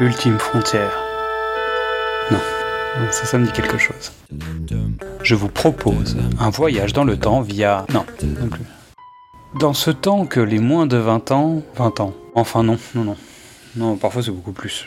l'ultime 0.00 0.38
frontière. 0.38 0.92
Non, 2.30 2.38
ça, 3.10 3.24
ça 3.26 3.38
me 3.38 3.46
dit 3.46 3.52
quelque 3.52 3.78
chose. 3.78 4.12
Je 5.22 5.34
vous 5.34 5.48
propose 5.48 6.16
un 6.38 6.50
voyage 6.50 6.92
dans 6.92 7.04
le 7.04 7.16
temps 7.18 7.40
via... 7.40 7.84
Non, 7.92 8.04
non 8.22 8.48
plus. 8.48 8.64
Dans 9.60 9.74
ce 9.74 9.90
temps 9.90 10.26
que 10.26 10.40
les 10.40 10.58
moins 10.58 10.86
de 10.86 10.96
20 10.96 11.30
ans... 11.32 11.62
20 11.76 12.00
ans. 12.00 12.14
Enfin 12.34 12.62
non, 12.62 12.78
non, 12.94 13.04
non. 13.04 13.16
Non, 13.76 13.96
parfois 13.96 14.22
c'est 14.22 14.30
beaucoup 14.30 14.52
plus. 14.52 14.86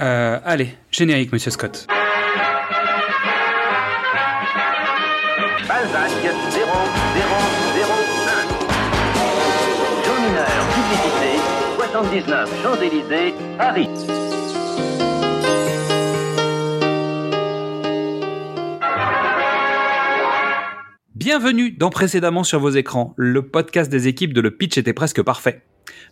Euh, 0.00 0.38
allez, 0.44 0.76
générique, 0.90 1.32
monsieur 1.32 1.50
Scott. 1.50 1.86
Balzac 5.66 6.10
0, 6.50 6.66
0, 7.14 7.49
79 12.00 12.62
Champs-Élysées, 12.62 13.34
Paris. 13.58 13.88
Bienvenue 21.14 21.72
dans 21.72 21.90
Précédemment 21.90 22.42
sur 22.42 22.58
vos 22.58 22.70
écrans, 22.70 23.12
le 23.18 23.42
podcast 23.42 23.90
des 23.90 24.08
équipes 24.08 24.32
de 24.32 24.40
Le 24.40 24.50
Pitch 24.50 24.78
était 24.78 24.94
presque 24.94 25.20
parfait. 25.22 25.60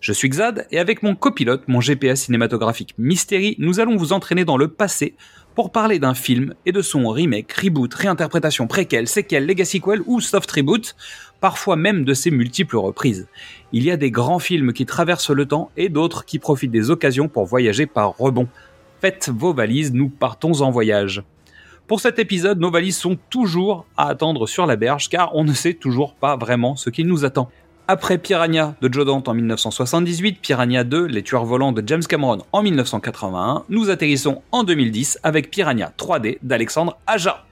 Je 0.01 0.13
suis 0.13 0.29
Xad 0.29 0.67
et 0.71 0.79
avec 0.79 1.03
mon 1.03 1.15
copilote, 1.15 1.67
mon 1.69 1.81
GPS 1.81 2.25
cinématographique 2.25 2.95
Mystery, 2.99 3.57
nous 3.59 3.81
allons 3.81 3.97
vous 3.97 4.13
entraîner 4.13 4.45
dans 4.45 4.59
le 4.59 4.69
passé 4.69 5.17
pour 5.55 5.73
parler 5.73 5.99
d'un 5.99 6.15
film 6.15 6.55
et 6.67 6.73
de 6.73 6.83
son 6.83 7.09
remake, 7.09 7.53
reboot, 7.53 7.93
réinterprétation, 7.93 8.67
préquel, 8.67 9.09
séquel, 9.09 9.47
legacy 9.47 9.81
quel 9.81 10.03
ou 10.07 10.21
soft 10.21 10.51
reboot, 10.51 10.95
parfois 11.41 11.77
même 11.77 12.05
de 12.05 12.15
ses 12.15 12.31
multiples 12.31 12.77
reprises. 12.77 13.27
Il 13.73 13.85
y 13.85 13.91
a 13.91 13.97
des 13.97 14.11
grands 14.11 14.39
films 14.39 14.73
qui 14.73 14.87
traversent 14.87 15.31
le 15.31 15.47
temps 15.47 15.71
et 15.77 15.89
d'autres 15.89 16.25
qui 16.25 16.39
profitent 16.39 16.71
des 16.71 16.91
occasions 16.91 17.29
pour 17.29 17.45
voyager 17.45 17.87
par 17.87 18.17
rebond. 18.17 18.49
Faites 19.01 19.29
vos 19.29 19.53
valises, 19.53 19.93
nous 19.93 20.09
partons 20.09 20.63
en 20.63 20.71
voyage. 20.71 21.23
Pour 21.87 22.01
cet 22.01 22.19
épisode, 22.19 22.59
nos 22.59 22.71
valises 22.71 22.97
sont 22.97 23.17
toujours 23.31 23.87
à 23.97 24.09
attendre 24.09 24.47
sur 24.47 24.67
la 24.67 24.77
berge 24.77 25.09
car 25.09 25.35
on 25.35 25.45
ne 25.45 25.53
sait 25.53 25.75
toujours 25.75 26.15
pas 26.15 26.37
vraiment 26.37 26.77
ce 26.77 26.91
qui 26.91 27.05
nous 27.05 27.25
attend. 27.25 27.51
Après 27.91 28.19
Piranha 28.19 28.75
de 28.83 28.93
Joe 28.93 29.07
Dante 29.07 29.29
en 29.29 29.35
1978, 29.35 30.41
Piranha 30.43 30.85
2, 30.85 31.07
Les 31.07 31.23
tueurs 31.23 31.47
volants 31.47 31.73
de 31.73 31.83
James 31.87 32.03
Cameron 32.03 32.45
en 32.53 32.63
1981, 32.63 33.65
nous 33.71 33.89
atterrissons 33.89 34.43
en 34.53 34.65
2010 34.65 35.21
avec 35.23 35.51
Piranha 35.51 35.93
3D 35.97 36.37
d'Alexandre 36.43 36.99
Aja. 37.07 37.47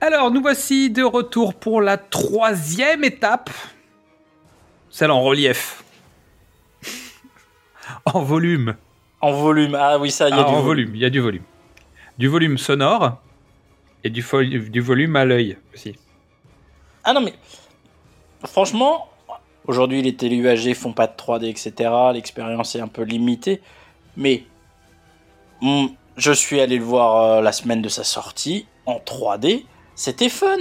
Alors, 0.00 0.30
nous 0.30 0.40
voici 0.40 0.88
de 0.88 1.02
retour 1.02 1.52
pour 1.54 1.82
la 1.82 1.98
troisième 1.98 3.04
étape, 3.04 3.50
celle 4.96 5.10
en 5.10 5.20
relief. 5.20 5.84
en 8.06 8.22
volume. 8.22 8.76
En 9.20 9.30
volume, 9.32 9.76
ah 9.78 9.98
oui, 9.98 10.10
ça, 10.10 10.30
il 10.30 10.34
y 10.34 10.38
a 10.38 10.40
Ah, 10.40 10.44
du 10.44 10.48
en 10.48 10.62
volume. 10.62 10.86
volume, 10.86 10.94
il 10.94 11.02
y 11.02 11.04
a 11.04 11.10
du 11.10 11.20
volume. 11.20 11.42
Du 12.16 12.28
volume 12.28 12.56
sonore 12.56 13.20
et 14.04 14.08
du, 14.08 14.22
volume 14.80 15.16
à 15.16 15.26
l'œil 15.26 15.58
aussi. 15.74 15.96
Ah 17.04 17.12
non, 17.12 17.20
mais 17.20 17.34
franchement, 18.46 19.10
aujourd'hui, 19.66 20.00
les 20.00 20.16
télé-UAG 20.16 20.72
font 20.72 20.94
pas 20.94 21.06
de 21.06 21.12
3D, 21.12 21.50
etc. 21.50 21.90
L'expérience 22.14 22.74
est 22.74 22.80
un 22.80 22.88
peu 22.88 23.02
limitée. 23.02 23.60
Mais 24.16 24.44
hmm, 25.60 25.88
je 26.16 26.32
suis 26.32 26.58
allé 26.58 26.78
le 26.78 26.84
voir 26.84 27.16
euh, 27.16 27.42
la 27.42 27.52
semaine 27.52 27.82
de 27.82 27.90
sa 27.90 28.02
sortie 28.02 28.66
en 28.86 28.96
3D. 28.96 29.66
C'était 29.94 30.30
fun. 30.30 30.56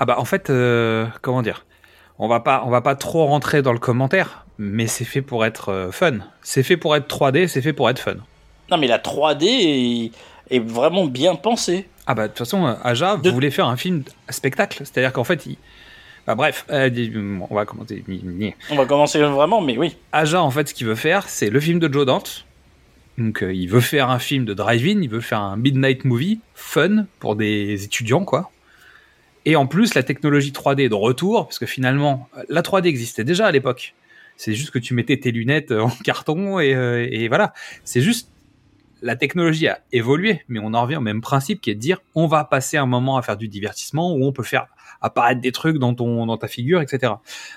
Ah 0.00 0.06
bah 0.06 0.18
en 0.18 0.24
fait, 0.24 0.48
euh, 0.48 1.06
comment 1.20 1.42
dire? 1.42 1.66
On 2.18 2.28
va, 2.28 2.40
pas, 2.40 2.62
on 2.66 2.70
va 2.70 2.80
pas 2.80 2.94
trop 2.96 3.26
rentrer 3.26 3.62
dans 3.62 3.72
le 3.72 3.78
commentaire, 3.78 4.44
mais 4.58 4.86
c'est 4.86 5.04
fait 5.04 5.22
pour 5.22 5.44
être 5.44 5.68
euh, 5.70 5.90
fun. 5.92 6.18
C'est 6.42 6.62
fait 6.62 6.76
pour 6.76 6.96
être 6.96 7.06
3D, 7.08 7.46
c'est 7.46 7.62
fait 7.62 7.72
pour 7.72 7.88
être 7.90 7.98
fun. 8.00 8.14
Non, 8.70 8.76
mais 8.76 8.86
la 8.86 8.98
3D 8.98 9.44
est, 9.44 10.10
est 10.50 10.58
vraiment 10.60 11.06
bien 11.06 11.34
pensée. 11.36 11.88
Ah 12.06 12.14
bah 12.14 12.24
de 12.24 12.28
toute 12.28 12.38
façon, 12.38 12.66
euh, 12.66 12.74
Aja 12.84 13.16
De- 13.16 13.30
voulait 13.30 13.50
faire 13.50 13.66
un 13.68 13.76
film 13.76 14.02
spectacle. 14.30 14.78
C'est-à-dire 14.84 15.12
qu'en 15.12 15.24
fait, 15.24 15.46
il... 15.46 15.56
Bah 16.26 16.34
bref, 16.34 16.66
euh, 16.70 16.90
on 17.48 17.54
va 17.54 17.64
commenter. 17.64 18.04
On 18.70 18.76
va 18.76 18.84
commencer 18.84 19.18
vraiment, 19.20 19.60
mais 19.62 19.78
oui. 19.78 19.96
Aja, 20.12 20.42
en 20.42 20.50
fait, 20.50 20.68
ce 20.68 20.74
qu'il 20.74 20.86
veut 20.86 20.94
faire, 20.94 21.28
c'est 21.28 21.48
le 21.48 21.60
film 21.60 21.78
de 21.78 21.90
Joe 21.92 22.04
Dante. 22.04 22.44
Donc, 23.16 23.42
euh, 23.42 23.52
il 23.52 23.66
veut 23.68 23.80
faire 23.80 24.10
un 24.10 24.18
film 24.18 24.44
de 24.44 24.54
drive-in, 24.54 25.00
il 25.02 25.08
veut 25.08 25.20
faire 25.20 25.40
un 25.40 25.56
midnight 25.56 26.04
movie, 26.04 26.40
fun, 26.54 27.06
pour 27.18 27.34
des 27.34 27.82
étudiants, 27.84 28.24
quoi. 28.24 28.50
Et 29.48 29.56
en 29.56 29.66
plus, 29.66 29.94
la 29.94 30.02
technologie 30.02 30.50
3D 30.50 30.82
est 30.82 30.88
de 30.90 30.94
retour, 30.94 31.46
parce 31.46 31.58
que 31.58 31.64
finalement, 31.64 32.28
la 32.50 32.60
3D 32.60 32.84
existait 32.84 33.24
déjà 33.24 33.46
à 33.46 33.50
l'époque. 33.50 33.94
C'est 34.36 34.52
juste 34.52 34.70
que 34.70 34.78
tu 34.78 34.92
mettais 34.92 35.16
tes 35.16 35.32
lunettes 35.32 35.72
en 35.72 35.88
carton 36.04 36.60
et, 36.60 36.74
euh, 36.74 37.08
et 37.10 37.28
voilà. 37.28 37.54
C'est 37.82 38.02
juste, 38.02 38.30
la 39.00 39.16
technologie 39.16 39.66
a 39.66 39.80
évolué, 39.90 40.42
mais 40.48 40.60
on 40.62 40.74
en 40.74 40.82
revient 40.82 40.96
au 40.96 41.00
même 41.00 41.22
principe 41.22 41.62
qui 41.62 41.70
est 41.70 41.74
de 41.74 41.80
dire, 41.80 42.02
on 42.14 42.26
va 42.26 42.44
passer 42.44 42.76
un 42.76 42.84
moment 42.84 43.16
à 43.16 43.22
faire 43.22 43.38
du 43.38 43.48
divertissement 43.48 44.12
où 44.12 44.22
on 44.22 44.32
peut 44.32 44.42
faire 44.42 44.66
apparaître 45.00 45.40
des 45.40 45.52
trucs 45.52 45.78
dans 45.78 45.94
ton, 45.94 46.26
dans 46.26 46.36
ta 46.36 46.48
figure, 46.48 46.82
etc. 46.82 47.14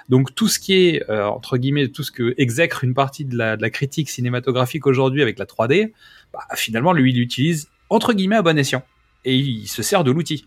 Donc 0.08 0.34
tout 0.34 0.48
ce 0.48 0.60
qui 0.60 0.76
est 0.76 1.10
euh, 1.10 1.26
entre 1.26 1.58
guillemets 1.58 1.90
tout 1.90 2.04
ce 2.04 2.12
que 2.12 2.34
exècre 2.38 2.86
une 2.86 2.94
partie 2.94 3.26
de 3.26 3.36
la, 3.36 3.58
de 3.58 3.62
la 3.62 3.70
critique 3.70 4.10
cinématographique 4.10 4.88
aujourd'hui 4.88 5.22
avec 5.22 5.40
la 5.40 5.46
3D, 5.46 5.92
bah, 6.32 6.40
finalement 6.56 6.94
lui 6.94 7.12
il 7.12 7.18
l'utilise 7.18 7.68
entre 7.90 8.14
guillemets 8.14 8.38
à 8.38 8.44
bon 8.44 8.58
escient 8.58 8.84
et 9.26 9.36
il 9.36 9.68
se 9.68 9.84
sert 9.84 10.06
de 10.06 10.12
l'outil. 10.12 10.46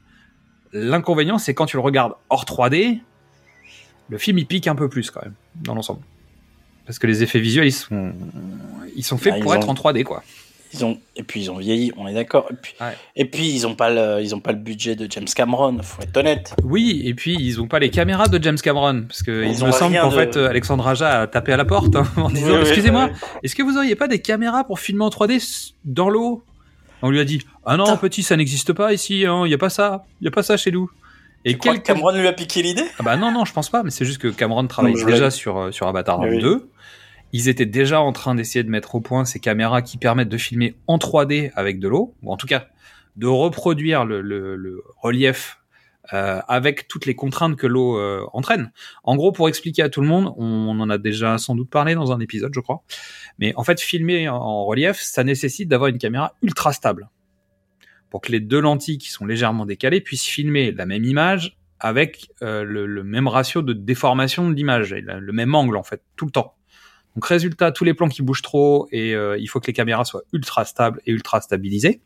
L'inconvénient 0.74 1.38
c'est 1.38 1.54
quand 1.54 1.66
tu 1.66 1.76
le 1.76 1.82
regardes 1.82 2.12
hors 2.28 2.44
3D, 2.44 2.98
le 4.10 4.18
film 4.18 4.38
il 4.38 4.46
pique 4.46 4.66
un 4.66 4.74
peu 4.74 4.88
plus 4.88 5.10
quand 5.10 5.22
même 5.22 5.34
dans 5.62 5.74
l'ensemble 5.74 6.00
parce 6.84 6.98
que 6.98 7.06
les 7.06 7.22
effets 7.22 7.40
visuels 7.40 7.66
ils 7.68 7.72
sont 7.72 8.12
ils 8.96 9.04
sont 9.04 9.16
faits 9.16 9.32
Ah, 9.34 9.38
ils 9.38 9.42
pour 9.42 9.52
ont- 9.52 9.54
être 9.54 9.68
en 9.68 9.74
3D 9.74 10.02
quoi. 10.02 10.22
Ils 10.76 10.84
ont, 10.84 10.98
et 11.14 11.22
puis 11.22 11.40
ils 11.42 11.50
ont 11.52 11.56
vieilli, 11.58 11.92
on 11.96 12.08
est 12.08 12.14
d'accord. 12.14 12.48
Et 12.50 12.54
puis, 12.60 12.74
Ouais. 12.80 12.96
et 13.14 13.24
puis 13.26 13.48
ils 13.48 13.64
ont 13.64 13.76
pas 13.76 13.90
le, 13.90 14.20
ils 14.20 14.34
ont 14.34 14.40
pas 14.40 14.50
le 14.50 14.58
budget 14.58 14.96
de 14.96 15.06
James 15.08 15.24
Cameron, 15.32 15.78
faut 15.82 16.02
être 16.02 16.16
honnête. 16.16 16.52
Oui, 16.64 17.00
et 17.04 17.14
puis 17.14 17.36
ils 17.38 17.60
ont 17.60 17.68
pas 17.68 17.78
les 17.78 17.90
caméras 17.90 18.26
de 18.26 18.42
James 18.42 18.58
Cameron 18.58 19.04
parce 19.06 19.22
que 19.22 19.44
Ils 19.44 19.52
il 19.52 19.62
ont 19.62 19.68
me 19.68 19.72
semble 19.72 19.96
qu'en 19.96 20.08
de- 20.10 20.14
fait 20.16 20.36
Alexandre 20.36 20.88
Aja 20.88 21.20
a 21.20 21.26
tapé 21.28 21.52
à 21.52 21.56
la 21.56 21.64
porte 21.64 21.94
hein, 21.94 22.04
en 22.16 22.28
disant 22.28 22.48
Oui, 22.48 22.52
oui, 22.54 22.60
excusez-moi, 22.62 23.08
oui. 23.12 23.18
est-ce 23.44 23.54
que 23.54 23.62
vous 23.62 23.76
auriez 23.76 23.94
pas 23.94 24.08
des 24.08 24.20
caméras 24.20 24.64
pour 24.64 24.80
filmer 24.80 25.04
en 25.04 25.10
3D 25.10 25.34
s- 25.36 25.74
dans 25.84 26.08
l'eau? 26.10 26.42
On 27.02 27.10
lui 27.10 27.20
a 27.20 27.24
dit 27.24 27.38
ah 27.66 27.76
non 27.76 27.84
Putain. 27.84 27.96
petit 27.96 28.22
ça 28.22 28.36
n'existe 28.36 28.72
pas 28.72 28.92
ici, 28.92 29.20
il 29.20 29.48
y 29.50 29.54
a 29.54 29.58
pas 29.58 29.70
ça, 29.70 30.04
il 30.20 30.24
y 30.24 30.28
a 30.28 30.30
pas 30.30 30.42
ça 30.42 30.56
chez 30.56 30.70
nous. 30.70 30.90
Et 31.46 31.58
quel 31.58 31.80
que 31.82 31.86
Cameron 31.86 32.12
lui 32.12 32.26
a 32.26 32.32
piqué 32.32 32.62
l'idée? 32.62 32.84
Ah 32.98 33.02
bah 33.02 33.16
non 33.16 33.30
non 33.30 33.44
je 33.44 33.52
pense 33.52 33.68
pas, 33.68 33.82
mais 33.82 33.90
c'est 33.90 34.04
juste 34.04 34.18
que 34.20 34.28
Cameron 34.28 34.66
travaille 34.66 34.94
Non, 34.94 35.04
déjà 35.06 35.30
sur 35.30 35.58
euh, 35.58 35.70
sur 35.72 35.86
Avatar 35.88 36.18
Oui, 36.20 36.28
oui. 36.30 36.38
2. 36.40 36.70
Ils 37.32 37.48
étaient 37.48 37.66
déjà 37.66 38.00
en 38.00 38.12
train 38.12 38.34
d'essayer 38.34 38.62
de 38.62 38.70
mettre 38.70 38.94
au 38.94 39.00
point 39.00 39.24
ces 39.24 39.40
caméras 39.40 39.82
qui 39.82 39.98
permettent 39.98 40.28
de 40.28 40.38
filmer 40.38 40.74
en 40.86 40.98
3D 40.98 41.50
avec 41.54 41.80
de 41.80 41.88
l'eau, 41.88 42.14
ou 42.22 42.32
en 42.32 42.36
tout 42.36 42.46
cas 42.46 42.68
de 43.16 43.26
reproduire 43.26 44.04
le, 44.04 44.20
le- 44.20 44.56
le 44.56 44.82
relief 45.02 45.58
euh, 46.12 46.40
avec 46.48 46.86
toutes 46.88 47.06
les 47.06 47.14
contraintes 47.14 47.56
que 47.56 47.66
l'eau 47.66 47.98
euh, 47.98 48.24
entraîne. 48.32 48.72
En 49.04 49.16
gros, 49.16 49.32
pour 49.32 49.48
expliquer 49.48 49.82
à 49.82 49.88
tout 49.88 50.00
le 50.00 50.06
monde, 50.06 50.32
on 50.36 50.78
en 50.80 50.90
a 50.90 50.98
déjà 50.98 51.38
sans 51.38 51.54
doute 51.54 51.70
parlé 51.70 51.94
dans 51.94 52.12
un 52.12 52.20
épisode, 52.20 52.52
je 52.54 52.60
crois, 52.60 52.82
mais 53.38 53.52
en 53.56 53.64
fait, 53.64 53.80
filmer 53.80 54.28
en- 54.28 54.36
en 54.36 54.64
relief, 54.64 55.00
ça 55.00 55.24
nécessite 55.24 55.68
d'avoir 55.68 55.88
une 55.88 55.98
caméra 55.98 56.34
ultra 56.42 56.72
stable 56.72 57.08
pour 58.14 58.20
que 58.20 58.30
les 58.30 58.38
deux 58.38 58.60
lentilles 58.60 58.98
qui 58.98 59.10
sont 59.10 59.26
légèrement 59.26 59.66
décalées 59.66 60.00
puissent 60.00 60.24
filmer 60.24 60.70
la 60.70 60.86
même 60.86 61.02
image 61.02 61.58
avec 61.80 62.30
euh, 62.42 62.62
le, 62.62 63.02
même 63.02 63.26
ratio 63.26 63.60
de 63.60 63.72
déformation 63.72 64.48
de 64.48 64.54
l'image, 64.54 64.94
le 64.94 65.32
même 65.32 65.52
angle 65.52 65.76
en 65.76 65.82
fait, 65.82 66.00
tout 66.14 66.24
le 66.24 66.30
temps. 66.30 66.54
Donc 67.16 67.26
résultat, 67.26 67.72
tous 67.72 67.82
les 67.82 67.92
plans 67.92 68.06
qui 68.06 68.22
bougent 68.22 68.42
trop 68.42 68.86
et 68.92 69.16
euh, 69.16 69.36
il 69.36 69.48
faut 69.48 69.58
que 69.58 69.66
les 69.66 69.72
caméras 69.72 70.04
soient 70.04 70.22
ultra 70.32 70.64
stables 70.64 71.00
et 71.06 71.10
ultra 71.10 71.40
stabilisées. 71.40 72.02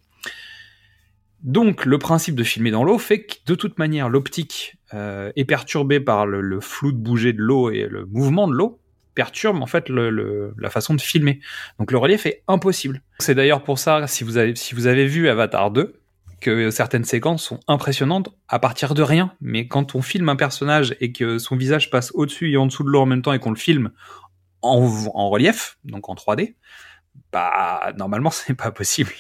Donc 1.43 1.85
le 1.85 1.99
principe 1.99 2.37
de 2.37 2.43
filmer 2.43 2.71
dans 2.71 2.85
l'eau 2.85 2.97
fait 2.97 3.25
que 3.25 3.35
de 3.45 3.55
toute 3.55 3.79
manière 3.79 4.09
l'optique 4.09 4.79
euh, 4.95 5.31
est 5.37 5.45
perturbée 5.45 6.01
par 6.01 6.25
le, 6.25 6.59
flou 6.61 6.91
de 6.91 6.97
bouger 6.97 7.35
de 7.35 7.43
l'eau 7.43 7.71
et 7.71 7.87
le 7.87 8.07
mouvement 8.07 8.49
de 8.49 8.55
l'eau 8.55 8.81
perturbe 9.15 9.61
en 9.61 9.67
fait 9.67 9.91
le- 9.91 10.55
la 10.57 10.71
façon 10.71 10.95
de 10.95 11.03
filmer. 11.03 11.41
Donc 11.79 11.93
le 11.93 11.99
relief 11.99 12.25
est 12.25 12.45
impossible. 12.49 13.03
C'est 13.19 13.35
d'ailleurs 13.35 13.63
pour 13.63 13.79
ça 13.79 14.07
si 14.07 14.25
vous 14.25 14.39
avez 14.39 14.57
si 14.57 14.75
vous 14.75 14.87
avez 14.87 15.05
vu 15.05 15.29
Avatar 15.29 15.71
2 15.71 15.99
que 16.41 16.71
certaines 16.71 17.05
séquences 17.05 17.43
sont 17.43 17.61
impressionnantes 17.69 18.29
à 18.49 18.59
partir 18.59 18.95
de 18.95 19.03
rien, 19.03 19.33
mais 19.41 19.69
quand 19.69 19.95
on 19.95 20.03
filme 20.03 20.29
un 20.29 20.37
personnage 20.37 20.97
et 21.01 21.13
que 21.13 21.39
son 21.39 21.57
visage 21.57 21.91
passe 21.91 22.13
au-dessus 22.15 22.53
et 22.53 22.57
en 22.57 22.67
dessous 22.67 22.85
de 22.85 22.89
l'eau 22.89 23.01
en 23.01 23.07
même 23.07 23.23
temps 23.23 23.33
et 23.33 23.39
qu'on 23.39 23.51
le 23.51 23.57
filme 23.57 23.91
en, 24.63 24.79
en 25.15 25.29
relief, 25.29 25.79
donc 25.85 26.09
en 26.09 26.15
3D, 26.15 26.55
bah 27.33 27.93
normalement 27.97 28.31
c'est 28.33 28.55
pas 28.55 28.71
possible. 28.71 29.13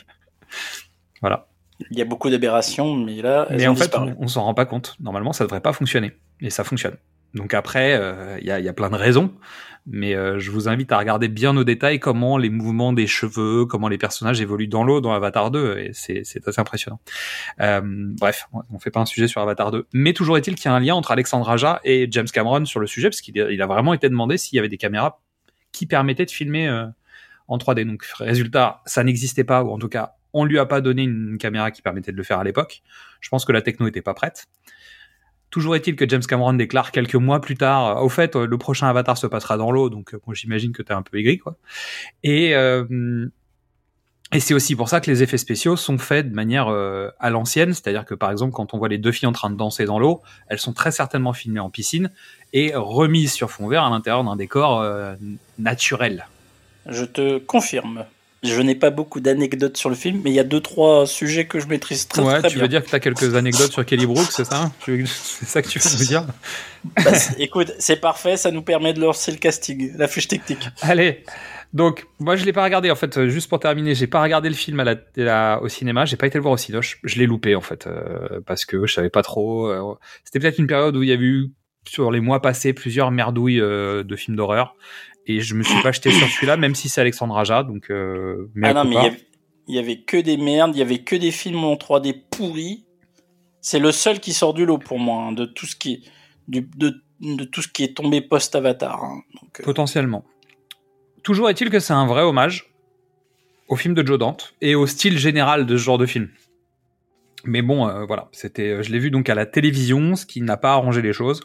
Voilà. 1.21 1.49
Il 1.91 1.99
y 1.99 2.03
a 2.03 2.05
beaucoup 2.05 2.29
d'aberrations, 2.29 2.97
mais 2.97 3.23
là, 3.23 3.47
elles 3.51 3.59
Mais 3.59 3.69
ont 3.69 3.73
en 3.73 3.77
fait, 3.77 3.97
on, 3.97 4.17
on 4.19 4.27
s'en 4.27 4.43
rend 4.43 4.55
pas 4.55 4.67
compte. 4.67 4.97
Normalement, 4.99 5.33
ça 5.33 5.45
devrait 5.45 5.61
pas 5.61 5.73
fonctionner. 5.73 6.13
Et 6.41 6.51
ça 6.51 6.65
fonctionne. 6.65 6.97
Donc 7.35 7.55
après, 7.55 7.93
il 8.41 8.47
y, 8.47 8.51
a, 8.51 8.59
y, 8.59 8.69
a, 8.69 8.73
plein 8.73 8.91
de 8.91 8.97
raisons, 8.97 9.33
mais 9.91 10.15
euh, 10.15 10.39
je 10.39 10.51
vous 10.51 10.69
invite 10.69 10.93
à 10.93 10.99
regarder 10.99 11.29
bien 11.29 11.57
au 11.57 11.65
détail 11.65 11.99
comment 11.99 12.37
les 12.39 12.51
mouvements 12.51 12.93
des 12.93 13.07
cheveux, 13.07 13.65
comment 13.65 13.89
les 13.89 13.99
personnages 13.99 14.41
évoluent 14.41 14.69
dans 14.69 14.85
l'eau 14.85 15.01
dans 15.01 15.13
Avatar 15.13 15.51
2, 15.51 15.79
et 15.79 15.91
c'est 15.93 16.23
assez 16.47 16.61
impressionnant. 16.61 17.01
Euh, 17.61 17.81
bref, 17.85 18.49
on 18.71 18.79
fait 18.79 18.91
pas 18.91 19.01
un 19.01 19.07
sujet 19.07 19.29
sur 19.29 19.41
Avatar 19.41 19.71
2, 19.71 19.87
mais 19.93 20.13
toujours 20.13 20.37
est-il 20.37 20.55
qu'il 20.55 20.67
y 20.67 20.69
a 20.69 20.75
un 20.75 20.81
lien 20.81 20.95
entre 20.95 21.11
Alexandre 21.11 21.49
Aja 21.49 21.81
et 21.85 22.07
James 22.11 22.29
Cameron 22.33 22.65
sur 22.65 22.81
le 22.81 22.87
sujet, 22.87 23.09
parce 23.09 23.21
qu'il 23.21 23.37
il 23.37 23.63
a 23.63 23.67
vraiment 23.67 23.95
été 23.95 24.09
demandé 24.09 24.37
s'il 24.37 24.57
y 24.57 24.59
avait 24.59 24.69
des 24.69 24.77
caméras 24.77 25.21
qui 25.73 25.87
permettaient 25.87 26.27
de 26.27 26.31
filmer 26.31 26.69
euh, 26.69 26.87
en 27.47 27.59
3D. 27.59 27.87
Donc 27.87 28.05
résultat, 28.19 28.83
ça 28.87 29.05
n'existait 29.05 29.45
pas, 29.45 29.63
ou 29.63 29.71
en 29.71 29.79
tout 29.79 29.89
cas, 29.89 30.15
on 30.33 30.45
lui 30.45 30.59
a 30.59 30.67
pas 30.67 30.81
donné 30.81 31.03
une 31.03 31.39
caméra 31.39 31.71
qui 31.71 31.83
permettait 31.83 32.13
de 32.13 32.17
le 32.17 32.23
faire 32.23 32.39
à 32.39 32.45
l'époque. 32.45 32.83
Je 33.21 33.29
pense 33.29 33.45
que 33.45 33.53
la 33.53 33.63
techno 33.63 33.87
était 33.87 34.03
pas 34.03 34.15
prête. 34.15 34.47
Toujours 35.51 35.77
est-il 35.77 35.97
que 35.97 36.09
James 36.09 36.23
Cameron 36.23 36.53
déclare 36.53 36.93
quelques 36.93 37.15
mois 37.15 37.41
plus 37.41 37.57
tard, 37.57 37.99
euh, 37.99 38.01
au 38.03 38.09
fait, 38.09 38.37
euh, 38.37 38.47
le 38.47 38.59
prochain 38.59 38.89
Avatar 38.89 39.17
se 39.17 39.27
passera 39.27 39.57
dans 39.57 39.71
l'eau, 39.71 39.89
donc 39.89 40.15
euh, 40.15 40.21
j'imagine 40.33 40.73
que 40.73 40.83
t'es 40.83 40.93
un 40.93 41.03
peu 41.03 41.19
aigri, 41.19 41.39
quoi. 41.39 41.57
Et 42.23 42.55
et 44.31 44.41
c'est 44.41 44.53
aussi 44.53 44.77
pour 44.77 44.91
ça 44.91 45.01
que 45.01 45.11
les 45.11 45.23
effets 45.23 45.39
spéciaux 45.39 45.75
sont 45.75 45.97
faits 45.97 46.29
de 46.29 46.35
manière 46.35 46.69
à 46.69 47.31
l'ancienne, 47.31 47.73
c'est-à-dire 47.73 48.05
que 48.05 48.15
par 48.15 48.31
exemple 48.31 48.53
quand 48.53 48.75
on 48.75 48.79
voit 48.79 48.89
les 48.89 48.99
deux 48.99 49.11
filles 49.11 49.27
en 49.27 49.33
train 49.33 49.49
de 49.49 49.57
danser 49.57 49.87
dans 49.87 49.99
l'eau, 49.99 50.21
elles 50.49 50.59
sont 50.59 50.75
très 50.75 50.91
certainement 50.91 51.33
filmées 51.33 51.61
en 51.61 51.71
piscine 51.71 52.11
et 52.53 52.73
remises 52.75 53.33
sur 53.33 53.51
fond 53.51 53.69
vert 53.69 53.85
à 53.85 53.89
l'intérieur 53.89 54.23
d'un 54.25 54.37
décor 54.37 54.85
naturel. 55.59 56.27
Je 56.85 57.07
te 57.07 57.39
confirme. 57.39 58.05
Je 58.43 58.61
n'ai 58.61 58.77
pas 58.77 58.91
beaucoup 58.91 59.21
d'anecdotes 59.21 59.77
sur 59.77 59.89
le 59.89 59.97
film, 59.97 60.21
mais 60.23 60.31
il 60.31 60.35
y 60.35 60.39
a 60.39 60.45
deux 60.45 60.61
trois 60.61 61.07
sujets 61.07 61.47
que 61.47 61.59
je 61.59 61.67
maîtrise 61.67 62.07
très, 62.07 62.23
ouais, 62.23 62.39
très 62.39 62.49
tu 62.49 62.59
veux 62.59 62.69
dire 62.69 62.85
que 62.85 62.89
tu 62.89 62.95
as 62.95 63.01
quelques 63.01 63.35
anecdotes 63.35 63.73
sur 63.73 63.85
Kelly 63.85 64.07
Brook, 64.07 64.29
c'est 64.31 64.45
ça 64.45 64.71
C'est 64.87 65.47
ça 65.47 65.61
que 65.61 65.69
tu 65.69 65.81
veux 65.81 65.99
nous 65.99 66.05
dire 66.05 66.25
bah, 67.05 67.13
Écoute, 67.39 67.73
c'est 67.79 68.01
parfait, 68.01 68.37
ça 68.37 68.53
nous 68.53 68.63
permet 68.63 68.93
de 68.93 69.01
lancer 69.01 69.33
le 69.33 69.39
casting, 69.39 69.93
la 69.97 70.07
fiche 70.07 70.29
technique. 70.29 70.69
Allez, 70.83 71.25
donc 71.73 72.07
moi 72.21 72.37
je 72.37 72.45
l'ai 72.45 72.53
pas 72.53 72.63
regardé 72.63 72.91
en 72.91 72.97
fait. 72.97 73.27
Juste 73.27 73.49
pour 73.49 73.59
terminer, 73.59 73.95
j'ai 73.95 74.07
pas 74.07 74.23
regardé 74.23 74.49
le 74.49 74.55
film 74.55 74.79
à 74.81 74.85
la, 75.17 75.61
au 75.61 75.69
cinéma, 75.69 76.05
j'ai 76.05 76.17
pas 76.17 76.29
été 76.29 76.39
le 76.39 76.43
voir 76.43 76.55
au 76.55 76.59
Cinoche. 76.59 77.01
Je 77.03 77.19
l'ai 77.19 77.27
loupé 77.27 77.57
en 77.57 77.61
fait 77.61 77.87
euh, 77.87 78.41
parce 78.47 78.65
que 78.65 78.87
je 78.87 78.95
savais 78.95 79.11
pas 79.11 79.23
trop. 79.23 79.67
Euh, 79.67 79.95
c'était 80.23 80.39
peut-être 80.39 80.59
une 80.59 80.69
période 80.69 80.97
où 80.97 81.03
il 81.03 81.09
y 81.09 81.13
a 81.13 81.17
eu 81.17 81.51
sur 81.87 82.11
les 82.11 82.21
mois 82.21 82.41
passés 82.41 82.73
plusieurs 82.73 83.11
merdouilles 83.11 83.61
euh, 83.61 84.03
de 84.03 84.17
films 84.17 84.37
d'horreur 84.37 84.77
et 85.29 85.41
je 85.41 85.55
me 85.55 85.63
suis 85.63 85.81
pas 85.83 85.93
jeté 85.93 86.11
sur 86.11 86.27
celui-là, 86.27 86.57
même 86.57 86.75
si 86.75 86.89
c'est 86.89 87.03
Alexandre 87.03 87.37
Aja. 87.37 87.63
Donc, 87.63 87.91
euh, 87.91 88.51
mais 88.55 88.69
ah 88.69 88.75
non, 88.75 88.85
mais 88.85 89.13
il 89.69 89.75
y, 89.75 89.79
avait 89.79 90.01
que 90.01 90.17
des 90.17 90.39
merdes, 90.39 90.75
il 90.75 90.79
y 90.79 90.83
avait 90.83 91.01
que 91.01 91.15
des 91.15 91.31
films 91.31 91.65
en 91.65 91.75
3D 91.75 92.23
pourris. 92.31 92.87
C'est 93.61 93.79
le 93.79 93.93
seul 93.93 94.21
qui 94.21 94.33
sort 94.33 94.55
du 94.55 94.65
lot 94.65 94.79
pour 94.79 94.99
moi, 94.99 95.25
hein, 95.25 95.33
de 95.33 95.45
tout 95.45 95.67
ce 95.67 95.77
qui, 95.77 96.09
du, 96.49 96.63
de, 96.63 97.03
de, 97.21 97.45
tout 97.45 97.61
ce 97.61 97.69
qui 97.69 97.85
est 97.85 97.95
tombé 97.95 98.23
post-Avatar. 98.23 99.05
Hein, 99.05 99.21
euh. 99.61 99.65
Potentiellement. 99.65 100.25
Toujours 101.23 101.51
est-il 101.51 101.69
que 101.69 101.79
c'est 101.79 101.93
un 101.93 102.07
vrai 102.07 102.23
hommage 102.23 102.73
au 103.69 103.77
film 103.77 103.93
de 103.93 104.07
Joe 104.07 104.19
Dante 104.19 104.55
et 104.63 104.75
au 104.75 104.87
style 104.87 105.19
général 105.19 105.67
de 105.67 105.77
ce 105.77 105.83
genre 105.83 105.99
de 105.99 106.07
film. 106.07 106.31
Mais 107.45 107.61
bon, 107.61 107.87
euh, 107.87 108.07
voilà, 108.07 108.29
c'était, 108.33 108.83
je 108.83 108.91
l'ai 108.91 108.99
vu 108.99 109.11
donc 109.11 109.29
à 109.29 109.35
la 109.35 109.45
télévision, 109.45 110.17
ce 110.17 110.25
qui 110.25 110.41
n'a 110.41 110.57
pas 110.57 110.73
arrangé 110.73 111.03
les 111.03 111.13
choses 111.13 111.43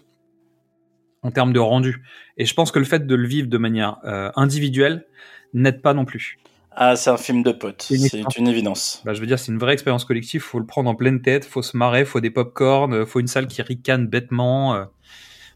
en 1.23 1.31
termes 1.31 1.53
de 1.53 1.59
rendu. 1.59 2.03
Et 2.37 2.45
je 2.45 2.53
pense 2.53 2.71
que 2.71 2.79
le 2.79 2.85
fait 2.85 3.07
de 3.07 3.15
le 3.15 3.27
vivre 3.27 3.47
de 3.47 3.57
manière 3.57 3.97
euh, 4.05 4.31
individuelle 4.35 5.05
n'aide 5.53 5.81
pas 5.81 5.93
non 5.93 6.05
plus. 6.05 6.37
Ah, 6.75 6.95
c'est 6.95 7.11
un 7.11 7.17
film 7.17 7.43
de 7.43 7.51
potes, 7.51 7.83
c'est 7.83 7.95
une, 8.37 8.47
évidence. 8.47 9.03
Bah, 9.05 9.13
je 9.13 9.21
veux 9.21 9.27
dire, 9.27 9.37
c'est 9.37 9.51
une 9.51 9.59
vraie 9.59 9.73
expérience 9.73 10.05
collective, 10.05 10.41
faut 10.41 10.57
le 10.57 10.65
prendre 10.65 10.89
en 10.89 10.95
pleine 10.95 11.21
tête, 11.21 11.45
faut 11.45 11.61
se 11.61 11.77
marrer, 11.77 12.03
faut 12.03 12.19
des 12.19 12.31
pop-corn, 12.31 13.05
faut 13.05 13.19
une 13.19 13.27
salle 13.27 13.45
qui 13.45 13.61
ricane 13.61 14.07
bêtement. 14.07 14.73
Euh, 14.73 14.85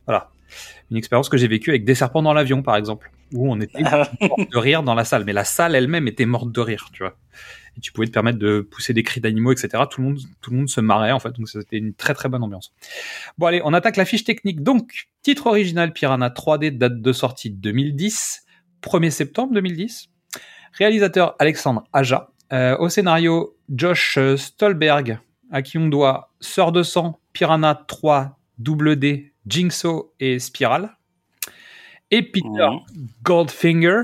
voilà. 0.05 0.29
Une 0.91 0.97
expérience 0.97 1.27
que 1.27 1.37
j'ai 1.37 1.47
vécue 1.47 1.71
avec 1.71 1.85
des 1.85 1.95
serpents 1.95 2.21
dans 2.21 2.33
l'avion, 2.33 2.61
par 2.61 2.75
exemple, 2.75 3.11
où 3.33 3.51
on 3.51 3.59
était 3.59 3.81
mort 4.21 4.37
de 4.37 4.57
rire 4.57 4.83
dans 4.83 4.93
la 4.93 5.05
salle, 5.05 5.23
mais 5.25 5.33
la 5.33 5.43
salle 5.43 5.73
elle-même 5.73 6.07
était 6.07 6.27
morte 6.27 6.51
de 6.51 6.61
rire, 6.61 6.89
tu 6.93 7.01
vois 7.01 7.15
et 7.77 7.79
tu 7.79 7.91
pouvais 7.91 8.07
te 8.07 8.11
permettre 8.11 8.39
de 8.39 8.61
pousser 8.61 8.93
des 8.93 9.03
cris 9.03 9.21
d'animaux, 9.21 9.51
etc. 9.51 9.83
Tout 9.89 10.01
le 10.01 10.07
monde, 10.07 10.19
tout 10.41 10.51
le 10.51 10.57
monde 10.57 10.69
se 10.69 10.81
marrait 10.81 11.11
en 11.11 11.19
fait, 11.19 11.31
donc 11.31 11.47
c'était 11.47 11.77
une 11.77 11.93
très 11.93 12.13
très 12.13 12.29
bonne 12.29 12.43
ambiance. 12.43 12.73
Bon 13.37 13.45
allez, 13.45 13.61
on 13.63 13.73
attaque 13.73 13.97
la 13.97 14.05
fiche 14.05 14.23
technique. 14.23 14.63
Donc 14.63 15.07
titre 15.21 15.47
original 15.47 15.93
Piranha 15.93 16.29
3D, 16.29 16.77
date 16.77 17.01
de 17.01 17.13
sortie 17.13 17.51
2010, 17.51 18.45
1er 18.81 19.09
septembre 19.11 19.53
2010. 19.53 20.09
Réalisateur 20.73 21.35
Alexandre 21.39 21.83
Aja. 21.93 22.29
Euh, 22.53 22.77
au 22.77 22.87
scénario 22.87 23.57
Josh 23.69 24.17
Stolberg, 24.37 25.19
à 25.51 25.61
qui 25.61 25.77
on 25.77 25.87
doit 25.87 26.31
Sœur 26.39 26.71
de 26.71 26.81
sang, 26.81 27.19
Piranha 27.33 27.75
3, 27.75 28.39
Double 28.57 28.95
D, 28.95 29.33
Jinxo 29.45 30.13
et 30.19 30.39
Spiral. 30.39 30.97
Et 32.09 32.21
Peter 32.21 32.69
Goldfinger, 33.23 34.03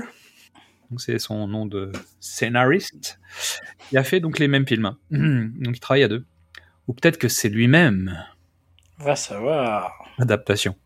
c'est 1.00 1.18
son 1.18 1.46
nom 1.46 1.66
de 1.66 1.92
scénariste, 2.20 3.18
il 3.92 3.98
a 3.98 4.04
fait 4.04 4.20
donc 4.20 4.38
les 4.38 4.48
mêmes 4.48 4.66
films. 4.66 4.94
Donc 5.10 5.76
il 5.76 5.80
travaille 5.80 6.04
à 6.04 6.08
deux. 6.08 6.24
Ou 6.86 6.92
peut-être 6.92 7.18
que 7.18 7.28
c'est 7.28 7.48
lui-même. 7.48 8.24
Va 8.98 9.16
savoir. 9.16 9.92
Adaptation. 10.18 10.76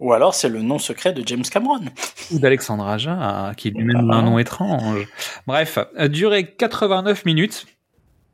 Ou 0.00 0.12
alors 0.12 0.34
c'est 0.34 0.48
le 0.48 0.62
nom 0.62 0.78
secret 0.78 1.12
de 1.12 1.26
James 1.26 1.44
Cameron. 1.44 1.84
Ou 2.32 2.38
d'Alexandre 2.40 2.86
Aja, 2.86 3.52
qui 3.56 3.70
lui-même 3.70 4.10
a 4.10 4.16
un 4.16 4.22
nom 4.22 4.38
étrange. 4.38 5.06
Bref, 5.46 5.78
durée 6.08 6.54
89 6.54 7.24
minutes, 7.24 7.66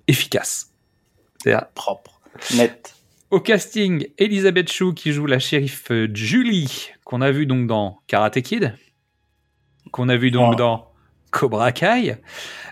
efficace. 0.06 0.73
C'est 1.43 1.55
propre, 1.75 2.20
net. 2.56 2.94
Au 3.31 3.41
casting, 3.41 4.09
Elisabeth 4.17 4.73
Chou 4.73 4.94
qui 4.94 5.12
joue 5.12 5.26
la 5.26 5.38
shérif 5.38 5.93
Julie, 6.15 6.88
qu'on 7.05 7.20
a 7.20 7.31
vu 7.31 7.44
donc 7.44 7.67
dans 7.67 7.99
Karate 8.06 8.41
Kid 8.41 8.75
qu'on 9.90 10.08
a 10.08 10.17
vu 10.17 10.31
donc 10.31 10.56
dans 10.56 10.88
Cobra 11.31 11.73
Kai, 11.73 12.17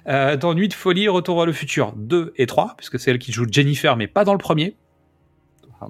euh, 0.09 0.37
dans 0.37 0.55
Nuit 0.55 0.69
de 0.69 0.75
folie, 0.75 1.09
Retour 1.09 1.37
vers 1.37 1.47
le 1.47 1.53
futur 1.53 1.93
2 1.97 2.33
et 2.37 2.47
3, 2.47 2.75
puisque 2.77 2.99
c'est 2.99 3.11
elle 3.11 3.19
qui 3.19 3.33
joue 3.33 3.47
Jennifer, 3.51 3.97
mais 3.97 4.07
pas 4.07 4.25
dans 4.25 4.33
le 4.33 4.39
premier, 4.39 4.77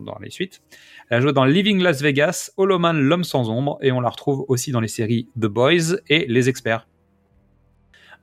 dans 0.00 0.18
les 0.20 0.30
suites. 0.30 0.62
Elle 1.08 1.18
a 1.18 1.20
joué 1.20 1.32
dans 1.32 1.44
Living 1.44 1.80
Las 1.80 2.02
Vegas, 2.02 2.50
Holoman, 2.56 2.98
L'homme 2.98 3.24
sans 3.24 3.48
ombre, 3.50 3.78
et 3.82 3.92
on 3.92 4.00
la 4.00 4.08
retrouve 4.08 4.44
aussi 4.48 4.72
dans 4.72 4.80
les 4.80 4.88
séries 4.88 5.28
The 5.36 5.46
Boys 5.46 5.96
et 6.08 6.26
Les 6.28 6.48
Experts. 6.48 6.86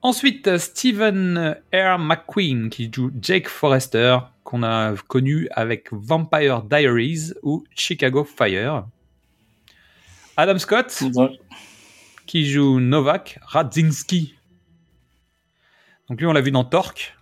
Ensuite, 0.02 0.58
Stephen 0.58 1.56
R. 1.74 1.98
McQueen 1.98 2.70
qui 2.70 2.92
joue 2.94 3.12
Jake 3.22 3.48
Forrester, 3.48 4.18
qu'on 4.44 4.62
a 4.62 4.94
connu 5.08 5.48
avec 5.52 5.88
Vampire 5.94 6.64
Diaries 6.64 7.32
ou 7.42 7.64
Chicago 7.74 8.26
Fire. 8.26 8.86
Adam 10.36 10.58
Scott, 10.58 11.04
qui 12.26 12.46
joue 12.46 12.80
Novak 12.80 13.40
Radzinski. 13.44 14.36
Donc 16.10 16.20
lui, 16.20 16.28
on 16.28 16.34
l'a 16.34 16.42
vu 16.42 16.52
dans 16.52 16.64
Torque, 16.64 17.16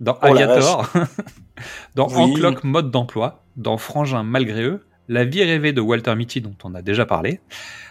dans 0.00 0.18
oh 0.22 0.34
dans 1.94 2.08
oui. 2.08 2.56
mode 2.64 2.90
d'emploi, 2.90 3.44
dans 3.56 3.76
Frangin 3.76 4.22
malgré 4.22 4.62
eux, 4.62 4.84
La 5.08 5.24
vie 5.24 5.42
rêvée 5.42 5.72
de 5.72 5.80
Walter 5.80 6.14
Mitty 6.14 6.40
dont 6.40 6.56
on 6.64 6.74
a 6.74 6.82
déjà 6.82 7.06
parlé. 7.06 7.40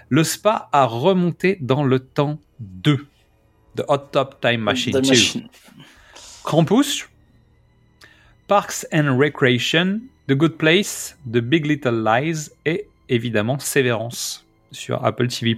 Le 0.09 0.23
spa 0.23 0.69
a 0.71 0.85
remonté 0.85 1.57
dans 1.61 1.83
le 1.83 1.99
temps 1.99 2.39
2 2.59 3.07
The 3.75 3.83
Hot 3.87 3.97
Top 4.11 4.39
Time 4.41 4.61
Machine 4.61 4.99
2. 4.99 5.41
Krampus, 6.43 7.09
Parks 8.47 8.87
and 8.93 9.17
Recreation, 9.17 9.99
The 10.27 10.33
Good 10.33 10.57
Place, 10.57 11.17
The 11.25 11.39
Big 11.39 11.65
Little 11.65 12.03
Lies 12.03 12.49
et 12.65 12.87
évidemment 13.09 13.59
Sévérance 13.59 14.46
sur 14.71 15.03
Apple 15.05 15.27
TV+. 15.27 15.57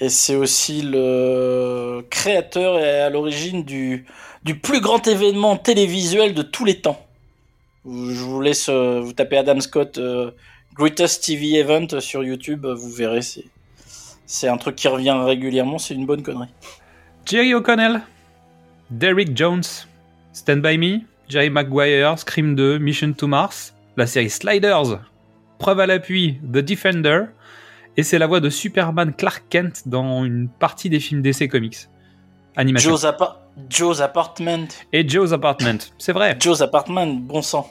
Et 0.00 0.08
c'est 0.08 0.34
aussi 0.34 0.82
le 0.82 2.04
créateur 2.10 2.78
et 2.78 3.00
à 3.00 3.10
l'origine 3.10 3.62
du, 3.62 4.06
du 4.42 4.58
plus 4.58 4.80
grand 4.80 5.06
événement 5.06 5.56
télévisuel 5.56 6.34
de 6.34 6.42
tous 6.42 6.64
les 6.64 6.80
temps. 6.80 7.04
Je 7.84 7.90
vous 8.22 8.40
laisse 8.40 8.68
euh, 8.68 9.00
vous 9.00 9.12
taper 9.12 9.38
Adam 9.38 9.60
Scott 9.60 9.98
euh, 9.98 10.30
Greatest 10.74 11.24
TV 11.24 11.54
Event 11.58 12.00
sur 12.00 12.24
YouTube, 12.24 12.64
vous 12.64 12.90
verrez, 12.90 13.22
c'est, 13.22 13.44
c'est 14.24 14.48
un 14.48 14.56
truc 14.56 14.76
qui 14.76 14.88
revient 14.88 15.10
régulièrement, 15.10 15.78
c'est 15.78 15.94
une 15.94 16.06
bonne 16.06 16.22
connerie. 16.22 16.48
Jerry 17.26 17.54
O'Connell, 17.54 18.00
Derrick 18.90 19.36
Jones, 19.36 19.62
Stand 20.32 20.62
By 20.62 20.78
Me, 20.78 21.00
Jerry 21.28 21.50
Maguire, 21.50 22.18
Scream 22.18 22.54
2, 22.54 22.78
Mission 22.78 23.12
to 23.12 23.26
Mars, 23.26 23.74
la 23.96 24.06
série 24.06 24.30
Sliders, 24.30 25.00
preuve 25.62 25.78
à 25.78 25.86
l'appui, 25.86 26.40
The 26.42 26.58
Defender, 26.58 27.20
et 27.96 28.02
c'est 28.02 28.18
la 28.18 28.26
voix 28.26 28.40
de 28.40 28.50
Superman 28.50 29.14
Clark 29.14 29.44
Kent 29.48 29.82
dans 29.86 30.24
une 30.24 30.48
partie 30.48 30.90
des 30.90 30.98
films 30.98 31.22
DC 31.22 31.48
Comics. 31.48 31.88
Animation. 32.56 32.90
Joe's, 32.96 33.06
Joe's 33.68 34.00
Apartment. 34.00 34.66
Et 34.92 35.08
Joe's 35.08 35.32
Apartment, 35.32 35.78
c'est 35.98 36.12
vrai. 36.12 36.36
Joe's 36.40 36.62
Apartment, 36.62 37.06
bon 37.06 37.42
sang. 37.42 37.70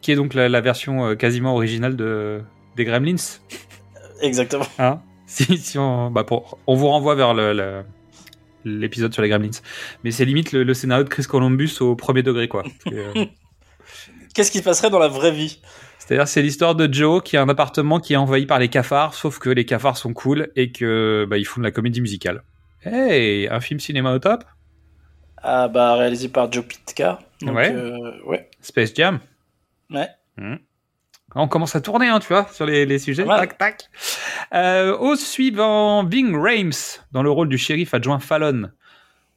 Qui 0.00 0.12
est 0.12 0.14
donc 0.14 0.32
la, 0.34 0.60
version 0.60 1.06
euh, 1.06 1.14
quasiment 1.16 1.54
originale 1.54 1.96
de, 1.96 2.40
des 2.76 2.84
Gremlins. 2.84 3.16
Exactement. 4.22 4.66
Hein 4.78 5.00
si, 5.26 5.58
si 5.58 5.76
on, 5.76 6.12
bah 6.12 6.22
pour, 6.22 6.58
on 6.68 6.76
vous 6.76 6.86
renvoie 6.86 7.16
vers 7.16 7.34
le, 7.34 7.82
l'épisode 8.64 9.12
sur 9.12 9.22
les 9.22 9.28
Gremlins. 9.28 9.58
Mais 10.04 10.12
c'est 10.12 10.24
limite 10.24 10.52
le, 10.52 10.72
scénario 10.72 11.02
de 11.02 11.08
Chris 11.08 11.24
Columbus 11.24 11.78
au 11.80 11.96
premier 11.96 12.22
degré, 12.22 12.46
quoi. 12.46 12.62
Qu'est-ce 14.34 14.52
qui 14.52 14.58
se 14.58 14.62
passerait 14.62 14.90
dans 14.90 15.00
la 15.00 15.08
vraie 15.08 15.32
vie? 15.32 15.58
C'est-à-dire, 16.06 16.28
c'est 16.28 16.42
l'histoire 16.42 16.74
de 16.74 16.92
Joe 16.92 17.22
qui 17.22 17.36
a 17.38 17.42
un 17.42 17.48
appartement 17.48 17.98
qui 17.98 18.12
est 18.12 18.16
envahi 18.16 18.44
par 18.44 18.58
les 18.58 18.68
cafards, 18.68 19.14
sauf 19.14 19.38
que 19.38 19.48
les 19.48 19.64
cafards 19.64 19.96
sont 19.96 20.12
cool 20.12 20.50
et 20.54 20.70
que 20.70 21.26
bah, 21.28 21.38
ils 21.38 21.46
font 21.46 21.60
de 21.60 21.64
la 21.64 21.70
comédie 21.70 22.02
musicale. 22.02 22.42
Hey, 22.84 23.48
un 23.48 23.60
film 23.60 23.80
cinéma 23.80 24.12
au 24.12 24.18
top? 24.18 24.44
Ah 25.42 25.68
bah 25.68 25.94
réalisé 25.94 26.28
par 26.28 26.52
Joe 26.52 26.64
Pitka. 26.66 27.18
Donc, 27.40 27.56
Ouais. 27.56 27.72
euh, 27.72 28.22
ouais. 28.26 28.50
Space 28.60 28.92
Jam? 28.94 29.18
Ouais. 29.90 30.08
Hmm. 30.36 30.56
On 31.34 31.48
commence 31.48 31.74
à 31.74 31.80
tourner, 31.80 32.08
hein, 32.08 32.20
tu 32.20 32.28
vois, 32.28 32.46
sur 32.52 32.66
les, 32.66 32.84
les 32.86 32.98
sujets. 32.98 33.24
Ouais. 33.24 33.36
Tac, 33.38 33.56
tac. 33.58 33.84
Euh, 34.54 34.96
au 34.98 35.16
suivant, 35.16 36.04
Ving 36.04 36.36
Rhames, 36.36 36.70
dans 37.12 37.22
le 37.22 37.30
rôle 37.30 37.48
du 37.48 37.56
shérif 37.58 37.94
adjoint 37.94 38.18
Fallon. 38.20 38.70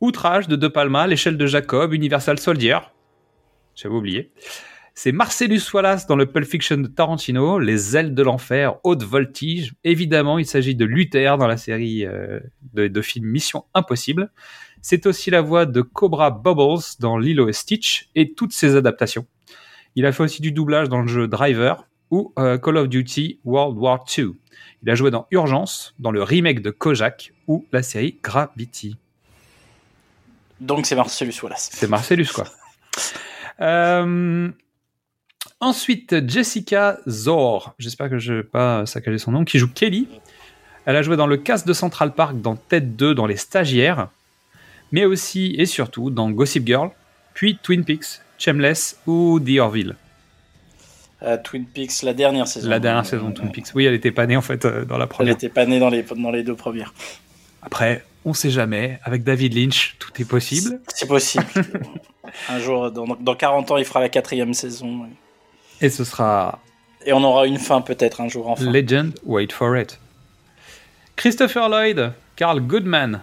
Outrage 0.02 0.48
de 0.50 0.56
De 0.58 0.68
Palma, 0.68 1.08
l'échelle 1.08 1.38
de 1.38 1.46
Jacob, 1.48 1.94
Universal 1.94 2.38
Soldier. 2.40 2.78
J'avais 3.74 3.96
oublié. 3.96 4.32
C'est 5.00 5.12
Marcellus 5.12 5.62
Wallace 5.76 6.08
dans 6.08 6.16
le 6.16 6.26
Pulp 6.26 6.48
Fiction 6.48 6.78
de 6.78 6.88
Tarantino, 6.88 7.60
Les 7.60 7.96
ailes 7.96 8.16
de 8.16 8.24
l'enfer, 8.24 8.78
Haute 8.84 9.04
Voltige. 9.04 9.76
Évidemment, 9.84 10.40
il 10.40 10.48
s'agit 10.48 10.74
de 10.74 10.86
Luther 10.86 11.38
dans 11.38 11.46
la 11.46 11.56
série 11.56 12.04
euh, 12.04 12.40
de, 12.74 12.88
de 12.88 13.02
films 13.04 13.28
Mission 13.28 13.66
Impossible. 13.76 14.32
C'est 14.82 15.06
aussi 15.06 15.30
la 15.30 15.42
voix 15.42 15.68
de 15.68 15.84
Cobra 15.84 16.32
Bubbles 16.32 16.82
dans 17.00 17.20
Lilo 17.20 17.48
et 17.48 17.54
Stitch 17.54 18.10
et 18.16 18.34
toutes 18.34 18.54
ses 18.54 18.76
adaptations. 18.76 19.28
Il 19.94 20.04
a 20.08 20.12
fait 20.12 20.24
aussi 20.24 20.42
du 20.42 20.52
doublage 20.52 20.90
dans 20.90 21.02
le 21.04 21.08
jeu 21.08 21.28
Driver 21.28 21.86
ou 22.10 22.34
euh, 22.40 22.58
Call 22.58 22.78
of 22.78 22.90
Duty 22.90 23.40
World 23.46 23.78
War 23.78 24.04
II. 24.18 24.32
Il 24.82 24.90
a 24.90 24.96
joué 24.96 25.12
dans 25.12 25.28
Urgence, 25.30 25.94
dans 26.00 26.12
le 26.12 26.24
remake 26.24 26.64
de 26.64 26.72
Kojak 26.72 27.34
ou 27.46 27.68
la 27.72 27.84
série 27.84 28.18
Gravity. 28.24 28.96
Donc 30.60 30.88
c'est 30.88 30.96
Marcellus 30.96 31.36
Wallace. 31.44 31.70
C'est 31.72 31.88
Marcellus, 31.88 32.30
quoi. 32.34 32.46
Euh, 33.62 34.50
ensuite, 35.60 36.28
Jessica 36.28 36.98
Zor, 37.08 37.74
j'espère 37.80 38.10
que 38.10 38.20
je 38.20 38.34
vais 38.34 38.44
pas 38.44 38.86
saccager 38.86 39.18
son 39.18 39.32
nom, 39.32 39.46
qui 39.46 39.60
joue 39.60 39.68
Kelly. 39.68 40.08
Elle 40.86 40.96
a 40.96 41.02
joué 41.02 41.18
dans 41.18 41.28
le 41.28 41.38
cast 41.38 41.68
de 41.68 41.74
Central 41.74 42.14
Park, 42.14 42.42
dans 42.42 42.56
Tête 42.56 42.96
2, 42.96 43.14
dans 43.14 43.26
Les 43.26 43.36
Stagiaires, 43.38 44.10
mais 44.92 45.06
aussi 45.06 45.54
et 45.58 45.66
surtout 45.66 46.10
dans 46.10 46.30
Gossip 46.32 46.66
Girl, 46.66 46.92
puis 47.34 47.58
Twin 47.62 47.84
Peaks, 47.84 48.22
Shameless 48.38 48.98
ou 49.06 49.40
The 49.40 49.60
Orville. 49.60 49.96
Euh, 51.24 51.38
Twin 51.44 51.66
Peaks, 51.66 52.04
la 52.04 52.14
dernière 52.14 52.48
saison. 52.48 52.70
La 52.70 52.80
dernière 52.80 53.06
saison 53.06 53.30
de 53.30 53.34
Twin. 53.34 53.52
Peaks. 53.52 53.68
Oui, 53.74 53.86
elle 53.86 53.96
était 53.96 54.12
pas 54.12 54.28
née 54.28 54.38
en 54.38 54.42
fait 54.42 54.64
euh, 54.66 54.86
dans 54.86 54.98
la 54.98 55.06
Elle 55.06 55.10
première. 55.10 55.34
n'était 55.34 55.50
pas 55.50 55.66
née 55.66 55.80
dans 55.80 55.90
les, 55.90 56.04
dans 56.04 56.32
les 56.32 56.44
deux 56.44 56.56
premières. 56.56 56.94
Après, 57.64 58.06
on 58.24 58.34
sait 58.34 58.52
jamais. 58.52 59.00
Avec 59.04 59.24
David 59.24 59.56
Lynch, 59.56 59.96
tout 60.00 60.12
est 60.22 60.26
possible. 60.26 60.80
C'est 60.94 61.08
possible. 61.08 61.46
Un 62.50 62.60
jour, 62.60 62.92
dans, 62.92 63.06
dans 63.20 63.36
40 63.36 63.72
ans, 63.72 63.78
il 63.78 63.86
fera 63.86 64.00
la 64.00 64.10
quatrième 64.10 64.54
saison. 64.54 65.08
Et 65.82 65.90
ce 65.90 66.04
sera 66.04 66.60
Et 67.06 67.14
on 67.14 67.24
aura 67.24 67.48
une 67.48 67.60
fin 67.60 67.82
peut-être 67.82 68.22
un 68.22 68.28
jour 68.28 68.50
enfin. 68.50 68.70
Legend, 68.70 69.14
wait 69.24 69.52
for 69.52 69.78
it. 69.78 70.00
Christopher 71.16 71.70
Lloyd, 71.70 72.14
Carl 72.36 72.62
Goodman, 72.62 73.22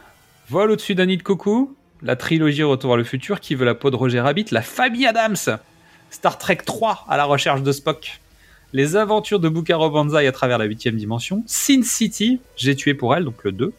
Vol 0.49 0.73
au-dessus 0.73 0.95
d'un 0.95 1.07
nid 1.07 1.17
de 1.17 1.23
coucou, 1.23 1.75
la 2.03 2.17
trilogie 2.17 2.63
Retour 2.63 2.91
vers 2.91 2.97
le 2.97 3.05
futur, 3.05 3.41
qui 3.41 3.55
veut 3.55 3.65
la 3.65 3.75
peau 3.75 3.91
de 3.91 3.97
Roger 3.97 4.21
Rabbit, 4.21 4.47
la 4.51 4.63
famille 4.63 5.07
Adams, 5.07 5.37
Star 6.11 6.39
Trek 6.39 6.59
3 6.65 7.07
à 7.09 7.17
la 7.17 7.25
recherche 7.25 7.63
de 7.63 7.73
Spock, 7.73 8.21
les 8.73 8.97
aventures 8.97 9.41
de 9.41 9.49
Bucaro 9.49 9.91
Banzai 9.91 10.27
à 10.27 10.33
travers 10.33 10.59
la 10.59 10.65
huitième 10.65 10.97
dimension, 10.97 11.43
Sin 11.47 11.83
City, 11.83 12.41
J'ai 12.57 12.77
tué 12.77 12.95
pour 12.95 13.15
elle, 13.15 13.25
donc 13.25 13.43
le 13.43 13.53
2, 13.53 13.73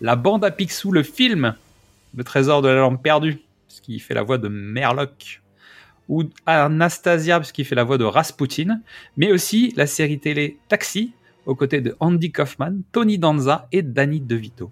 la 0.00 0.16
bande 0.16 0.44
à 0.44 0.50
Picsou, 0.50 0.90
le 0.90 1.02
film, 1.02 1.54
Le 2.16 2.24
trésor 2.24 2.62
de 2.62 2.68
la 2.68 2.76
lampe 2.76 3.02
perdue, 3.02 3.40
ce 3.68 3.80
qui 3.80 3.98
fait 4.00 4.14
la 4.14 4.22
voix 4.22 4.38
de 4.38 4.48
Merlock, 4.48 5.42
ou 6.08 6.24
Anastasia, 6.46 7.42
ce 7.42 7.52
qui 7.52 7.64
fait 7.64 7.74
la 7.74 7.84
voix 7.84 7.98
de 7.98 8.04
Rasputin, 8.04 8.80
mais 9.16 9.32
aussi 9.32 9.72
la 9.76 9.86
série 9.86 10.18
télé 10.18 10.58
Taxi, 10.68 11.12
aux 11.46 11.54
côtés 11.54 11.80
de 11.80 11.96
Andy 12.00 12.30
Kaufman, 12.32 12.80
Tony 12.92 13.18
Danza 13.18 13.68
et 13.72 13.82
Danny 13.82 14.20
DeVito. 14.20 14.70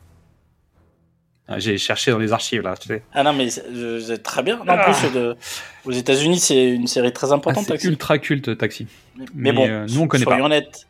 Ah, 1.48 1.58
J'ai 1.58 1.76
cherché 1.76 2.10
dans 2.12 2.18
les 2.18 2.32
archives 2.32 2.62
là, 2.62 2.76
tu 2.76 2.88
sais. 2.88 3.02
Ah 3.12 3.22
non, 3.24 3.32
mais 3.32 3.50
c'est 3.50 3.64
c'est 4.00 4.22
très 4.22 4.42
bien. 4.42 4.58
Non, 4.64 4.72
en 4.72 4.78
plus, 4.84 5.12
de, 5.12 5.36
aux 5.84 5.90
États-Unis, 5.90 6.38
c'est 6.38 6.70
une 6.70 6.86
série 6.86 7.12
très 7.12 7.30
Ah, 7.32 7.34
importante. 7.34 7.64
c'est 7.64 7.72
Taxi. 7.72 7.88
ultra 7.88 8.18
culte 8.18 8.56
Taxi. 8.56 8.86
Mais, 9.16 9.24
mais, 9.34 9.52
bon, 9.52 9.68
euh, 9.68 9.86
nous, 9.90 10.00
on 10.02 10.06
connaît 10.06 10.24
soyons 10.24 10.38
pas. 10.40 10.46
honnêtes. 10.46 10.86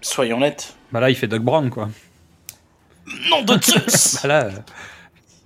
Soyons 0.00 0.36
honnêtes. 0.36 0.76
Bah 0.92 1.00
là, 1.00 1.10
il 1.10 1.16
fait 1.16 1.26
Doug 1.26 1.42
Brown 1.42 1.70
quoi. 1.70 1.88
Nom 3.30 3.42
de 3.42 3.58
Zeus 3.62 4.18
Bah 4.22 4.28
là, 4.28 4.50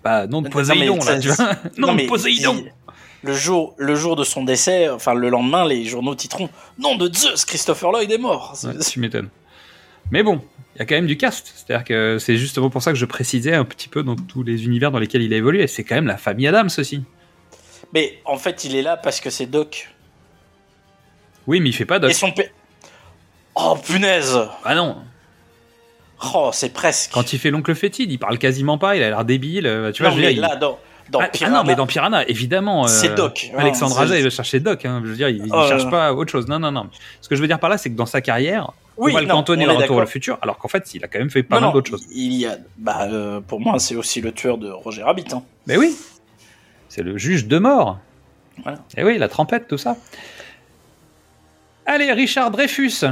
bah 0.03 0.27
non 0.29 0.43
de 0.43 0.49
Poséidon 0.49 0.99
là, 0.99 1.19
tu 1.21 1.29
vois. 1.29 1.53
Non, 1.79 1.95
mais 1.95 2.05
de 2.05 2.09
Poséidon. 2.09 2.65
Le 3.23 3.35
jour, 3.35 3.75
le 3.79 3.95
jour 3.95 4.17
de 4.17 4.25
son 4.25 4.45
décès, 4.45 4.89
enfin 4.89 5.15
le 5.15 5.29
lendemain, 5.29 5.67
les 5.67 5.85
journaux 5.85 6.15
titreront 6.15 6.49
Nom 6.79 6.97
de 6.97 7.13
Zeus, 7.13 7.45
Christopher 7.45 7.91
Lloyd 7.93 8.11
est 8.11 8.19
mort. 8.19 8.57
Ouais, 8.65 8.79
tu 8.79 9.01
m'étonnes. 9.01 9.29
Mais 10.11 10.23
bon, 10.23 10.41
il 10.75 10.79
y 10.79 10.83
a 10.83 10.87
quand 10.87 10.95
même 10.95 11.07
du 11.07 11.17
cast. 11.17 11.53
C'est-à-dire 11.55 11.85
que 11.85 12.19
c'est 12.19 12.37
justement 12.37 12.71
pour 12.71 12.83
ça 12.83 12.93
que 12.93 12.99
je 12.99 13.05
précisais 13.05 13.55
un 13.55 13.65
petit 13.65 13.89
peu 13.89 14.03
dans 14.03 14.17
tous 14.17 14.43
les 14.43 14.65
univers 14.65 14.91
dans 14.91 14.99
lesquels 14.99 15.23
il 15.23 15.35
a 15.35 15.37
évolué. 15.37 15.67
C'est 15.67 15.85
quand 15.85 15.97
même 15.97 16.07
la 16.07 16.17
famille 16.17 16.47
Adams 16.47 16.71
aussi. 16.79 17.03
Mais 17.93 18.19
en 18.25 18.37
fait, 18.37 18.65
il 18.65 18.77
est 18.77 18.83
là 18.83 18.97
parce 18.97 19.21
que 19.21 19.31
c'est 19.31 19.47
Doc. 19.47 19.91
Oui, 21.47 21.61
mais 21.61 21.71
il 21.71 21.73
fait 21.73 21.85
pas 21.87 21.99
Doc. 21.99 22.11
Et 22.11 22.15
son 22.15 22.33
père. 22.33 22.51
Oh 23.55 23.77
punaise 23.85 24.39
Ah 24.65 24.75
non, 24.75 24.99
Oh, 26.35 26.51
c'est 26.53 26.73
presque. 26.73 27.11
quand 27.13 27.33
il 27.33 27.39
fait 27.39 27.51
l'oncle 27.51 27.75
fétide, 27.75 28.11
il 28.11 28.19
parle 28.19 28.39
quasiment 28.39 28.77
pas, 28.79 28.97
il 28.97 29.03
a 29.03 29.09
l'air 29.09 29.25
débile. 29.25 29.67
euh, 29.67 29.93
Tu 29.93 30.03
vois, 30.03 30.11
non, 30.11 30.17
je 30.17 30.21
mais 30.23 30.29
dire, 30.35 30.37
il- 30.45 30.49
là, 30.49 30.57
dans, 30.57 30.79
dans 31.11 31.21
Ah, 31.21 31.25
ah 31.27 31.29
Piranha, 31.29 31.57
non, 31.59 31.65
mais 31.65 31.75
dans 31.75 31.87
Piranha, 31.87 32.25
évidemment. 32.29 32.85
euh, 32.85 32.89
C'est 32.89 33.15
Doc. 33.15 33.51
Alexandre 33.57 33.99
Aja, 33.99 34.17
il 34.19 34.25
va 34.25 34.31
chercher 34.31 34.61
Doc. 34.61 34.85
Hein. 34.85 35.01
Je 35.05 35.11
veux 35.11 35.17
dire, 35.17 35.29
il, 35.29 35.47
il 35.47 35.51
Oh 35.53 35.65
cherche 35.69 35.89
pas 35.91 36.13
autre 36.13 36.31
chose. 36.31 36.47
Non, 36.49 36.59
non, 36.59 36.71
non. 36.73 36.89
Ce 37.21 37.29
que 37.29 37.37
je 37.37 37.41
veux 37.41 37.47
dire 37.49 37.59
par 37.61 37.71
là, 37.71 37.79
c'est 37.79 37.91
que 37.91 37.97
dans 37.97 38.07
sa 38.07 38.21
carrière, 38.21 38.73
Oui, 38.97 39.13
on 39.13 39.15
va 39.15 39.21
le 39.23 39.29
cantonner 39.29 39.65
on 39.67 39.73
dans 39.73 39.79
Retour 39.79 39.97
vers 39.97 40.05
le 40.05 40.11
futur, 40.11 40.39
alors 40.43 40.59
qu'en 40.59 40.69
fait, 40.69 40.95
il 40.95 41.05
a 41.05 41.09
quand 41.09 41.19
même 41.19 41.31
fait 41.31 41.43
pas 41.43 41.57
Non, 41.57 41.67
mal 41.69 41.73
d'autres 41.75 41.91
choses. 41.91 42.07
Il 42.13 42.35
y 42.35 42.47
a, 42.47 42.57
bah, 42.77 43.09
euh, 43.11 43.41
pour 43.41 43.61
moi, 43.61 43.79
c'est 43.79 43.95
aussi 43.97 44.21
le 44.21 44.33
tueur 44.33 44.59
de 44.59 44.71
Roger 44.71 45.03
Rabbit. 45.03 45.25
hein. 45.33 45.43
Mais 45.67 45.77
oui, 45.77 45.97
c'est 46.89 47.03
le 47.03 47.17
juge 47.19 47.47
de 47.47 47.59
mort. 47.59 47.99
Voilà. 48.63 48.79
Et 48.97 49.05
oui, 49.05 49.19
la 49.19 49.29
trompette, 49.29 49.69
tout 49.69 49.79
ça. 49.79 49.97
Allez, 51.87 52.13
Richard 52.13 52.51
Dreyfus. 52.51 53.05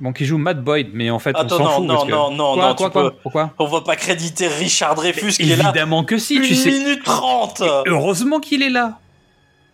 Bon, 0.00 0.12
qui 0.12 0.24
joue 0.24 0.38
Matt 0.38 0.62
Boyd, 0.62 0.90
mais 0.94 1.10
en 1.10 1.18
fait, 1.18 1.30
Attends, 1.36 1.56
on 1.56 1.58
s'en 1.58 1.70
fout. 1.78 1.84
non, 1.86 1.94
parce 1.94 2.04
que... 2.06 2.10
non, 2.12 2.30
non, 2.30 2.54
quoi, 2.54 2.68
non, 2.68 2.74
quoi, 2.74 2.86
tu 2.86 2.92
quoi 2.92 3.10
peux- 3.10 3.16
Pourquoi 3.22 3.50
On 3.58 3.66
va 3.66 3.80
pas 3.80 3.96
créditer 3.96 4.46
Richard 4.46 4.94
Dreyfus 4.94 5.32
qui 5.32 5.50
est 5.50 5.56
là. 5.56 5.64
Évidemment 5.64 6.04
que 6.04 6.18
si, 6.18 6.40
tu 6.40 6.54
sais. 6.54 6.70
minute 6.70 7.02
trente. 7.04 7.62
Heureusement 7.86 8.38
qu'il 8.38 8.62
est 8.62 8.70
là. 8.70 8.98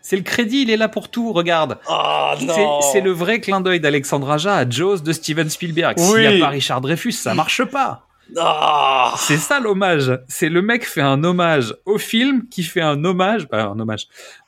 C'est 0.00 0.16
le 0.16 0.22
crédit, 0.22 0.62
il 0.62 0.70
est 0.70 0.76
là 0.76 0.88
pour 0.88 1.08
tout, 1.10 1.32
regarde. 1.32 1.78
Ah 1.88 2.34
C'est- 2.38 2.44
non. 2.46 2.80
C'est 2.92 3.00
le 3.00 3.10
vrai 3.10 3.40
clin 3.40 3.60
d'œil 3.60 3.80
d'Alexandre 3.80 4.30
Aja 4.30 4.56
à 4.56 4.68
Jaws 4.68 4.98
de 4.98 5.12
Steven 5.12 5.48
Spielberg. 5.50 5.98
S'il 5.98 6.06
n'y 6.20 6.26
Oui. 6.28 6.42
a 6.42 6.44
pas 6.46 6.50
Richard 6.50 6.80
Dreyfus, 6.80 7.12
ça 7.12 7.34
marche 7.34 7.64
pas. 7.64 8.06
Ah. 8.38 9.12
C'est 9.18 9.36
ça 9.36 9.60
l'hommage. 9.60 10.18
C'est 10.28 10.48
le 10.48 10.62
mec 10.62 10.86
fait 10.86 11.02
un 11.02 11.22
hommage 11.24 11.74
au 11.84 11.98
film 11.98 12.46
qui 12.50 12.62
fait 12.62 12.80
un 12.80 13.04
hommage, 13.04 13.46
bah, 13.48 13.64
un 13.66 13.78
hommage, 13.78 14.06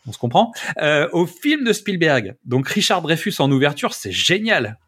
on 0.09 0.13
se 0.13 0.19
comprend, 0.19 0.53
euh, 0.81 1.09
au 1.13 1.27
film 1.27 1.65
de 1.65 1.73
Spielberg. 1.75 2.37
Donc 2.47 2.69
Richard 2.69 3.03
Dreyfus 3.03 3.35
en 3.39 3.51
ouverture, 3.51 3.93
c'est 3.93 4.13
génial. 4.13 4.79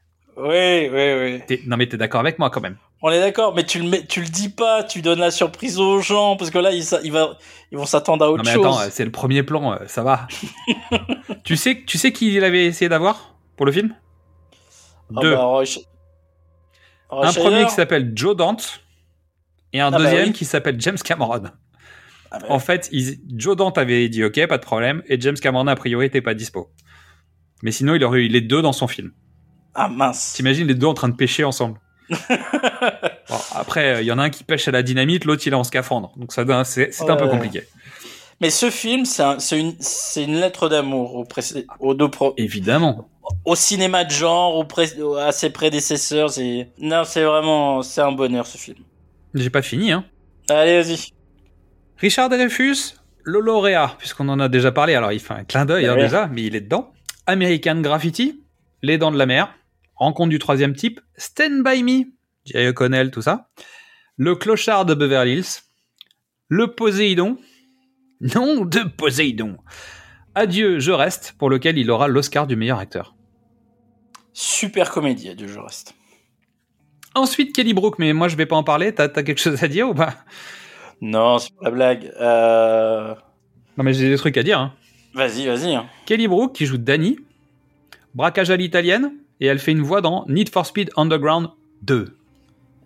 Oui, 0.41 0.89
oui, 0.93 1.41
oui. 1.49 1.59
Non 1.67 1.77
mais 1.77 1.89
t'es 1.89 1.97
d'accord 1.97 2.21
avec 2.21 2.39
moi 2.39 2.49
quand 2.51 2.61
même. 2.61 2.77
On 3.03 3.11
est 3.11 3.19
d'accord, 3.21 3.55
mais 3.55 3.65
tu 3.65 3.81
le 3.81 3.89
mets, 3.89 4.05
tu 4.07 4.21
le 4.21 4.29
dis 4.29 4.49
pas, 4.49 4.85
tu 4.85 5.03
donnes 5.03 5.19
la 5.19 5.31
surprise 5.31 5.79
aux 5.79 6.01
gens 6.01 6.37
parce 6.37 6.51
que 6.51 6.59
là 6.59 6.71
ils, 6.73 7.11
va- 7.13 7.37
vont 7.73 7.87
s'attendre 7.87 8.25
à 8.25 8.31
autre 8.31 8.45
Non 8.45 8.51
mais 8.51 8.55
chose. 8.55 8.67
attends, 8.67 8.91
c'est 8.91 9.05
le 9.05 9.11
premier 9.11 9.43
plan, 9.43 9.73
euh, 9.73 9.79
ça 9.87 10.03
va. 10.03 10.29
tu 11.45 11.57
sais, 11.57 11.83
tu 11.87 11.99
sais 11.99 12.13
qui 12.13 12.35
il 12.35 12.45
avait 12.45 12.67
essayé 12.67 12.89
d'avoir 12.89 13.35
pour 13.57 13.67
le 13.67 13.73
film? 13.73 13.95
Ah 15.17 15.21
Deux. 15.23 15.35
bah, 15.35 15.63
un 17.11 17.33
premier 17.33 17.65
qui 17.65 17.73
s'appelle 17.73 18.13
Joe 18.15 18.37
Dante 18.37 18.81
et 19.73 19.81
un 19.81 19.91
bah 19.91 19.99
deuxième 19.99 20.27
oui. 20.29 20.33
qui 20.33 20.45
s'appelle 20.45 20.81
James 20.81 20.99
Cameron. 21.03 21.43
Ah 22.31 22.39
bah, 22.39 22.47
En 22.49 22.59
fait, 22.59 22.89
ils- 22.93 23.19
Joe 23.35 23.57
Dante 23.57 23.79
avait 23.79 24.09
dit 24.09 24.23
OK, 24.23 24.47
pas 24.47 24.59
de 24.59 24.63
problème, 24.63 25.03
et 25.09 25.21
James 25.21 25.37
Cameron 25.37 25.67
a 25.67 25.75
priori 25.77 26.07
était 26.07 26.21
pas 26.21 26.35
dispo. 26.35 26.71
Mais 27.63 27.73
sinon, 27.73 27.95
il 27.95 28.05
aurait 28.05 28.21
eu 28.21 28.29
les 28.29 28.41
deux 28.43 28.63
dans 28.63 28.73
son 28.73 28.87
film. 28.87 29.13
Ah 29.75 29.89
mince. 29.89 30.33
T'imagines 30.35 30.67
les 30.67 30.75
deux 30.75 30.87
en 30.87 30.95
train 30.95 31.09
de 31.09 31.17
pêcher 31.17 31.45
ensemble. 31.45 31.79
Bon, 33.31 33.37
après, 33.55 33.97
euh, 33.97 34.01
il 34.01 34.07
y 34.07 34.13
en 34.13 34.19
a 34.19 34.23
un 34.23 34.31
qui 34.31 34.43
pêche 34.43 34.69
à 34.69 34.71
la 34.71 34.83
dynamite, 34.83 35.27
l'autre 35.27 35.43
il 35.47 35.53
est 35.53 35.57
en 35.57 35.65
scaphandre. 35.65 36.13
Donc 36.17 36.33
ça, 36.33 36.45
c'est 36.65 36.91
un 37.11 37.17
peu 37.17 37.29
compliqué. 37.29 37.65
Mais 38.41 38.49
ce 38.51 38.71
film, 38.71 39.05
c'est 39.05 39.23
un- 39.23 39.39
c'est 39.39 39.59
une, 40.25 40.41
lettre 40.41 40.69
d'amour 40.71 41.27
aux 41.81 41.95
deux 41.95 42.09
pro- 42.09 42.33
Évidemment. 42.39 43.09
au 43.45 43.55
cinéma 43.55 44.05
de 44.05 44.11
genre, 44.11 44.57
au 44.57 44.65
pré- 44.65 44.89
à 45.21 45.33
ses 45.33 45.51
prédécesseurs. 45.51 46.31
Non, 46.79 47.03
c'est 47.05 47.25
vraiment, 47.25 47.83
c'est 47.83 48.01
un 48.01 48.13
bonheur 48.13 48.47
ce 48.47 48.57
film. 48.57 48.79
J'ai 49.35 49.51
pas 49.51 49.61
fini, 49.63 49.93
hein. 49.93 50.05
Allez, 50.49 50.81
vas-y. 50.81 51.13
Richard 51.99 52.31
Dreyfus, 52.31 52.95
le 53.25 53.41
lauréat, 53.41 53.97
puisqu'on 53.99 54.29
en 54.31 54.41
a 54.41 54.49
déjà 54.49 54.73
parlé. 54.73 54.95
Alors, 54.95 55.13
il 55.13 55.21
fait 55.21 55.35
un 55.35 55.45
clin 55.45 55.67
d'œil 55.67 55.87
hein, 55.87 55.97
déjà, 55.97 56.29
mais 56.29 56.45
il 56.45 56.55
est 56.57 56.63
dedans. 56.63 56.93
American 57.27 57.81
Graffiti, 57.83 58.41
Les 58.83 58.99
Dents 58.99 59.11
de 59.11 59.19
la 59.19 59.27
Mer, 59.27 59.55
Rencontre 59.97 60.31
du 60.31 60.39
troisième 60.39 60.75
type, 60.75 61.01
Stand 61.17 61.63
By 61.65 61.83
Me, 61.83 62.05
Jerry 62.45 62.69
O'Connell, 62.69 63.11
tout 63.11 63.23
ça. 63.23 63.49
Le 64.17 64.37
Clochard 64.37 64.85
de 64.87 64.95
Beverly 64.95 65.39
Hills, 65.39 65.63
Le 66.49 66.69
Poséidon, 66.75 67.37
non 68.21 68.65
de 68.65 68.81
Poséidon. 68.85 69.57
Adieu, 70.35 70.79
je 70.79 70.93
reste, 70.93 71.35
pour 71.39 71.51
lequel 71.51 71.79
il 71.79 71.91
aura 71.91 72.07
l'Oscar 72.07 72.47
du 72.47 72.55
meilleur 72.55 72.79
acteur. 72.79 73.17
super 74.33 74.91
comédie, 74.91 75.35
du 75.35 75.49
jeu 75.49 75.61
reste. 75.61 75.95
Ensuite, 77.15 77.53
Kelly 77.55 77.75
Brook, 77.75 77.99
mais 77.99 78.13
moi 78.13 78.29
je 78.29 78.37
vais 78.37 78.47
pas 78.47 78.55
en 78.55 78.63
parler. 78.63 78.95
T'as 78.95 79.05
as 79.05 79.23
quelque 79.25 79.41
chose 79.41 79.65
à 79.65 79.69
dire 79.69 79.89
ou 79.89 79.95
pas? 79.95 80.15
Non, 81.01 81.39
c'est 81.39 81.53
pas 81.57 81.65
la 81.65 81.71
blague. 81.73 82.13
Euh... 82.21 83.15
Non, 83.77 83.83
mais 83.85 83.93
j'ai 83.93 84.09
des 84.09 84.17
trucs 84.17 84.37
à 84.37 84.43
dire. 84.45 84.61
Hein. 84.61 84.75
Vas-y, 85.15 85.47
vas-y. 85.47 85.75
hein. 85.75 85.87
Kelly 86.07 86.29
Brook 86.29 86.55
qui 86.55 86.67
joue 86.67 86.77
Danny, 86.77 87.19
braquage 88.15 88.51
à 88.51 88.57
l'italienne, 88.57 89.13
et 89.41 89.47
elle 89.47 89.59
fait 89.59 89.73
une 89.73 89.83
voix 89.83 90.01
dans 90.01 90.25
Need 90.29 90.49
for 90.51 90.67
Speed 90.67 90.91
Underground 90.97 91.49
2. 91.83 92.15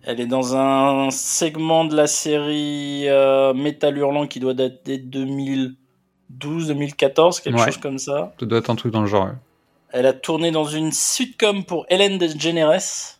Elle 0.05 0.19
est 0.19 0.27
dans 0.27 0.55
un 0.55 1.09
segment 1.11 1.85
de 1.85 1.95
la 1.95 2.07
série 2.07 3.05
euh, 3.07 3.53
Metal 3.53 3.97
Hurlant 3.97 4.27
qui 4.27 4.39
doit 4.39 4.53
dater 4.53 4.97
de 4.97 5.25
2012-2014, 6.39 7.41
quelque 7.41 7.57
Ouais. 7.57 7.65
chose 7.65 7.77
comme 7.77 7.97
ça. 7.97 8.33
Ça 8.39 8.45
doit 8.45 8.59
être 8.59 8.69
un 8.69 8.75
truc 8.75 8.91
dans 8.91 9.01
le 9.01 9.07
genre. 9.07 9.25
ouais. 9.27 9.31
Elle 9.91 10.05
a 10.07 10.13
tourné 10.13 10.51
dans 10.51 10.65
une 10.65 10.91
sitcom 10.91 11.63
pour 11.63 11.85
Ellen 11.89 12.17
DeGeneres, 12.17 13.19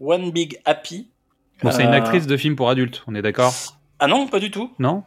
One 0.00 0.30
Big 0.30 0.58
Happy. 0.64 1.08
Bon, 1.62 1.70
c'est 1.72 1.82
une 1.82 1.88
Euh, 1.90 1.92
actrice 1.92 2.26
de 2.26 2.36
film 2.36 2.56
pour 2.56 2.70
adultes, 2.70 3.02
on 3.06 3.14
est 3.14 3.22
d'accord? 3.22 3.52
Ah 3.98 4.06
non, 4.06 4.26
pas 4.26 4.38
du 4.40 4.50
tout. 4.50 4.70
Non? 4.78 5.02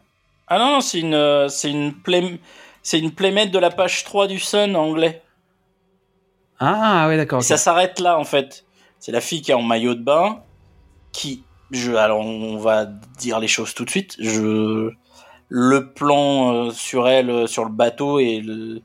Ah 0.46 0.58
non, 0.58 0.80
c'est 0.80 1.00
une, 1.00 1.14
euh, 1.14 1.48
c'est 1.48 1.70
une, 1.70 1.92
play- 1.94 2.38
une 2.92 3.10
playmate 3.12 3.50
de 3.50 3.58
la 3.58 3.70
page 3.70 4.04
3 4.04 4.26
du 4.26 4.38
Sun 4.38 4.76
en 4.76 4.84
anglais. 4.84 5.22
Ah, 6.58 7.06
ouais, 7.08 7.16
d'accord. 7.16 7.42
Ça 7.42 7.56
s'arrête 7.56 8.00
là, 8.00 8.18
en 8.18 8.24
fait. 8.24 8.64
C'est 8.98 9.12
la 9.12 9.20
fille 9.20 9.42
qui 9.42 9.50
est 9.50 9.54
en 9.54 9.62
maillot 9.62 9.94
de 9.94 10.02
bain, 10.02 10.42
qui, 11.12 11.44
je, 11.70 11.92
alors 11.92 12.20
on 12.20 12.56
va 12.56 12.86
dire 12.86 13.38
les 13.38 13.48
choses 13.48 13.74
tout 13.74 13.84
de 13.84 13.90
suite. 13.90 14.16
Je, 14.18 14.90
le 15.48 15.92
plan 15.92 16.54
euh, 16.54 16.70
sur 16.70 17.06
elle, 17.06 17.30
euh, 17.30 17.46
sur 17.46 17.64
le 17.64 17.70
bateau, 17.70 18.18
et 18.18 18.40
le, 18.40 18.80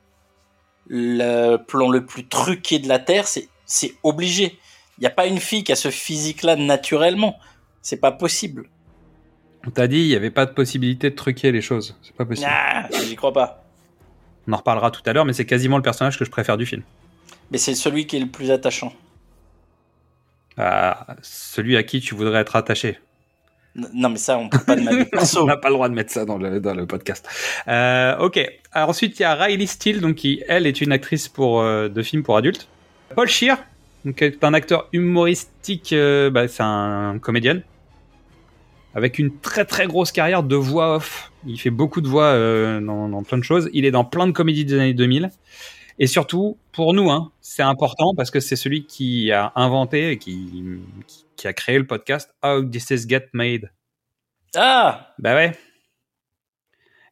le 0.87 1.55
plan 1.57 1.89
le 1.89 2.05
plus 2.05 2.27
truqué 2.27 2.79
de 2.79 2.87
la 2.87 2.99
terre, 2.99 3.25
c'est, 3.25 3.47
c'est 3.65 3.95
obligé. 4.03 4.59
Il 4.97 5.01
n'y 5.01 5.07
a 5.07 5.11
pas 5.11 5.25
une 5.25 5.39
fille 5.39 5.63
qui 5.63 5.71
a 5.71 5.75
ce 5.75 5.89
physique-là 5.89 6.55
naturellement. 6.57 7.39
C'est 7.81 7.97
pas 7.97 8.11
possible. 8.11 8.69
On 9.65 9.71
t'a 9.71 9.87
dit, 9.87 10.01
il 10.01 10.07
n'y 10.07 10.15
avait 10.15 10.29
pas 10.29 10.45
de 10.45 10.51
possibilité 10.51 11.09
de 11.09 11.15
truquer 11.15 11.51
les 11.51 11.61
choses. 11.61 11.97
C'est 12.03 12.15
pas 12.15 12.25
possible. 12.25 12.49
Ah, 12.51 12.87
j'y 13.07 13.15
crois 13.15 13.33
pas. 13.33 13.63
On 14.47 14.53
en 14.53 14.57
reparlera 14.57 14.91
tout 14.91 15.01
à 15.05 15.13
l'heure, 15.13 15.25
mais 15.25 15.33
c'est 15.33 15.45
quasiment 15.45 15.77
le 15.77 15.83
personnage 15.83 16.19
que 16.19 16.25
je 16.25 16.31
préfère 16.31 16.57
du 16.57 16.65
film. 16.65 16.83
Mais 17.51 17.57
c'est 17.57 17.75
celui 17.75 18.07
qui 18.07 18.17
est 18.17 18.21
le 18.21 18.27
plus 18.27 18.49
attachant. 18.49 18.93
Ah, 20.57 21.15
celui 21.21 21.77
à 21.77 21.83
qui 21.83 21.99
tu 21.99 22.15
voudrais 22.15 22.39
être 22.39 22.55
attaché. 22.55 22.97
Non, 23.75 24.09
mais 24.09 24.17
ça, 24.17 24.37
on 24.37 24.49
peut 24.49 24.59
pas 24.59 24.75
demander 24.75 25.05
perso. 25.11 25.43
On 25.43 25.45
n'a 25.45 25.57
pas 25.57 25.69
le 25.69 25.75
droit 25.75 25.87
de 25.87 25.93
mettre 25.93 26.11
ça 26.11 26.25
dans 26.25 26.37
le, 26.37 26.59
dans 26.59 26.73
le 26.73 26.85
podcast. 26.85 27.25
Euh, 27.67 28.17
ok. 28.17 28.39
Alors 28.73 28.89
ensuite, 28.89 29.19
il 29.19 29.21
y 29.21 29.25
a 29.25 29.35
Riley 29.35 29.65
Steele, 29.65 30.01
donc 30.01 30.15
qui, 30.15 30.43
elle, 30.47 30.67
est 30.67 30.81
une 30.81 30.91
actrice 30.91 31.27
pour, 31.29 31.61
euh, 31.61 31.87
de 31.87 32.01
films 32.01 32.23
pour 32.23 32.35
adultes. 32.35 32.67
Paul 33.15 33.27
Shear, 33.27 33.57
donc, 34.03 34.15
qui 34.15 34.23
est 34.23 34.43
un 34.43 34.53
acteur 34.53 34.89
humoristique, 34.93 35.93
euh, 35.93 36.29
bah, 36.29 36.47
c'est 36.47 36.63
un 36.63 37.17
comédien. 37.19 37.61
Avec 38.93 39.19
une 39.19 39.37
très 39.39 39.63
très 39.63 39.87
grosse 39.87 40.11
carrière 40.11 40.43
de 40.43 40.55
voix 40.55 40.97
off. 40.97 41.31
Il 41.45 41.57
fait 41.57 41.69
beaucoup 41.69 42.01
de 42.01 42.09
voix 42.09 42.25
euh, 42.25 42.81
dans, 42.81 43.07
dans 43.07 43.23
plein 43.23 43.37
de 43.37 43.43
choses. 43.43 43.69
Il 43.73 43.85
est 43.85 43.91
dans 43.91 44.03
plein 44.03 44.27
de 44.27 44.31
comédies 44.31 44.65
des 44.65 44.73
années 44.73 44.93
2000. 44.93 45.31
Et 46.03 46.07
surtout, 46.07 46.57
pour 46.71 46.95
nous, 46.95 47.11
hein, 47.11 47.31
c'est 47.41 47.61
important 47.61 48.15
parce 48.15 48.31
que 48.31 48.39
c'est 48.39 48.55
celui 48.55 48.85
qui 48.87 49.31
a 49.31 49.51
inventé 49.55 50.09
et 50.11 50.17
qui, 50.17 50.81
qui, 51.05 51.25
qui 51.35 51.47
a 51.47 51.53
créé 51.53 51.77
le 51.77 51.85
podcast 51.85 52.33
How 52.43 52.63
This 52.63 52.89
Is 52.89 53.07
Get 53.07 53.27
Made. 53.33 53.71
Ah 54.55 55.13
Bah 55.19 55.35
ouais. 55.35 55.51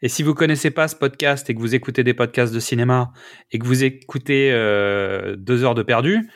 Et 0.02 0.10
si 0.10 0.24
vous 0.24 0.34
connaissez 0.34 0.72
pas 0.72 0.88
ce 0.88 0.96
podcast 0.96 1.48
et 1.52 1.54
que 1.54 1.60
vous 1.60 1.76
écoutez 1.76 2.04
des 2.04 2.16
podcasts 2.16 2.52
de 2.54 2.60
cinéma 2.60 3.12
et 3.52 3.60
que 3.60 3.66
vous 3.68 3.84
écoutez 3.84 4.52
euh, 4.52 5.36
deux 5.36 5.64
heures 5.64 5.76
de 5.76 5.84
perdu, 5.84 6.28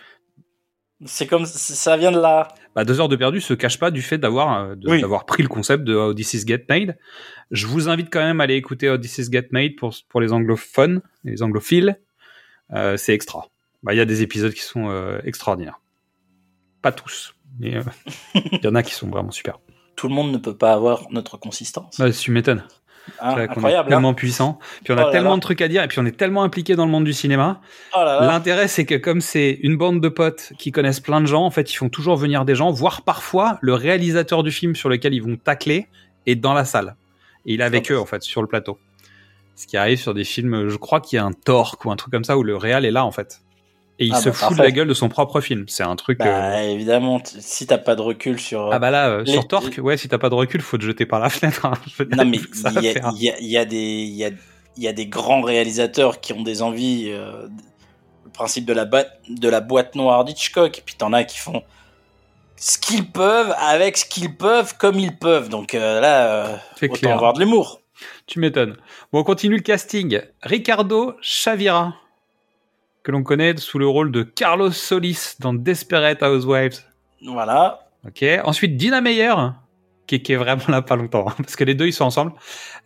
C'est 1.06 1.26
comme 1.28 1.46
ça 1.48 1.98
vient 1.98 2.12
de 2.12 2.20
là. 2.20 2.50
bah 2.76 2.84
deux 2.86 3.00
heures 3.02 3.10
de 3.10 3.16
perdu 3.16 3.42
se 3.42 3.54
cache 3.56 3.80
pas 3.80 3.90
du 3.90 4.02
fait 4.04 4.18
d'avoir 4.20 4.60
euh, 4.66 4.76
Oui. 4.86 5.02
d'avoir 5.02 5.26
pris 5.26 5.42
le 5.44 5.50
concept 5.50 5.86
de 5.86 5.96
How 5.96 6.14
This 6.14 6.34
Is 6.36 6.46
Get 6.46 6.66
Made. 6.70 6.98
Je 7.52 7.66
vous 7.66 7.90
invite 7.90 8.10
quand 8.12 8.22
même 8.22 8.42
à 8.42 8.44
aller 8.44 8.56
écouter 8.56 8.90
How 8.92 8.98
This 8.98 9.18
Is 9.18 9.32
Get 9.32 9.48
Made 9.52 9.76
pour 9.78 9.96
pour 10.08 10.22
les 10.22 10.32
anglophones, 10.34 11.02
les 11.24 11.42
anglophiles. 11.42 11.98
Euh, 12.74 12.98
c'est 12.98 13.14
extra. 13.14 13.48
Bah 13.84 13.94
il 13.94 13.98
y 13.98 14.02
a 14.02 14.06
des 14.06 14.22
épisodes 14.22 14.54
qui 14.54 14.62
sont 14.62 14.90
euh, 14.90 15.20
extraordinaires. 15.26 15.80
Pas 16.82 16.92
tous, 16.92 17.36
mais 17.60 17.76
euh, 17.76 17.82
il 18.36 18.60
y 18.64 18.68
en 18.68 18.76
a 18.76 18.84
qui 18.84 18.94
sont 18.94 19.08
vraiment 19.10 19.32
super. 19.32 19.60
Tout 19.96 20.08
le 20.08 20.16
monde 20.16 20.32
ne 20.32 20.38
peut 20.38 20.56
pas 20.56 20.74
avoir 20.74 21.08
notre 21.12 21.38
consistance. 21.38 21.98
Bah, 22.00 22.12
tu 22.12 22.32
m'étonnes. 22.32 22.64
Hein, 23.20 23.34
qu'on 23.34 23.40
est 23.40 23.44
incroyable. 23.50 23.88
hein. 23.88 23.96
tellement 23.98 24.14
puissant, 24.14 24.60
puis 24.86 24.94
on 24.94 24.98
a 24.98 25.08
Oh 25.08 25.12
tellement 25.12 25.32
là. 25.32 25.36
de 25.36 25.42
trucs 25.42 25.62
à 25.62 25.68
dire, 25.68 25.84
et 25.84 25.88
puis 25.90 26.00
on 26.00 26.06
est 26.06 26.16
tellement 26.18 26.44
impliqué 26.44 26.78
dans 26.78 26.86
le 26.86 26.92
monde 26.92 27.04
du 27.04 27.12
cinéma. 27.12 27.60
Oh. 27.94 28.00
L'intérêt, 28.02 28.70
c'est 28.70 28.86
que 28.86 28.96
comme 28.96 29.20
c'est 29.20 29.60
une 29.62 29.76
bande 29.76 30.00
de 30.00 30.08
potes 30.08 30.54
qui 30.58 30.72
connaissent 30.72 31.02
plein 31.02 31.20
de 31.20 31.26
gens, 31.26 31.44
en 31.44 31.52
fait, 31.52 31.70
ils 31.72 31.76
font 31.76 31.90
toujours 31.90 32.16
venir 32.16 32.46
des 32.46 32.56
gens, 32.56 32.72
voire 32.72 33.02
parfois 33.02 33.58
le 33.62 33.74
réalisateur 33.74 34.42
du 34.42 34.52
film 34.52 34.74
sur 34.74 34.88
lequel 34.88 35.14
ils 35.14 35.22
vont 35.22 35.36
tacler 35.36 35.88
est 36.26 36.36
dans 36.36 36.54
la 36.54 36.64
salle. 36.64 36.96
Et 37.46 37.56
il 37.56 37.60
est 37.62 37.66
avec 37.66 37.92
eux, 37.92 38.00
en 38.00 38.06
fait, 38.06 38.24
sur 38.24 38.42
le 38.42 38.48
plateau. 38.48 38.80
Ce 39.56 39.68
qui 39.68 39.78
arrive 39.78 40.00
sur 40.00 40.14
des 40.14 40.24
films, 40.24 40.68
je 40.70 40.76
crois 40.78 41.00
qu'il 41.00 41.18
y 41.18 41.20
a 41.20 41.26
un 41.26 41.32
Torque 41.32 41.86
ou 41.86 41.92
un 41.92 41.96
truc 41.96 42.12
comme 42.12 42.24
ça 42.24 42.38
où 42.38 42.44
le 42.44 42.58
réal 42.58 42.86
est 42.86 42.92
là, 42.92 43.06
en 43.06 43.12
fait. 43.12 43.42
Et 44.00 44.08
il 44.08 44.14
Ah 44.14 44.20
se 44.20 44.30
bah, 44.30 44.36
fout 44.36 44.58
de 44.58 44.64
la 44.64 44.72
gueule 44.72 44.88
de 44.88 44.94
son 44.96 45.08
propre 45.08 45.40
film. 45.40 45.66
C'est 45.68 45.84
un 45.84 45.96
truc. 45.96 46.20
euh, 46.22 46.24
Bah, 46.26 46.64
évidemment, 46.64 47.20
t- 47.20 47.40
si 47.40 47.68
t'as 47.68 47.78
pas 47.78 47.96
de 47.96 48.02
recul 48.02 48.40
sur. 48.40 48.74
Ah 48.74 48.80
bah 48.80 48.90
là, 48.90 49.10
euh, 49.10 49.24
Les- 49.24 49.32
sur 49.34 49.48
Torque, 49.48 49.80
ouais, 49.82 49.98
si 49.98 50.10
t'as 50.10 50.18
pas 50.18 50.30
de 50.30 50.36
recul, 50.36 50.62
faut 50.62 50.80
te 50.80 50.84
jeter 50.84 51.06
par 51.06 51.20
la 51.20 51.30
fenêtre. 51.30 51.66
hein. 51.68 51.74
Non, 52.12 52.26
mais 52.26 52.38
il 52.78 52.82
y, 52.84 52.90
a- 52.90 52.94
faire. 52.94 53.12
il 53.16 53.24
y 53.24 53.30
a, 53.30 53.40
il 53.40 53.48
y 53.48 53.58
a 53.58 53.66
des, 53.66 53.78
il 53.78 54.16
y 54.16 54.26
a, 54.26 54.32
y 54.78 54.88
a 54.88 54.94
des 54.94 55.06
grands 55.06 55.42
réalisateurs 55.44 56.20
qui 56.22 56.34
ont 56.34 56.42
des 56.42 56.64
envies. 56.64 57.10
euh, 57.12 57.48
le 58.26 58.32
principe 58.32 58.66
de 58.66 58.74
la, 58.74 58.86
de 58.86 59.48
la 59.50 59.62
boîte 59.62 59.94
noire 59.94 60.26
d'Hitchcock. 60.26 60.80
Et 60.80 60.82
puis 60.84 60.96
t'en 60.96 61.14
as 61.14 61.24
qui 61.24 61.38
font 61.38 61.62
ce 62.56 62.80
qu'ils 62.80 63.12
peuvent 63.12 63.54
avec 63.60 63.96
ce 63.98 64.06
qu'ils 64.06 64.36
peuvent 64.36 64.76
comme 64.78 64.98
ils 64.98 65.16
peuvent. 65.16 65.50
Donc 65.50 65.76
euh, 65.76 66.02
là, 66.02 66.26
euh, 66.48 66.58
autant 66.82 66.94
clair. 66.96 67.14
avoir 67.16 67.34
de 67.34 67.42
l'humour. 67.42 67.82
Tu 68.26 68.40
m'étonnes. 68.40 68.78
Bon, 69.12 69.20
on 69.20 69.24
continue 69.24 69.58
le 69.58 69.62
casting. 69.62 70.22
Ricardo 70.42 71.16
Chavira, 71.22 71.94
que 73.04 73.12
l'on 73.12 73.24
connaît 73.24 73.58
sous 73.58 73.80
le 73.80 73.88
rôle 73.88 74.12
de 74.12 74.24
Carlos 74.24 74.72
Solis 74.72 75.36
dans 75.40 75.54
Desperate 75.54 76.22
Housewives. 76.24 76.80
Voilà. 77.26 77.88
Ok. 78.08 78.24
Ensuite, 78.46 78.78
Dina 78.78 79.02
Meyer, 79.02 79.34
qui, 80.08 80.22
qui 80.22 80.34
est 80.34 80.38
vraiment 80.38 80.64
là 80.70 80.82
pas 80.82 80.96
longtemps, 80.96 81.26
hein, 81.28 81.34
parce 81.38 81.56
que 81.56 81.64
les 81.66 81.76
deux 81.76 81.88
ils 81.88 81.94
sont 81.94 82.06
ensemble 82.06 82.34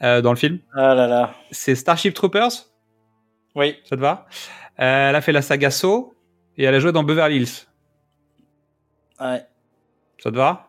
euh, 0.02 0.22
dans 0.22 0.32
le 0.32 0.38
film. 0.38 0.60
Ah 0.74 0.96
là 0.96 1.08
là. 1.08 1.34
C'est 1.52 1.76
Starship 1.76 2.14
Troopers, 2.16 2.52
Oui. 3.56 3.76
ça 3.86 3.96
te 3.96 4.02
va? 4.02 4.26
Euh, 4.80 5.10
Elle 5.10 5.16
a 5.16 5.22
fait 5.22 5.32
la 5.32 5.42
saga 5.42 5.70
Saw 5.72 6.16
et 6.58 6.64
elle 6.64 6.74
a 6.76 6.80
joué 6.80 6.92
dans 6.92 7.04
Beverly 7.04 7.38
Hills. 7.38 7.68
Ouais. 9.20 9.44
Ça 10.20 10.32
te 10.32 10.36
va? 10.36 10.67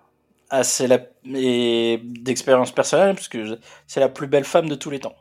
Ah, 0.50 0.64
c'est 0.64 0.86
la 0.86 0.98
et 1.34 2.00
d'expérience 2.02 2.72
personnelle 2.72 3.14
parce 3.14 3.28
que 3.28 3.44
je- 3.44 3.54
c'est 3.86 4.00
la 4.00 4.08
plus 4.08 4.26
belle 4.26 4.44
femme 4.44 4.68
de 4.68 4.74
tous 4.74 4.90
les 4.90 4.98
temps. 5.00 5.14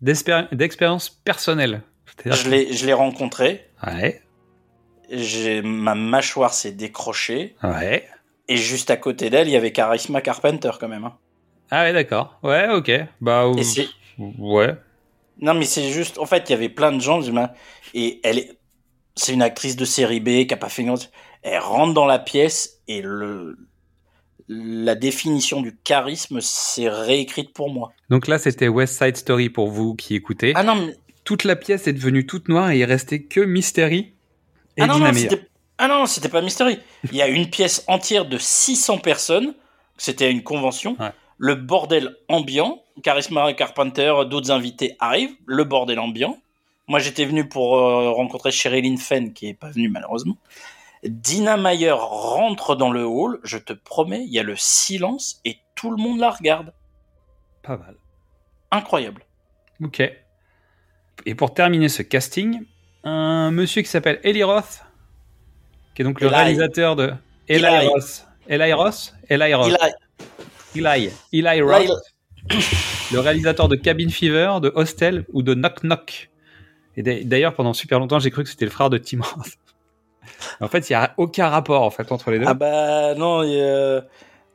D'expéri- 0.00 0.48
D'expérience 0.52 1.10
personnelle. 1.10 1.82
Je 2.24 2.48
l'ai, 2.48 2.72
je 2.72 2.86
l'ai 2.86 2.92
rencontrée. 2.94 3.68
Ouais, 3.86 4.22
J'ai 5.10 5.60
ma 5.62 5.94
mâchoire 5.94 6.54
s'est 6.54 6.72
décrochée 6.72 7.54
ouais. 7.62 8.08
et 8.48 8.56
juste 8.56 8.90
à 8.90 8.96
côté 8.96 9.28
d'elle, 9.30 9.46
il 9.48 9.52
y 9.52 9.56
avait 9.56 9.72
Charisma 9.72 10.20
Carpenter 10.22 10.70
quand 10.80 10.88
même. 10.88 11.04
hein. 11.04 11.16
Ah 11.70 11.82
ouais, 11.84 11.92
d'accord. 11.92 12.38
Ouais, 12.42 12.68
ok. 12.70 12.90
Bah, 13.20 13.44
c'est 13.62 13.88
ouais. 14.18 14.74
non 15.40 15.52
mais 15.54 15.64
c'est 15.66 15.90
juste, 15.90 16.18
en 16.18 16.26
fait, 16.26 16.48
il 16.48 16.52
y 16.52 16.54
avait 16.54 16.68
plein 16.70 16.92
de 16.92 17.00
gens 17.00 17.20
et 17.92 18.20
elle 18.24 18.38
est, 18.38 18.58
c'est 19.14 19.32
une 19.34 19.42
actrice 19.42 19.76
de 19.76 19.84
série 19.84 20.20
B 20.20 20.46
qui 20.46 20.54
a 20.54 20.56
pas 20.56 20.68
fait 20.70 20.82
une 20.82 20.94
Elle 21.42 21.58
rentre 21.60 21.92
dans 21.94 22.06
la 22.06 22.18
pièce 22.18 22.80
et 22.88 23.02
le 23.02 23.58
la 24.48 24.94
définition 24.94 25.60
du 25.60 25.76
charisme 25.84 26.40
s'est 26.40 26.88
réécrite 26.88 27.52
pour 27.52 27.70
moi. 27.70 27.92
Donc 28.10 28.28
là, 28.28 28.38
c'était 28.38 28.68
West 28.68 29.02
Side 29.02 29.16
Story 29.16 29.50
pour 29.50 29.68
vous 29.68 29.94
qui 29.94 30.14
écoutez. 30.14 30.52
Ah 30.54 30.62
non, 30.62 30.76
mais 30.76 30.96
Toute 31.24 31.44
la 31.44 31.56
pièce 31.56 31.86
est 31.86 31.92
devenue 31.92 32.26
toute 32.26 32.48
noire 32.48 32.70
et 32.70 32.78
il 32.78 32.84
restait 32.84 33.22
que 33.22 33.40
Mystery 33.40 34.12
et 34.76 34.82
Ah 34.82 34.86
non, 34.86 34.98
non. 34.98 35.10
Ah 35.78 35.88
non, 35.88 36.06
c'était 36.06 36.28
pas 36.28 36.40
Mystery. 36.40 36.78
Il 37.10 37.16
y 37.16 37.22
a 37.22 37.28
une 37.28 37.50
pièce 37.50 37.84
entière 37.86 38.26
de 38.26 38.38
600 38.38 38.98
personnes. 38.98 39.54
C'était 39.98 40.30
une 40.30 40.42
convention. 40.42 40.96
Ouais. 40.98 41.10
Le 41.38 41.54
bordel 41.54 42.16
ambiant. 42.28 42.82
Charisma 43.02 43.52
Carpenter, 43.52 44.14
d'autres 44.28 44.50
invités 44.50 44.96
arrivent. 45.00 45.34
Le 45.44 45.64
bordel 45.64 45.98
ambiant. 45.98 46.38
Moi, 46.88 46.98
j'étais 46.98 47.24
venu 47.24 47.48
pour 47.48 47.76
euh, 47.76 48.10
rencontrer 48.10 48.52
Sherilyn 48.52 48.96
Fenn, 48.96 49.32
qui 49.32 49.48
est 49.48 49.54
pas 49.54 49.70
venue 49.70 49.88
malheureusement. 49.88 50.36
Dina 51.08 51.56
Meyer 51.56 51.92
rentre 51.92 52.76
dans 52.76 52.90
le 52.90 53.04
hall. 53.04 53.38
Je 53.44 53.58
te 53.58 53.72
promets, 53.72 54.22
il 54.24 54.32
y 54.32 54.38
a 54.38 54.42
le 54.42 54.54
silence 54.56 55.40
et 55.44 55.58
tout 55.74 55.90
le 55.90 55.96
monde 55.96 56.18
la 56.20 56.30
regarde. 56.30 56.72
Pas 57.62 57.76
mal. 57.76 57.96
Incroyable. 58.70 59.22
Ok. 59.82 60.02
Et 61.24 61.34
pour 61.34 61.54
terminer 61.54 61.88
ce 61.88 62.02
casting, 62.02 62.62
un 63.04 63.50
monsieur 63.50 63.82
qui 63.82 63.88
s'appelle 63.88 64.20
Eli 64.22 64.42
Roth, 64.42 64.82
qui 65.94 66.02
est 66.02 66.04
donc 66.04 66.20
le 66.20 66.26
Eli. 66.28 66.36
réalisateur 66.36 66.96
de 66.96 67.12
Eli, 67.48 67.64
Eli. 67.64 67.86
Roth. 67.88 68.26
Eli 68.48 68.72
Roth? 68.72 69.14
Eli 69.28 69.54
Roth. 69.54 69.72
Eli. 70.74 71.10
Eli 71.32 71.60
Roth. 71.62 71.90
le 73.12 73.18
réalisateur 73.18 73.68
de 73.68 73.76
Cabin 73.76 74.08
Fever, 74.08 74.58
de 74.62 74.70
Hostel 74.74 75.24
ou 75.32 75.42
de 75.42 75.54
Knock 75.54 75.80
Knock. 75.82 76.30
Et 76.96 77.02
d'a- 77.02 77.22
d'ailleurs, 77.24 77.54
pendant 77.54 77.72
super 77.74 77.98
longtemps, 77.98 78.18
j'ai 78.18 78.30
cru 78.30 78.44
que 78.44 78.48
c'était 78.50 78.64
le 78.64 78.70
frère 78.70 78.90
de 78.90 78.98
Tim 78.98 79.20
Roth. 79.20 79.58
En 80.60 80.68
fait, 80.68 80.88
il 80.90 80.92
y 80.92 80.96
a 80.96 81.14
aucun 81.16 81.48
rapport 81.48 81.82
en 81.82 81.90
fait 81.90 82.10
entre 82.12 82.30
les 82.30 82.38
deux. 82.38 82.44
Ah 82.48 82.54
bah 82.54 83.14
non, 83.14 83.42
il 83.42 83.52
y 83.52 83.60
a, 83.60 84.04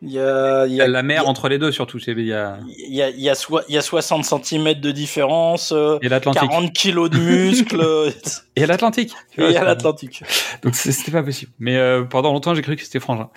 il 0.04 0.12
y 0.12 0.20
a, 0.20 0.66
il 0.66 0.72
Il 0.72 0.74
y 0.74 0.78
y 0.78 0.82
a 0.82 0.86
a, 0.86 0.88
la 0.88 1.04
mer 1.04 1.28
entre 1.28 1.48
les 1.48 1.60
deux 1.60 1.72
surtout. 1.72 2.00
Il 2.00 2.20
y 2.26 2.34
a, 2.34 2.58
il 2.68 2.96
y 2.96 3.02
a, 3.02 3.10
il 3.10 3.20
y 3.20 3.30
a, 3.30 3.36
soi- 3.36 3.64
il 3.70 3.76
y 3.76 3.78
a 3.78 3.82
60 3.82 4.26
cm 4.46 4.74
de 4.80 4.92
différence, 4.92 5.72
euh, 5.72 5.98
il 6.02 6.06
y 6.06 6.08
a 6.08 6.10
l'Atlantique. 6.10 6.50
40 6.50 6.74
kilos 6.74 7.10
de 7.10 7.18
muscles, 7.20 7.82
Et 8.56 8.58
il 8.58 8.62
y 8.62 8.64
a 8.64 8.68
l'Atlantique. 8.68 9.14
Et 9.38 9.42
vois, 9.42 9.50
il 9.50 9.54
y 9.54 9.58
a 9.58 9.60
c'est- 9.60 9.66
l'Atlantique. 9.66 10.24
Donc 10.64 10.76
c'est- 10.76 10.92
c'était 10.92 11.12
pas 11.12 11.24
possible. 11.24 11.52
Mais 11.60 11.78
euh, 11.78 12.04
pendant 12.04 12.32
longtemps, 12.34 12.56
j'ai 12.56 12.62
cru 12.64 12.76
que 12.76 12.84
c'était 12.84 13.00
frangin. 13.00 13.30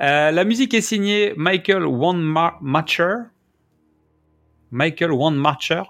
Euh, 0.00 0.30
la 0.30 0.44
musique 0.44 0.74
est 0.74 0.80
signée 0.82 1.32
Michael 1.36 1.84
Wanmacher. 1.86 3.14
Michael 4.70 5.12
Wanmacher. 5.12 5.82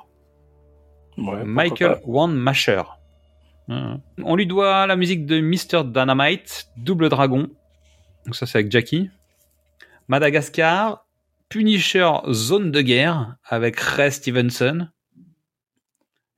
Ouais, 1.18 1.44
Michael. 1.44 2.00
Wanmacher. 2.04 2.82
On 4.22 4.36
lui 4.36 4.46
doit 4.46 4.86
la 4.86 4.96
musique 4.96 5.26
de 5.26 5.40
Mr. 5.40 5.84
Dynamite, 5.84 6.68
Double 6.76 7.08
Dragon. 7.08 7.48
Donc 8.26 8.34
ça 8.36 8.46
c'est 8.46 8.58
avec 8.58 8.70
Jackie. 8.70 9.10
Madagascar, 10.08 11.06
Punisher 11.48 12.10
Zone 12.30 12.70
de 12.70 12.80
guerre 12.80 13.36
avec 13.44 13.78
Ray 13.78 14.10
Stevenson. 14.12 14.88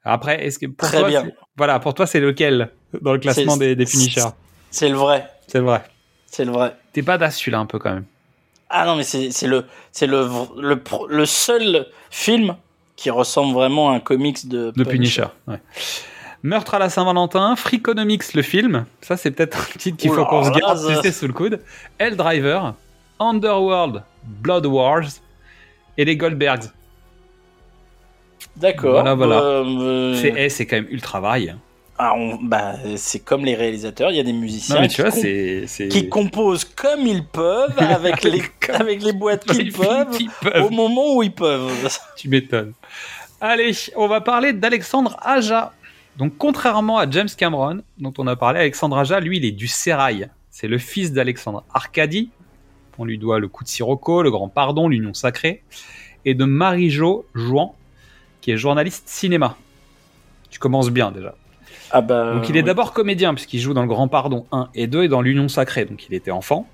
Après, 0.05 0.45
est-ce 0.45 0.59
que 0.59 0.67
pour 0.67 0.87
Très 0.89 0.99
toi, 0.99 1.09
bien. 1.09 1.31
voilà, 1.57 1.79
pour 1.81 1.95
toi 1.95 2.07
c'est 2.07 2.21
lequel 2.21 2.71
dans 3.01 3.13
le 3.13 3.19
classement 3.19 3.57
des, 3.57 3.75
des 3.75 3.87
Punishers 3.87 4.29
C'est 4.71 4.89
le 4.89 4.97
vrai, 4.97 5.27
C'est 5.47 5.61
vrai. 5.61 5.83
c'est 6.27 6.45
le 6.45 6.53
vrai. 6.53 6.77
T'es 6.93 7.01
badass 7.03 7.39
celui-là 7.39 7.59
un 7.59 7.67
peu 7.67 7.79
quand 7.79 7.95
même. 7.95 8.05
Ah 8.69 8.85
non, 8.87 8.97
mais 8.97 9.03
c'est 9.05 9.47
le, 9.47 9.65
c'est 9.93 10.07
le, 10.07 10.29
le, 10.61 10.83
le 11.09 11.27
seul 11.27 11.87
film 12.11 12.57
qui 12.97 13.09
ressemble 13.11 13.55
vraiment 13.55 13.91
à 13.93 13.95
un 13.95 14.01
comics 14.01 14.47
de, 14.49 14.73
De 14.77 14.85
Punisher. 14.85 15.27
ouais. 15.47 15.61
Meurtre 16.45 16.75
à 16.75 16.79
la 16.79 16.91
Saint-Valentin, 16.91 17.57
Freakonomics 17.57 18.35
le 18.35 18.43
film. 18.43 18.85
Ça 19.01 19.17
c'est 19.17 19.31
peut-être 19.31 19.59
un 19.59 19.79
titre 19.79 19.97
qu'il 19.97 20.11
faut 20.13 20.27
qu'on 20.27 20.45
se 20.45 20.51
garde 20.51 20.79
tu 20.87 20.95
sais, 21.03 21.11
sous 21.11 21.27
le 21.27 21.33
coude. 21.33 21.59
Hell 21.99 22.17
Driver, 22.17 22.75
Underworld, 23.19 24.03
Blood 24.25 24.67
Wars 24.67 25.05
et 25.97 26.05
les 26.05 26.17
Goldbergs. 26.19 26.65
D'accord. 28.57 28.93
Voilà, 28.93 29.15
voilà. 29.15 29.41
Euh, 29.41 29.65
euh, 29.65 30.15
C'est 30.21 30.35
eh, 30.37 30.49
c'est 30.51 30.67
quand 30.67 30.77
même 30.77 30.87
ultra 30.91 31.19
varié. 31.19 31.55
ah, 31.99 32.13
on- 32.15 32.37
bah, 32.43 32.75
c'est 32.97 33.21
comme 33.21 33.45
les 33.47 33.55
réalisateurs, 33.55 34.11
il 34.11 34.17
y 34.17 34.21
a 34.21 34.23
des 34.23 34.33
musiciens 34.35 34.77
Non 34.77 34.81
mais 34.83 34.89
qui, 34.89 35.01
vois, 35.01 35.11
com- 35.11 36.09
composent 36.11 36.65
comme 36.65 37.07
ils 37.07 37.25
peuvent, 37.25 37.73
avec 37.79 38.23
les, 38.23 38.43
avec 38.69 39.03
les 39.03 39.13
boîtes 39.15 39.45
qu'ils 39.47 39.73
peuvent, 39.73 40.19
peuvent. 40.43 40.65
au 40.67 40.69
moment 40.71 41.15
où 41.17 41.23
ils 41.23 41.33
peuvent. 41.33 41.73
Tu 42.17 42.29
m'étonnes. 42.29 42.75
Allez, 43.41 43.73
on 43.97 44.09
va 44.09 44.21
parler 44.21 44.53
d'Alexandre 44.53 45.17
Aja. 45.23 45.73
Donc, 46.17 46.35
contrairement 46.39 46.99
à 46.99 47.11
James 47.11 47.29
Cameron, 47.37 47.83
dont 47.99 48.15
on 48.19 48.27
a 48.27 48.37
parlé, 48.37 48.61
Alexandre 48.61 48.99
Aja, 48.99 49.21
lui, 49.21 49.39
il 49.39 49.45
est 49.45 49.53
du 49.53 49.67
Sérail. 49.67 50.29
C'est 50.51 50.69
le 50.69 50.79
fils 50.79 51.13
d'Alexandre 51.13 51.65
Arcadie. 51.75 52.31
On 52.99 53.05
lui 53.05 53.19
doit 53.19 53.41
le 53.41 53.49
coup 53.49 53.65
de 53.65 53.69
Sirocco, 53.69 54.23
le 54.23 54.31
grand 54.31 54.49
pardon, 54.49 54.89
l'union 54.89 55.15
sacrée. 55.15 55.63
Et 56.25 56.35
de 56.35 56.45
Marie-Jo 56.45 57.27
Jouan, 57.35 57.75
qui 58.41 58.53
est 58.53 58.57
journaliste 58.57 59.09
cinéma. 59.09 59.57
Tu 60.51 60.61
commences 60.61 60.91
bien 60.91 61.11
déjà. 61.11 61.35
Ah 61.91 62.01
bah, 62.01 62.35
Donc 62.35 62.49
il 62.49 62.57
est 62.57 62.61
oui. 62.61 62.65
d'abord 62.65 62.93
comédien 62.93 63.35
puisqu'il 63.35 63.59
joue 63.59 63.75
dans 63.75 63.83
le 63.83 63.89
Grand 63.89 64.09
Pardon 64.09 64.47
1 64.53 64.69
et 64.75 64.87
2 64.87 65.05
et 65.05 65.09
dans 65.09 65.23
l'Union 65.23 65.49
Sacrée, 65.49 65.85
donc 65.85 66.07
il 66.09 66.15
était 66.15 66.31
enfant. 66.31 66.69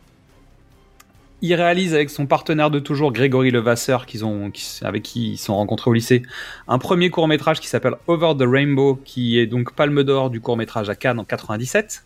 Il 1.43 1.55
réalise 1.55 1.95
avec 1.95 2.11
son 2.11 2.27
partenaire 2.27 2.71
de 2.71 2.79
toujours 2.79 3.13
Grégory 3.13 3.51
Levasseur, 3.51 4.05
qu'ils 4.07 4.25
ont, 4.25 4.51
qui- 4.51 4.81
avec 4.83 5.03
qui 5.03 5.33
ils 5.33 5.39
sont 5.39 5.57
rencontrés 5.57 5.91
au 5.91 5.95
lycée, 5.95 6.23
un 6.69 6.79
premier 6.79 7.09
court 7.11 7.29
métrage 7.29 7.61
qui 7.61 7.67
s'appelle 7.69 7.95
Over 8.09 8.35
the 8.39 8.47
Rainbow, 8.47 9.01
qui 9.05 9.39
est 9.39 9.47
donc 9.47 9.73
Palme 9.75 10.03
d'Or 10.03 10.29
du 10.31 10.41
court 10.41 10.57
métrage 10.59 10.91
à 10.91 10.95
Cannes 10.95 11.19
en 11.19 11.25
97. 11.25 12.05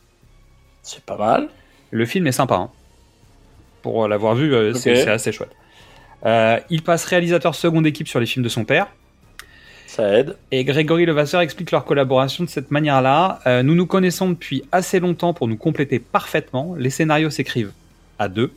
C'est 0.83 1.03
pas 1.05 1.17
mal. 1.17 1.49
Le 1.91 2.07
film 2.07 2.27
est 2.27 2.33
sympa. 2.33 2.55
hein. 2.57 2.71
Pour 3.83 4.07
l'avoir 4.09 4.35
vu, 4.35 4.55
euh, 4.55 4.73
c'est 4.75 5.09
assez 5.11 5.33
chouette. 5.33 5.51
Euh, 6.25 6.59
il 6.71 6.83
passe 6.83 7.05
réalisateur 7.05 7.55
seconde 7.55 7.87
équipe 7.87 8.09
sur 8.09 8.21
les 8.21 8.27
films 8.27 8.45
de 8.45 8.49
son 8.49 8.65
père. 8.65 8.87
Ça 9.87 10.19
aide. 10.19 10.37
Et 10.51 10.65
Grégory 10.65 11.05
Levasseur 11.07 11.41
explique 11.43 11.71
leur 11.71 11.85
collaboration 11.85 12.45
de 12.45 12.49
cette 12.49 12.71
manière-là. 12.71 13.41
Euh, 13.47 13.63
nous 13.63 13.75
nous 13.75 13.87
connaissons 13.87 14.31
depuis 14.31 14.63
assez 14.73 15.01
longtemps 15.01 15.35
pour 15.35 15.49
nous 15.49 15.57
compléter 15.57 15.99
parfaitement. 15.99 16.75
Les 16.79 16.91
scénarios 16.91 17.31
s'écrivent 17.31 17.73
à 18.19 18.29
deux. 18.29 18.53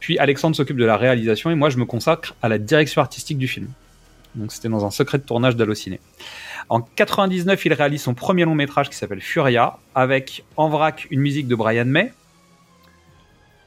Puis 0.00 0.18
Alexandre 0.18 0.54
s'occupe 0.56 0.76
de 0.76 0.84
la 0.84 0.96
réalisation 0.96 1.50
et 1.50 1.54
moi 1.54 1.70
je 1.70 1.76
me 1.78 1.84
consacre 1.84 2.34
à 2.42 2.48
la 2.48 2.58
direction 2.58 3.00
artistique 3.00 3.38
du 3.38 3.48
film. 3.48 3.68
Donc 4.34 4.52
c'était 4.52 4.68
dans 4.68 4.84
un 4.84 4.90
secret 4.90 5.18
de 5.18 5.22
tournage 5.24 5.56
d'Allociné. 5.56 6.00
En 6.68 6.80
99, 6.82 7.64
il 7.64 7.72
réalise 7.72 8.02
son 8.02 8.14
premier 8.14 8.44
long 8.44 8.54
métrage 8.54 8.90
qui 8.90 8.96
s'appelle 8.96 9.20
Furia, 9.22 9.78
avec 9.94 10.44
en 10.56 10.68
vrac 10.68 11.06
une 11.10 11.20
musique 11.20 11.48
de 11.48 11.54
Brian 11.54 11.86
May, 11.86 12.12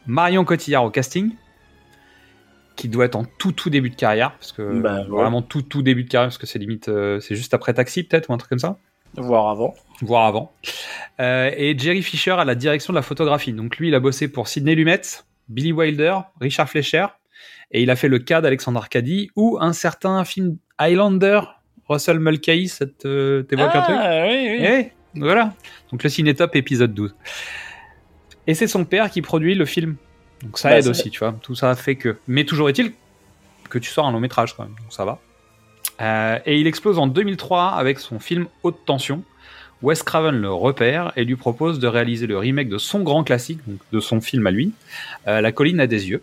Marion 0.08 0.46
Cotillard 0.46 0.84
au 0.84 0.90
casting, 0.90 1.32
qui 2.76 2.88
doit 2.90 3.06
être 3.06 3.16
en 3.16 3.26
tout 3.26 3.52
tout 3.52 3.70
début 3.70 3.90
de 3.90 3.96
carrière, 3.96 4.32
parce 4.34 4.52
que 4.52 4.80
Bah, 4.80 5.00
ouais. 5.02 5.08
vraiment 5.08 5.42
tout 5.42 5.62
tout 5.62 5.82
début 5.82 6.04
de 6.04 6.10
carrière, 6.10 6.30
parce 6.30 6.38
que 6.38 6.48
c'est 6.48 6.60
limite, 6.60 6.90
euh, 6.90 7.20
c'est 7.20 7.36
juste 7.36 7.54
après 7.54 7.74
Taxi 7.74 8.04
peut-être 8.04 8.30
ou 8.30 8.34
un 8.34 8.38
truc 8.38 8.50
comme 8.50 8.60
ça 8.60 8.78
Voir 9.16 9.50
avant. 9.50 9.74
voire 10.02 10.26
avant. 10.28 10.54
Euh, 11.20 11.52
et 11.58 11.78
Jerry 11.78 12.02
Fisher 12.02 12.32
à 12.32 12.46
la 12.46 12.56
direction 12.56 12.94
de 12.94 12.98
la 12.98 13.02
photographie. 13.02 13.52
Donc 13.52 13.76
lui, 13.78 13.90
il 13.90 13.96
a 13.96 14.00
bossé 14.00 14.30
pour 14.30 14.48
Sidney 14.48 14.74
Lumet, 14.74 15.02
Billy 15.52 15.72
Wilder, 15.72 16.18
Richard 16.40 16.70
Fleischer, 16.70 17.06
et 17.72 17.82
il 17.84 17.90
a 17.90 17.96
fait 17.96 18.08
le 18.08 18.20
cas 18.20 18.42
d'Alexandre 18.42 18.80
Arcadie 18.80 19.30
ou 19.36 19.58
un 19.62 19.74
certain 19.74 20.24
film 20.26 20.58
Highlander, 20.78 21.42
Russell 21.88 22.20
Mulcahy, 22.20 22.68
ça 22.68 22.86
te- 22.86 23.42
t'évoque 23.42 23.76
un 23.76 23.82
truc? 23.82 23.96
Ah, 24.00 24.26
oui, 24.28 24.58
oui. 24.60 24.66
Eh, 24.66 24.92
voilà. 25.20 25.54
Donc 25.92 26.04
le 26.04 26.10
Cinétop 26.10 26.56
épisode 26.56 26.94
12. 26.94 27.16
Et 28.48 28.54
c'est 28.54 28.68
son 28.68 28.86
père 28.86 29.10
qui 29.12 29.22
produit 29.22 29.56
le 29.56 29.66
film. 29.66 29.96
Donc 30.42 30.58
ça 30.58 30.70
Bah, 30.70 30.80
aide 30.80 30.88
aussi, 30.88 31.10
tu 31.12 31.20
vois. 31.20 31.34
Tout 31.42 31.54
ça 31.56 31.76
fait 31.76 31.96
que. 31.96 32.18
Mais 32.28 32.44
toujours 32.46 32.70
est-il 32.70 32.94
que 33.70 33.78
tu 33.78 33.90
sors 33.90 34.08
un 34.08 34.12
long 34.12 34.20
métrage 34.20 34.56
quand 34.56 34.64
même. 34.64 34.76
Donc 34.82 34.92
ça 34.92 35.06
va. 35.06 35.20
Euh, 36.02 36.40
et 36.46 36.60
il 36.60 36.66
explose 36.68 36.98
en 36.98 37.08
2003 37.08 37.70
avec 37.74 38.00
son 38.00 38.20
film 38.20 38.48
Haute 38.64 38.84
Tension. 38.86 39.24
Wes 39.82 40.04
Craven 40.04 40.36
le 40.36 40.52
repère 40.52 41.12
et 41.16 41.24
lui 41.24 41.36
propose 41.36 41.80
de 41.80 41.88
réaliser 41.88 42.28
le 42.28 42.38
remake 42.38 42.70
de 42.70 42.78
son 42.78 43.02
grand 43.02 43.24
classique, 43.24 43.60
donc 43.68 43.80
de 43.92 44.00
son 44.00 44.22
film 44.22 44.46
à 44.48 44.52
lui, 44.52 44.74
euh, 45.28 45.42
La 45.42 45.52
colline 45.52 45.80
a 45.80 45.88
des 45.88 46.10
yeux. 46.10 46.22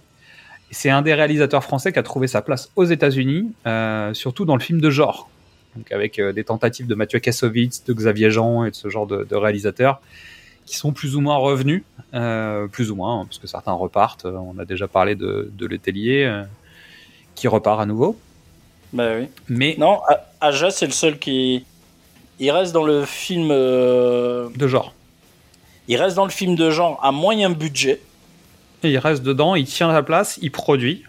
C'est 0.71 0.91
un 0.91 1.03
des 1.03 1.15
réalisateurs 1.15 1.65
français 1.65 1.93
qui 1.93 1.99
a 1.99 2.03
trouvé 2.03 2.29
sa 2.29 2.43
place 2.43 2.71
aux 2.77 2.85
États-Unis, 2.85 3.53
euh, 3.67 4.15
surtout 4.15 4.45
dans 4.45 4.55
le 4.55 4.61
film 4.61 4.81
de 4.81 4.91
genre. 4.91 5.29
Donc 5.77 5.91
avec 5.93 6.19
euh, 6.19 6.33
des 6.33 6.45
tentatives 6.45 6.87
de 6.87 6.95
Mathieu 6.95 7.19
Kassovitz, 7.19 7.85
de 7.85 7.93
Xavier 7.93 8.31
Jean 8.31 8.65
et 8.65 8.71
de 8.71 8.77
ce 8.77 8.89
genre 8.89 9.07
de, 9.07 9.25
de 9.25 9.37
réalisateurs 9.37 10.01
qui 10.67 10.77
sont 10.77 10.93
plus 10.93 11.17
ou 11.17 11.23
moins 11.23 11.37
revenus, 11.37 11.83
plus 12.73 12.91
ou 12.91 12.95
moins, 12.95 13.21
hein, 13.21 13.25
parce 13.25 13.39
que 13.39 13.47
certains 13.47 13.73
repartent. 13.73 14.27
On 14.27 14.59
a 14.59 14.67
déjà 14.67 14.87
parlé 14.87 15.15
de, 15.15 15.51
de 15.57 15.67
Letellier 15.67 16.43
qui 17.35 17.49
repart 17.49 17.81
à 17.81 17.87
nouveau. 17.87 18.19
Bah 18.93 19.13
oui. 19.19 19.29
Mais 19.49 19.77
Non, 19.79 20.01
Aja, 20.43 20.71
c'est 20.71 20.85
le 20.85 20.93
seul 20.93 21.19
qui. 21.19 21.65
Il 22.41 22.51
reste 22.51 22.73
dans 22.73 22.85
le 22.85 23.05
film. 23.05 23.49
euh, 23.51 24.49
de 24.57 24.67
genre. 24.69 24.95
Il 25.89 25.97
reste 25.97 26.17
dans 26.17 26.25
le 26.25 26.31
film 26.31 26.55
de 26.55 26.71
genre 26.71 26.99
à 27.03 27.13
moyen 27.13 27.51
budget. 27.51 28.01
Et 28.85 28.91
il 28.91 28.99
reste 28.99 29.23
dedans, 29.23 29.55
il 29.55 29.65
tient 29.67 29.91
la 29.93 30.03
place, 30.03 30.39
il 30.43 30.51
produit. 30.53 31.05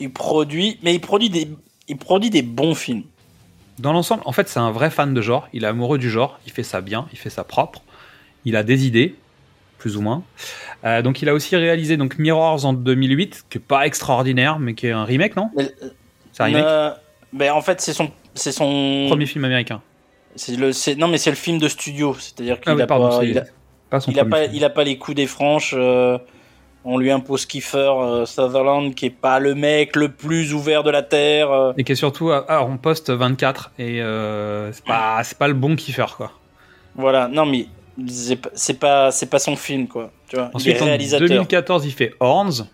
Il 0.00 0.12
produit, 0.12 0.78
mais 0.82 0.94
il 0.94 1.00
produit 1.00 1.30
des, 1.30 1.48
il 1.88 1.96
produit 1.96 2.28
des 2.28 2.42
bons 2.42 2.74
films. 2.74 3.04
Dans 3.78 3.92
l'ensemble, 3.92 4.22
en 4.26 4.32
fait, 4.32 4.48
c'est 4.48 4.58
un 4.58 4.70
vrai 4.70 4.90
fan 4.90 5.14
de 5.14 5.20
genre. 5.22 5.48
Il 5.52 5.64
est 5.64 5.66
amoureux 5.66 5.98
du 5.98 6.10
genre. 6.10 6.38
Il 6.46 6.52
fait 6.52 6.62
ça 6.62 6.80
bien. 6.80 7.06
Il 7.12 7.18
fait 7.18 7.30
ça 7.30 7.44
propre. 7.44 7.82
Il 8.44 8.56
a 8.56 8.62
des 8.62 8.86
idées, 8.86 9.14
plus 9.78 9.96
ou 9.96 10.02
moins. 10.02 10.22
Euh, 10.84 11.02
donc, 11.02 11.22
il 11.22 11.28
a 11.28 11.34
aussi 11.34 11.56
réalisé 11.56 11.96
donc 11.96 12.18
Mirrors 12.18 12.64
en 12.66 12.72
2008, 12.72 13.44
qui 13.48 13.58
est 13.58 13.60
pas 13.60 13.86
extraordinaire, 13.86 14.58
mais 14.58 14.74
qui 14.74 14.86
est 14.86 14.92
un 14.92 15.04
remake, 15.04 15.36
non? 15.36 15.50
C'est 16.32 16.42
un 16.42 16.44
remake? 16.46 16.64
euh, 16.64 16.90
mais 17.32 17.50
en 17.50 17.60
fait, 17.62 17.80
c'est 17.80 17.92
son, 17.92 18.10
c'est 18.34 18.52
son. 18.52 19.06
Premier 19.08 19.26
film 19.26 19.44
américain. 19.44 19.80
C'est 20.36 20.56
le, 20.56 20.72
c'est- 20.72 20.94
non, 20.94 21.08
mais 21.08 21.18
c'est 21.18 21.30
le 21.30 21.36
film 21.36 21.58
de 21.58 21.68
studio. 21.68 22.14
C'est-à-dire 22.18 22.60
qu'il 22.60 22.70
Ah 22.72 22.76
oui, 22.76 22.82
a 22.82 22.86
pardon, 22.86 23.08
pas, 23.08 23.24
il 23.24 23.38
a, 23.38 23.42
pas 23.90 23.98
il 24.08 24.20
a 24.20 24.24
pas, 24.24 24.42
film. 24.42 24.50
il 24.54 24.64
a 24.64 24.70
pas 24.70 24.84
les 24.84 24.98
coups 24.98 25.16
des 25.16 25.26
franches. 25.26 25.74
euh, 25.76 26.18
on 26.88 26.98
lui 26.98 27.10
impose 27.10 27.46
Kiefer 27.46 27.78
euh, 27.98 28.26
Sutherland, 28.26 28.94
qui 28.94 29.06
est 29.06 29.10
pas 29.10 29.40
le 29.40 29.54
mec 29.56 29.96
le 29.96 30.08
plus 30.12 30.54
ouvert 30.54 30.84
de 30.84 30.90
la 30.90 31.02
terre. 31.02 31.50
euh. 31.50 31.72
Et 31.76 31.82
qui 31.84 31.92
est 31.92 31.96
surtout 31.96 32.30
à- 32.30 32.44
ah, 32.48 32.62
en 32.62 32.76
poste 32.76 33.10
24 33.10 33.72
et 33.78 34.00
c'est 34.72 34.84
pas 34.84 35.24
c'est 35.24 35.36
pas 35.38 35.48
le 35.48 35.54
bon 35.54 35.74
kiffer 35.74 36.06
quoi. 36.16 36.32
Voilà. 36.94 37.26
Non, 37.28 37.44
mais 37.44 37.66
c'est 38.06 38.36
pas, 38.36 38.50
c'est 38.54 38.78
pas, 38.78 39.10
c'est 39.10 39.26
pas 39.30 39.38
son 39.38 39.56
film, 39.56 39.88
quoi. 39.88 40.10
Tu 40.28 40.36
vois. 40.36 40.50
Ensuite 40.54 40.76
il 40.76 40.78
est 40.78 40.82
en 40.82 40.86
réalisateur. 40.86 41.28
2014 41.28 41.86
il 41.86 41.92
fait 41.92 42.12
Horns 42.20 42.68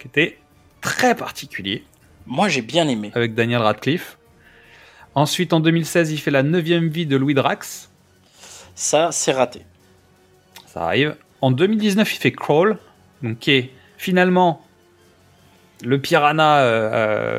qui 0.00 0.06
était 0.08 0.38
très 0.80 1.14
particulier 1.14 1.82
Moi, 2.26 2.48
j'ai 2.48 2.62
bien 2.62 2.86
aimé. 2.88 3.10
avec 3.14 3.34
Daniel 3.34 3.62
Radcliffe. 3.62 4.18
Ensuite 5.16 5.52
en 5.52 5.60
2016 5.60 6.12
il 6.12 6.18
fait 6.18 6.30
la 6.30 6.42
9 6.44 6.62
vie 6.62 7.06
de 7.06 7.16
Louis 7.16 7.34
Drax, 7.34 7.90
Ça, 8.74 9.10
c'est 9.10 9.32
raté. 9.32 9.62
ça 10.66 10.84
arrive. 10.84 11.16
En 11.40 11.50
2019 11.50 12.14
il 12.14 12.18
fait 12.18 12.32
Crawl 12.32 12.78
donc 13.22 13.38
qui 13.38 13.50
est 13.52 13.70
finalement 13.96 14.62
le 15.82 15.98
piranha 16.00 16.58
euh, 16.58 16.90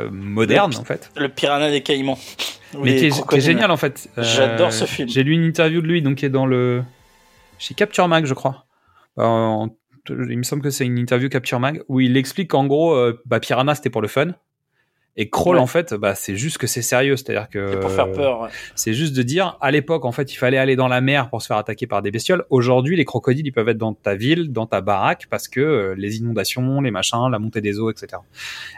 euh, 0.05 0.09
moderne 0.11 0.71
Le 0.73 0.77
en 0.79 0.83
fait. 0.83 1.11
Le 1.15 1.29
Piranha 1.29 1.69
des 1.71 1.81
Caïmans. 1.81 2.17
Mais 2.83 2.95
qui 2.95 2.97
est, 2.97 2.99
qui 2.99 3.05
est 3.05 3.09
crocodiles. 3.11 3.41
génial 3.43 3.71
en 3.71 3.77
fait. 3.77 4.09
Euh, 4.17 4.23
J'adore 4.23 4.73
ce 4.73 4.85
film. 4.85 5.07
J'ai 5.09 5.23
lu 5.23 5.31
une 5.33 5.43
interview 5.45 5.81
de 5.81 5.87
lui, 5.87 6.01
donc 6.01 6.17
qui 6.17 6.25
est 6.25 6.29
dans 6.29 6.45
le 6.45 6.83
chez 7.59 7.73
Capture 7.75 8.07
Mag, 8.07 8.25
je 8.25 8.33
crois. 8.33 8.65
En- 9.17 9.69
il 10.09 10.37
me 10.37 10.43
semble 10.43 10.61
que 10.61 10.69
c'est 10.69 10.85
une 10.85 10.97
interview 10.97 11.29
Capture 11.29 11.59
Mag 11.59 11.83
où 11.87 11.99
il 11.99 12.15
explique 12.17 12.49
qu'en 12.51 12.65
gros, 12.65 12.95
bah, 13.25 13.39
Piranha 13.39 13.73
c'était 13.75 13.89
pour 13.89 14.01
le 14.01 14.07
fun. 14.07 14.27
Et 15.19 15.29
Crawl, 15.29 15.55
Ouais. 15.55 15.61
en 15.61 15.67
fait, 15.67 15.93
bah, 15.95 16.13
c'est 16.13 16.35
juste 16.35 16.59
que 16.59 16.67
c'est 16.67 16.83
sérieux. 16.83 17.17
C'est-à-dire 17.17 17.49
que. 17.49 17.71
C'est 17.71 17.79
pour 17.79 17.91
faire 17.91 18.11
peur. 18.11 18.41
ouais. 18.41 18.49
C'est 18.75 18.93
juste 18.93 19.15
de 19.15 19.23
dire, 19.23 19.57
à 19.61 19.71
l'époque, 19.71 20.05
en 20.05 20.11
fait, 20.11 20.31
il 20.31 20.35
fallait 20.35 20.59
aller 20.59 20.75
dans 20.75 20.87
la 20.87 21.01
mer 21.01 21.29
pour 21.29 21.41
se 21.41 21.47
faire 21.47 21.57
attaquer 21.57 21.87
par 21.87 22.01
des 22.03 22.11
bestioles. 22.11 22.45
Aujourd'hui, 22.51 22.95
les 22.95 23.05
crocodiles, 23.05 23.47
ils 23.47 23.51
peuvent 23.51 23.67
être 23.69 23.77
dans 23.79 23.93
ta 23.93 24.13
ville, 24.15 24.51
dans 24.51 24.67
ta 24.67 24.81
baraque, 24.81 25.25
parce 25.29 25.47
que 25.47 25.59
euh, 25.59 25.95
les 25.97 26.17
inondations, 26.17 26.81
les 26.81 26.91
machins, 26.91 27.29
la 27.31 27.39
montée 27.39 27.61
des 27.61 27.79
eaux, 27.79 27.89
etc. 27.89 28.21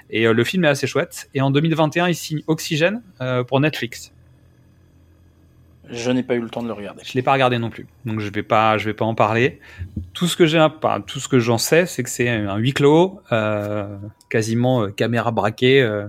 Et 0.10 0.26
euh, 0.28 0.34
le 0.34 0.44
film 0.46 0.64
est 0.64 0.70
assez 0.70 0.88
chouette. 0.88 1.30
Et 1.34 1.42
en 1.42 1.52
2021, 1.52 2.08
il 2.08 2.16
signe 2.16 2.42
Oxygène 2.48 3.02
euh, 3.20 3.44
pour 3.44 3.60
Netflix. 3.60 4.14
Je 5.92 6.12
n'ai 6.12 6.22
pas 6.22 6.36
eu 6.36 6.40
le 6.42 6.50
temps 6.50 6.62
de 6.62 6.68
le 6.68 6.74
regarder. 6.74 7.02
Je 7.04 7.14
l'ai 7.16 7.24
pas 7.24 7.34
regardé 7.34 7.58
non 7.58 7.72
plus, 7.72 7.88
donc 8.06 8.20
je 8.20 8.30
vais 8.32 8.44
pas, 8.44 8.78
je 8.78 8.86
vais 8.86 8.94
pas 8.94 9.06
en 9.06 9.16
parler. 9.16 9.60
Tout 10.14 10.28
ce 10.28 10.38
que 10.38 10.46
j'ai, 10.46 10.64
pas, 10.80 11.00
tout 11.00 11.20
ce 11.20 11.28
que 11.28 11.40
j'en 11.40 11.58
sais, 11.58 11.88
c'est 11.88 12.04
que 12.04 12.12
c'est 12.12 12.30
un 12.30 12.58
huis 12.58 12.74
clos, 12.74 13.20
euh, 13.32 13.98
quasiment 14.30 14.84
euh, 14.84 14.90
caméra 14.90 15.32
braquée, 15.32 15.82
euh, 15.82 16.06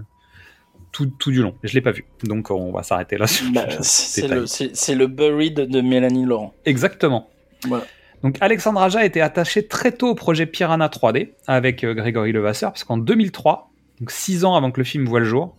tout, 0.92 1.06
tout 1.06 1.30
du 1.30 1.42
long. 1.42 1.54
Je 1.62 1.74
l'ai 1.74 1.80
pas 1.80 1.92
vu, 1.92 2.04
donc 2.24 2.50
on 2.50 2.72
va 2.72 2.82
s'arrêter 2.82 3.16
là. 3.16 3.26
Bah, 3.52 3.66
le, 3.78 4.46
c'est 4.46 4.94
le 4.94 5.06
Buried 5.06 5.54
de 5.54 5.80
Mélanie 5.80 6.24
Laurent. 6.24 6.54
Exactement. 6.64 7.30
Voilà. 7.66 7.84
Donc 8.22 8.36
Alexandre 8.40 8.80
Aja 8.80 9.04
était 9.04 9.20
attaché 9.20 9.66
très 9.66 9.92
tôt 9.92 10.08
au 10.08 10.14
projet 10.14 10.46
Piranha 10.46 10.88
3D 10.88 11.30
avec 11.46 11.84
euh, 11.84 11.94
Grégory 11.94 12.32
Levasseur, 12.32 12.72
parce 12.72 12.84
qu'en 12.84 12.98
2003, 12.98 13.70
donc 13.98 14.10
six 14.10 14.44
ans 14.44 14.54
avant 14.54 14.70
que 14.70 14.80
le 14.80 14.84
film 14.84 15.06
voit 15.06 15.20
le 15.20 15.26
jour, 15.26 15.56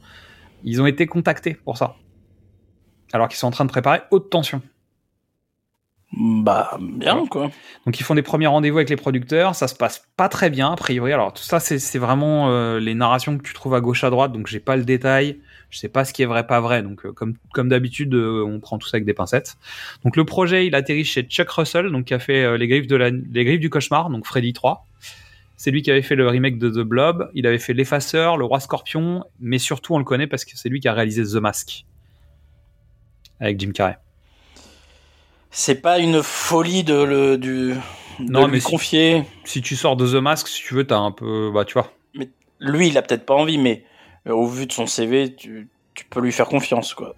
ils 0.63 0.82
ont 0.82 0.86
été 0.86 1.08
contactés 1.08 1.56
pour 1.56 1.78
ça. 1.78 1.96
Alors 3.13 3.28
qu'ils 3.28 3.38
sont 3.38 3.48
en 3.48 3.52
train 3.52 3.65
de 3.65 3.72
préparer 3.72 4.02
haute 4.12 4.30
tension. 4.30 4.62
Bah, 6.13 6.78
bien, 6.82 7.26
quoi. 7.26 7.52
Donc 7.86 8.00
ils 8.00 8.04
font 8.04 8.15
des 8.15 8.21
premiers 8.21 8.47
rendez-vous 8.47 8.78
avec 8.78 8.89
les 8.89 8.97
producteurs, 8.97 9.56
ça 9.56 9.69
se 9.69 9.76
passe 9.76 10.06
pas 10.17 10.28
très 10.28 10.50
bien 10.50 10.74
a 10.74 10.76
priori. 10.76 11.13
Alors 11.13 11.34
tout 11.34 11.43
ça 11.43 11.62
c'est 11.62 11.80
c'est 11.80 12.00
vraiment 12.00 12.50
euh, 12.50 12.80
les 12.80 12.95
narrations 12.95 13.38
que 13.38 13.43
tu 13.43 13.54
trouves 13.54 13.76
à 13.76 13.80
gauche 13.80 14.04
à 14.04 14.10
droite, 14.10 14.34
donc 14.34 14.47
j'ai 14.47 14.60
pas 14.60 14.76
le 14.76 14.84
détail, 14.84 15.39
je 15.69 15.80
sais 15.80 15.88
pas 15.88 16.04
ce 16.04 16.12
qui 16.12 16.21
est 16.21 16.26
vrai 16.26 16.45
pas 16.45 16.60
vrai. 16.60 16.84
Donc 16.84 17.06
euh, 17.06 17.13
comme 17.13 17.36
comme 17.54 17.69
d'habitude 17.69 18.13
euh, 18.13 18.43
on 18.45 18.60
prend 18.60 18.78
tout 18.78 18.89
ça 18.89 18.97
avec 18.97 19.06
des 19.06 19.13
pincettes. 19.13 19.56
Donc 20.04 20.17
le 20.17 20.26
projet 20.26 20.67
il 20.67 20.76
atterrit 20.76 21.06
chez 21.06 21.24
Chuck 21.24 21.50
Russell, 21.50 21.89
donc 21.91 22.06
qui 22.06 22.13
a 22.13 22.19
fait 22.19 22.58
les 22.58 22.67
griffes 22.67 22.88
de 22.88 22.97
la 22.97 23.10
les 23.10 23.45
griffes 23.45 23.62
du 23.62 23.69
cauchemar, 23.69 24.10
donc 24.10 24.26
Freddy 24.26 24.52
3. 24.52 24.86
C'est 25.56 25.71
lui 25.71 25.82
qui 25.82 25.91
avait 25.91 26.02
fait 26.02 26.15
le 26.15 26.28
remake 26.28 26.58
de 26.58 26.69
The 26.69 26.86
Blob, 26.86 27.30
il 27.36 27.47
avait 27.47 27.60
fait 27.60 27.74
l'effaceur, 27.74 28.36
le 28.36 28.43
roi 28.43 28.60
scorpion, 28.60 29.24
mais 29.39 29.60
surtout 29.60 29.93
on 29.93 30.00
le 30.00 30.04
connaît 30.04 30.28
parce 30.28 30.43
que 30.43 30.52
c'est 30.56 30.67
lui 30.67 30.82
qui 30.82 30.89
a 30.89 30.93
réalisé 30.93 31.24
The 31.24 31.41
Mask 31.41 31.86
avec 33.39 33.60
Jim 33.60 33.71
Carrey. 33.71 33.97
C'est 35.51 35.81
pas 35.81 35.99
une 35.99 36.23
folie 36.23 36.83
de, 36.83 37.03
le, 37.03 37.37
du, 37.37 37.73
de 38.19 38.31
Non, 38.31 38.45
lui 38.45 38.53
mais 38.53 38.61
confier. 38.61 39.23
Si 39.43 39.61
tu 39.61 39.75
sors 39.75 39.95
de 39.97 40.07
The 40.07 40.21
Mask, 40.21 40.47
si 40.47 40.63
tu 40.63 40.73
veux, 40.73 40.87
t'as 40.87 40.97
un 40.97 41.11
peu 41.11 41.51
bah 41.53 41.65
tu 41.65 41.73
vois. 41.73 41.91
Lui, 42.59 42.87
il 42.87 42.97
a 42.97 43.01
peut-être 43.01 43.25
pas 43.25 43.33
envie, 43.33 43.57
mais 43.57 43.83
euh, 44.27 44.31
au 44.33 44.47
vu 44.47 44.65
de 44.67 44.71
son 44.71 44.85
CV, 44.87 45.35
tu, 45.35 45.67
tu 45.93 46.05
peux 46.05 46.21
lui 46.21 46.31
faire 46.31 46.45
confiance, 46.45 46.93
quoi. 46.93 47.15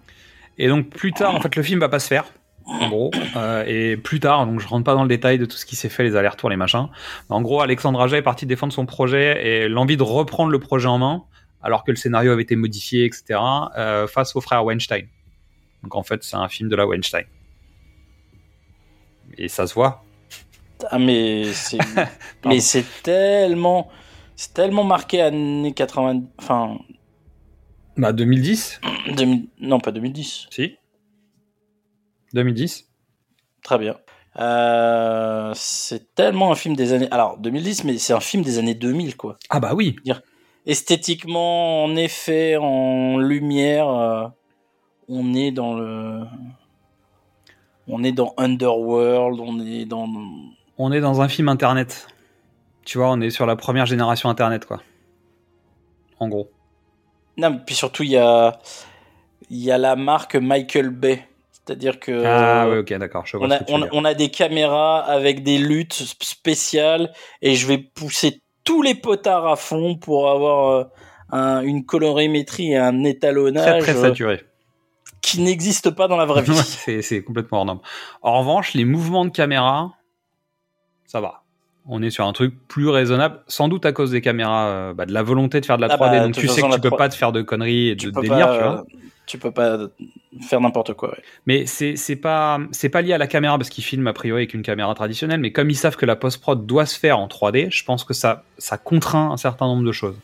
Et 0.58 0.68
donc 0.68 0.88
plus 0.88 1.12
tard, 1.12 1.34
en 1.34 1.40
fait, 1.40 1.54
le 1.54 1.62
film 1.62 1.80
va 1.80 1.88
pas 1.88 1.98
se 1.98 2.08
faire. 2.08 2.24
En 2.66 2.88
gros, 2.88 3.10
Euh, 3.36 3.62
et 3.66 3.96
plus 3.98 4.20
tard, 4.20 4.46
donc 4.46 4.58
je 4.58 4.66
rentre 4.66 4.84
pas 4.84 4.94
dans 4.94 5.02
le 5.02 5.08
détail 5.08 5.38
de 5.38 5.44
tout 5.44 5.56
ce 5.56 5.66
qui 5.66 5.76
s'est 5.76 5.90
fait, 5.90 6.02
les 6.02 6.16
allers-retours, 6.16 6.48
les 6.48 6.56
machins. 6.56 6.88
En 7.28 7.42
gros, 7.42 7.60
Alexandre 7.60 8.00
Aja 8.00 8.16
est 8.16 8.22
parti 8.22 8.46
défendre 8.46 8.72
son 8.72 8.86
projet 8.86 9.46
et 9.46 9.68
l'envie 9.68 9.98
de 9.98 10.02
reprendre 10.02 10.50
le 10.50 10.58
projet 10.58 10.88
en 10.88 10.96
main, 10.98 11.24
alors 11.62 11.84
que 11.84 11.90
le 11.90 11.96
scénario 11.96 12.32
avait 12.32 12.42
été 12.42 12.56
modifié, 12.56 13.04
etc., 13.04 13.38
euh, 13.76 14.06
face 14.06 14.34
au 14.34 14.40
frère 14.40 14.64
Weinstein. 14.64 15.06
Donc 15.82 15.94
en 15.94 16.02
fait, 16.02 16.24
c'est 16.24 16.36
un 16.36 16.48
film 16.48 16.70
de 16.70 16.76
la 16.76 16.86
Weinstein. 16.86 17.24
Et 19.38 19.48
ça 19.48 19.66
se 19.66 19.74
voit. 19.74 20.04
Ah, 20.90 20.98
mais 20.98 21.52
c'est, 21.52 21.78
mais 22.44 22.60
c'est 22.60 22.84
tellement, 23.02 23.88
c'est 24.36 24.52
tellement 24.54 24.84
marqué 24.84 25.22
années 25.22 25.72
80, 25.72 26.22
enfin, 26.38 26.78
Bah 27.96 28.12
2010, 28.12 28.80
2000 29.16 29.48
non, 29.60 29.80
pas 29.80 29.92
2010. 29.92 30.48
si. 30.50 30.76
2010. 32.32 32.88
Très 33.62 33.78
bien. 33.78 33.96
Euh, 34.40 35.52
c'est 35.54 36.14
tellement 36.14 36.50
un 36.50 36.56
film 36.56 36.74
des 36.74 36.92
années, 36.92 37.08
alors 37.10 37.38
2010, 37.38 37.84
mais 37.84 37.98
c'est 37.98 38.12
un 38.12 38.20
film 38.20 38.42
des 38.42 38.58
années 38.58 38.74
2000, 38.74 39.16
quoi. 39.16 39.38
Ah 39.48 39.60
bah 39.60 39.72
oui. 39.74 39.96
Esthétiquement, 40.66 41.84
en 41.84 41.94
effet, 41.94 42.56
en 42.56 43.18
lumière, 43.18 43.88
euh, 43.88 44.26
on 45.08 45.34
est 45.34 45.52
dans 45.52 45.74
le, 45.74 46.24
on 47.88 48.02
est 48.02 48.12
dans 48.12 48.34
Underworld, 48.36 49.40
on 49.40 49.60
est 49.60 49.84
dans, 49.84 50.08
On 50.78 50.92
est 50.92 51.00
dans 51.00 51.20
un 51.20 51.28
film 51.28 51.48
internet. 51.48 52.06
Tu 52.84 52.98
vois, 52.98 53.10
on 53.10 53.20
est 53.20 53.30
sur 53.30 53.46
la 53.46 53.56
première 53.56 53.86
génération 53.86 54.28
internet, 54.28 54.66
quoi. 54.66 54.82
En 56.20 56.28
gros. 56.28 56.50
Non, 57.36 57.50
mais 57.50 57.58
puis 57.66 57.74
surtout, 57.74 58.02
il 58.02 58.10
y 58.10 58.16
a, 58.18 58.58
il 59.50 59.58
y 59.58 59.70
a 59.70 59.78
la 59.78 59.96
marque 59.96 60.36
Michael 60.36 60.90
Bay. 60.90 61.26
C'est-à-dire 61.52 61.98
que 61.98 62.22
ah 62.26 62.68
ouais, 62.68 62.78
ok, 62.78 62.92
d'accord. 62.98 63.24
On, 63.34 63.48
on, 63.68 63.88
on 63.92 64.04
a 64.04 64.12
des 64.12 64.28
caméras 64.30 65.00
avec 65.00 65.42
des 65.42 65.56
luttes 65.56 65.94
sp- 65.94 66.22
spéciales 66.22 67.10
et 67.40 67.54
je 67.54 67.66
vais 67.66 67.78
pousser 67.78 68.42
tous 68.64 68.82
les 68.82 68.94
potards 68.94 69.46
à 69.46 69.56
fond 69.56 69.96
pour 69.96 70.30
avoir 70.30 70.68
euh, 70.70 70.84
un- 71.30 71.62
une 71.62 71.86
colorimétrie 71.86 72.72
et 72.72 72.76
un 72.76 73.00
très 73.00 73.10
étalonnage 73.10 73.82
très 73.82 73.96
euh, 73.96 74.02
saturé. 74.02 74.42
Qui 75.24 75.40
n'existe 75.40 75.90
pas 75.90 76.08
dans 76.08 76.16
la 76.16 76.24
vraie 76.26 76.42
vie. 76.46 76.50
Ouais, 76.86 77.02
c'est 77.02 77.22
complètement 77.24 77.58
hors 77.58 77.64
norme. 77.64 77.80
En 78.22 78.38
revanche, 78.40 78.74
les 78.74 78.84
mouvements 78.84 79.24
de 79.24 79.30
caméra, 79.30 79.92
ça 81.06 81.20
va. 81.20 81.42
On 81.86 82.02
est 82.02 82.10
sur 82.10 82.24
un 82.26 82.32
truc 82.32 82.54
plus 82.66 82.88
raisonnable, 82.88 83.42
sans 83.46 83.68
doute 83.68 83.84
à 83.84 83.92
cause 83.92 84.10
des 84.10 84.20
caméras, 84.22 84.66
euh, 84.68 84.94
bah, 84.94 85.04
de 85.04 85.12
la 85.12 85.22
volonté 85.22 85.60
de 85.60 85.66
faire 85.66 85.76
de 85.76 85.82
la 85.82 85.88
Ah 85.92 85.96
3D. 85.96 86.10
bah, 86.10 86.20
de 86.20 86.24
donc 86.26 86.34
tu 86.34 86.48
sais 86.48 86.62
que 86.62 86.74
tu 86.74 86.80
peux 86.80 86.88
3D 86.88 86.96
pas 86.96 87.08
te 87.10 87.14
faire 87.14 87.32
de 87.32 87.42
conneries 87.42 87.88
et 87.88 87.94
de 87.94 88.10
délire, 88.10 88.46
pas, 88.46 88.56
tu 88.56 88.62
vois. 88.62 88.84
tu 89.26 89.38
peux 89.38 89.50
pas 89.50 89.78
faire 90.48 90.60
n'importe 90.62 90.94
quoi. 90.94 91.10
ouais. 91.10 91.22
Mais 91.46 91.66
c'est 91.66 91.96
c'est 91.96 92.16
pas 92.16 92.58
c'est 92.72 92.88
pas 92.88 93.02
lié 93.02 93.12
à 93.12 93.18
la 93.18 93.26
caméra 93.26 93.58
parce 93.58 93.68
qu'ils 93.68 93.84
filment 93.84 94.06
a 94.06 94.12
priori 94.14 94.40
avec 94.40 94.54
une 94.54 94.62
caméra 94.62 94.94
traditionnelle. 94.94 95.40
Mais 95.40 95.52
comme 95.52 95.68
ils 95.68 95.76
savent 95.76 95.96
que 95.96 96.06
la 96.06 96.16
post 96.16 96.40
prod 96.40 96.64
doit 96.64 96.86
se 96.86 96.98
faire 96.98 97.18
en 97.18 97.26
3D, 97.28 97.70
je 97.70 97.84
pense 97.84 98.04
que 98.04 98.14
ça 98.14 98.44
ça 98.56 98.78
contraint 98.78 99.30
un 99.30 99.36
certain 99.36 99.66
nombre 99.66 99.84
de 99.84 99.92
choses. 99.92 100.16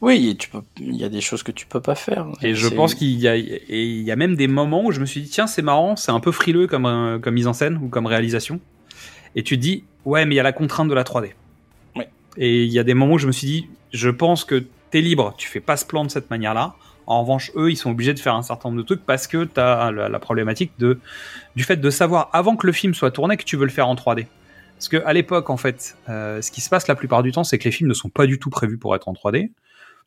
Oui, 0.00 0.34
tu 0.38 0.48
peux, 0.48 0.62
il 0.78 0.96
y 0.96 1.04
a 1.04 1.10
des 1.10 1.20
choses 1.20 1.42
que 1.42 1.52
tu 1.52 1.66
peux 1.66 1.80
pas 1.80 1.94
faire. 1.94 2.26
Et 2.42 2.54
je 2.54 2.68
pense 2.68 2.94
qu'il 2.94 3.18
y 3.18 3.28
a, 3.28 3.36
et 3.36 3.62
il 3.68 4.02
y 4.02 4.10
a 4.10 4.16
même 4.16 4.34
des 4.34 4.48
moments 4.48 4.84
où 4.84 4.92
je 4.92 5.00
me 5.00 5.06
suis 5.06 5.20
dit, 5.20 5.28
tiens, 5.28 5.46
c'est 5.46 5.62
marrant, 5.62 5.94
c'est 5.96 6.10
un 6.10 6.20
peu 6.20 6.32
frileux 6.32 6.66
comme, 6.66 6.86
euh, 6.86 7.18
comme 7.18 7.34
mise 7.34 7.46
en 7.46 7.52
scène 7.52 7.78
ou 7.82 7.88
comme 7.88 8.06
réalisation. 8.06 8.60
Et 9.34 9.42
tu 9.42 9.56
te 9.56 9.62
dis, 9.62 9.84
ouais, 10.06 10.24
mais 10.24 10.34
il 10.34 10.38
y 10.38 10.40
a 10.40 10.44
la 10.44 10.52
contrainte 10.52 10.88
de 10.88 10.94
la 10.94 11.04
3D. 11.04 11.32
Ouais. 11.96 12.08
Et 12.38 12.64
il 12.64 12.72
y 12.72 12.78
a 12.78 12.84
des 12.84 12.94
moments 12.94 13.14
où 13.14 13.18
je 13.18 13.26
me 13.26 13.32
suis 13.32 13.46
dit, 13.46 13.68
je 13.92 14.08
pense 14.08 14.44
que 14.44 14.64
t'es 14.90 15.02
libre, 15.02 15.34
tu 15.36 15.48
fais 15.48 15.60
pas 15.60 15.76
ce 15.76 15.84
plan 15.84 16.04
de 16.04 16.10
cette 16.10 16.30
manière-là. 16.30 16.74
En 17.06 17.20
revanche, 17.22 17.50
eux, 17.56 17.70
ils 17.70 17.76
sont 17.76 17.90
obligés 17.90 18.14
de 18.14 18.20
faire 18.20 18.34
un 18.34 18.42
certain 18.42 18.70
nombre 18.70 18.80
de 18.80 18.86
trucs 18.86 19.04
parce 19.04 19.26
que 19.26 19.44
t'as 19.44 19.90
la, 19.90 20.08
la 20.08 20.18
problématique 20.18 20.72
de, 20.78 20.98
du 21.56 21.64
fait 21.64 21.76
de 21.76 21.90
savoir 21.90 22.30
avant 22.32 22.56
que 22.56 22.66
le 22.66 22.72
film 22.72 22.94
soit 22.94 23.10
tourné 23.10 23.36
que 23.36 23.44
tu 23.44 23.56
veux 23.56 23.64
le 23.64 23.70
faire 23.70 23.88
en 23.88 23.94
3D. 23.94 24.26
Parce 24.80 24.88
que 24.88 24.96
à 25.04 25.12
l'époque, 25.12 25.50
en 25.50 25.58
fait, 25.58 25.94
euh, 26.08 26.40
ce 26.40 26.50
qui 26.50 26.62
se 26.62 26.70
passe 26.70 26.88
la 26.88 26.94
plupart 26.94 27.22
du 27.22 27.32
temps, 27.32 27.44
c'est 27.44 27.58
que 27.58 27.64
les 27.64 27.70
films 27.70 27.90
ne 27.90 27.94
sont 27.94 28.08
pas 28.08 28.26
du 28.26 28.38
tout 28.38 28.48
prévus 28.48 28.78
pour 28.78 28.96
être 28.96 29.08
en 29.08 29.12
3D. 29.12 29.50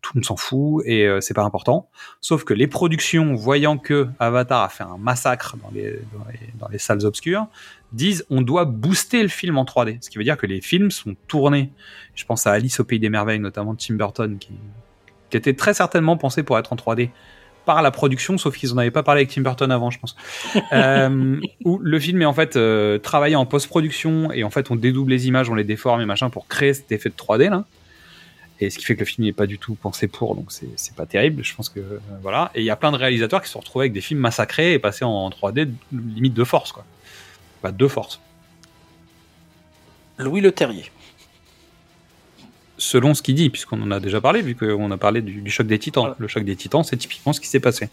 Tout 0.03 0.11
le 0.13 0.19
monde 0.19 0.25
s'en 0.25 0.35
fout 0.35 0.83
et 0.85 1.07
euh, 1.07 1.21
c'est 1.21 1.33
pas 1.33 1.43
important. 1.43 1.89
Sauf 2.21 2.43
que 2.43 2.53
les 2.53 2.67
productions, 2.67 3.33
voyant 3.33 3.79
que 3.79 4.07
Avatar 4.19 4.61
a 4.61 4.69
fait 4.69 4.83
un 4.83 4.97
massacre 4.97 5.57
dans 5.57 5.71
les, 5.73 5.99
dans 6.13 6.25
les, 6.31 6.39
dans 6.59 6.67
les 6.67 6.77
salles 6.77 7.05
obscures, 7.05 7.47
disent 7.93 8.23
on 8.29 8.41
doit 8.41 8.65
booster 8.65 9.23
le 9.23 9.29
film 9.29 9.57
en 9.57 9.63
3D. 9.63 9.97
Ce 10.01 10.11
qui 10.11 10.19
veut 10.19 10.23
dire 10.23 10.37
que 10.37 10.45
les 10.45 10.61
films 10.61 10.91
sont 10.91 11.15
tournés. 11.27 11.71
Je 12.13 12.25
pense 12.25 12.45
à 12.45 12.51
Alice 12.51 12.79
au 12.79 12.83
Pays 12.83 12.99
des 12.99 13.09
Merveilles, 13.09 13.39
notamment 13.39 13.73
Tim 13.73 13.95
Burton, 13.95 14.37
qui, 14.37 14.51
qui 15.29 15.37
était 15.37 15.53
très 15.53 15.73
certainement 15.73 16.17
pensé 16.17 16.43
pour 16.43 16.59
être 16.59 16.73
en 16.73 16.75
3D 16.75 17.09
par 17.65 17.81
la 17.81 17.91
production, 17.91 18.37
sauf 18.37 18.57
qu'ils 18.57 18.73
en 18.73 18.77
avaient 18.77 18.91
pas 18.91 19.03
parlé 19.03 19.21
avec 19.21 19.31
Tim 19.31 19.41
Burton 19.41 19.71
avant, 19.71 19.89
je 19.89 19.99
pense. 19.99 20.15
euh, 20.73 21.39
où 21.63 21.79
le 21.79 21.99
film 21.99 22.21
est 22.21 22.25
en 22.25 22.33
fait 22.33 22.55
euh, 22.55 22.97
travaillé 22.99 23.35
en 23.35 23.45
post-production 23.45 24.31
et 24.31 24.43
en 24.43 24.49
fait 24.49 24.69
on 24.71 24.75
dédouble 24.75 25.11
les 25.11 25.27
images, 25.27 25.49
on 25.49 25.55
les 25.55 25.63
déforme 25.63 26.01
et 26.01 26.05
machin 26.05 26.29
pour 26.29 26.47
créer 26.47 26.73
cet 26.73 26.91
effet 26.91 27.09
de 27.09 27.15
3D 27.15 27.49
là. 27.49 27.65
Et 28.63 28.69
ce 28.69 28.79
qui 28.79 28.85
fait 28.85 28.95
que 28.95 29.01
le 29.01 29.05
film 29.05 29.25
n'est 29.25 29.33
pas 29.33 29.45
du 29.45 29.59
tout 29.59 29.75
pensé 29.75 30.07
pour, 30.07 30.35
donc 30.35 30.49
c'est 30.51 30.95
pas 30.95 31.05
terrible. 31.05 31.43
Je 31.43 31.53
pense 31.53 31.67
que 31.67 31.81
euh, 31.81 31.99
voilà. 32.21 32.49
Et 32.55 32.61
il 32.61 32.65
y 32.65 32.69
a 32.69 32.77
plein 32.77 32.93
de 32.93 32.97
réalisateurs 32.97 33.41
qui 33.41 33.47
se 33.47 33.53
sont 33.53 33.59
retrouvés 33.59 33.83
avec 33.83 33.93
des 33.93 33.99
films 33.99 34.21
massacrés 34.21 34.71
et 34.71 34.79
passés 34.79 35.03
en 35.03 35.29
3D 35.29 35.69
limite 35.91 36.33
de 36.33 36.43
force 36.45 36.71
quoi. 36.71 36.85
Pas 37.61 37.73
de 37.73 37.87
force. 37.87 38.21
Louis 40.17 40.39
Le 40.39 40.53
Terrier. 40.53 40.85
Selon 42.77 43.13
ce 43.13 43.21
qu'il 43.21 43.35
dit, 43.35 43.49
puisqu'on 43.49 43.81
en 43.81 43.91
a 43.91 43.99
déjà 43.99 44.21
parlé, 44.21 44.41
vu 44.41 44.55
qu'on 44.55 44.91
a 44.91 44.97
parlé 44.97 45.21
du, 45.21 45.41
du 45.41 45.51
choc 45.51 45.67
des 45.67 45.79
titans. 45.79 46.03
Voilà. 46.03 46.15
Le 46.19 46.27
choc 46.29 46.45
des 46.45 46.55
titans, 46.55 46.83
c'est 46.83 46.97
typiquement 46.97 47.33
ce 47.33 47.41
qui 47.41 47.47
s'est 47.47 47.59
passé. 47.59 47.89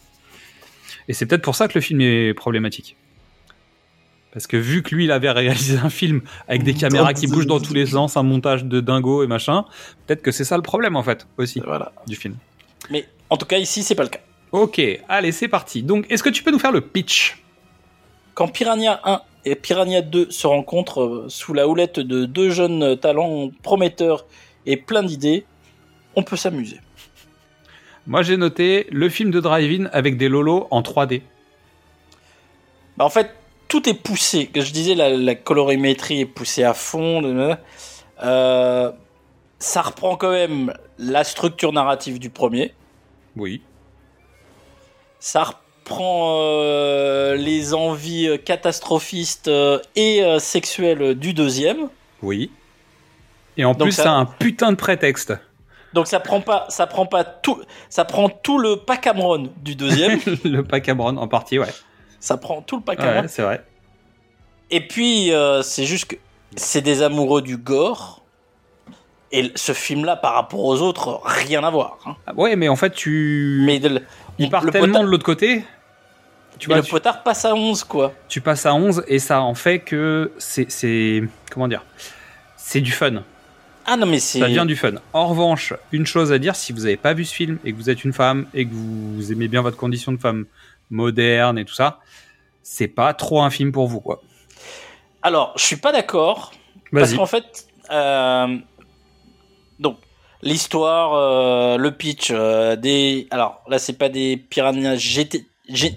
Et 1.09 1.15
c'est 1.15 1.27
peut-être 1.27 1.43
pour 1.43 1.57
ça 1.57 1.67
que 1.67 1.75
le 1.75 1.81
film 1.81 2.01
est 2.01 2.33
problématique. 2.35 2.97
Parce 4.33 4.47
que 4.47 4.57
vu 4.57 4.83
que 4.83 4.95
lui, 4.95 5.05
il 5.05 5.11
avait 5.13 5.31
réalisé 5.31 5.77
un 5.79 5.91
film 5.91 6.21
avec 6.47 6.63
des 6.63 6.75
caméras 6.75 7.15
qui 7.15 7.27
bougent 7.27 7.47
dans 7.49 7.59
tous 7.61 7.75
les 7.75 7.87
sens, 7.87 8.17
un 8.17 8.23
montage 8.23 8.65
de 8.65 8.81
dingo 8.81 9.25
et 9.25 9.27
machin, 9.27 9.65
peut-être 10.07 10.23
que 10.23 10.31
c'est 10.31 10.45
ça 10.45 10.57
le 10.57 10.63
problème 10.63 10.95
en 10.97 11.03
fait 11.03 11.27
aussi 11.37 11.61
Voilà. 11.67 11.93
du 12.07 12.15
film. 12.17 12.37
Mais 12.91 13.07
en 13.29 13.37
tout 13.37 13.47
cas, 13.47 13.59
ici, 13.59 13.83
c'est 13.83 13.95
pas 13.97 14.05
le 14.05 14.09
cas. 14.09 14.21
Ok, 14.53 14.81
allez, 15.09 15.33
c'est 15.33 15.49
parti. 15.49 15.83
Donc, 15.83 16.07
est-ce 16.11 16.23
que 16.23 16.29
tu 16.29 16.43
peux 16.43 16.51
nous 16.51 16.59
faire 16.59 16.73
le 16.73 16.81
pitch? 16.81 17.43
Quand 18.35 18.49
Piranha 18.49 19.01
1 19.05 19.21
et 19.45 19.55
Piranha 19.55 20.01
2 20.03 20.31
se 20.31 20.47
rencontrent 20.47 21.03
euh, 21.03 21.25
sous 21.29 21.53
la 21.55 21.67
houlette 21.69 21.99
de 22.01 22.25
deux 22.25 22.51
jeunes 22.51 22.97
talents 22.99 23.51
prometteurs 23.63 24.27
et 24.67 24.77
plein 24.77 25.03
d'idées, 25.03 25.45
on 26.17 26.23
peut 26.23 26.37
s'amuser. 26.37 26.81
Moi, 28.07 28.23
j'ai 28.23 28.37
noté 28.37 28.87
le 28.91 29.09
film 29.09 29.31
de 29.31 29.41
drive-in 29.41 29.87
avec 29.93 30.17
des 30.17 30.29
lolos 30.29 30.67
en 30.71 30.83
3D. 30.83 31.23
Bah, 32.97 33.05
en 33.05 33.11
fait, 33.11 33.31
tout 33.71 33.89
est 33.89 33.95
poussé. 33.95 34.47
Que 34.49 34.61
je 34.61 34.73
disais, 34.73 34.95
la, 34.95 35.09
la 35.09 35.35
colorimétrie 35.35 36.21
est 36.21 36.27
poussée 36.27 36.65
à 36.65 36.75
fond. 36.75 37.57
Euh, 38.23 38.93
ça 39.59 39.81
reprend 39.83 40.17
quand 40.17 40.31
même 40.33 40.75
la 40.99 41.25
structure 41.25 41.73
narrative 41.73 42.19
du 42.19 42.29
premier. 42.29 42.75
Oui. 43.37 43.63
Ça 45.19 45.45
reprend 45.45 46.39
euh, 46.43 47.37
les 47.37 47.73
envies 47.75 48.39
catastrophistes 48.45 49.49
euh, 49.49 49.79
et 49.97 50.23
euh, 50.23 50.39
sexuelles 50.39 51.15
du 51.15 51.33
deuxième. 51.33 51.89
Oui. 52.23 52.51
Et 53.57 53.65
en 53.65 53.73
Donc 53.73 53.83
plus, 53.89 53.93
ça- 53.93 54.03
ça 54.05 54.13
a 54.13 54.17
un 54.17 54.27
putain 54.27 54.71
de 54.73 54.77
prétexte. 54.77 55.33
Donc 55.93 56.07
ça 56.07 56.21
prend 56.21 56.41
pas, 56.41 56.67
ça 56.69 56.87
prend 56.87 57.05
pas 57.05 57.25
tout, 57.25 57.61
ça 57.89 58.05
prend 58.05 58.29
tout 58.29 58.59
le 58.59 58.77
pack 58.77 59.01
Cameron 59.01 59.51
du 59.63 59.75
deuxième. 59.75 60.21
le 60.45 60.63
pack 60.63 60.85
Cameron 60.85 61.17
en 61.17 61.27
partie, 61.29 61.59
ouais. 61.59 61.67
Ça 62.21 62.37
prend 62.37 62.63
tout 62.63 62.77
le 62.77 62.83
pack. 62.83 63.01
Ouais, 63.01 63.27
c'est 63.29 63.43
vrai. 63.43 63.65
Et 64.71 64.87
puis, 64.87 65.33
euh, 65.33 65.63
c'est 65.63 65.85
juste 65.85 66.05
que 66.07 66.17
c'est 66.57 66.81
des 66.83 67.03
amoureux 67.03 67.43
du 67.43 67.57
gore. 67.57 68.23
Et 69.33 69.53
ce 69.55 69.73
film-là, 69.73 70.17
par 70.17 70.35
rapport 70.35 70.65
aux 70.65 70.81
autres, 70.81 71.21
rien 71.25 71.63
à 71.65 71.71
voir. 71.71 71.99
hein. 72.07 72.17
Ah, 72.27 72.33
Ouais, 72.37 72.57
mais 72.57 72.69
en 72.69 72.77
fait, 72.77 72.91
tu. 72.91 73.63
Mais 73.65 73.79
de- 73.79 74.03
il 74.39 74.51
part 74.51 74.65
le 74.65 74.71
tellement 74.73 74.87
potard- 74.89 75.03
de 75.05 75.09
l'autre 75.11 75.25
côté. 75.25 75.65
Tu 76.59 76.67
vois, 76.67 76.79
le 76.79 76.83
tu, 76.83 76.91
potard 76.91 77.23
passe 77.23 77.45
à 77.45 77.55
11, 77.55 77.85
quoi. 77.85 78.13
tu 78.29 78.41
passes 78.41 78.67
à 78.67 78.75
11 78.75 79.03
et 79.09 79.19
ça 79.19 79.41
en 79.41 79.55
fait 79.55 79.79
que 79.79 80.33
c'est. 80.39 80.71
c'est- 80.71 81.23
Comment 81.53 81.69
dire 81.69 81.85
C'est 82.57 82.81
du 82.81 82.91
fun. 82.93 83.23
Ah 83.87 83.97
non, 83.97 84.07
mais 84.07 84.19
c'est. 84.19 84.41
Ça 84.41 84.47
vient 84.49 84.67
du 84.67 84.77
fun. 84.77 84.93
En 85.13 85.29
revanche, 85.29 85.73
une 85.93 86.07
chose 86.07 86.33
à 86.33 86.39
dire, 86.39 86.55
si 86.57 86.73
vous 86.73 86.81
n'avez 86.81 86.97
pas 86.97 87.15
vu 87.15 87.25
ce 87.25 87.33
film 87.35 87.59
et 87.65 87.73
que 87.73 87.77
vous 87.77 87.89
êtes 87.89 88.05
une 88.05 88.13
femme 88.13 88.47
et 88.53 88.67
que 88.67 88.73
vous 88.73 89.33
aimez 89.33 89.49
bien 89.49 89.63
votre 89.63 89.77
condition 89.77 90.13
de 90.13 90.19
femme 90.19 90.45
moderne 90.91 91.59
et 91.59 91.65
tout 91.65 91.75
ça, 91.75 92.01
c'est 92.63 92.89
pas 92.89 93.15
trop 93.15 93.43
un 93.43 93.51
film 93.51 93.73
pour 93.73 93.87
vous, 93.89 94.01
quoi. 94.01 94.21
Alors, 95.23 95.53
je 95.57 95.65
suis 95.65 95.77
pas 95.77 95.93
d'accord. 95.93 96.53
Parce 96.93 97.15
qu'en 97.15 97.27
fait, 97.27 97.67
euh, 97.91 98.57
donc, 99.79 99.99
l'histoire, 100.43 101.15
euh, 101.15 101.77
le 101.77 101.91
pitch, 101.93 102.31
euh, 102.31 102.77
des. 102.77 103.29
Alors, 103.31 103.63
là, 103.69 103.79
c'est 103.79 103.97
pas 103.99 104.09
des 104.09 104.37
piranhas 104.37 104.97
GT. 104.97 105.47
gé- 105.69 105.97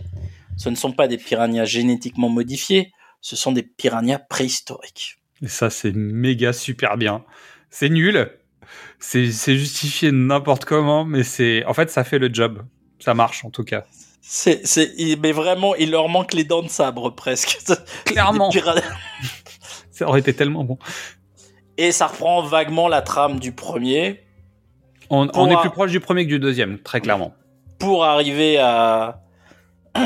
Ce 0.58 0.70
ne 0.70 0.76
sont 0.76 0.92
pas 0.92 1.08
des 1.08 1.18
piranhas 1.18 1.66
génétiquement 1.66 2.30
modifiés, 2.30 2.92
ce 3.22 3.36
sont 3.36 3.52
des 3.52 3.64
piranhas 3.64 4.20
préhistoriques. 4.20 5.18
Et 5.42 5.48
ça, 5.48 5.70
c'est 5.70 5.94
méga 5.94 6.54
super 6.54 6.96
bien. 6.98 7.24
C'est 7.70 7.90
nul. 7.90 8.30
C'est 9.00 9.32
c'est 9.32 9.58
justifié 9.58 10.12
n'importe 10.12 10.64
comment, 10.66 11.04
mais 11.06 11.24
c'est. 11.24 11.66
En 11.66 11.74
fait, 11.74 11.90
ça 11.90 12.04
fait 12.04 12.20
le 12.20 12.30
job. 12.32 12.64
Ça 13.00 13.14
marche, 13.14 13.44
en 13.44 13.50
tout 13.50 13.64
cas. 13.64 13.86
C'est, 14.26 14.66
c'est, 14.66 14.94
mais 15.22 15.34
vraiment, 15.34 15.76
il 15.76 15.92
leur 15.92 16.08
manque 16.08 16.34
les 16.34 16.46
dents 16.46 16.64
de 16.64 16.70
sabre 16.70 17.10
presque. 17.10 17.60
Clairement. 18.06 18.50
Ça 19.92 20.08
aurait 20.08 20.22
été 20.22 20.34
tellement 20.34 20.64
bon. 20.64 20.78
Et 21.78 21.92
ça 21.92 22.08
reprend 22.08 22.42
vaguement 22.42 22.88
la 22.88 23.02
trame 23.02 23.40
du 23.40 23.52
premier 23.52 24.24
On, 25.10 25.28
est 25.50 25.58
plus 25.60 25.70
proche 25.70 25.92
du 25.92 26.00
premier 26.00 26.24
que 26.24 26.30
du 26.30 26.40
deuxième, 26.40 26.80
très 26.80 27.02
clairement. 27.02 27.34
pour 27.80 28.06
arriver 28.06 28.58
à. 28.58 29.22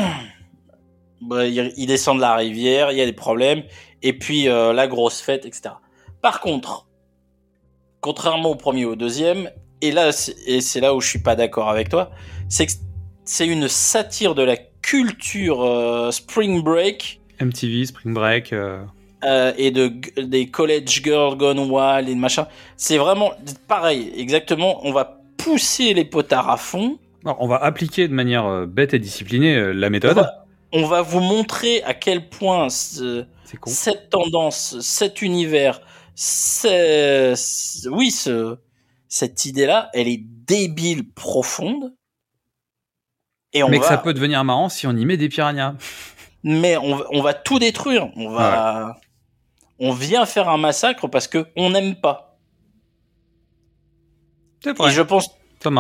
Bah, 1.20 1.46
il 1.48 1.88
descend 1.88 2.18
de 2.18 2.22
la 2.22 2.36
rivière, 2.36 2.92
il 2.92 2.98
y 3.00 3.02
a 3.02 3.06
des 3.06 3.12
problèmes, 3.12 3.64
et 4.04 4.14
puis 4.14 4.48
euh, 4.48 4.72
la 4.72 4.88
grosse 4.88 5.20
fête, 5.20 5.46
etc. 5.48 5.74
Par 6.22 6.42
contre, 6.42 6.88
contrairement 8.02 8.50
au 8.52 8.56
premier 8.56 8.82
et 8.82 8.86
au 8.86 8.96
deuxième, 8.96 9.50
et 9.82 9.92
là, 9.92 10.12
c'est- 10.12 10.36
et 10.46 10.62
c'est 10.62 10.80
là 10.80 10.94
où 10.94 11.02
je 11.02 11.08
suis 11.10 11.20
pas 11.24 11.36
d'accord 11.36 11.70
avec 11.70 11.90
toi, 11.90 12.12
c'est 12.50 12.68
que 12.68 12.72
c'est 13.28 13.46
une 13.48 13.68
satire 13.68 14.34
de 14.36 14.42
la 14.44 14.58
culture 14.82 15.62
euh, 15.64 16.12
Spring 16.12 16.64
Break 16.64 17.20
MTV, 17.40 17.86
Spring 17.86 18.14
Break. 18.14 18.52
euh, 18.54 18.84
euh, 19.24 19.52
et 19.58 19.72
de 19.72 19.92
des 20.22 20.48
college 20.50 21.02
girls 21.04 21.38
gone 21.38 21.60
wild 21.60 22.08
et 22.10 22.16
machin. 22.16 22.48
C'est 22.78 22.98
vraiment 22.98 23.32
pareil, 23.68 24.12
exactement. 24.16 24.80
On 24.86 24.92
va 24.92 25.20
pousser 25.38 25.94
les 25.94 26.06
potards 26.06 26.50
à 26.50 26.58
fond. 26.58 26.98
alors, 27.26 27.38
on 27.40 27.48
va 27.48 27.58
appliquer 27.58 28.08
de 28.08 28.14
manière 28.14 28.46
euh, 28.46 28.66
bête 28.66 28.94
et 28.94 29.00
disciplinée 29.00 29.56
euh, 29.56 29.72
la 29.72 29.88
On 29.88 29.90
méthode. 29.90 30.16
va, 30.16 30.46
on 30.72 30.86
va 30.86 31.02
vous 31.02 31.20
montrer 31.20 31.82
à 31.84 31.94
quel 31.94 32.30
point 32.30 32.70
ce- 32.70 33.26
C'est 33.44 33.58
con. 33.58 33.70
cette 33.72 34.10
tendance, 34.10 34.80
cet 34.82 35.22
univers, 35.22 35.82
c'est- 36.16 37.34
oui, 37.90 38.12
ce, 38.12 38.58
cette 39.08 39.46
idée-là, 39.46 39.90
elle 39.94 40.08
est 40.08 40.24
débile 40.48 41.10
profonde. 41.12 41.94
Et 43.54 43.64
on 43.64 43.70
Mais 43.70 43.80
que 43.80 43.86
ça 43.86 43.98
peut 43.98 44.14
devenir 44.14 44.44
marrant 44.44 44.70
si 44.70 44.88
on 44.88 44.96
y 44.96 45.06
met 45.06 45.18
des 45.18 45.30
piranhas. 45.30 45.76
mais 46.44 46.78
on, 46.78 46.96
va- 46.96 47.06
on 47.12 47.22
va 47.22 47.34
tout 47.34 47.60
détruire. 47.60 48.10
On 48.16 48.30
va, 48.30 48.98
on 49.80 49.92
vient 49.94 50.26
faire 50.26 50.50
un 50.50 50.58
massacre 50.58 51.08
parce 51.08 51.28
que 51.28 51.48
on 51.56 51.70
n'aime 51.70 51.96
pas. 51.96 52.38
C'est 54.64 54.80
Et 54.80 54.90
je 54.90 55.02
pense. 55.02 55.30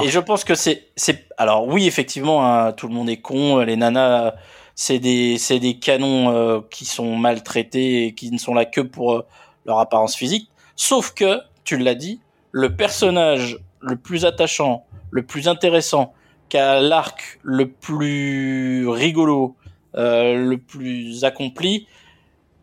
Et 0.03 0.09
je 0.09 0.19
pense 0.19 0.43
que 0.43 0.55
c'est, 0.55 0.87
c'est, 0.95 1.27
alors 1.37 1.67
oui, 1.67 1.85
effectivement, 1.85 2.45
hein, 2.45 2.73
tout 2.73 2.87
le 2.87 2.93
monde 2.93 3.09
est 3.09 3.21
con. 3.21 3.59
Les 3.59 3.75
nanas, 3.75 4.33
c'est 4.75 4.97
des, 4.97 5.37
c'est 5.37 5.59
des 5.59 5.77
canons 5.77 6.31
euh, 6.35 6.61
qui 6.71 6.83
sont 6.85 7.15
maltraités 7.15 8.05
et 8.07 8.13
qui 8.15 8.31
ne 8.31 8.39
sont 8.39 8.55
là 8.55 8.65
que 8.65 8.81
pour 8.81 9.13
euh, 9.13 9.25
leur 9.65 9.79
apparence 9.79 10.15
physique. 10.15 10.49
Sauf 10.75 11.13
que, 11.13 11.41
tu 11.63 11.77
l'as 11.77 11.95
dit, 11.95 12.19
le 12.51 12.75
personnage 12.75 13.59
le 13.79 13.97
plus 13.97 14.25
attachant, 14.25 14.85
le 15.11 15.23
plus 15.23 15.47
intéressant, 15.47 16.13
qui 16.49 16.57
a 16.57 16.79
l'arc 16.79 17.39
le 17.43 17.67
plus 17.69 18.87
rigolo, 18.87 19.55
euh, 19.95 20.35
le 20.49 20.57
plus 20.57 21.23
accompli, 21.23 21.87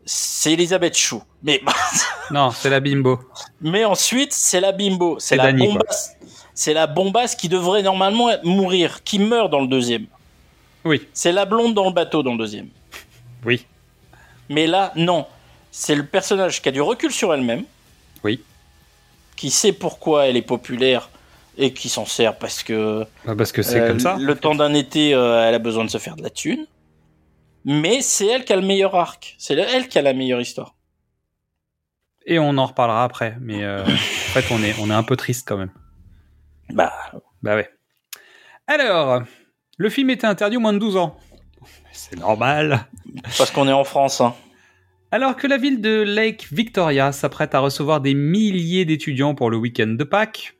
c'est 0.05 0.53
Elisabeth 0.53 0.97
Chou. 0.97 1.23
Mais 1.43 1.63
Non, 2.31 2.51
c'est 2.51 2.71
la 2.71 2.81
bimbo. 2.81 3.19
mais 3.61 3.85
ensuite, 3.85 4.33
c'est 4.33 4.61
la 4.61 4.73
bimbo, 4.73 5.17
c'est 5.19 5.37
la 5.37 5.53
bombasse, 5.53 6.17
c'est 6.55 6.75
la 6.75 6.87
bombasse 6.87 7.35
qui 7.35 7.49
devrait 7.49 7.83
normalement 7.83 8.31
mourir, 8.43 9.03
qui 9.05 9.19
meurt 9.19 9.51
dans 9.51 9.61
le 9.61 9.67
deuxième. 9.69 10.07
Oui, 10.85 11.07
C'est 11.15 11.33
la 11.33 11.47
blonde 11.47 11.73
dans 11.75 11.87
le 11.87 11.93
bateau 11.95 12.23
dans 12.23 12.33
le 12.33 12.39
deuxième. 12.39 12.69
oui, 13.47 13.67
Mais 14.51 14.67
là, 14.67 14.93
non. 14.97 15.27
C'est 15.71 15.95
le 15.95 16.05
personnage 16.07 16.63
qui 16.63 16.69
a 16.69 16.73
du 16.73 16.81
recul 16.83 17.11
sur 17.11 17.35
elle-même, 17.35 17.65
oui. 18.23 18.41
qui 19.35 19.51
sait 19.51 19.73
pourquoi 19.73 20.27
elle 20.27 20.37
est 20.37 20.43
populaire 20.43 21.09
et 21.57 21.73
qui 21.73 21.89
s'en 21.89 22.05
sert 22.05 22.37
parce 22.39 22.63
que 22.63 23.05
parce 23.25 23.53
que 23.53 23.63
c'est 23.63 23.81
euh, 23.81 23.89
comme 23.89 24.01
ça. 24.01 24.17
le 24.19 24.35
temps 24.35 24.55
d'un 24.55 24.75
été, 24.75 25.15
euh, 25.15 25.47
elle 25.47 25.55
a 25.55 25.59
besoin 25.59 25.85
de 25.85 25.91
se 25.91 25.99
faire 25.99 26.17
de 26.17 26.23
la 26.23 26.31
thune. 26.31 26.67
Mais 27.65 28.03
c'est 28.03 28.27
elle 28.27 28.45
qui 28.45 28.53
a 28.53 28.57
le 28.57 28.67
meilleur 28.67 28.95
arc. 28.95 29.37
C'est 29.39 29.55
elle 29.55 29.89
qui 29.89 29.99
a 29.99 30.03
la 30.03 30.13
meilleure 30.13 30.41
histoire. 30.41 30.75
Et 32.27 32.39
on 32.39 32.59
en 32.59 32.67
reparlera 32.67 33.05
après. 33.05 33.37
Mais 33.41 33.65
euh, 33.65 33.83
en 33.85 33.89
fait, 33.89 34.45
on 34.51 34.63
est, 34.63 34.75
on 34.81 34.91
est 34.91 34.95
un 34.95 35.03
peu 35.03 35.17
triste 35.17 35.49
quand 35.49 35.57
même. 35.57 35.73
Bah, 36.71 36.93
Bah 37.43 37.55
ouais. 37.55 37.71
Alors, 38.67 39.23
le 39.79 39.89
film 39.91 40.11
était 40.11 40.27
interdit 40.27 40.57
aux 40.57 40.61
moins 40.61 40.73
de 40.73 40.79
12 40.79 40.97
ans. 40.97 41.17
C'est 41.93 42.19
normal. 42.19 42.87
parce 43.39 43.51
qu'on 43.51 43.69
est 43.69 43.73
en 43.73 43.85
France. 43.85 44.21
Hein. 44.21 44.35
Alors 45.11 45.37
que 45.37 45.47
la 45.47 45.59
ville 45.59 45.81
de 45.81 46.03
Lake 46.03 46.49
Victoria 46.51 47.13
s'apprête 47.13 47.55
à 47.55 47.61
recevoir 47.61 48.01
des 48.01 48.15
milliers 48.15 48.85
d'étudiants 48.85 49.35
pour 49.35 49.49
le 49.49 49.57
week-end 49.57 49.87
de 49.87 50.05
Pâques, 50.05 50.57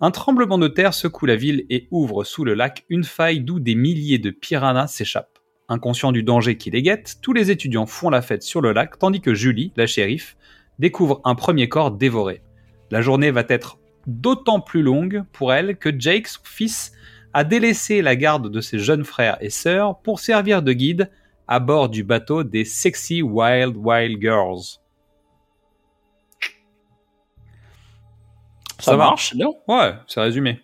un 0.00 0.10
tremblement 0.10 0.58
de 0.58 0.68
terre 0.68 0.94
secoue 0.94 1.26
la 1.26 1.36
ville 1.36 1.64
et 1.70 1.88
ouvre 1.90 2.22
sous 2.22 2.44
le 2.44 2.54
lac 2.54 2.84
une 2.88 3.04
faille 3.04 3.40
d'où 3.40 3.58
des 3.58 3.74
milliers 3.74 4.18
de 4.18 4.30
piranhas 4.30 4.86
s'échappent. 4.86 5.38
Inconscients 5.68 6.12
du 6.12 6.22
danger 6.22 6.56
qui 6.56 6.70
les 6.70 6.82
guette, 6.82 7.16
tous 7.20 7.32
les 7.32 7.50
étudiants 7.50 7.86
font 7.86 8.08
la 8.08 8.22
fête 8.22 8.42
sur 8.42 8.60
le 8.60 8.72
lac 8.72 8.98
tandis 8.98 9.20
que 9.20 9.34
Julie, 9.34 9.72
la 9.76 9.86
shérif, 9.86 10.36
découvre 10.78 11.20
un 11.24 11.34
premier 11.34 11.68
corps 11.68 11.90
dévoré. 11.90 12.42
La 12.90 13.02
journée 13.02 13.30
va 13.30 13.44
être 13.48 13.78
d'autant 14.06 14.60
plus 14.60 14.82
longue 14.82 15.24
pour 15.32 15.52
elle 15.52 15.76
que 15.76 15.90
Jake, 15.98 16.28
son 16.28 16.40
fils, 16.44 16.92
a 17.34 17.44
délaissé 17.44 18.00
la 18.00 18.16
garde 18.16 18.50
de 18.50 18.60
ses 18.60 18.78
jeunes 18.78 19.04
frères 19.04 19.36
et 19.40 19.50
sœurs 19.50 20.00
pour 20.00 20.20
servir 20.20 20.62
de 20.62 20.72
guide 20.72 21.10
à 21.48 21.60
bord 21.60 21.88
du 21.88 22.04
bateau 22.04 22.44
des 22.44 22.64
Sexy 22.64 23.20
Wild 23.20 23.76
Wild 23.76 24.20
Girls. 24.20 24.80
Ça, 28.78 28.92
Ça 28.92 28.96
va. 28.96 29.04
marche, 29.06 29.30
c'est 29.30 29.36
bien. 29.38 29.48
Ouais, 29.66 29.94
c'est 30.06 30.20
résumé. 30.20 30.60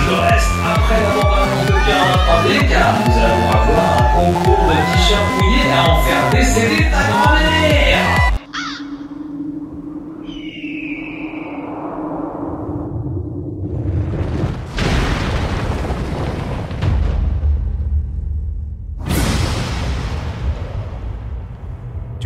Je 0.00 0.14
reste 0.14 0.50
après 0.64 1.02
la 1.02 1.10
bande-annonce 1.14 1.66
de 1.66 1.72
Pirate 1.84 2.22
3D 2.28 2.68
car 2.70 2.94
nous 3.04 3.18
allons 3.18 3.50
avoir 3.50 3.98
un 3.98 4.14
concours 4.14 4.64
de 4.68 4.72
t-shirts 4.92 5.30
mouillés 5.40 5.70
à 5.72 5.90
en 5.90 5.96
faire 6.02 6.30
décéder 6.30 6.84
ta 6.90 7.02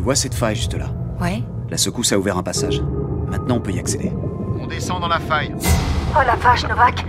Tu 0.03 0.05
vois 0.07 0.17
cette 0.17 0.35
faille 0.35 0.57
juste 0.57 0.75
là 0.77 0.87
Ouais. 1.21 1.45
La 1.71 1.77
secousse 1.79 2.11
a 2.11 2.19
ouvert 2.19 2.37
un 2.37 2.43
passage. 2.43 2.83
Maintenant, 3.31 3.59
on 3.59 3.61
peut 3.61 3.71
y 3.71 3.79
accéder. 3.79 4.11
On 4.61 4.67
descend 4.67 5.01
dans 5.01 5.07
la 5.07 5.21
faille. 5.21 5.55
Oh 6.11 6.19
la 6.27 6.35
vache, 6.35 6.67
Novak 6.67 7.05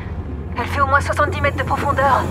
Elle 0.55 0.67
fait 0.67 0.79
au 0.79 0.85
moins 0.85 1.01
70 1.01 1.41
mètres 1.41 1.57
de 1.57 1.63
profondeur. 1.63 2.23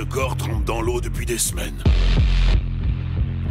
Ce 0.00 0.04
corps 0.06 0.34
trempe 0.34 0.64
dans 0.64 0.80
l'eau 0.80 0.98
depuis 0.98 1.26
des 1.26 1.36
semaines. 1.36 1.76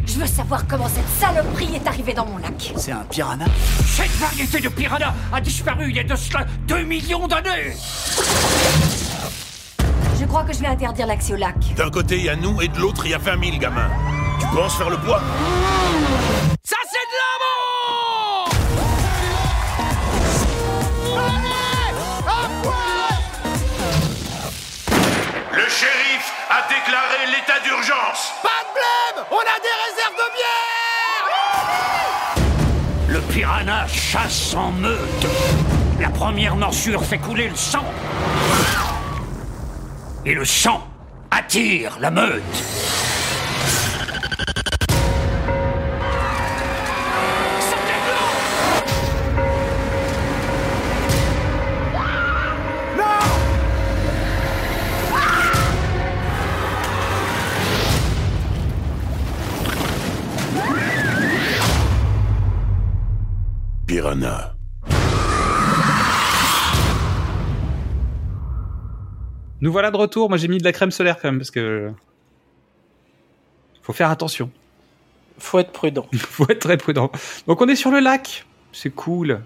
Je 0.08 0.14
veux 0.14 0.26
savoir 0.26 0.66
comment 0.66 0.88
cette 0.88 1.08
saloperie 1.08 1.76
est 1.76 1.88
arrivée 1.88 2.14
dans 2.14 2.26
mon 2.26 2.38
lac. 2.38 2.74
C'est 2.76 2.92
un 2.92 3.04
piranha 3.04 3.46
Cette 3.86 4.10
variété 4.14 4.60
de 4.60 4.70
piranha 4.70 5.14
a 5.32 5.42
disparu 5.42 5.90
il 5.90 5.98
y 5.98 6.00
a 6.00 6.04
de 6.04 6.16
cela 6.16 6.48
2 6.68 6.84
millions 6.86 7.28
d'années 7.28 7.76
Je 10.20 10.26
crois 10.26 10.44
que 10.44 10.54
je 10.54 10.60
vais 10.60 10.68
interdire 10.68 11.06
l'accès 11.06 11.34
au 11.34 11.38
lac. 11.38 11.56
D'un 11.76 11.92
côté, 11.92 12.18
il 12.18 12.26
y 12.26 12.30
a 12.30 12.36
nous 12.36 12.60
et 12.64 12.68
de 12.68 12.80
l'autre, 12.80 13.06
il 13.06 13.12
y 13.12 13.14
a 13.14 13.20
20 13.20 13.46
000 13.46 13.58
gamins. 13.58 13.92
Tu 14.40 14.48
penses 14.48 14.76
faire 14.76 14.90
le 14.90 14.98
poids? 14.98 15.22
Shérif 26.80 26.86
a 26.86 26.86
déclaré 26.86 27.32
l'état 27.32 27.60
d'urgence. 27.64 28.34
Le 33.08 33.20
piranha 33.34 33.88
chasse 33.88 34.54
en 34.56 34.72
meute. 34.72 35.28
La 36.00 36.10
première 36.10 36.56
morsure 36.56 37.04
fait 37.04 37.18
couler 37.18 37.50
le 37.50 37.56
sang. 37.56 37.86
Et 40.26 40.34
le 40.34 40.46
sang 40.46 40.86
attire 41.32 41.98
la 42.00 42.12
meute. 42.12 43.09
Piranha. 64.00 64.56
Nous 69.60 69.74
voilà 69.74 69.92
de 69.92 69.98
retour. 69.98 70.30
Moi, 70.30 70.38
j'ai 70.38 70.48
mis 70.48 70.58
de 70.58 70.64
la 70.64 70.72
crème 70.72 70.90
solaire 70.90 71.18
quand 71.20 71.28
même 71.28 71.38
parce 71.38 71.52
que 71.52 71.92
faut 73.82 73.92
faire 73.92 74.10
attention. 74.10 74.52
Faut 75.38 75.60
être 75.60 75.74
prudent. 75.74 76.08
faut 76.16 76.46
être 76.50 76.60
très 76.60 76.78
prudent. 76.78 77.12
Donc, 77.46 77.60
on 77.60 77.68
est 77.68 77.76
sur 77.76 77.92
le 77.92 78.00
lac. 78.00 78.46
C'est 78.72 78.90
cool. 78.90 79.42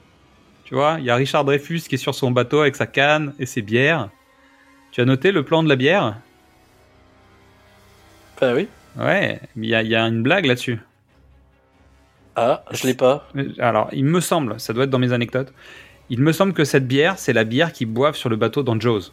Tu 0.66 0.76
vois, 0.76 0.98
il 1.00 1.06
y 1.06 1.10
a 1.10 1.16
Richard 1.16 1.46
Dreyfus 1.46 1.82
qui 1.90 1.96
est 1.96 1.98
sur 1.98 2.14
son 2.14 2.30
bateau 2.30 2.62
avec 2.62 2.76
sa 2.76 2.86
canne 2.86 3.34
et 3.40 3.48
ses 3.48 3.64
bières. 3.64 4.12
Tu 4.92 5.02
as 5.02 5.06
noté 5.06 5.32
le 5.32 5.44
plan 5.44 5.64
de 5.64 5.70
la 5.70 5.76
bière? 5.76 6.20
Bah 8.40 8.54
oui. 8.54 8.68
Ouais, 9.00 9.40
mais 9.56 9.66
il 9.66 9.70
y 9.72 9.76
a, 9.76 9.82
il 9.82 9.90
y 9.90 9.96
a 9.96 10.04
une 10.04 10.22
blague 10.22 10.46
là-dessus. 10.46 10.78
Ah, 12.36 12.64
je 12.72 12.88
l'ai 12.88 12.94
pas. 12.94 13.28
Alors, 13.60 13.90
il 13.92 14.06
me 14.06 14.20
semble, 14.20 14.60
ça 14.60 14.74
doit 14.74 14.86
être 14.86 14.90
dans 14.90 15.00
mes 15.00 15.14
anecdotes, 15.14 15.54
il 16.10 16.20
me 16.20 16.32
semble 16.32 16.54
que 16.54 16.64
cette 16.64 16.88
bière, 16.88 17.18
c'est 17.18 17.34
la 17.34 17.44
bière 17.44 17.72
qu'ils 17.74 17.88
boivent 17.88 18.16
sur 18.16 18.30
le 18.30 18.36
bateau 18.36 18.64
dans 18.64 18.80
Jaws. 18.80 19.12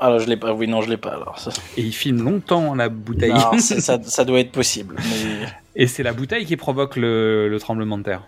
Alors 0.00 0.20
je 0.20 0.28
l'ai 0.28 0.36
pas. 0.36 0.52
Oui, 0.52 0.68
non, 0.68 0.80
je 0.80 0.88
l'ai 0.88 0.96
pas. 0.96 1.10
Alors 1.10 1.38
ça, 1.38 1.50
Et 1.76 1.82
ils 1.82 1.92
filment 1.92 2.22
longtemps 2.22 2.74
la 2.74 2.88
bouteille. 2.88 3.32
non, 3.32 3.58
ça, 3.58 4.00
ça 4.02 4.24
doit 4.24 4.38
être 4.38 4.52
possible. 4.52 4.94
Mais... 4.98 5.48
Et 5.74 5.86
c'est 5.86 6.04
la 6.04 6.12
bouteille 6.12 6.44
qui 6.46 6.56
provoque 6.56 6.96
le, 6.96 7.48
le 7.48 7.58
tremblement 7.58 7.98
de 7.98 8.04
terre. 8.04 8.22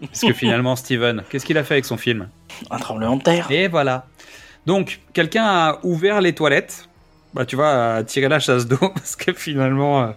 Parce 0.00 0.22
que 0.22 0.32
finalement, 0.32 0.74
Steven, 0.74 1.22
qu'est-ce 1.30 1.46
qu'il 1.46 1.56
a 1.58 1.62
fait 1.62 1.74
avec 1.74 1.84
son 1.84 1.96
film? 1.96 2.28
Un 2.70 2.78
tremblement 2.78 3.16
de 3.16 3.22
terre. 3.22 3.48
Et 3.50 3.68
voilà. 3.68 4.06
Donc, 4.66 5.00
quelqu'un 5.12 5.44
a 5.44 5.78
ouvert 5.84 6.20
les 6.20 6.34
toilettes. 6.34 6.88
Bah, 7.34 7.46
tu 7.46 7.56
vois, 7.56 7.94
a 7.96 8.04
tiré 8.04 8.28
la 8.28 8.40
chasse 8.40 8.66
d'eau. 8.66 8.76
Parce 8.94 9.16
que 9.16 9.32
finalement, 9.32 10.02
euh, 10.02 10.10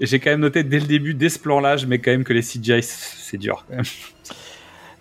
j'ai 0.00 0.18
quand 0.20 0.30
même 0.30 0.40
noté 0.40 0.64
dès 0.64 0.80
le 0.80 0.86
début, 0.86 1.14
dès 1.14 1.28
ce 1.28 1.38
plan-là, 1.38 1.76
je 1.76 1.86
mets 1.86 1.98
quand 1.98 2.10
même 2.10 2.24
que 2.24 2.32
les 2.32 2.42
CGI, 2.42 2.82
c'est 2.82 3.36
dur. 3.36 3.64
quand 3.68 3.76
même. 3.76 3.84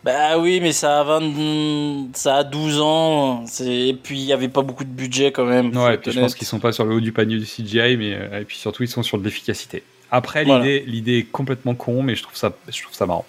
Bah 0.04 0.38
oui, 0.38 0.60
mais 0.62 0.72
ça 0.72 1.00
a 1.00 1.04
20... 1.04 2.10
ça 2.14 2.36
a 2.38 2.44
12 2.44 2.80
ans. 2.80 3.44
Et 3.66 3.98
puis 4.02 4.20
il 4.20 4.26
y 4.26 4.34
avait 4.34 4.50
pas 4.50 4.62
beaucoup 4.62 4.84
de 4.84 4.90
budget 4.90 5.32
quand 5.32 5.46
même. 5.46 5.76
Ouais, 5.76 6.00
je 6.06 6.20
pense 6.20 6.36
qu'ils 6.36 6.46
sont 6.46 6.60
pas 6.60 6.72
sur 6.72 6.86
le 6.86 6.94
haut 6.96 7.00
du 7.00 7.12
panier 7.12 7.40
du 7.40 7.46
CGI, 7.46 7.98
mais 7.98 8.14
euh, 8.14 8.42
et 8.42 8.46
puis 8.46 8.56
surtout 8.56 8.84
ils 8.84 8.88
sont 8.88 9.02
sur 9.02 9.18
de 9.18 9.24
l'efficacité. 9.24 9.82
Après, 10.12 10.46
Voilà. 10.46 10.64
l'idée, 10.64 11.18
est 11.18 11.24
complètement 11.24 11.74
con, 11.74 12.04
mais 12.04 12.14
je 12.14 12.22
trouve 12.22 12.36
ça, 12.36 12.54
je 12.70 12.84
trouve 12.84 12.94
ça 12.94 13.08
marrant. 13.08 13.26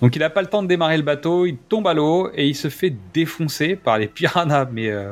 Donc 0.00 0.14
il 0.14 0.22
a 0.22 0.30
pas 0.30 0.40
le 0.42 0.46
temps 0.46 0.62
de 0.62 0.68
démarrer 0.68 0.96
le 0.96 1.02
bateau, 1.02 1.46
il 1.46 1.56
tombe 1.56 1.88
à 1.88 1.94
l'eau 1.94 2.30
et 2.34 2.46
il 2.46 2.54
se 2.54 2.68
fait 2.68 2.94
défoncer 3.12 3.74
par 3.74 3.98
les 3.98 4.06
piranhas, 4.08 4.68
mais 4.72 4.90
euh, 4.90 5.10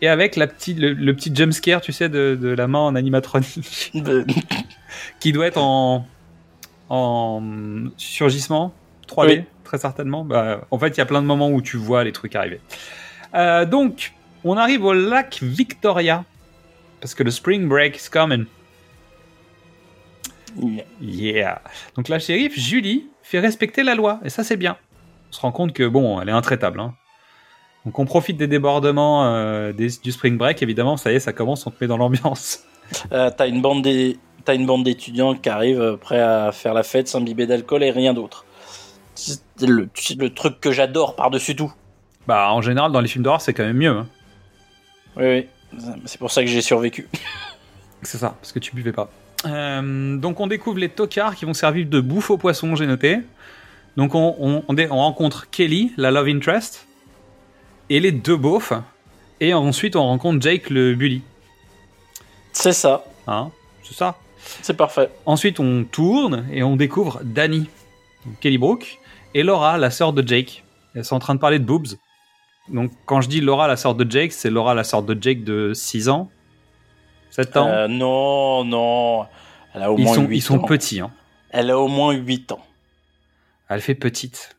et 0.00 0.08
avec 0.08 0.36
la 0.36 0.46
petite, 0.46 0.78
le, 0.78 0.92
le 0.92 1.14
petit 1.14 1.34
jumpscare, 1.34 1.80
tu 1.80 1.92
sais, 1.92 2.08
de, 2.08 2.38
de 2.40 2.48
la 2.48 2.66
main 2.68 2.78
en 2.80 2.94
animatronique, 2.94 3.92
qui 5.20 5.32
doit 5.32 5.46
être 5.46 5.58
en 5.58 6.06
en 6.90 7.42
surgissement 7.98 8.72
3D, 9.08 9.26
Oui. 9.28 9.44
très 9.64 9.76
certainement. 9.78 10.24
Bah, 10.24 10.66
en 10.70 10.78
fait, 10.78 10.88
il 10.88 10.98
y 10.98 11.00
a 11.00 11.06
plein 11.06 11.20
de 11.20 11.26
moments 11.26 11.50
où 11.50 11.60
tu 11.60 11.76
vois 11.76 12.02
les 12.04 12.12
trucs 12.12 12.34
arriver. 12.34 12.60
Euh, 13.34 13.66
donc, 13.66 14.12
on 14.44 14.56
arrive 14.56 14.84
au 14.84 14.94
lac 14.94 15.40
Victoria. 15.42 16.24
Parce 17.00 17.14
que 17.14 17.22
le 17.22 17.30
spring 17.30 17.68
break 17.68 17.96
is 17.96 18.08
coming. 18.10 18.46
Yeah. 21.00 21.60
Donc 21.94 22.08
la 22.08 22.18
shérif, 22.18 22.58
Julie, 22.58 23.06
fait 23.22 23.38
respecter 23.40 23.82
la 23.82 23.94
loi. 23.94 24.20
Et 24.24 24.30
ça, 24.30 24.42
c'est 24.44 24.56
bien. 24.56 24.76
On 25.30 25.32
se 25.32 25.40
rend 25.40 25.52
compte 25.52 25.72
que, 25.72 25.86
bon, 25.86 26.20
elle 26.20 26.28
est 26.28 26.32
intraitable. 26.32 26.80
hein. 26.80 26.94
Donc 27.84 27.98
on 27.98 28.04
profite 28.04 28.36
des 28.36 28.46
débordements 28.48 29.24
euh, 29.26 29.72
des- 29.72 29.88
du 30.02 30.12
spring 30.12 30.36
break. 30.36 30.62
Évidemment, 30.62 30.96
ça 30.96 31.12
y 31.12 31.16
est, 31.16 31.20
ça 31.20 31.32
commence, 31.32 31.66
on 31.66 31.70
te 31.70 31.76
met 31.80 31.86
dans 31.88 31.96
l'ambiance. 31.96 32.64
euh, 33.12 33.30
T'as 33.36 33.48
une 33.48 33.62
bande 33.62 33.82
des... 33.82 34.18
T'as 34.44 34.54
une 34.54 34.64
bande 34.66 34.84
d'étudiants 34.84 35.34
qui 35.34 35.48
arrivent 35.50 35.80
euh, 35.80 35.96
prêts 35.96 36.20
à 36.20 36.52
faire 36.52 36.72
la 36.72 36.82
fête, 36.82 37.06
s'imbiber 37.08 37.46
d'alcool 37.46 37.82
et 37.82 37.90
rien 37.90 38.14
d'autre. 38.14 38.46
C'est 39.14 39.40
le, 39.60 39.88
le 40.18 40.30
truc 40.32 40.58
que 40.60 40.70
j'adore 40.72 41.16
par-dessus 41.16 41.54
tout. 41.54 41.72
Bah, 42.26 42.48
en 42.52 42.62
général, 42.62 42.92
dans 42.92 43.00
les 43.00 43.08
films 43.08 43.24
d'horreur, 43.24 43.40
c'est 43.42 43.52
quand 43.52 43.64
même 43.64 43.76
mieux. 43.76 43.90
hein. 43.90 44.06
Oui, 45.16 45.24
oui. 45.26 45.46
C'est 46.06 46.18
pour 46.18 46.30
ça 46.30 46.42
que 46.42 46.48
j'ai 46.48 46.62
survécu. 46.62 47.08
C'est 48.02 48.16
ça, 48.18 48.36
parce 48.40 48.52
que 48.52 48.58
tu 48.58 48.74
buvais 48.74 48.92
pas. 48.92 49.10
Euh, 49.44 50.16
donc 50.16 50.40
on 50.40 50.46
découvre 50.46 50.78
les 50.78 50.88
tocards 50.88 51.34
qui 51.36 51.44
vont 51.44 51.52
servir 51.54 51.86
de 51.86 52.00
bouffe 52.00 52.30
aux 52.30 52.38
poissons, 52.38 52.74
j'ai 52.74 52.86
noté. 52.86 53.18
Donc 53.96 54.14
on, 54.14 54.34
on- 54.40 54.64
on 54.66 54.72
dé- 54.72 54.88
on 54.90 54.96
rencontre 54.96 55.50
Kelly, 55.50 55.92
la 55.96 56.10
love 56.10 56.28
interest, 56.28 56.86
et 57.90 58.00
les 58.00 58.12
deux 58.12 58.36
beaufs. 58.36 58.72
Et 59.40 59.54
ensuite 59.54 59.96
on 59.96 60.02
rencontre 60.02 60.42
Jake, 60.42 60.70
le 60.70 60.94
bully. 60.94 61.22
C'est 62.52 62.72
ça. 62.72 63.04
Hein 63.26 63.50
C'est 63.82 63.94
ça. 63.94 64.16
C'est 64.62 64.76
parfait. 64.76 65.10
Ensuite 65.26 65.60
on 65.60 65.84
tourne 65.84 66.46
et 66.52 66.62
on 66.62 66.76
découvre 66.76 67.20
Danny, 67.22 67.68
Kelly 68.40 68.58
Brook, 68.58 68.98
et 69.34 69.42
Laura, 69.42 69.78
la 69.78 69.90
sœur 69.90 70.12
de 70.12 70.26
Jake. 70.26 70.64
Elles 70.94 71.04
sont 71.04 71.16
en 71.16 71.20
train 71.20 71.34
de 71.34 71.40
parler 71.40 71.58
de 71.58 71.64
boobs. 71.64 71.86
Donc 72.68 72.90
quand 73.06 73.20
je 73.20 73.28
dis 73.28 73.40
Laura, 73.40 73.68
la 73.68 73.76
sœur 73.76 73.94
de 73.94 74.10
Jake, 74.10 74.32
c'est 74.32 74.50
Laura, 74.50 74.74
la 74.74 74.84
sœur 74.84 75.02
de 75.02 75.16
Jake 75.20 75.44
de 75.44 75.72
6 75.74 76.08
ans, 76.08 76.30
7 77.30 77.56
ans. 77.56 77.68
Euh, 77.68 77.88
non, 77.88 78.64
non. 78.64 79.26
Elle 79.74 79.82
a 79.82 79.92
au 79.92 79.98
ils, 79.98 80.04
moins 80.04 80.14
sont, 80.14 80.26
8 80.26 80.36
ils 80.36 80.40
sont 80.40 80.58
ans. 80.58 80.64
petits. 80.66 81.00
Hein. 81.00 81.10
Elle 81.50 81.70
a 81.70 81.78
au 81.78 81.88
moins 81.88 82.12
8 82.12 82.52
ans. 82.52 82.64
Elle 83.68 83.80
fait 83.80 83.94
petite. 83.94 84.56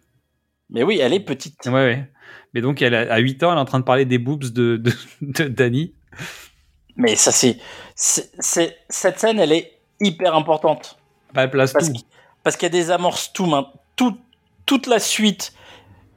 Mais 0.69 0.83
oui, 0.83 0.99
elle 1.01 1.13
est 1.13 1.19
petite. 1.19 1.65
Ouais, 1.65 1.71
ouais. 1.73 2.11
Mais 2.53 2.61
donc, 2.61 2.81
elle 2.81 2.95
a, 2.95 3.13
à 3.13 3.17
8 3.19 3.43
ans, 3.43 3.51
elle 3.51 3.57
est 3.57 3.61
en 3.61 3.65
train 3.65 3.79
de 3.79 3.83
parler 3.85 4.05
des 4.05 4.17
boobs 4.17 4.43
de, 4.43 4.77
de, 4.77 4.91
de 5.21 5.43
Danny. 5.47 5.93
Mais 6.95 7.15
ça, 7.15 7.31
c'est. 7.31 7.57
Cette 7.95 9.19
scène, 9.19 9.39
elle 9.39 9.51
est 9.51 9.71
hyper 10.01 10.35
importante. 10.35 10.97
Bah, 11.33 11.43
elle 11.43 11.51
place 11.51 11.73
Parce 11.73 11.91
tout. 11.93 12.01
parce 12.43 12.57
qu'elle 12.57 12.71
désamorce 12.71 13.31
tout, 13.33 13.51
tout. 13.95 14.17
Toute 14.65 14.85
la 14.87 14.99
suite 14.99 15.53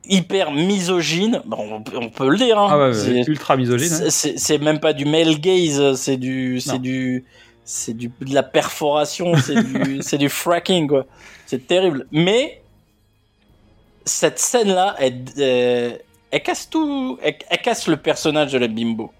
hyper 0.05 0.51
misogyne. 0.53 1.41
Bon, 1.47 1.57
on, 1.77 1.83
peut- 1.83 1.97
on 1.97 2.09
peut 2.11 2.29
le 2.29 2.37
dire. 2.37 2.59
Hein. 2.59 2.69
Ah 2.71 2.79
ouais, 2.89 2.95
C'est- 2.95 3.27
ultra 3.29 3.57
misogyne. 3.57 3.93
hein. 3.93 4.11
c'est- 4.11 4.59
même 4.59 4.81
pas 4.81 4.93
du 4.93 5.05
male 5.05 5.39
gaze, 5.41 5.95
c'est 5.95 6.17
du. 6.17 6.61
C'est 6.61 6.79
du. 6.79 7.25
C'est 7.65 7.95
du, 7.97 8.09
de 8.21 8.35
la 8.35 8.43
perforation, 8.43 9.37
c'est 9.37 9.55
du, 9.63 9.99
c'est 10.03 10.19
du 10.19 10.29
fracking, 10.29 10.89
quoi. 10.89 11.07
C'est 11.47 11.67
terrible. 11.67 12.07
Mais, 12.11 12.61
cette 14.05 14.39
scène-là, 14.41 14.97
elle, 14.99 15.25
euh, 15.39 15.97
elle 16.33 16.43
casse 16.43 16.69
tout. 16.69 17.19
Elle, 17.23 17.37
elle 17.51 17.59
casse 17.61 17.87
le 17.87 17.97
personnage 17.97 18.53
de 18.53 18.59
la 18.59 18.67
bimbo. 18.69 19.13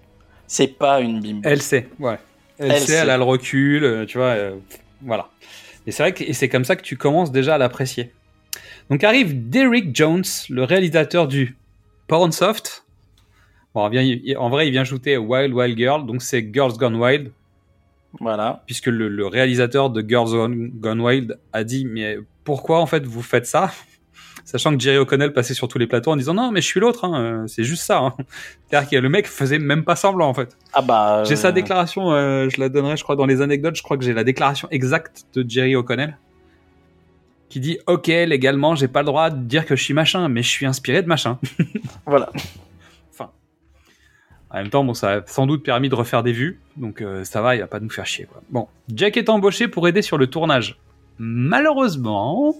C'est 0.47 0.67
pas 0.67 0.99
une 0.99 1.21
bimbo. 1.21 1.41
Elle 1.47 1.61
sait, 1.61 1.87
ouais. 1.99 2.17
Elle, 2.59 2.71
Elle 2.71 2.79
sait, 2.81 2.85
sait. 2.87 2.93
elle 2.95 3.09
a 3.09 3.17
le 3.17 3.23
recul, 3.23 3.83
euh, 3.83 4.05
tu 4.05 4.17
vois, 4.17 4.27
euh, 4.27 4.55
voilà. 5.01 5.29
Et 5.87 5.91
c'est 5.91 6.03
vrai 6.03 6.13
que 6.13 6.31
c'est 6.33 6.49
comme 6.49 6.65
ça 6.65 6.75
que 6.75 6.81
tu 6.83 6.97
commences 6.97 7.31
déjà 7.31 7.55
à 7.55 7.57
l'apprécier. 7.57 8.11
Donc 8.89 9.03
arrive 9.03 9.49
Derrick 9.49 9.95
Jones, 9.95 10.23
le 10.49 10.63
réalisateur 10.63 11.27
du 11.27 11.55
Pornsoft. 12.07 12.85
Bon, 13.73 13.81
en 13.81 14.49
vrai, 14.49 14.67
il 14.67 14.71
vient 14.71 14.81
ajouter 14.81 15.17
Wild 15.17 15.51
Wild 15.53 15.77
Girl, 15.77 16.05
donc 16.05 16.21
c'est 16.21 16.47
Girls 16.53 16.73
Gone 16.77 16.95
Wild, 16.95 17.31
Voilà. 18.19 18.61
puisque 18.67 18.85
le, 18.87 19.07
le 19.09 19.25
réalisateur 19.25 19.89
de 19.89 20.07
Girls 20.07 20.29
Gone, 20.29 20.69
Gone 20.75 21.01
Wild 21.01 21.39
a 21.53 21.63
dit 21.63 21.85
mais 21.85 22.17
pourquoi 22.43 22.79
en 22.81 22.85
fait 22.85 23.03
vous 23.05 23.23
faites 23.23 23.47
ça? 23.47 23.71
Sachant 24.45 24.75
que 24.75 24.81
Jerry 24.83 24.97
O'Connell 24.97 25.31
passait 25.33 25.53
sur 25.53 25.67
tous 25.69 25.77
les 25.77 25.87
plateaux 25.87 26.11
en 26.11 26.15
disant 26.17 26.33
non 26.33 26.51
mais 26.51 26.59
je 26.61 26.67
suis 26.67 26.79
l'autre, 26.79 27.05
hein, 27.05 27.21
euh, 27.43 27.47
c'est 27.47 27.63
juste 27.63 27.83
ça. 27.83 27.99
hein. 27.99 28.13
C'est-à-dire 28.69 28.89
que 28.89 28.95
le 28.97 29.07
mec 29.09 29.25
faisait 29.27 29.57
même 29.59 29.83
pas 29.85 29.95
semblant 29.95 30.27
en 30.27 30.33
fait. 30.33 30.57
Ah 30.73 30.81
bah. 30.81 31.23
J'ai 31.25 31.33
euh, 31.33 31.37
sa 31.37 31.51
déclaration, 31.53 32.11
euh, 32.11 32.49
je 32.49 32.59
la 32.59 32.67
donnerai, 32.69 32.97
je 32.97 33.03
crois, 33.03 33.15
dans 33.15 33.25
les 33.25 33.41
anecdotes. 33.41 33.75
Je 33.75 33.83
crois 33.83 33.97
que 33.97 34.03
j'ai 34.03 34.13
la 34.13 34.23
déclaration 34.25 34.67
exacte 34.71 35.25
de 35.33 35.45
Jerry 35.47 35.75
O'Connell 35.75 36.17
qui 37.49 37.59
dit 37.59 37.77
Ok, 37.87 38.07
légalement, 38.07 38.75
j'ai 38.75 38.87
pas 38.87 39.01
le 39.01 39.05
droit 39.05 39.29
de 39.29 39.37
dire 39.41 39.65
que 39.65 39.75
je 39.75 39.83
suis 39.83 39.93
machin, 39.93 40.27
mais 40.27 40.41
je 40.43 40.49
suis 40.49 40.65
inspiré 40.65 41.01
de 41.01 41.07
machin. 41.07 41.39
Voilà. 42.05 42.29
En 44.49 44.57
même 44.57 44.69
temps, 44.69 44.83
bon, 44.83 44.93
ça 44.93 45.13
a 45.13 45.21
sans 45.25 45.47
doute 45.47 45.63
permis 45.63 45.89
de 45.89 45.95
refaire 45.95 46.21
des 46.21 46.31
vues, 46.31 46.59
donc 46.77 47.01
euh, 47.01 47.23
ça 47.23 47.41
va, 47.41 47.55
il 47.55 47.61
va 47.61 47.65
pas 47.65 47.79
nous 47.79 47.89
faire 47.89 48.05
chier. 48.05 48.25
Quoi. 48.25 48.39
Bon, 48.51 48.67
Jack 48.93 49.17
est 49.17 49.27
embauché 49.29 49.67
pour 49.67 49.87
aider 49.87 50.03
sur 50.03 50.19
le 50.19 50.27
tournage. 50.27 50.77
Malheureusement, 51.17 52.55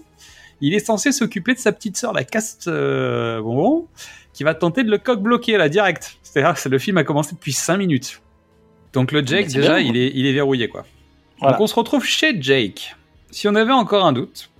il 0.66 0.74
est 0.74 0.84
censé 0.84 1.12
s'occuper 1.12 1.54
de 1.54 1.58
sa 1.58 1.72
petite 1.72 1.96
sœur, 1.96 2.12
la 2.12 2.24
caste 2.24 2.68
euh, 2.68 3.40
bonbon, 3.40 3.86
qui 4.32 4.44
va 4.44 4.54
tenter 4.54 4.82
de 4.84 4.90
le 4.90 4.98
coq 4.98 5.20
bloquer 5.20 5.56
là 5.56 5.68
direct. 5.68 6.18
C'est-à-dire 6.22 6.60
que 6.60 6.68
le 6.68 6.78
film 6.78 6.96
a 6.98 7.04
commencé 7.04 7.34
depuis 7.34 7.52
5 7.52 7.76
minutes. 7.76 8.20
Donc 8.92 9.12
le 9.12 9.24
Jake, 9.24 9.48
déjà, 9.48 9.78
bien. 9.78 9.78
il 9.78 9.96
est, 9.96 10.12
il 10.14 10.26
est 10.26 10.32
verrouillé, 10.32 10.68
quoi. 10.68 10.84
Voilà. 11.38 11.52
Donc 11.54 11.62
on 11.62 11.66
se 11.66 11.74
retrouve 11.74 12.04
chez 12.04 12.40
Jake. 12.40 12.96
Si 13.30 13.48
on 13.48 13.54
avait 13.54 13.72
encore 13.72 14.04
un 14.06 14.12
doute, 14.12 14.50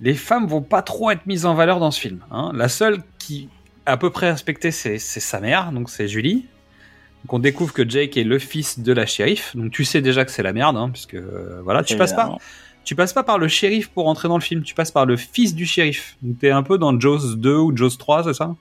les 0.00 0.14
femmes 0.14 0.46
vont 0.46 0.62
pas 0.62 0.82
trop 0.82 1.10
être 1.10 1.26
mises 1.26 1.44
en 1.44 1.54
valeur 1.54 1.80
dans 1.80 1.90
ce 1.90 2.00
film. 2.00 2.20
hein. 2.30 2.52
La 2.54 2.68
seule 2.68 3.02
qui 3.18 3.48
est 3.86 3.90
à 3.90 3.96
peu 3.96 4.10
près 4.10 4.30
respectée, 4.30 4.70
c'est 4.70 4.98
sa 4.98 5.40
mère, 5.40 5.72
donc 5.72 5.90
c'est 5.90 6.08
Julie. 6.08 6.46
Donc 7.24 7.32
on 7.32 7.38
découvre 7.40 7.72
que 7.72 7.88
Jake 7.88 8.16
est 8.16 8.22
le 8.24 8.38
fils 8.38 8.78
de 8.78 8.92
la 8.92 9.04
shérif, 9.06 9.56
donc 9.56 9.72
tu 9.72 9.84
sais 9.84 10.00
déjà 10.00 10.24
que 10.24 10.30
c'est 10.30 10.44
la 10.44 10.52
merde, 10.52 10.76
hein, 10.76 10.88
puisque 10.90 11.14
euh, 11.14 11.60
voilà, 11.64 11.82
tu 11.82 11.96
passes 11.96 12.12
pas. 12.12 12.36
Tu 12.88 12.94
passes 12.96 13.12
pas 13.12 13.22
par 13.22 13.36
le 13.36 13.48
shérif 13.48 13.90
pour 13.90 14.08
entrer 14.08 14.28
dans 14.28 14.38
le 14.38 14.42
film, 14.42 14.62
tu 14.62 14.74
passes 14.74 14.90
par 14.90 15.04
le 15.04 15.18
fils 15.18 15.54
du 15.54 15.66
shérif. 15.66 16.16
Donc 16.22 16.38
t'es 16.38 16.50
un 16.50 16.62
peu 16.62 16.78
dans 16.78 16.98
Jaws 16.98 17.34
2 17.36 17.54
ou 17.54 17.76
Jaws 17.76 17.90
3, 17.98 18.24
c'est 18.24 18.32
ça? 18.32 18.54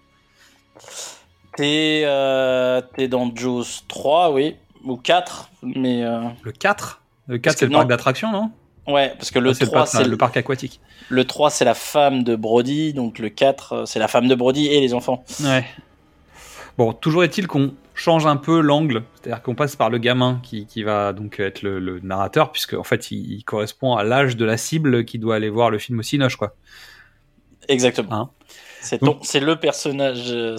T'es 1.55 2.01
euh, 2.05 2.82
t'es 2.95 3.07
dans 3.07 3.34
Jaws 3.34 3.63
3, 3.88 4.32
oui. 4.34 4.55
Ou 4.84 4.97
4. 4.97 5.49
Mais. 5.63 6.03
euh, 6.03 6.19
Le 6.43 6.51
4 6.51 7.01
Le 7.28 7.38
4 7.38 7.43
Parce 7.43 7.59
c'est 7.59 7.65
le 7.65 7.71
non. 7.71 7.78
parc 7.80 7.89
d'attraction, 7.89 8.32
non? 8.32 8.51
Ouais, 8.88 9.13
parce 9.17 9.32
que 9.32 9.39
le 9.39 9.49
Ah, 9.49 9.53
c'est 9.53 9.65
3, 9.65 9.80
parc- 9.80 9.88
c'est 9.91 10.03
le 10.03 10.09
le, 10.11 10.17
parc 10.17 10.36
aquatique. 10.38 10.80
le 11.09 11.25
3, 11.25 11.49
c'est 11.49 11.65
la 11.65 11.73
femme 11.73 12.23
de 12.23 12.36
Brody. 12.36 12.93
Donc 12.93 13.19
le 13.19 13.30
4, 13.30 13.73
euh, 13.73 13.86
c'est 13.86 13.99
la 13.99 14.07
femme 14.07 14.28
de 14.28 14.36
Brody 14.36 14.67
et 14.67 14.80
les 14.82 14.93
enfants. 14.93 15.23
Ouais. 15.41 15.65
Bon, 16.78 16.91
toujours 16.93 17.23
est-il 17.23 17.47
qu'on 17.47 17.73
change 18.00 18.26
un 18.26 18.38
peu 18.38 18.60
l'angle, 18.62 19.04
c'est-à-dire 19.16 19.41
qu'on 19.41 19.56
passe 19.56 19.76
par 19.76 19.89
le 19.89 19.98
gamin 19.98 20.39
qui, 20.43 20.66
qui 20.66 20.84
va 20.84 21.14
donc 21.14 21.39
être 21.39 21.62
le, 21.62 21.80
le 21.80 22.00
narrateur, 22.00 22.52
puisque 22.52 22.74
en 22.74 22.84
fait 22.84 23.12
il, 23.12 23.32
il 23.34 23.43
correspond 23.43 23.95
à 23.95 24.04
l'âge 24.04 24.38
de 24.38 24.45
la 24.45 24.58
cible 24.58 25.06
qui 25.06 25.20
doit 25.20 25.36
aller 25.36 25.50
voir 25.50 25.70
le 25.70 25.78
film 25.80 26.00
au 26.00 26.04
Cinoche, 26.04 26.36
quoi. 26.36 26.56
Exactement. 27.68 28.14
Hein. 28.14 28.30
c'est 29.24 29.39
le 29.39 29.56
personnage. 29.56 30.32
euh, 30.32 30.58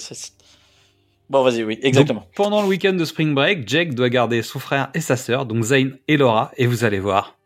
Bon, 1.30 1.43
vas-y, 1.43 1.62
oui, 1.62 1.78
exactement. 1.82 2.20
Donc, 2.20 2.34
pendant 2.34 2.62
le 2.62 2.68
week-end 2.68 2.95
de 2.95 3.05
Spring 3.05 3.34
Break, 3.34 3.68
Jake 3.68 3.95
doit 3.95 4.09
garder 4.09 4.41
son 4.43 4.59
frère 4.59 4.89
et 4.95 5.01
sa 5.01 5.16
sœur, 5.16 5.45
donc 5.45 5.62
Zane 5.62 5.99
et 6.09 6.16
Laura, 6.16 6.53
et 6.57 6.66
vous 6.66 6.84
allez 6.84 7.01
voir, 7.01 7.36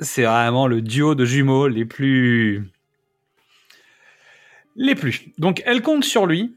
c'est 0.00 0.24
vraiment 0.24 0.66
le 0.66 0.82
duo 0.82 1.14
de 1.14 1.24
jumeaux 1.24 1.68
les 1.68 1.84
plus... 1.84 2.68
Les 4.76 4.94
plus. 4.94 5.28
Donc 5.38 5.62
elle 5.66 5.82
compte 5.82 6.04
sur 6.04 6.26
lui. 6.26 6.56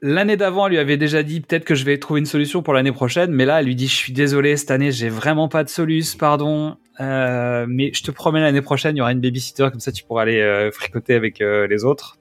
L'année 0.00 0.36
d'avant, 0.36 0.66
elle 0.66 0.72
lui 0.72 0.78
avait 0.78 0.96
déjà 0.96 1.24
dit 1.24 1.40
peut-être 1.40 1.64
que 1.64 1.74
je 1.74 1.84
vais 1.84 1.98
trouver 1.98 2.20
une 2.20 2.26
solution 2.26 2.62
pour 2.62 2.72
l'année 2.72 2.92
prochaine, 2.92 3.32
mais 3.32 3.44
là, 3.44 3.58
elle 3.60 3.66
lui 3.66 3.74
dit 3.74 3.88
je 3.88 3.94
suis 3.94 4.12
désolé, 4.12 4.56
cette 4.56 4.70
année, 4.70 4.92
j'ai 4.92 5.08
vraiment 5.08 5.48
pas 5.48 5.64
de 5.64 5.68
solution, 5.68 6.18
pardon, 6.18 6.76
Euh, 7.00 7.66
mais 7.68 7.92
je 7.94 8.02
te 8.02 8.10
promets 8.10 8.40
l'année 8.40 8.62
prochaine, 8.62 8.96
il 8.96 8.98
y 8.98 9.02
aura 9.02 9.12
une 9.12 9.20
babysitter, 9.20 9.68
comme 9.70 9.78
ça 9.78 9.92
tu 9.92 10.02
pourras 10.02 10.22
aller 10.22 10.40
euh, 10.40 10.72
fricoter 10.72 11.14
avec 11.14 11.40
euh, 11.40 11.66
les 11.68 11.84
autres. 11.84 12.18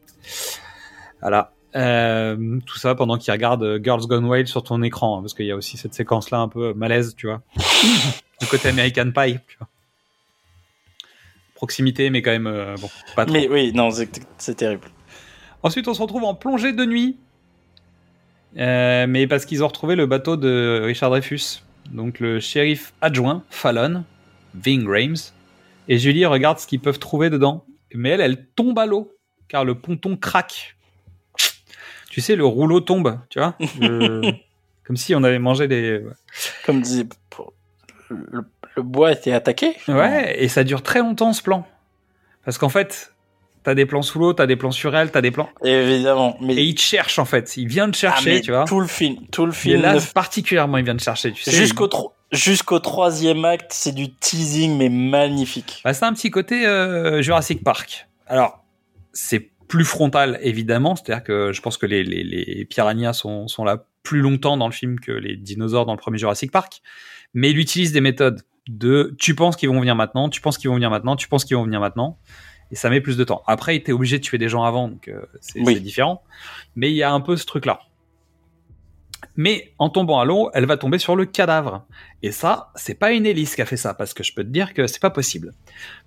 Voilà. 1.21 1.51
Tout 1.73 2.77
ça 2.77 2.95
pendant 2.95 3.17
qu'il 3.17 3.31
regarde 3.31 3.79
Girls 3.83 4.07
Gone 4.07 4.25
Wild 4.25 4.47
sur 4.47 4.63
ton 4.63 4.81
écran, 4.81 5.17
hein, 5.17 5.21
parce 5.21 5.33
qu'il 5.35 5.45
y 5.45 5.51
a 5.51 5.55
aussi 5.55 5.77
cette 5.77 5.93
séquence-là 5.93 6.39
un 6.39 6.47
peu 6.47 6.73
malaise, 6.73 7.15
tu 7.15 7.27
vois. 7.27 7.41
du 8.41 8.47
côté 8.47 8.69
American 8.69 9.11
Pie, 9.11 9.37
tu 9.47 9.57
vois. 9.59 9.67
Proximité, 11.53 12.09
mais 12.09 12.21
quand 12.21 12.31
même, 12.31 12.75
bon, 12.79 12.89
pas 13.15 13.25
trop. 13.25 13.33
Mais 13.33 13.47
oui, 13.47 13.71
non, 13.73 13.89
c'est 14.37 14.55
terrible. 14.55 14.87
Ensuite, 15.63 15.87
on 15.87 15.93
se 15.93 16.01
retrouve 16.01 16.23
en 16.23 16.35
plongée 16.35 16.73
de 16.73 16.85
nuit. 16.85 17.17
Euh, 18.57 19.05
mais 19.07 19.27
parce 19.27 19.45
qu'ils 19.45 19.63
ont 19.63 19.67
retrouvé 19.67 19.95
le 19.95 20.05
bateau 20.05 20.35
de 20.37 20.81
Richard 20.83 21.09
Dreyfus. 21.11 21.61
Donc 21.91 22.19
le 22.19 22.39
shérif 22.39 22.93
adjoint, 23.01 23.43
Fallon, 23.49 24.03
Ving 24.55 24.87
Rames, 24.87 25.15
et 25.87 25.97
Julie 25.97 26.25
regarde 26.25 26.59
ce 26.59 26.67
qu'ils 26.67 26.79
peuvent 26.81 26.99
trouver 26.99 27.29
dedans. 27.29 27.65
Mais 27.93 28.09
elle, 28.09 28.21
elle 28.21 28.45
tombe 28.47 28.77
à 28.79 28.85
l'eau, 28.85 29.13
car 29.47 29.63
le 29.63 29.75
ponton 29.75 30.17
craque. 30.17 30.75
Tu 32.09 32.19
sais, 32.21 32.35
le 32.35 32.45
rouleau 32.45 32.79
tombe, 32.81 33.19
tu 33.29 33.39
vois 33.39 33.55
Le- 33.79 34.33
Comme 34.85 34.97
si 34.97 35.13
on 35.15 35.23
avait 35.23 35.39
mangé 35.39 35.67
des... 35.67 36.01
Comme 36.65 36.81
disait. 36.81 37.05
pour- 37.29 37.53
Le, 38.09 38.41
le 38.75 38.81
bois 38.83 39.11
était 39.11 39.33
attaqué 39.33 39.75
Ouais, 39.87 40.35
et 40.43 40.47
ça 40.47 40.63
dure 40.63 40.81
très 40.81 40.99
longtemps 40.99 41.31
ce 41.33 41.41
plan. 41.43 41.65
Parce 42.43 42.57
qu'en 42.57 42.69
fait, 42.69 43.13
t'as 43.67 43.75
des 43.75 43.85
plans 43.85 44.01
sous 44.01 44.17
l'eau, 44.17 44.31
t'as 44.31 44.45
des 44.45 44.55
plans 44.55 44.71
sur 44.71 44.95
elle, 44.95 45.11
t'as 45.11 45.19
des 45.19 45.29
plans... 45.29 45.49
Évidemment. 45.61 46.37
Mais, 46.39 46.55
Et 46.55 46.63
il 46.63 46.73
te 46.73 46.79
cherche 46.79 47.19
en 47.19 47.25
fait, 47.25 47.57
il 47.57 47.67
vient 47.67 47.91
te 47.91 47.97
Ah, 47.97 47.99
chercher, 47.99 48.35
mais 48.35 48.39
tu 48.41 48.51
vois. 48.51 48.63
Tout 48.63 48.79
le 48.79 48.87
film, 48.87 49.17
tout 49.29 49.45
le 49.45 49.51
Et 49.51 49.55
film. 49.55 49.81
là, 49.81 49.95
ne- 49.95 49.99
particulièrement, 50.13 50.77
il 50.77 50.85
vient 50.85 50.95
de 50.95 51.01
chercher, 51.01 51.33
tu 51.33 51.43
sais. 51.43 51.51
Jusqu'au 51.51 51.87
tro- 51.87 52.13
jusqu'au 52.31 52.79
troisième 52.79 53.43
acte, 53.43 53.71
c'est 53.73 53.91
du 53.93 54.13
teasing, 54.13 54.77
mais 54.77 54.87
magnifique. 54.87 55.81
Bah, 55.83 55.93
c'est 55.93 56.05
un 56.05 56.13
petit 56.13 56.31
côté 56.31 56.65
euh, 56.65 57.21
Jurassic 57.21 57.61
Park. 57.61 58.07
Alors, 58.27 58.63
c'est 59.11 59.51
plus 59.67 59.83
frontal, 59.83 60.39
évidemment. 60.41 60.95
C'est-à-dire 60.95 61.25
que 61.25 61.51
je 61.51 61.61
pense 61.61 61.75
que 61.77 61.85
les, 61.85 62.05
les, 62.05 62.23
les 62.23 62.63
piranhas 62.63 63.11
sont, 63.11 63.49
sont 63.49 63.65
là 63.65 63.83
plus 64.01 64.21
longtemps 64.21 64.55
dans 64.55 64.67
le 64.67 64.73
film 64.73 64.97
que 65.01 65.11
les 65.11 65.35
dinosaures 65.35 65.85
dans 65.85 65.91
le 65.93 65.99
premier 65.99 66.17
Jurassic 66.17 66.51
Park. 66.53 66.81
Mais 67.33 67.49
il 67.51 67.57
utilise 67.59 67.91
des 67.91 67.99
méthodes 67.99 68.43
de 68.69 69.13
tu 69.19 69.35
penses 69.35 69.57
qu'ils 69.57 69.67
vont 69.67 69.79
venir 69.81 69.95
maintenant, 69.97 70.29
tu 70.29 70.39
penses 70.39 70.57
qu'ils 70.57 70.69
vont 70.69 70.75
venir 70.75 70.89
maintenant, 70.89 71.17
tu 71.17 71.27
penses 71.27 71.43
qu'ils 71.43 71.57
vont 71.57 71.63
venir 71.65 71.81
maintenant. 71.81 72.17
Et 72.71 72.75
ça 72.75 72.89
met 72.89 73.01
plus 73.01 73.17
de 73.17 73.23
temps. 73.23 73.43
Après, 73.47 73.75
il 73.75 73.79
était 73.79 73.91
obligé 73.93 74.19
de 74.19 74.23
tuer 74.23 74.37
des 74.37 74.49
gens 74.49 74.63
avant, 74.63 74.87
donc 74.89 75.07
euh, 75.07 75.21
c'est 75.41 75.59
Oui. 75.61 75.75
c'est 75.75 75.79
différent. 75.79 76.21
Mais 76.75 76.91
il 76.91 76.95
y 76.95 77.03
a 77.03 77.11
un 77.11 77.21
peu 77.21 77.37
ce 77.37 77.45
truc-là. 77.45 77.79
Mais 79.35 79.73
en 79.79 79.89
tombant 79.89 80.19
à 80.19 80.25
l'eau, 80.25 80.49
elle 80.53 80.65
va 80.65 80.77
tomber 80.77 80.99
sur 80.99 81.15
le 81.15 81.25
cadavre. 81.25 81.85
Et 82.23 82.31
ça, 82.31 82.71
c'est 82.75 82.95
pas 82.95 83.11
une 83.13 83.25
hélice 83.25 83.55
qui 83.55 83.61
a 83.61 83.65
fait 83.65 83.77
ça, 83.77 83.93
parce 83.93 84.13
que 84.13 84.23
je 84.23 84.33
peux 84.33 84.43
te 84.43 84.49
dire 84.49 84.73
que 84.73 84.85
c'est 84.87 85.01
pas 85.01 85.09
possible. 85.09 85.53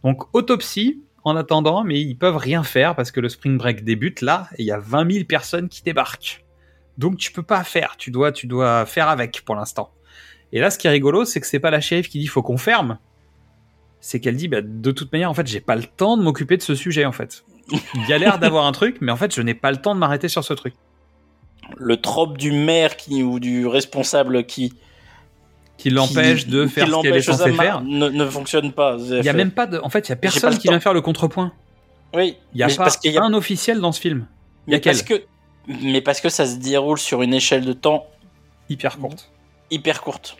Donc 0.05 0.35
autopsie 0.35 1.03
en 1.25 1.37
attendant, 1.37 1.85
mais 1.85 2.01
ils 2.01 2.17
peuvent 2.17 2.37
rien 2.37 2.63
faire 2.63 2.95
parce 2.97 3.11
que 3.11 3.21
le 3.21 3.29
spring 3.29 3.59
break 3.59 3.85
débute 3.85 4.21
là 4.23 4.49
et 4.57 4.63
il 4.63 4.67
y 4.67 4.73
a 4.73 4.79
20 4.79 5.13
000 5.13 5.25
personnes 5.27 5.69
qui 5.69 5.83
débarquent. 5.83 6.45
Donc 6.99 7.19
tu 7.19 7.31
peux 7.33 7.43
pas 7.43 7.63
faire, 7.65 7.97
tu 7.99 8.11
dois, 8.11 8.33
tu 8.33 8.47
dois 8.47 8.87
faire 8.87 9.09
avec 9.09 9.43
pour 9.45 9.55
l'instant. 9.55 9.93
Et 10.53 10.61
là, 10.61 10.71
ce 10.71 10.79
qui 10.79 10.87
est 10.87 10.91
rigolo, 10.91 11.25
c'est 11.25 11.41
que 11.41 11.47
c'est 11.47 11.61
pas 11.61 11.71
la 11.71 11.81
shérif 11.81 12.09
qui 12.09 12.19
dit 12.19 12.27
faut 12.27 12.43
qu'on 12.43 12.57
ferme, 12.57 12.99
c'est 14.01 14.21
qu'elle 14.21 14.37
dit 14.37 14.49
bah, 14.49 14.61
de 14.63 14.91
toute 14.91 15.13
manière 15.13 15.31
en 15.31 15.35
fait 15.35 15.47
j'ai 15.47 15.61
pas 15.61 15.77
le 15.77 15.85
temps 15.85 16.17
de 16.17 16.23
m'occuper 16.23 16.57
de 16.57 16.63
ce 16.63 16.75
sujet 16.75 17.05
en 17.05 17.13
fait. 17.13 17.45
Il 17.95 18.09
y 18.09 18.13
a 18.13 18.19
l'air 18.19 18.39
d'avoir 18.39 18.67
un 18.67 18.73
truc, 18.73 18.97
mais 19.01 19.13
en 19.13 19.17
fait 19.17 19.35
je 19.35 19.43
n'ai 19.43 19.55
pas 19.55 19.71
le 19.71 19.77
temps 19.77 19.95
de 19.95 20.01
m'arrêter 20.01 20.29
sur 20.29 20.43
ce 20.45 20.55
truc. 20.55 20.75
Le 21.77 21.97
trope 22.01 22.37
du 22.37 22.51
maire 22.51 22.97
qui, 22.97 23.23
ou 23.23 23.39
du 23.39 23.67
responsable 23.67 24.45
qui. 24.45 24.73
Qui 25.79 25.89
l'empêche 25.91 26.47
de 26.47 26.67
faire 26.67 26.89
ce 26.89 27.03
qu'elle 27.03 27.17
est 27.17 27.23
censée 27.23 27.53
ça, 27.57 27.63
faire. 27.63 27.81
Ne, 27.83 28.09
ne 28.09 28.27
fonctionne 28.27 28.73
pas. 28.73 28.97
Il 28.99 29.25
y 29.25 29.29
a 29.29 29.33
même 29.33 29.51
pas 29.53 29.67
de, 29.67 29.79
en 29.79 29.89
fait 29.89 30.09
il 30.09 30.11
y 30.11 30.13
a 30.13 30.17
personne 30.17 30.59
qui 30.59 30.69
vient 30.69 30.81
faire 30.81 30.93
le 30.95 31.01
contrepoint. 31.01 31.53
Oui. 32.13 32.37
Il 32.55 32.61
y 32.61 32.63
a 32.65 32.69
pas 32.69 32.75
parce 32.77 32.97
qu'il 32.97 33.13
y 33.13 33.19
a- 33.19 33.23
un 33.23 33.33
officiel 33.35 33.81
dans 33.81 33.93
ce 33.93 34.01
film. 34.01 34.27
Il 34.67 34.73
y 34.73 34.75
a 34.75 34.79
mais 34.79 34.81
parce 34.83 35.03
que, 35.03 35.23
mais 35.69 36.01
parce 36.03 36.21
que 36.21 36.29
ça 36.29 36.45
se 36.45 36.57
déroule 36.57 36.99
sur 36.99 37.23
une 37.23 37.33
échelle 37.33 37.65
de 37.65 37.73
temps 37.73 38.07
Hyper 38.69 38.99
courte. 38.99 39.31
hyper 39.71 40.03
courte. 40.03 40.37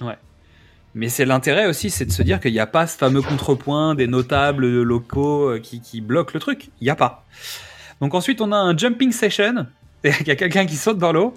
Mais 0.95 1.09
c'est 1.09 1.25
l'intérêt 1.25 1.67
aussi, 1.67 1.91
c'est 1.91 2.05
de 2.05 2.13
se 2.13 2.23
dire 2.23 2.41
qu'il 2.41 2.53
n'y 2.53 2.59
a 2.59 2.67
pas 2.67 2.87
ce 2.87 2.97
fameux 2.97 3.23
contrepoint 3.23 3.95
des 3.95 4.07
notables 4.07 4.67
locaux 4.83 5.51
euh, 5.51 5.59
qui, 5.61 5.81
qui 5.81 6.01
bloquent 6.01 6.33
le 6.35 6.41
truc. 6.41 6.71
Il 6.81 6.85
n'y 6.85 6.91
a 6.91 6.97
pas. 6.97 7.25
Donc 8.01 8.15
ensuite, 8.15 8.41
on 8.41 8.51
a 8.51 8.57
un 8.57 8.77
jumping 8.77 9.13
session. 9.13 9.67
Il 10.05 10.27
y 10.27 10.31
a 10.31 10.37
quelqu'un 10.37 10.67
qui 10.67 10.77
saute 10.77 10.99
dans 10.99 11.13
l'eau. 11.13 11.35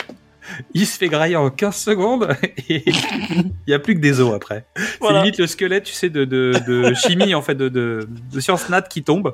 Il 0.74 0.86
se 0.86 0.97
fait 0.97 1.08
grailler 1.08 1.36
en 1.36 1.49
15 1.49 1.76
secondes 1.76 2.36
et 2.70 2.84
il 2.86 3.51
n'y 3.66 3.74
a 3.74 3.80
plus 3.80 3.95
que 3.95 4.01
des 4.01 4.20
os 4.20 4.34
après. 4.34 4.66
Voilà. 4.99 5.20
C'est 5.20 5.24
limite 5.24 5.39
le 5.39 5.47
squelette, 5.47 5.86
tu 5.86 5.93
sais, 5.93 6.10
de, 6.10 6.26
de, 6.26 6.51
de 6.68 6.93
chimie, 6.93 7.34
en 7.34 7.41
fait, 7.41 7.56
de, 7.56 7.70
de, 7.70 8.10
de 8.10 8.39
science 8.41 8.68
nat 8.68 8.82
qui 8.82 9.04
tombe. 9.04 9.32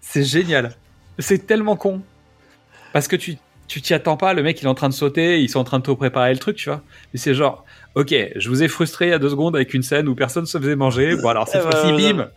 C'est 0.00 0.24
génial. 0.24 0.74
C'est 1.20 1.46
tellement 1.46 1.76
con. 1.76 2.02
Parce 2.92 3.06
que 3.06 3.14
tu 3.14 3.38
tu 3.66 3.80
t'y 3.80 3.94
attends 3.94 4.16
pas, 4.16 4.34
le 4.34 4.42
mec 4.42 4.60
il 4.60 4.66
est 4.66 4.68
en 4.68 4.74
train 4.74 4.88
de 4.88 4.94
sauter, 4.94 5.40
ils 5.40 5.48
sont 5.48 5.58
en 5.58 5.64
train 5.64 5.78
de 5.78 5.84
te 5.84 5.90
préparer 5.90 6.32
le 6.32 6.38
truc, 6.38 6.56
tu 6.56 6.68
vois. 6.68 6.82
Mais 7.12 7.18
c'est 7.18 7.34
genre, 7.34 7.64
ok, 7.94 8.14
je 8.36 8.48
vous 8.48 8.62
ai 8.62 8.68
frustré 8.68 9.06
il 9.06 9.10
y 9.10 9.12
a 9.12 9.18
deux 9.18 9.30
secondes 9.30 9.54
avec 9.56 9.74
une 9.74 9.82
scène 9.82 10.08
où 10.08 10.14
personne 10.14 10.46
se 10.46 10.58
faisait 10.58 10.76
manger. 10.76 11.16
Bon 11.16 11.28
alors 11.28 11.46
cette 11.48 11.62
Eh 11.64 11.70
ben, 11.70 11.70
fois-ci, 11.70 12.12
bim. 12.12 12.28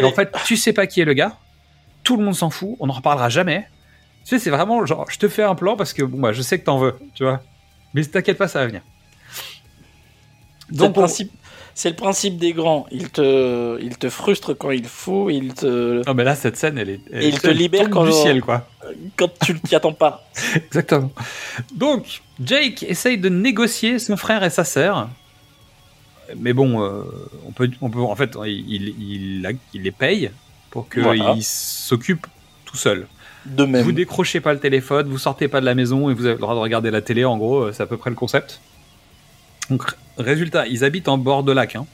Et 0.00 0.04
en 0.04 0.12
fait, 0.12 0.30
tu 0.44 0.56
sais 0.56 0.72
pas 0.72 0.86
qui 0.86 1.00
est 1.00 1.04
le 1.04 1.14
gars. 1.14 1.36
Tout 2.02 2.16
le 2.16 2.24
monde 2.24 2.34
s'en 2.34 2.50
fout. 2.50 2.76
On 2.80 2.86
n'en 2.86 2.92
reparlera 2.94 3.28
jamais. 3.28 3.66
Tu 4.24 4.30
sais, 4.30 4.38
c'est 4.38 4.50
vraiment 4.50 4.84
genre, 4.86 5.06
je 5.10 5.18
te 5.18 5.28
fais 5.28 5.42
un 5.42 5.54
plan 5.54 5.76
parce 5.76 5.92
que 5.92 6.02
bon, 6.02 6.18
bah, 6.20 6.32
je 6.32 6.42
sais 6.42 6.58
que 6.58 6.64
t'en 6.64 6.78
veux, 6.78 6.94
tu 7.14 7.22
vois. 7.24 7.42
Mais 7.94 8.04
t'inquiète 8.04 8.36
pas, 8.38 8.48
ça 8.48 8.58
va 8.60 8.66
venir. 8.66 8.82
Le 10.68 10.76
Donc, 10.76 10.90
on- 10.90 10.92
principe, 11.00 11.32
c'est 11.78 11.90
le 11.90 11.94
principe 11.94 12.38
des 12.38 12.52
grands. 12.54 12.86
Ils 12.90 13.10
te, 13.10 13.78
ils 13.82 13.98
te 13.98 14.08
frustrent 14.08 14.54
quand 14.54 14.70
il 14.70 14.86
faut, 14.86 15.28
ils 15.28 15.52
te, 15.52 16.02
Non, 16.06 16.14
mais 16.14 16.24
là, 16.24 16.34
cette 16.34 16.56
scène, 16.56 16.78
elle 16.78 16.88
est. 16.88 17.00
elle 17.12 17.22
Et 17.24 17.28
il 17.28 17.38
te 17.38 17.48
elle 17.48 17.56
libère 17.58 17.82
tombe 17.84 17.90
quand- 17.92 18.04
du 18.06 18.12
ciel, 18.12 18.40
quoi. 18.40 18.66
quand 19.16 19.30
tu 19.44 19.52
ne 19.52 19.58
t'y 19.58 19.74
attends 19.76 19.92
pas. 19.92 20.26
Exactement. 20.56 21.12
Donc, 21.74 22.22
Jake 22.42 22.82
essaye 22.82 23.18
de 23.18 23.28
négocier 23.28 23.98
son 23.98 24.16
frère 24.16 24.42
et 24.42 24.48
sa 24.50 24.64
sœur. 24.64 25.08
Mais 26.38 26.54
bon, 26.54 26.82
euh, 26.82 27.02
on 27.46 27.52
peut, 27.52 27.70
on 27.82 27.90
peut, 27.90 28.00
en 28.00 28.16
fait, 28.16 28.36
il, 28.46 28.88
il, 28.98 29.54
il, 29.74 29.82
les 29.82 29.90
paye 29.92 30.30
pour 30.70 30.88
qu'ils 30.88 31.02
Voilà. 31.02 31.34
s'occupent 31.42 32.26
tout 32.64 32.76
seuls. 32.78 33.06
De 33.44 33.64
même. 33.64 33.84
Vous 33.84 33.92
décrochez 33.92 34.40
pas 34.40 34.52
le 34.54 34.58
téléphone, 34.58 35.06
vous 35.08 35.18
sortez 35.18 35.46
pas 35.46 35.60
de 35.60 35.66
la 35.66 35.74
maison 35.76 36.10
et 36.10 36.14
vous 36.14 36.24
avez 36.24 36.34
le 36.34 36.40
droit 36.40 36.54
de 36.54 36.58
regarder 36.58 36.90
la 36.90 37.00
télé. 37.02 37.24
En 37.24 37.36
gros, 37.36 37.58
euh, 37.64 37.72
c'est 37.72 37.82
à 37.82 37.86
peu 37.86 37.96
près 37.98 38.10
le 38.10 38.16
concept. 38.16 38.60
Donc, 39.70 39.82
résultat, 40.16 40.66
ils 40.66 40.84
habitent 40.84 41.08
en 41.08 41.18
bord 41.18 41.42
de 41.42 41.52
lac. 41.52 41.76
hein. 41.76 41.86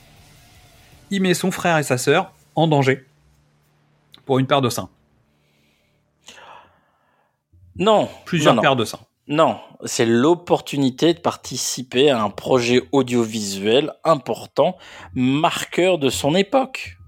Il 1.11 1.23
met 1.23 1.35
son 1.35 1.51
frère 1.51 1.79
et 1.79 1.83
sa 1.83 1.99
sœur 1.99 2.33
en 2.55 2.67
danger 2.69 3.05
pour 4.25 4.39
une 4.39 4.47
paire 4.47 4.61
de 4.63 4.69
seins. 4.71 4.89
Non. 7.77 8.09
Plusieurs 8.25 8.55
non, 8.55 8.57
non. 8.57 8.63
paires 8.63 8.77
de 8.77 8.85
seins. 8.85 9.01
Non, 9.29 9.61
c'est 9.85 10.05
l'opportunité 10.05 11.15
de 11.15 11.21
participer 11.21 12.11
à 12.11 12.23
un 12.23 12.29
projet 12.31 12.83
audiovisuel 12.93 13.93
important, 14.05 14.77
marqueur 15.15 15.99
de 15.99 16.11
son 16.11 16.35
époque. 16.35 16.99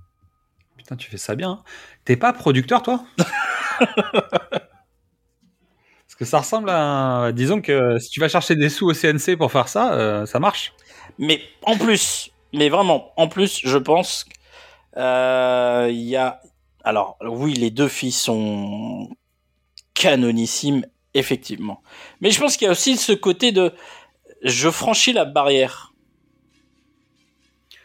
Putain, 0.76 0.96
tu 0.96 1.10
fais 1.10 1.16
ça 1.18 1.34
bien. 1.34 1.50
hein. 1.50 1.62
T'es 2.04 2.16
pas 2.16 2.32
producteur, 2.32 2.82
toi? 2.82 3.04
Parce 6.14 6.30
que 6.30 6.30
ça 6.30 6.38
ressemble 6.38 6.70
à. 6.70 7.32
Disons 7.32 7.60
que 7.60 7.98
si 7.98 8.08
tu 8.08 8.20
vas 8.20 8.28
chercher 8.28 8.54
des 8.54 8.68
sous 8.68 8.88
au 8.88 8.94
CNC 8.94 9.36
pour 9.36 9.50
faire 9.50 9.66
ça, 9.66 9.94
euh, 9.94 10.26
ça 10.26 10.38
marche. 10.38 10.72
Mais 11.18 11.40
en 11.64 11.76
plus, 11.76 12.30
mais 12.52 12.68
vraiment, 12.68 13.12
en 13.16 13.26
plus, 13.26 13.60
je 13.64 13.78
pense, 13.78 14.24
euh, 14.96 15.88
il 15.90 16.02
y 16.02 16.14
a, 16.14 16.40
alors 16.84 17.16
oui, 17.20 17.54
les 17.54 17.72
deux 17.72 17.88
filles 17.88 18.12
sont 18.12 19.08
canonissimes, 19.94 20.86
effectivement. 21.14 21.82
Mais 22.20 22.30
je 22.30 22.38
pense 22.38 22.56
qu'il 22.56 22.66
y 22.66 22.68
a 22.68 22.72
aussi 22.72 22.96
ce 22.96 23.10
côté 23.10 23.50
de, 23.50 23.72
je 24.44 24.70
franchis 24.70 25.12
la 25.12 25.24
barrière. 25.24 25.94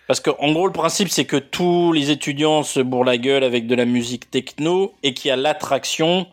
Parce 0.06 0.20
que, 0.20 0.30
en 0.38 0.52
gros, 0.52 0.68
le 0.68 0.74
principe, 0.74 1.10
c'est 1.10 1.26
que 1.26 1.38
tous 1.38 1.94
les 1.94 2.12
étudiants 2.12 2.62
se 2.62 2.80
bourrent 2.80 3.06
la 3.06 3.18
gueule 3.18 3.44
avec 3.44 3.66
de 3.66 3.74
la 3.74 3.86
musique 3.86 4.30
techno 4.30 4.94
et 5.02 5.16
qu'il 5.16 5.30
y 5.30 5.32
a 5.32 5.36
l'attraction 5.36 6.28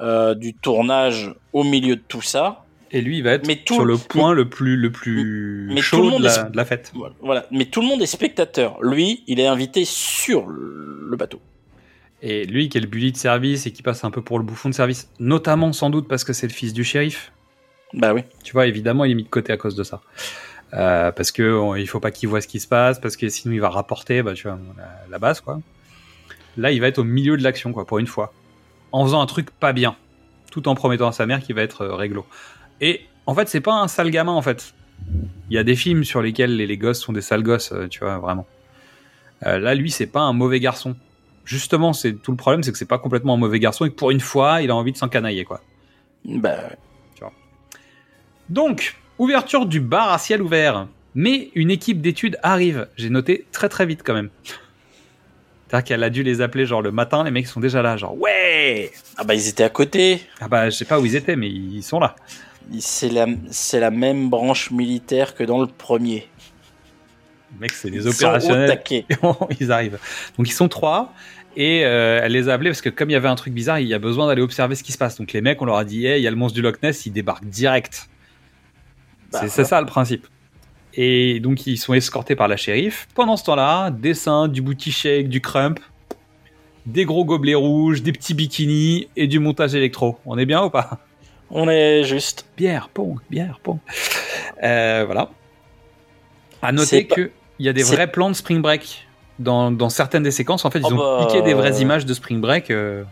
euh, 0.00 0.34
du 0.34 0.54
tournage 0.54 1.34
au 1.52 1.64
milieu 1.64 1.96
de 1.96 2.02
tout 2.06 2.22
ça. 2.22 2.64
Et 2.94 3.00
lui, 3.00 3.18
il 3.18 3.22
va 3.24 3.32
être 3.32 3.46
Mais 3.46 3.56
tout- 3.56 3.74
sur 3.74 3.84
le 3.84 3.96
point 3.96 4.32
le 4.34 4.48
plus, 4.48 4.76
le 4.76 4.92
plus 4.92 5.66
Mais 5.70 5.76
tout 5.76 5.82
chaud 5.82 6.02
le 6.02 6.10
monde 6.10 6.20
de, 6.22 6.26
la, 6.26 6.34
est- 6.46 6.50
de 6.50 6.56
la 6.56 6.64
fête. 6.64 6.92
Voilà, 6.94 7.14
Voilà. 7.22 7.46
Mais 7.50 7.64
tout 7.64 7.80
le 7.80 7.86
monde 7.86 8.02
est 8.02 8.06
spectateur. 8.06 8.82
Lui, 8.82 9.22
il 9.26 9.40
est 9.40 9.46
invité 9.46 9.84
sur 9.86 10.46
le 10.46 11.16
bateau. 11.16 11.40
Et 12.20 12.44
lui, 12.44 12.68
qui 12.68 12.78
est 12.78 12.80
le 12.82 12.86
bully 12.86 13.10
de 13.12 13.16
service 13.16 13.66
et 13.66 13.72
qui 13.72 13.82
passe 13.82 14.04
un 14.04 14.10
peu 14.10 14.20
pour 14.22 14.38
le 14.38 14.44
bouffon 14.44 14.68
de 14.68 14.74
service, 14.74 15.08
notamment 15.18 15.72
sans 15.72 15.90
doute 15.90 16.06
parce 16.06 16.22
que 16.22 16.32
c'est 16.32 16.46
le 16.46 16.52
fils 16.52 16.72
du 16.72 16.84
shérif. 16.84 17.32
Bah 17.94 18.12
oui. 18.14 18.22
Tu 18.44 18.52
vois, 18.52 18.66
évidemment, 18.66 19.04
il 19.04 19.12
est 19.12 19.14
mis 19.14 19.24
de 19.24 19.28
côté 19.28 19.52
à 19.52 19.56
cause 19.56 19.74
de 19.74 19.82
ça. 19.82 20.00
Euh, 20.74 21.12
parce 21.12 21.32
que 21.32 21.42
on- 21.54 21.74
il 21.74 21.86
faut 21.86 22.00
pas 22.00 22.10
qu'il 22.10 22.28
voit 22.28 22.40
ce 22.40 22.48
qui 22.48 22.60
se 22.60 22.68
passe, 22.68 22.98
parce 23.00 23.16
que 23.16 23.28
sinon 23.28 23.52
il 23.54 23.60
va 23.60 23.68
rapporter, 23.70 24.22
bah, 24.22 24.34
tu 24.34 24.44
vois, 24.48 24.58
la, 24.76 24.90
la 25.10 25.18
base, 25.18 25.40
quoi. 25.40 25.60
Là, 26.56 26.70
il 26.72 26.80
va 26.80 26.88
être 26.88 26.98
au 26.98 27.04
milieu 27.04 27.36
de 27.36 27.42
l'action, 27.42 27.72
quoi, 27.72 27.86
pour 27.86 27.98
une 27.98 28.06
fois. 28.06 28.32
En 28.92 29.04
faisant 29.04 29.20
un 29.20 29.26
truc 29.26 29.50
pas 29.50 29.72
bien. 29.72 29.96
Tout 30.50 30.68
en 30.68 30.74
promettant 30.74 31.08
à 31.08 31.12
sa 31.12 31.26
mère 31.26 31.40
qu'il 31.40 31.54
va 31.54 31.62
être 31.62 31.82
euh, 31.82 31.94
réglo. 31.94 32.26
Et 32.80 33.02
en 33.26 33.34
fait, 33.34 33.48
c'est 33.48 33.60
pas 33.60 33.74
un 33.74 33.88
sale 33.88 34.10
gamin, 34.10 34.32
en 34.32 34.42
fait. 34.42 34.74
Il 35.50 35.54
y 35.54 35.58
a 35.58 35.64
des 35.64 35.76
films 35.76 36.04
sur 36.04 36.22
lesquels 36.22 36.56
les, 36.56 36.66
les 36.66 36.78
gosses 36.78 37.00
sont 37.00 37.12
des 37.12 37.22
sales 37.22 37.42
gosses, 37.42 37.72
euh, 37.72 37.88
tu 37.88 38.00
vois, 38.00 38.18
vraiment. 38.18 38.46
Euh, 39.46 39.58
là, 39.58 39.74
lui, 39.74 39.90
c'est 39.90 40.06
pas 40.06 40.20
un 40.20 40.32
mauvais 40.32 40.60
garçon. 40.60 40.96
Justement, 41.44 41.92
c'est 41.92 42.12
tout 42.14 42.30
le 42.30 42.36
problème, 42.36 42.62
c'est 42.62 42.70
que 42.70 42.78
c'est 42.78 42.84
pas 42.84 42.98
complètement 42.98 43.34
un 43.34 43.38
mauvais 43.38 43.58
garçon 43.58 43.84
et 43.84 43.90
que 43.90 43.94
pour 43.94 44.10
une 44.10 44.20
fois, 44.20 44.62
il 44.62 44.70
a 44.70 44.76
envie 44.76 44.92
de 44.92 44.96
s'encanailler, 44.96 45.44
quoi. 45.44 45.60
Bah 46.24 46.54
ouais. 46.70 46.76
Donc, 48.48 48.96
ouverture 49.18 49.64
du 49.64 49.80
bar 49.80 50.12
à 50.12 50.18
ciel 50.18 50.42
ouvert. 50.42 50.86
Mais 51.14 51.50
une 51.54 51.70
équipe 51.70 52.00
d'études 52.00 52.38
arrive. 52.42 52.86
J'ai 52.96 53.08
noté 53.08 53.46
très 53.50 53.68
très 53.68 53.86
vite 53.86 54.02
quand 54.04 54.14
même. 54.14 54.30
C'est-à-dire 55.72 55.84
qu'elle 55.88 56.04
a 56.04 56.10
dû 56.10 56.22
les 56.22 56.42
appeler 56.42 56.66
genre 56.66 56.82
le 56.82 56.92
matin, 56.92 57.24
les 57.24 57.30
mecs 57.30 57.46
sont 57.46 57.58
déjà 57.58 57.80
là, 57.80 57.96
genre 57.96 58.14
ouais 58.20 58.92
Ah 59.16 59.24
bah 59.24 59.32
ils 59.34 59.48
étaient 59.48 59.64
à 59.64 59.70
côté. 59.70 60.20
Ah 60.38 60.46
bah 60.46 60.68
je 60.68 60.76
sais 60.76 60.84
pas 60.84 61.00
où 61.00 61.06
ils 61.06 61.16
étaient, 61.16 61.34
mais 61.34 61.48
ils 61.48 61.82
sont 61.82 61.98
là. 61.98 62.14
C'est 62.78 63.08
la, 63.08 63.24
c'est 63.50 63.80
la 63.80 63.90
même 63.90 64.28
branche 64.28 64.70
militaire 64.70 65.34
que 65.34 65.42
dans 65.44 65.58
le 65.62 65.66
premier. 65.66 66.28
Mec, 67.58 67.70
c'est 67.72 67.88
des 67.88 68.04
Ils 68.04 68.08
opérationnels. 68.08 68.68
taquet. 68.68 69.06
ils 69.60 69.72
arrivent. 69.72 69.98
Donc 70.36 70.46
ils 70.46 70.52
sont 70.52 70.68
trois. 70.68 71.14
Et 71.56 71.86
euh, 71.86 72.20
elle 72.22 72.32
les 72.32 72.50
a 72.50 72.52
appelés 72.52 72.68
parce 72.68 72.82
que 72.82 72.90
comme 72.90 73.08
il 73.08 73.14
y 73.14 73.16
avait 73.16 73.28
un 73.28 73.34
truc 73.34 73.54
bizarre, 73.54 73.78
il 73.78 73.88
y 73.88 73.94
a 73.94 73.98
besoin 73.98 74.26
d'aller 74.26 74.42
observer 74.42 74.74
ce 74.74 74.82
qui 74.82 74.92
se 74.92 74.98
passe. 74.98 75.16
Donc 75.16 75.32
les 75.32 75.40
mecs, 75.40 75.62
on 75.62 75.64
leur 75.64 75.78
a 75.78 75.86
dit, 75.86 76.04
hey, 76.04 76.20
il 76.20 76.22
y 76.22 76.26
a 76.26 76.30
le 76.30 76.36
monstre 76.36 76.54
du 76.54 76.60
Loch 76.60 76.82
Ness, 76.82 77.06
il 77.06 77.14
débarque 77.14 77.46
direct. 77.46 78.10
Bah, 79.32 79.40
c'est 79.48 79.64
ça 79.64 79.80
le 79.80 79.86
principe. 79.86 80.26
Et 80.94 81.40
donc 81.40 81.66
ils 81.66 81.78
sont 81.78 81.94
escortés 81.94 82.36
par 82.36 82.48
la 82.48 82.56
shérif. 82.56 83.08
Pendant 83.14 83.36
ce 83.36 83.44
temps-là, 83.44 83.90
des 83.90 84.14
seins, 84.14 84.48
du 84.48 84.60
booty 84.62 84.92
shake, 84.92 85.28
du 85.28 85.40
crump, 85.40 85.80
des 86.86 87.04
gros 87.04 87.24
gobelets 87.24 87.54
rouges, 87.54 88.02
des 88.02 88.12
petits 88.12 88.34
bikinis 88.34 89.08
et 89.16 89.26
du 89.26 89.38
montage 89.38 89.74
électro. 89.74 90.18
On 90.26 90.36
est 90.38 90.46
bien 90.46 90.62
ou 90.64 90.70
pas? 90.70 90.98
On 91.50 91.68
est 91.68 92.04
juste. 92.04 92.46
Bière, 92.56 92.88
pong, 92.88 93.18
bière, 93.30 93.58
pong. 93.62 93.78
Euh, 94.62 95.02
voilà. 95.06 95.30
À 96.62 96.72
noter 96.72 97.04
pas- 97.04 97.14
que 97.16 97.30
il 97.58 97.66
y 97.66 97.68
a 97.68 97.72
des 97.72 97.82
vrais 97.82 98.10
plans 98.10 98.28
de 98.30 98.34
Spring 98.34 98.60
Break 98.60 99.06
dans, 99.38 99.70
dans 99.70 99.88
certaines 99.88 100.22
des 100.22 100.30
séquences. 100.30 100.64
En 100.64 100.70
fait, 100.70 100.80
ils 100.80 100.86
Oh 100.90 100.94
ont 100.94 100.96
bah, 100.96 101.26
piqué 101.26 101.42
des 101.42 101.54
vraies 101.54 101.80
images 101.80 102.04
de 102.06 102.14
Spring 102.14 102.40
Break 102.40 102.70
euh, 102.70 103.04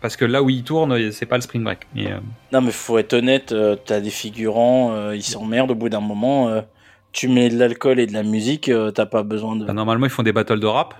parce 0.00 0.16
que 0.16 0.24
là 0.24 0.42
où 0.42 0.48
ils 0.50 0.62
tournent, 0.62 1.10
c'est 1.12 1.26
pas 1.26 1.36
le 1.36 1.42
Spring 1.42 1.62
Break. 1.64 1.80
Mais, 1.94 2.10
euh, 2.12 2.18
Non 2.52 2.60
mais 2.60 2.70
faut 2.72 2.96
être 2.98 3.12
honnête, 3.14 3.54
t'as 3.84 4.00
des 4.00 4.10
figurants, 4.10 5.10
ils 5.12 5.22
s'emmerdent 5.22 5.72
au 5.72 5.74
bout 5.74 5.88
d'un 5.88 6.00
moment. 6.00 6.62
Tu 7.14 7.28
mets 7.28 7.48
de 7.48 7.56
l'alcool 7.58 7.98
et 8.00 8.06
de 8.06 8.12
la 8.12 8.22
musique, 8.22 8.68
euh, 8.68 8.90
t'as 8.90 9.06
pas 9.06 9.22
besoin 9.22 9.56
de. 9.56 9.64
bah, 9.64 9.72
normalement, 9.72 10.04
ils 10.04 10.10
font 10.10 10.22
des 10.22 10.32
battles 10.32 10.60
de 10.60 10.66
rap. 10.66 10.94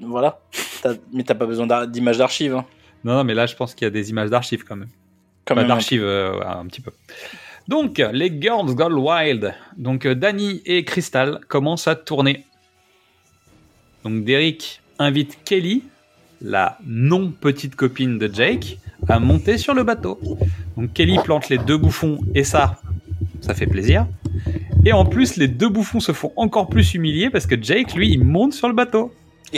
Voilà. 0.00 0.40
T'as- 0.82 0.94
mais 1.12 1.22
t'as 1.24 1.34
pas 1.34 1.46
besoin 1.46 1.86
d'images 1.86 2.18
d'archives. 2.18 2.54
Hein. 2.54 2.64
Non, 3.04 3.14
non, 3.14 3.24
mais 3.24 3.34
là, 3.34 3.46
je 3.46 3.56
pense 3.56 3.74
qu'il 3.74 3.84
y 3.86 3.88
a 3.88 3.90
des 3.90 4.10
images 4.10 4.28
d'archives 4.30 4.64
quand 4.64 4.76
même. 4.76 4.88
Quand 5.44 5.54
Pas 5.54 5.62
même. 5.62 5.68
d'archives, 5.68 6.02
euh, 6.04 6.40
un 6.44 6.66
petit 6.66 6.80
peu. 6.82 6.90
Donc, 7.68 7.98
les 8.12 8.40
Girls 8.40 8.74
Gone 8.74 8.94
Wild. 8.94 9.54
Donc, 9.76 10.04
euh, 10.06 10.14
Danny 10.14 10.60
et 10.66 10.84
Crystal 10.84 11.40
commencent 11.48 11.88
à 11.88 11.94
tourner. 11.96 12.44
Donc, 14.04 14.24
Derek 14.24 14.80
invite 14.98 15.38
Kelly, 15.44 15.84
la 16.40 16.78
non 16.86 17.30
petite 17.30 17.74
copine 17.76 18.18
de 18.18 18.32
Jake, 18.32 18.78
à 19.08 19.18
monter 19.20 19.58
sur 19.58 19.74
le 19.74 19.82
bateau. 19.84 20.18
Donc, 20.76 20.92
Kelly 20.92 21.18
plante 21.24 21.48
les 21.48 21.58
deux 21.58 21.76
bouffons 21.76 22.18
et 22.34 22.44
ça, 22.44 22.76
ça 23.40 23.54
fait 23.54 23.66
plaisir. 23.66 24.06
Et 24.84 24.92
en 24.92 25.04
plus, 25.04 25.36
les 25.36 25.48
deux 25.48 25.68
bouffons 25.68 26.00
se 26.00 26.12
font 26.12 26.32
encore 26.36 26.68
plus 26.68 26.94
humilier 26.94 27.30
parce 27.30 27.46
que 27.46 27.60
Jake, 27.60 27.94
lui, 27.94 28.10
il 28.12 28.24
monte 28.24 28.52
sur 28.54 28.68
le 28.68 28.74
bateau. 28.74 29.12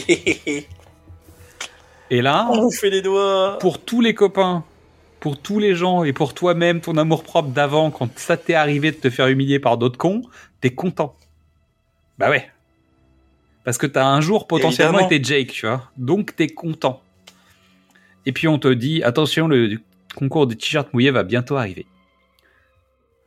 Et 2.10 2.22
là, 2.22 2.48
On 2.50 2.60
vous 2.62 2.70
fait 2.70 2.90
les 2.90 3.02
doigts. 3.02 3.58
pour 3.60 3.78
tous 3.80 4.00
les 4.00 4.14
copains, 4.14 4.64
pour 5.20 5.38
tous 5.40 5.58
les 5.60 5.74
gens 5.74 6.02
et 6.02 6.12
pour 6.12 6.34
toi-même, 6.34 6.80
ton 6.80 6.96
amour 6.96 7.22
propre 7.22 7.50
d'avant, 7.50 7.90
quand 7.90 8.18
ça 8.18 8.36
t'est 8.36 8.54
arrivé 8.54 8.90
de 8.90 8.96
te 8.96 9.10
faire 9.10 9.28
humilier 9.28 9.60
par 9.60 9.78
d'autres 9.78 9.98
cons, 9.98 10.22
t'es 10.60 10.70
content. 10.70 11.14
Bah 12.18 12.30
ouais. 12.30 12.48
Parce 13.64 13.78
que 13.78 13.86
t'as 13.86 14.06
un 14.06 14.20
jour 14.20 14.46
potentiellement 14.48 14.98
Évidemment. 15.00 15.10
été 15.20 15.22
Jake, 15.22 15.52
tu 15.52 15.66
vois. 15.66 15.90
Donc 15.98 16.34
t'es 16.34 16.48
content. 16.48 17.00
Et 18.26 18.32
puis 18.32 18.48
on 18.48 18.58
te 18.58 18.68
dit, 18.68 19.02
attention, 19.04 19.46
le 19.46 19.78
concours 20.16 20.46
de 20.48 20.54
t-shirt 20.54 20.92
mouillé 20.92 21.10
va 21.12 21.22
bientôt 21.22 21.56
arriver. 21.56 21.86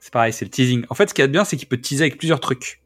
C'est 0.03 0.11
pareil, 0.11 0.33
c'est 0.33 0.43
le 0.43 0.51
teasing. 0.51 0.83
En 0.89 0.95
fait, 0.95 1.07
ce 1.07 1.13
qu'il 1.13 1.21
y 1.21 1.23
a 1.23 1.27
de 1.27 1.31
bien, 1.31 1.45
c'est 1.45 1.55
qu'il 1.55 1.69
peut 1.69 1.77
te 1.77 1.81
teaser 1.81 2.03
avec 2.03 2.17
plusieurs 2.17 2.41
trucs. 2.41 2.81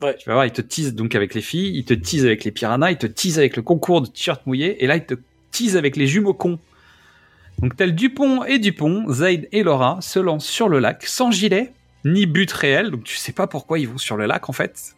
Ouais. 0.00 0.14
Tu 0.16 0.28
vas 0.28 0.34
voir, 0.34 0.46
il 0.46 0.52
te 0.52 0.62
tease 0.62 0.94
donc 0.94 1.16
avec 1.16 1.34
les 1.34 1.40
filles, 1.40 1.76
il 1.76 1.84
te 1.84 1.94
tease 1.94 2.24
avec 2.24 2.44
les 2.44 2.52
piranhas, 2.52 2.92
il 2.92 2.96
te 2.96 3.08
tease 3.08 3.40
avec 3.40 3.56
le 3.56 3.62
concours 3.62 4.02
de 4.02 4.06
t-shirt 4.06 4.46
mouillé, 4.46 4.84
et 4.84 4.86
là, 4.86 4.94
il 4.94 5.04
te 5.04 5.14
tease 5.50 5.76
avec 5.76 5.96
les 5.96 6.06
jumeaux 6.06 6.32
cons. 6.32 6.60
Donc, 7.58 7.74
tel 7.74 7.96
Dupont 7.96 8.44
et 8.44 8.60
Dupont, 8.60 9.12
Zayd 9.12 9.48
et 9.50 9.64
Laura 9.64 10.00
se 10.00 10.20
lancent 10.20 10.46
sur 10.46 10.68
le 10.68 10.78
lac 10.78 11.04
sans 11.06 11.32
gilet, 11.32 11.72
ni 12.04 12.26
but 12.26 12.52
réel, 12.52 12.92
donc 12.92 13.02
tu 13.02 13.16
sais 13.16 13.32
pas 13.32 13.48
pourquoi 13.48 13.80
ils 13.80 13.88
vont 13.88 13.98
sur 13.98 14.16
le 14.16 14.26
lac 14.26 14.48
en 14.48 14.52
fait. 14.52 14.94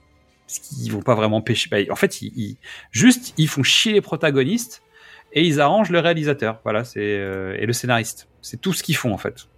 Parce 0.47 0.59
qu'ils 0.59 0.93
vont 0.93 1.01
pas 1.01 1.15
vraiment 1.15 1.41
pêcher. 1.41 1.71
Bah, 1.71 1.79
en 1.91 1.97
fait, 1.97 2.21
ils, 2.21 2.33
ils- 2.37 2.57
juste, 2.91 3.33
ils 3.39 3.49
font 3.49 3.63
chier 3.63 3.95
les 3.95 4.03
protagonistes 4.03 4.83
et 5.33 5.43
ils 5.43 5.59
arrangent 5.59 5.89
le 5.89 6.01
réalisateur. 6.01 6.61
Voilà, 6.65 6.85
c'est 6.85 7.01
euh, 7.01 7.57
et 7.59 7.65
le 7.65 7.73
scénariste. 7.73 8.29
C'est 8.43 8.61
tout 8.61 8.75
ce 8.75 8.83
qu'ils 8.83 8.97
font 8.97 9.15
en 9.15 9.19
fait. 9.19 9.49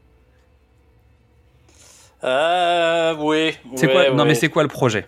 Euh, 2.27 3.15
oui. 3.19 3.57
C'est 3.77 3.87
ouais, 3.87 3.93
quoi 3.93 4.11
Non 4.11 4.25
mais 4.25 4.35
c'est 4.35 4.49
quoi 4.49 4.63
le 4.63 4.69
projet 4.69 5.07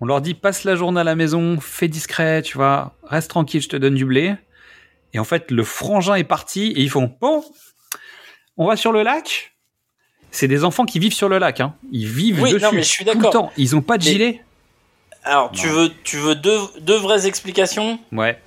On 0.00 0.06
leur 0.06 0.20
dit 0.20 0.34
passe 0.34 0.64
la 0.64 0.76
journée 0.76 1.00
à 1.00 1.04
la 1.04 1.14
maison, 1.14 1.58
fais 1.60 1.88
discret, 1.88 2.42
tu 2.42 2.56
vois, 2.56 2.94
reste 3.04 3.30
tranquille, 3.30 3.62
je 3.62 3.68
te 3.68 3.76
donne 3.76 3.94
du 3.94 4.04
blé. 4.04 4.34
Et 5.14 5.18
en 5.18 5.24
fait, 5.24 5.50
le 5.50 5.64
frangin 5.64 6.14
est 6.16 6.24
parti 6.24 6.72
et 6.76 6.80
ils 6.82 6.90
font 6.90 7.14
bon, 7.20 7.42
on 8.56 8.66
va 8.66 8.76
sur 8.76 8.92
le 8.92 9.02
lac. 9.02 9.54
C'est 10.30 10.48
des 10.48 10.64
enfants 10.64 10.84
qui 10.84 10.98
vivent 10.98 11.14
sur 11.14 11.30
le 11.30 11.38
lac, 11.38 11.60
hein. 11.60 11.74
Ils 11.90 12.06
vivent 12.06 12.42
Oui, 12.42 12.52
dessus 12.52 12.64
non, 12.64 12.72
mais 12.72 12.82
je 12.82 12.88
suis 12.88 13.04
tout 13.06 13.18
le 13.18 13.30
temps. 13.30 13.50
Ils 13.56 13.74
ont 13.74 13.80
pas 13.80 13.96
de 13.96 14.04
Mais- 14.04 14.10
gilet. 14.10 14.44
Alors, 15.24 15.50
tu 15.52 15.66
veux, 15.66 15.90
tu 16.04 16.16
veux 16.16 16.34
deux, 16.34 16.58
deux 16.80 16.96
vraies 16.96 17.26
explications? 17.26 17.98
Ouais. 18.12 18.40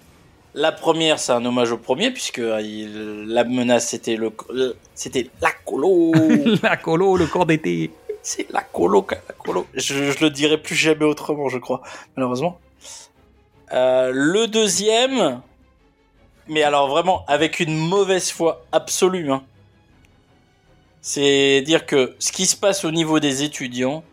La 0.54 0.72
première, 0.74 1.18
c'est 1.18 1.32
un 1.32 1.46
hommage 1.46 1.72
au 1.72 1.78
premier, 1.78 2.12
puisque 2.12 2.40
euh, 2.40 2.60
il- 2.62 3.26
la 3.28 3.44
menace, 3.46 3.88
c'était 3.88 4.16
le, 4.18 4.32
le- 4.54 4.76
c'était 4.96 5.30
la 5.42 5.52
colo. 5.66 6.12
la 6.64 6.76
colo, 6.78 7.16
le 7.16 7.26
corps 7.28 7.46
d'été. 7.46 7.92
c'est 8.22 8.52
la 8.52 8.62
colo, 8.62 9.06
la 9.10 9.34
colo. 9.36 9.66
Je, 9.74 10.12
je 10.12 10.20
le 10.24 10.30
dirai 10.30 10.58
plus 10.58 10.76
jamais 10.76 11.06
autrement, 11.06 11.48
je 11.48 11.58
crois, 11.58 11.82
malheureusement. 12.18 12.60
Euh, 13.74 14.12
le 14.14 14.48
deuxième, 14.48 15.42
mais 16.50 16.64
alors 16.64 16.90
vraiment 16.90 17.24
avec 17.30 17.62
une 17.62 17.78
mauvaise 17.78 18.30
foi 18.30 18.66
absolue. 18.74 19.32
Hein. 19.32 19.44
C'est 21.00 21.62
dire 21.62 21.86
que 21.86 22.14
ce 22.20 22.34
qui 22.34 22.46
se 22.46 22.58
passe 22.58 22.84
au 22.84 22.92
niveau 22.92 23.20
des 23.22 23.44
étudiants, 23.44 24.04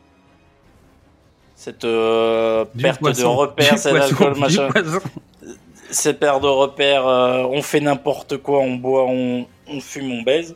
cette 1.57 1.85
euh, 1.85 2.65
perte 2.81 3.03
de 3.03 3.25
repères, 3.25 3.77
cet 3.79 3.95
alcool, 3.97 4.39
machin, 4.39 4.69
cette 5.91 6.21
perte 6.21 6.43
de 6.43 6.49
repères, 6.49 7.07
euh, 7.07 7.45
on 7.51 7.63
fait 7.63 7.81
n'importe 7.81 8.37
quoi, 8.39 8.61
on 8.61 8.75
boit, 8.77 9.05
on, 9.07 9.47
on 9.69 9.81
fume, 9.81 10.13
on 10.13 10.23
baise. 10.23 10.55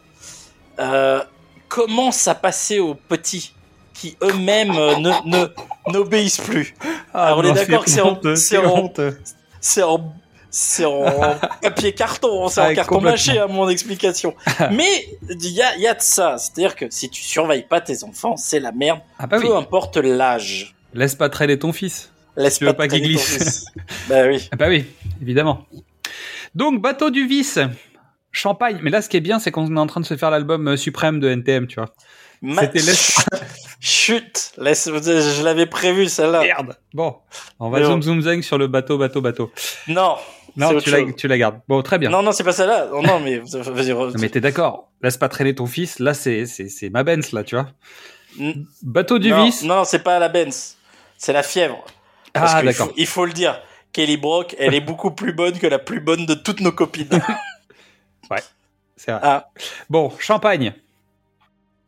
Euh, 0.79 1.21
comment 1.69 2.11
ça 2.13 2.35
passait 2.35 2.79
aux 2.79 2.95
petits 2.95 3.55
qui 3.95 4.17
eux-mêmes 4.23 4.73
euh, 4.77 4.97
ne 4.97 5.47
n'obéissent 5.93 6.41
plus? 6.41 6.75
Alors, 7.15 7.39
on 7.39 7.43
est 7.45 7.53
d'accord 7.53 7.85
que 7.85 7.91
c'est 7.91 8.01
en- 8.01 8.19
c'est 8.35 8.59
en-. 8.59 8.93
C'est 9.61 9.83
en 9.83 10.13
c'est 10.55 10.85
en 10.85 11.05
papier 11.63 11.95
carton, 11.95 12.49
c'est 12.49 12.61
Ah, 12.61 12.69
en 12.71 12.75
carton 12.75 13.01
mâché 13.01 13.39
à 13.39 13.47
mon 13.47 13.71
explication. 13.71 14.35
Mais 14.71 15.07
il 15.31 15.47
y 15.51 15.63
a, 15.63 15.77
y 15.79 15.87
a 15.87 15.95
de 15.95 16.03
ça, 16.03 16.37
c'est-à-dire 16.37 16.77
que 16.77 16.85
si 16.91 17.09
tu 17.09 17.23
surveilles 17.23 17.63
pas 17.67 17.81
tes 17.81 18.05
enfants, 18.05 18.37
c'est 18.37 18.61
la 18.61 18.71
merde, 18.71 19.01
Ah 19.19 19.27
bah 19.27 19.39
peu 19.41 19.49
oui. 19.51 19.57
importe 19.57 19.97
l'âge. 19.97 20.75
Laisse 20.93 21.15
pas 21.15 21.31
traîner 21.31 21.59
ton 21.59 21.73
fils. 21.73 22.13
Laisse 22.37 22.59
Tu 22.59 22.67
veux 22.67 22.75
pas 22.75 22.87
qu'il 22.87 23.01
glisse. 23.03 23.65
bah 24.11 24.27
oui. 24.27 24.47
Ah 24.53 24.57
bah 24.57 24.67
oui, 24.69 24.85
évidemment. 25.23 25.67
Donc, 26.55 26.83
bateau 26.83 27.09
du 27.11 27.27
vice. 27.27 27.59
Champagne. 28.35 28.79
Mais 28.83 28.91
là, 28.91 29.03
ce 29.03 29.09
qui 29.09 29.17
est 29.19 29.21
bien, 29.21 29.39
c'est 29.39 29.51
qu'on 29.51 29.75
est 29.77 29.79
en 29.81 29.87
train 29.87 30.01
de 30.01 30.07
se 30.07 30.17
faire 30.17 30.31
l'album 30.31 30.69
euh, 30.69 30.77
suprême 30.77 31.21
de 31.21 31.29
NTM, 31.29 31.67
tu 31.67 31.77
vois. 31.77 31.91
C'était 32.61 32.79
laisse- 32.81 33.15
Chut, 33.81 34.53
laisse, 34.59 34.89
je 34.89 35.43
l'avais 35.45 35.67
prévu 35.67 36.09
celle-là. 36.09 36.41
Merde. 36.41 36.77
Bon, 36.95 37.17
on 37.61 37.69
va 37.71 37.79
Mais 37.81 37.85
zoom 37.85 37.97
bon. 37.97 38.03
zoom 38.03 38.21
zang 38.23 38.43
sur 38.43 38.57
le 38.59 38.69
bateau, 38.69 38.97
bateau, 38.97 39.21
bateau. 39.21 39.53
Non. 39.89 40.17
Non, 40.57 40.79
tu 40.81 40.91
la, 40.91 40.99
chose. 41.01 41.17
tu 41.17 41.29
la 41.29 41.39
gardes. 41.39 41.61
Bon, 41.69 41.83
très 41.83 41.99
bien. 41.99 42.11
Non, 42.11 42.23
non, 42.23 42.33
c'est 42.33 42.45
pas 42.45 42.53
celle-là. 42.53 42.89
Non, 42.93 43.03
non, 43.03 43.21
mais 43.21 43.39
vas-y. 43.39 43.91
re- 43.93 44.17
mais 44.21 44.29
t'es 44.29 44.41
d'accord. 44.41 44.91
Laisse 45.03 45.17
pas 45.17 45.29
traîner 45.29 45.55
ton 45.55 45.67
fils. 45.67 45.99
Là, 45.99 46.15
c'est, 46.15 46.45
ma 46.93 47.03
Benz, 47.05 47.33
là, 47.33 47.43
tu 47.45 47.55
vois. 47.55 47.69
N- 48.41 48.65
Bateau 48.83 49.19
du 49.19 49.31
non, 49.31 49.45
vice. 49.45 49.63
Non, 49.63 49.77
non, 49.77 49.85
c'est 49.85 50.03
pas 50.03 50.19
la 50.19 50.29
Benz. 50.29 50.77
C'est 51.19 51.33
la 51.33 51.43
fièvre. 51.43 51.85
Parce 52.33 52.53
Ah, 52.55 52.63
d'accord. 52.63 52.93
Il 52.97 53.07
faut 53.07 53.25
le 53.27 53.33
dire. 53.33 53.61
Kelly 53.93 54.17
Brock, 54.17 54.55
elle 54.59 54.75
est 54.75 54.81
beaucoup 54.81 55.11
plus 55.11 55.33
bonne 55.33 55.59
que 55.59 55.67
la 55.67 55.79
plus 55.79 56.01
bonne 56.01 56.25
de 56.27 56.35
toutes 56.35 56.61
nos 56.61 56.73
copines. 56.73 57.09
C'est 58.97 59.11
vrai. 59.13 59.21
Ah. 59.25 59.51
Bon, 59.91 60.13
champagne. 60.19 60.73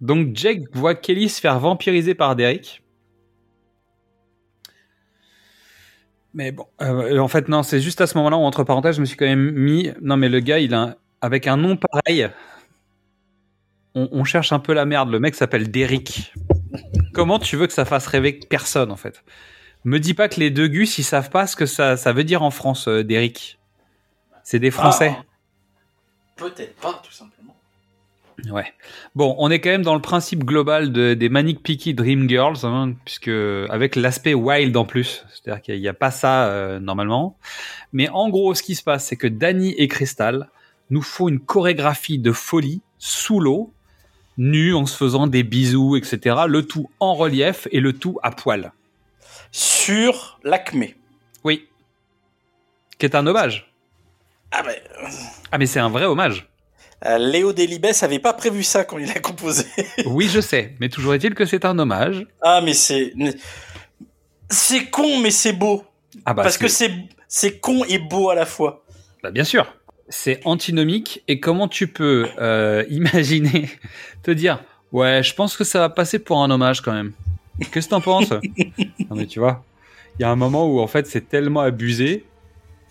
Donc, 0.00 0.34
Jake 0.36 0.62
voit 0.72 0.94
Kelly 0.96 1.28
se 1.28 1.40
faire 1.40 1.58
vampiriser 1.60 2.14
par 2.14 2.34
Derek. 2.34 2.82
Mais 6.34 6.50
bon, 6.50 6.66
euh, 6.82 7.18
en 7.18 7.28
fait, 7.28 7.48
non, 7.48 7.62
c'est 7.62 7.80
juste 7.80 8.00
à 8.00 8.06
ce 8.08 8.16
moment-là 8.18 8.36
où, 8.36 8.40
entre 8.40 8.64
parenthèses, 8.64 8.96
je 8.96 9.00
me 9.00 9.06
suis 9.06 9.16
quand 9.16 9.26
même 9.26 9.52
mis. 9.52 9.92
Non, 10.02 10.16
mais 10.16 10.28
le 10.28 10.40
gars, 10.40 10.58
il 10.58 10.74
a. 10.74 10.80
un- 10.82 10.94
Avec 11.20 11.46
un 11.46 11.56
nom 11.56 11.76
pareil, 11.76 12.28
on, 13.94 14.08
on 14.10 14.24
cherche 14.24 14.52
un 14.52 14.58
peu 14.58 14.74
la 14.74 14.84
merde. 14.84 15.10
Le 15.10 15.20
mec 15.20 15.36
s'appelle 15.36 15.70
Derrick. 15.70 16.34
Comment 17.12 17.38
tu 17.38 17.56
veux 17.56 17.68
que 17.68 17.72
ça 17.72 17.84
fasse 17.84 18.08
rêver 18.08 18.40
personne, 18.50 18.90
en 18.90 18.96
fait? 18.96 19.22
Me 19.84 20.00
dis 20.00 20.14
pas 20.14 20.28
que 20.28 20.40
les 20.40 20.50
deux 20.50 20.68
gus, 20.68 20.98
ils 20.98 21.04
savent 21.04 21.30
pas 21.30 21.46
ce 21.46 21.56
que 21.56 21.66
ça, 21.66 21.96
ça 21.96 22.12
veut 22.12 22.24
dire 22.24 22.42
en 22.42 22.50
France, 22.50 22.88
euh, 22.88 23.04
Derrick. 23.04 23.58
C'est 24.42 24.58
des 24.58 24.70
Français. 24.70 25.14
Ah, 25.18 25.24
Peut-être 26.36 26.74
pas, 26.76 27.00
tout 27.04 27.12
simplement. 27.12 27.54
Ouais. 28.50 28.72
Bon, 29.14 29.34
on 29.38 29.50
est 29.50 29.60
quand 29.60 29.70
même 29.70 29.82
dans 29.82 29.94
le 29.94 30.00
principe 30.00 30.44
global 30.44 30.92
de, 30.92 31.14
des 31.14 31.28
Manic 31.28 31.62
Pixie 31.62 31.94
Dream 31.94 32.28
Girls, 32.28 32.58
hein, 32.64 32.94
puisque 33.04 33.28
avec 33.28 33.96
l'aspect 33.96 34.34
wild 34.34 34.76
en 34.76 34.84
plus, 34.84 35.24
c'est-à-dire 35.30 35.62
qu'il 35.62 35.80
n'y 35.80 35.88
a 35.88 35.94
pas 35.94 36.10
ça 36.10 36.46
euh, 36.46 36.80
normalement. 36.80 37.36
Mais 37.92 38.08
en 38.08 38.28
gros, 38.28 38.54
ce 38.54 38.62
qui 38.62 38.74
se 38.74 38.82
passe, 38.82 39.06
c'est 39.06 39.16
que 39.16 39.28
Danny 39.28 39.72
et 39.78 39.88
Crystal 39.88 40.48
nous 40.90 41.02
font 41.02 41.28
une 41.28 41.40
chorégraphie 41.40 42.18
de 42.18 42.32
folie 42.32 42.82
sous 42.98 43.40
l'eau, 43.40 43.72
nus 44.36 44.74
en 44.74 44.86
se 44.86 44.96
faisant 44.96 45.26
des 45.26 45.42
bisous, 45.42 45.96
etc. 45.96 46.36
Le 46.48 46.66
tout 46.66 46.90
en 47.00 47.14
relief 47.14 47.68
et 47.70 47.80
le 47.80 47.92
tout 47.92 48.18
à 48.22 48.30
poil. 48.30 48.72
Sur 49.58 50.40
l'Acmé. 50.42 50.96
Oui. 51.44 51.68
Qui 52.98 53.06
est 53.06 53.14
un 53.14 53.24
hommage. 53.24 53.72
Ah, 54.50 54.64
mais. 54.66 54.82
Ah, 55.52 55.58
mais 55.58 55.66
c'est 55.66 55.78
un 55.78 55.90
vrai 55.90 56.06
hommage. 56.06 56.48
euh, 57.06 57.18
Léo 57.18 57.52
Delibes 57.52 57.86
avait 58.02 58.18
pas 58.18 58.32
prévu 58.32 58.64
ça 58.64 58.82
quand 58.82 58.98
il 58.98 59.08
a 59.12 59.20
composé. 59.20 59.64
Oui, 60.06 60.28
je 60.28 60.40
sais. 60.40 60.74
Mais 60.80 60.88
toujours 60.88 61.14
est-il 61.14 61.36
que 61.36 61.44
c'est 61.46 61.64
un 61.64 61.78
hommage. 61.78 62.26
ah, 62.42 62.60
mais 62.64 62.72
c'est. 62.74 63.12
C'est 64.50 64.86
con, 64.90 65.20
mais 65.20 65.30
c'est 65.30 65.52
beau. 65.52 65.84
Ah 66.26 66.34
bah, 66.34 66.42
Parce 66.42 66.58
que 66.58 66.66
c'est 66.66 66.90
c'est 67.28 67.60
con 67.60 67.84
et 67.84 67.98
beau 67.98 68.30
à 68.30 68.34
la 68.34 68.46
fois. 68.46 68.84
Bah, 69.22 69.30
bien 69.30 69.44
sûr. 69.44 69.72
C'est 70.08 70.40
antinomique. 70.44 71.22
Et 71.28 71.38
comment 71.38 71.68
tu 71.68 71.86
peux 71.86 72.28
euh, 72.40 72.84
imaginer 72.90 73.70
te 74.24 74.32
dire 74.32 74.64
Ouais, 74.90 75.22
je 75.22 75.32
pense 75.32 75.56
que 75.56 75.62
ça 75.62 75.78
va 75.78 75.90
passer 75.90 76.18
pour 76.18 76.42
un 76.42 76.50
hommage 76.50 76.80
quand 76.80 76.92
même. 76.92 77.12
Qu'est-ce 77.72 77.86
que 77.86 77.90
t'en 77.90 78.00
penses? 78.00 78.30
Non, 79.10 79.16
mais 79.16 79.26
tu 79.26 79.38
vois, 79.38 79.64
il 80.18 80.22
y 80.22 80.24
a 80.24 80.30
un 80.30 80.36
moment 80.36 80.66
où 80.66 80.80
en 80.80 80.86
fait 80.86 81.06
c'est 81.06 81.28
tellement 81.28 81.60
abusé. 81.60 82.24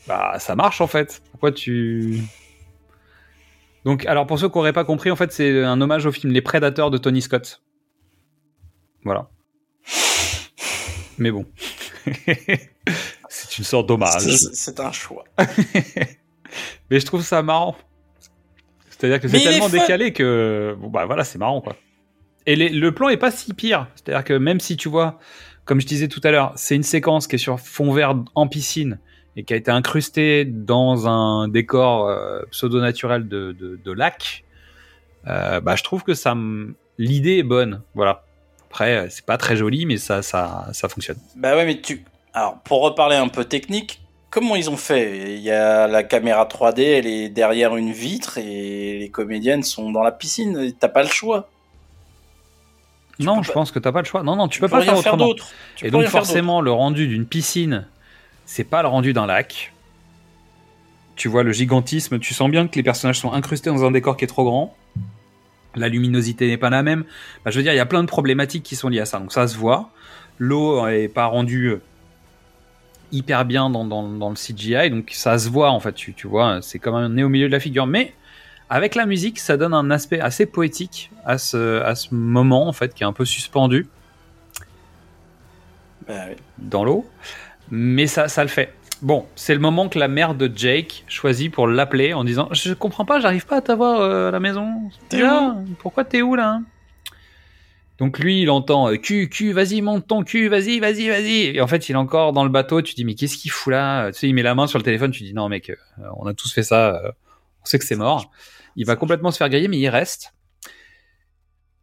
Bah, 0.08 0.38
ça 0.40 0.56
marche 0.56 0.82
en 0.82 0.88
fait. 0.88 1.22
Pourquoi 1.32 1.52
tu. 1.52 2.22
Donc, 3.86 4.06
alors 4.06 4.28
pour 4.28 4.40
ceux 4.40 4.50
qui 4.50 4.58
n'auraient 4.58 4.74
pas 4.74 4.86
compris, 4.86 5.12
en 5.12 5.16
fait, 5.16 5.32
c'est 5.32 5.64
un 5.64 5.80
hommage 5.82 6.06
au 6.06 6.12
film 6.12 6.32
Les 6.32 6.42
Prédateurs 6.42 6.92
de 6.92 6.98
Tony 6.98 7.22
Scott. 7.22 7.62
Voilà. 9.04 9.30
Mais 11.18 11.32
bon. 11.32 11.46
c'est 13.30 13.58
une 13.58 13.64
sorte 13.64 13.88
d'hommage. 13.88 14.22
C'est- 14.22 14.80
un 14.80 14.92
choix. 14.92 15.26
Mais 16.90 17.00
je 17.00 17.06
trouve 17.06 17.24
ça 17.24 17.42
marrant. 17.42 17.76
C'est-à-dire 18.90 19.20
que 19.20 19.28
c'est 19.28 19.40
tellement 19.40 19.70
décalé 19.70 20.14
que 20.14 20.78
bon 20.80 20.90
bah 20.90 21.06
voilà, 21.06 21.24
c'est 21.24 21.38
marrant 21.38 21.60
quoi. 21.60 21.76
Et 22.46 22.56
le 22.56 22.92
plan 22.92 23.10
est 23.10 23.18
pas 23.18 23.32
si 23.32 23.54
pire. 23.54 23.88
C'est-à-dire 23.96 24.24
que 24.24 24.34
même 24.34 24.60
si 24.60 24.76
tu 24.78 24.90
vois, 24.90 25.20
comme 25.66 25.80
je 25.80 25.88
disais 25.88 26.08
tout 26.08 26.22
à 26.24 26.32
l'heure, 26.32 26.52
c'est 26.56 26.76
une 26.76 26.84
séquence 26.84 27.28
qui 27.28 27.36
est 27.36 27.40
sur 27.40 27.60
fond 27.60 27.92
vert 27.92 28.16
en 28.36 28.48
piscine 28.48 29.00
et 29.36 29.44
qui 29.44 29.54
a 29.54 29.58
été 29.58 29.72
incrustée 29.72 30.46
dans 30.46 31.08
un 31.08 31.48
décor 31.48 32.08
euh, 32.08 32.42
pseudo-naturel 32.52 33.28
de, 33.28 33.92
lac, 33.92 34.44
euh, 35.28 35.60
bah 35.60 35.76
je 35.76 35.84
trouve 35.84 36.04
que 36.04 36.14
ça, 36.14 36.36
l'idée 36.98 37.38
est 37.38 37.44
bonne. 37.44 37.82
Voilà. 37.96 38.24
Après, 38.70 38.98
euh, 38.98 39.08
c'est 39.10 39.26
pas 39.26 39.38
très 39.38 39.56
joli, 39.56 39.86
mais 39.86 39.98
ça, 39.98 40.22
ça, 40.22 40.68
ça 40.74 40.90
fonctionne. 40.90 41.18
Bah 41.36 41.56
ouais, 41.56 41.66
mais 41.66 41.80
tu. 41.80 42.04
Alors, 42.34 42.60
pour 42.64 42.82
reparler 42.82 43.16
un 43.16 43.28
peu 43.28 43.46
technique, 43.46 44.02
comment 44.30 44.56
ils 44.56 44.70
ont 44.70 44.78
fait? 44.78 45.36
Il 45.36 45.42
y 45.42 45.52
a 45.52 45.88
la 45.88 46.04
caméra 46.04 46.46
3D, 46.46 46.82
elle 46.82 47.08
est 47.08 47.30
derrière 47.30 47.76
une 47.76 47.92
vitre 47.92 48.40
et 48.40 48.98
les 48.98 49.10
comédiennes 49.10 49.64
sont 49.64 49.92
dans 49.92 50.02
la 50.02 50.12
piscine. 50.12 50.74
T'as 50.80 50.90
pas 50.90 51.04
le 51.04 51.10
choix. 51.10 51.50
Non, 53.20 53.42
je 53.44 53.48
pas- 53.50 53.54
pense 53.54 53.72
que 53.72 53.80
t'as 53.80 53.92
pas 53.92 54.00
le 54.02 54.06
choix. 54.06 54.24
Non, 54.24 54.36
non, 54.36 54.48
tu, 54.48 54.56
Tu 54.56 54.62
peux 54.62 54.68
peux 54.68 54.72
pas 54.78 54.82
faire 54.82 54.98
faire 55.00 55.14
autrement. 55.14 55.28
d'autre. 55.28 55.48
Tu 55.76 55.86
Et 55.88 55.92
donc 55.92 56.02
faire 56.04 56.12
forcément, 56.12 56.62
le 56.62 56.72
rendu 56.72 57.08
d'une 57.08 57.26
piscine, 57.26 57.86
c'est 58.46 58.64
pas 58.64 58.82
le 58.82 58.88
rendu 58.88 59.14
d'un 59.14 59.26
lac. 59.26 59.72
Tu 61.16 61.28
vois 61.28 61.44
le 61.44 61.52
gigantisme, 61.52 62.18
tu 62.20 62.34
sens 62.34 62.50
bien 62.50 62.68
que 62.68 62.76
les 62.76 62.84
personnages 62.84 63.20
sont 63.20 63.32
incrustés 63.34 63.70
dans 63.70 63.86
un 63.86 63.92
décor 63.92 64.18
qui 64.18 64.24
est 64.26 64.28
trop 64.28 64.44
grand. 64.44 64.76
La 65.76 65.88
luminosité 65.90 66.48
n'est 66.48 66.58
pas 66.58 66.70
la 66.72 66.82
même. 66.84 67.04
Bah, 67.46 67.52
je 67.52 67.58
veux 67.58 67.64
dire, 67.64 67.74
il 67.74 67.78
y 67.78 67.80
a 67.80 67.86
plein 67.86 68.02
de 68.02 68.08
problématiques 68.08 68.64
qui 68.64 68.76
sont 68.76 68.90
liées 68.90 69.00
à 69.00 69.06
ça. 69.06 69.20
Donc 69.20 69.32
ça 69.32 69.48
se 69.48 69.58
voit. 69.58 69.90
L'eau 70.40 70.88
est 70.88 71.08
pas 71.08 71.26
rendue 71.28 71.68
euh, 71.68 71.82
hyper 73.12 73.46
bien 73.46 73.70
dans, 73.70 73.86
dans- 73.86 74.08
dans 74.10 74.30
le 74.30 74.36
CGI, 74.36 74.90
donc 74.90 75.12
ça 75.14 75.38
se 75.38 75.50
voit 75.50 75.70
en 75.70 75.80
fait. 75.80 75.94
Tu, 75.94 76.14
tu 76.14 76.28
vois, 76.28 76.60
c'est 76.62 76.80
comme 76.80 76.96
un 76.96 77.10
nez 77.10 77.24
au 77.24 77.30
milieu 77.30 77.48
de 77.48 77.52
la 77.52 77.60
figure. 77.60 77.86
Mais 77.86 78.14
avec 78.70 78.96
la 78.96 79.06
musique, 79.06 79.40
ça 79.40 79.58
donne 79.58 79.74
un 79.74 79.92
aspect 79.92 80.20
assez 80.20 80.46
poétique 80.46 81.12
à 81.26 81.38
ce, 81.38 81.82
à 81.82 81.96
ce 81.96 82.14
moment 82.14 82.68
en 82.68 82.74
fait, 82.74 82.94
qui 82.94 83.04
est 83.04 83.06
un 83.06 83.14
peu 83.14 83.26
suspendu 83.26 83.88
Bah 86.08 86.14
oui. 86.30 86.36
dans 86.58 86.84
l'eau, 86.84 87.06
mais 87.70 88.08
ça, 88.08 88.28
ça 88.28 88.44
le 88.44 88.50
fait. 88.50 88.74
Bon, 89.02 89.26
c'est 89.36 89.54
le 89.54 89.60
moment 89.60 89.90
que 89.90 90.00
la 90.00 90.08
mère 90.08 90.34
de 90.34 90.50
Jake 90.54 91.04
choisit 91.08 91.52
pour 91.52 91.68
l'appeler 91.68 92.14
en 92.14 92.24
disant 92.24 92.48
Je 92.52 92.74
comprends 92.74 93.06
pas, 93.06 93.20
j'arrive 93.20 93.46
pas 93.46 93.58
à 93.58 93.62
t'avoir 93.62 94.00
euh, 94.00 94.30
à 94.30 94.32
la 94.32 94.40
maison. 94.40 94.68
T'es 95.10 95.20
là 95.22 95.56
Pourquoi 95.80 96.06
t'es 96.06 96.22
où 96.22 96.36
là? 96.36 96.62
Donc 98.00 98.18
lui, 98.20 98.42
il 98.42 98.50
entend 98.50 98.90
euh, 98.90 98.96
Cul, 98.98 99.30
cul, 99.30 99.52
vas-y, 99.52 99.82
monte 99.82 100.08
ton 100.08 100.24
cul, 100.24 100.48
vas-y, 100.48 100.80
vas-y, 100.80 101.10
vas-y. 101.10 101.56
Et 101.56 101.62
en 101.62 101.68
fait, 101.68 101.90
il 101.90 101.94
est 101.94 101.98
encore 101.98 102.34
dans 102.34 102.44
le 102.44 102.50
bateau. 102.50 102.82
Tu 102.82 102.96
dis 102.96 103.04
Mais 103.06 103.14
qu'est-ce 103.14 103.38
qu'il 103.38 103.52
fout 103.52 103.72
là? 103.72 104.12
Tu 104.12 104.20
sais, 104.20 104.28
il 104.30 104.34
met 104.34 104.42
la 104.42 104.56
main 104.56 104.68
sur 104.68 104.80
le 104.80 104.84
téléphone. 104.84 105.12
Tu 105.12 105.24
dis 105.24 105.34
Non, 105.34 105.48
mec, 105.50 105.70
euh, 105.70 105.76
on 106.18 106.26
a 106.26 106.34
tous 106.34 106.52
fait 106.54 106.64
ça. 106.64 106.96
euh, 106.96 107.12
on 107.62 107.66
sait 107.66 107.80
que 107.80 107.86
c'est 107.86 107.96
mort. 107.96 108.32
Il 108.76 108.86
va 108.86 108.96
complètement 108.96 109.32
se 109.32 109.38
faire 109.38 109.50
griller, 109.50 109.68
mais 109.68 109.78
il 109.80 109.90
reste. 109.90 110.34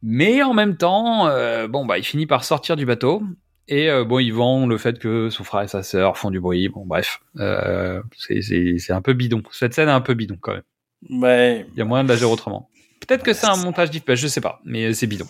Mais 0.02 0.42
en 0.42 0.54
même 0.54 0.76
temps, 0.76 1.26
euh, 1.28 1.68
bon, 1.68 1.84
bah, 1.84 1.98
il 1.98 2.04
finit 2.04 2.26
par 2.26 2.44
sortir 2.44 2.76
du 2.76 2.86
bateau. 2.86 3.22
Et 3.68 3.88
euh, 3.90 4.04
bon, 4.04 4.18
ils 4.18 4.32
vend 4.32 4.66
le 4.66 4.78
fait 4.78 4.98
que 4.98 5.30
son 5.30 5.44
frère 5.44 5.62
et 5.62 5.68
sa 5.68 5.82
sœur 5.82 6.18
font 6.18 6.30
du 6.30 6.40
bruit. 6.40 6.68
Bon, 6.68 6.84
bref, 6.86 7.20
euh, 7.38 8.02
c'est- 8.16 8.90
un 8.90 9.02
peu 9.02 9.12
bidon. 9.12 9.42
Cette 9.52 9.74
scène 9.74 9.88
est 9.88 9.92
un 9.92 10.00
peu 10.00 10.14
bidon 10.14 10.36
quand 10.40 10.54
même. 10.54 10.62
Ouais. 11.22 11.66
Il 11.72 11.78
y 11.78 11.82
a 11.82 11.84
moyen 11.84 12.02
de 12.02 12.08
la 12.08 12.16
gérer 12.16 12.30
autrement. 12.32 12.68
Peut-être 13.06 13.22
que 13.22 13.32
c'est 13.32 13.46
un 13.46 13.56
montage 13.56 13.90
diff, 13.90 14.02
je 14.08 14.26
sais 14.26 14.40
pas, 14.40 14.60
mais 14.64 14.92
c'est 14.92 15.06
bidon. 15.06 15.26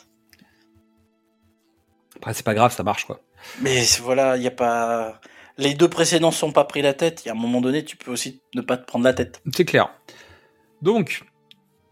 Après, 2.17 2.35
c'est 2.35 2.45
pas 2.45 2.55
grave, 2.55 2.73
ça 2.73 2.83
marche 2.83 3.05
quoi. 3.05 3.21
Mais 3.61 3.83
voilà, 4.01 4.37
il 4.37 4.43
y 4.43 4.47
a 4.47 4.51
pas. 4.51 5.21
Les 5.59 5.75
deux 5.75 5.89
précédents 5.89 6.31
sont 6.31 6.53
pas 6.53 6.65
pris 6.65 6.83
la 6.83 6.95
tête. 6.95 7.23
Il 7.25 7.29
y 7.29 7.31
a 7.31 7.35
un 7.35 7.39
moment 7.39 7.61
donné, 7.61 7.85
tu 7.85 7.97
peux 7.97 8.11
aussi 8.11 8.41
ne 8.55 8.61
pas 8.63 8.77
te 8.77 8.87
prendre 8.87 9.05
la 9.05 9.13
tête. 9.13 9.43
C'est 9.55 9.65
clair. 9.65 9.91
Donc, 10.83 11.23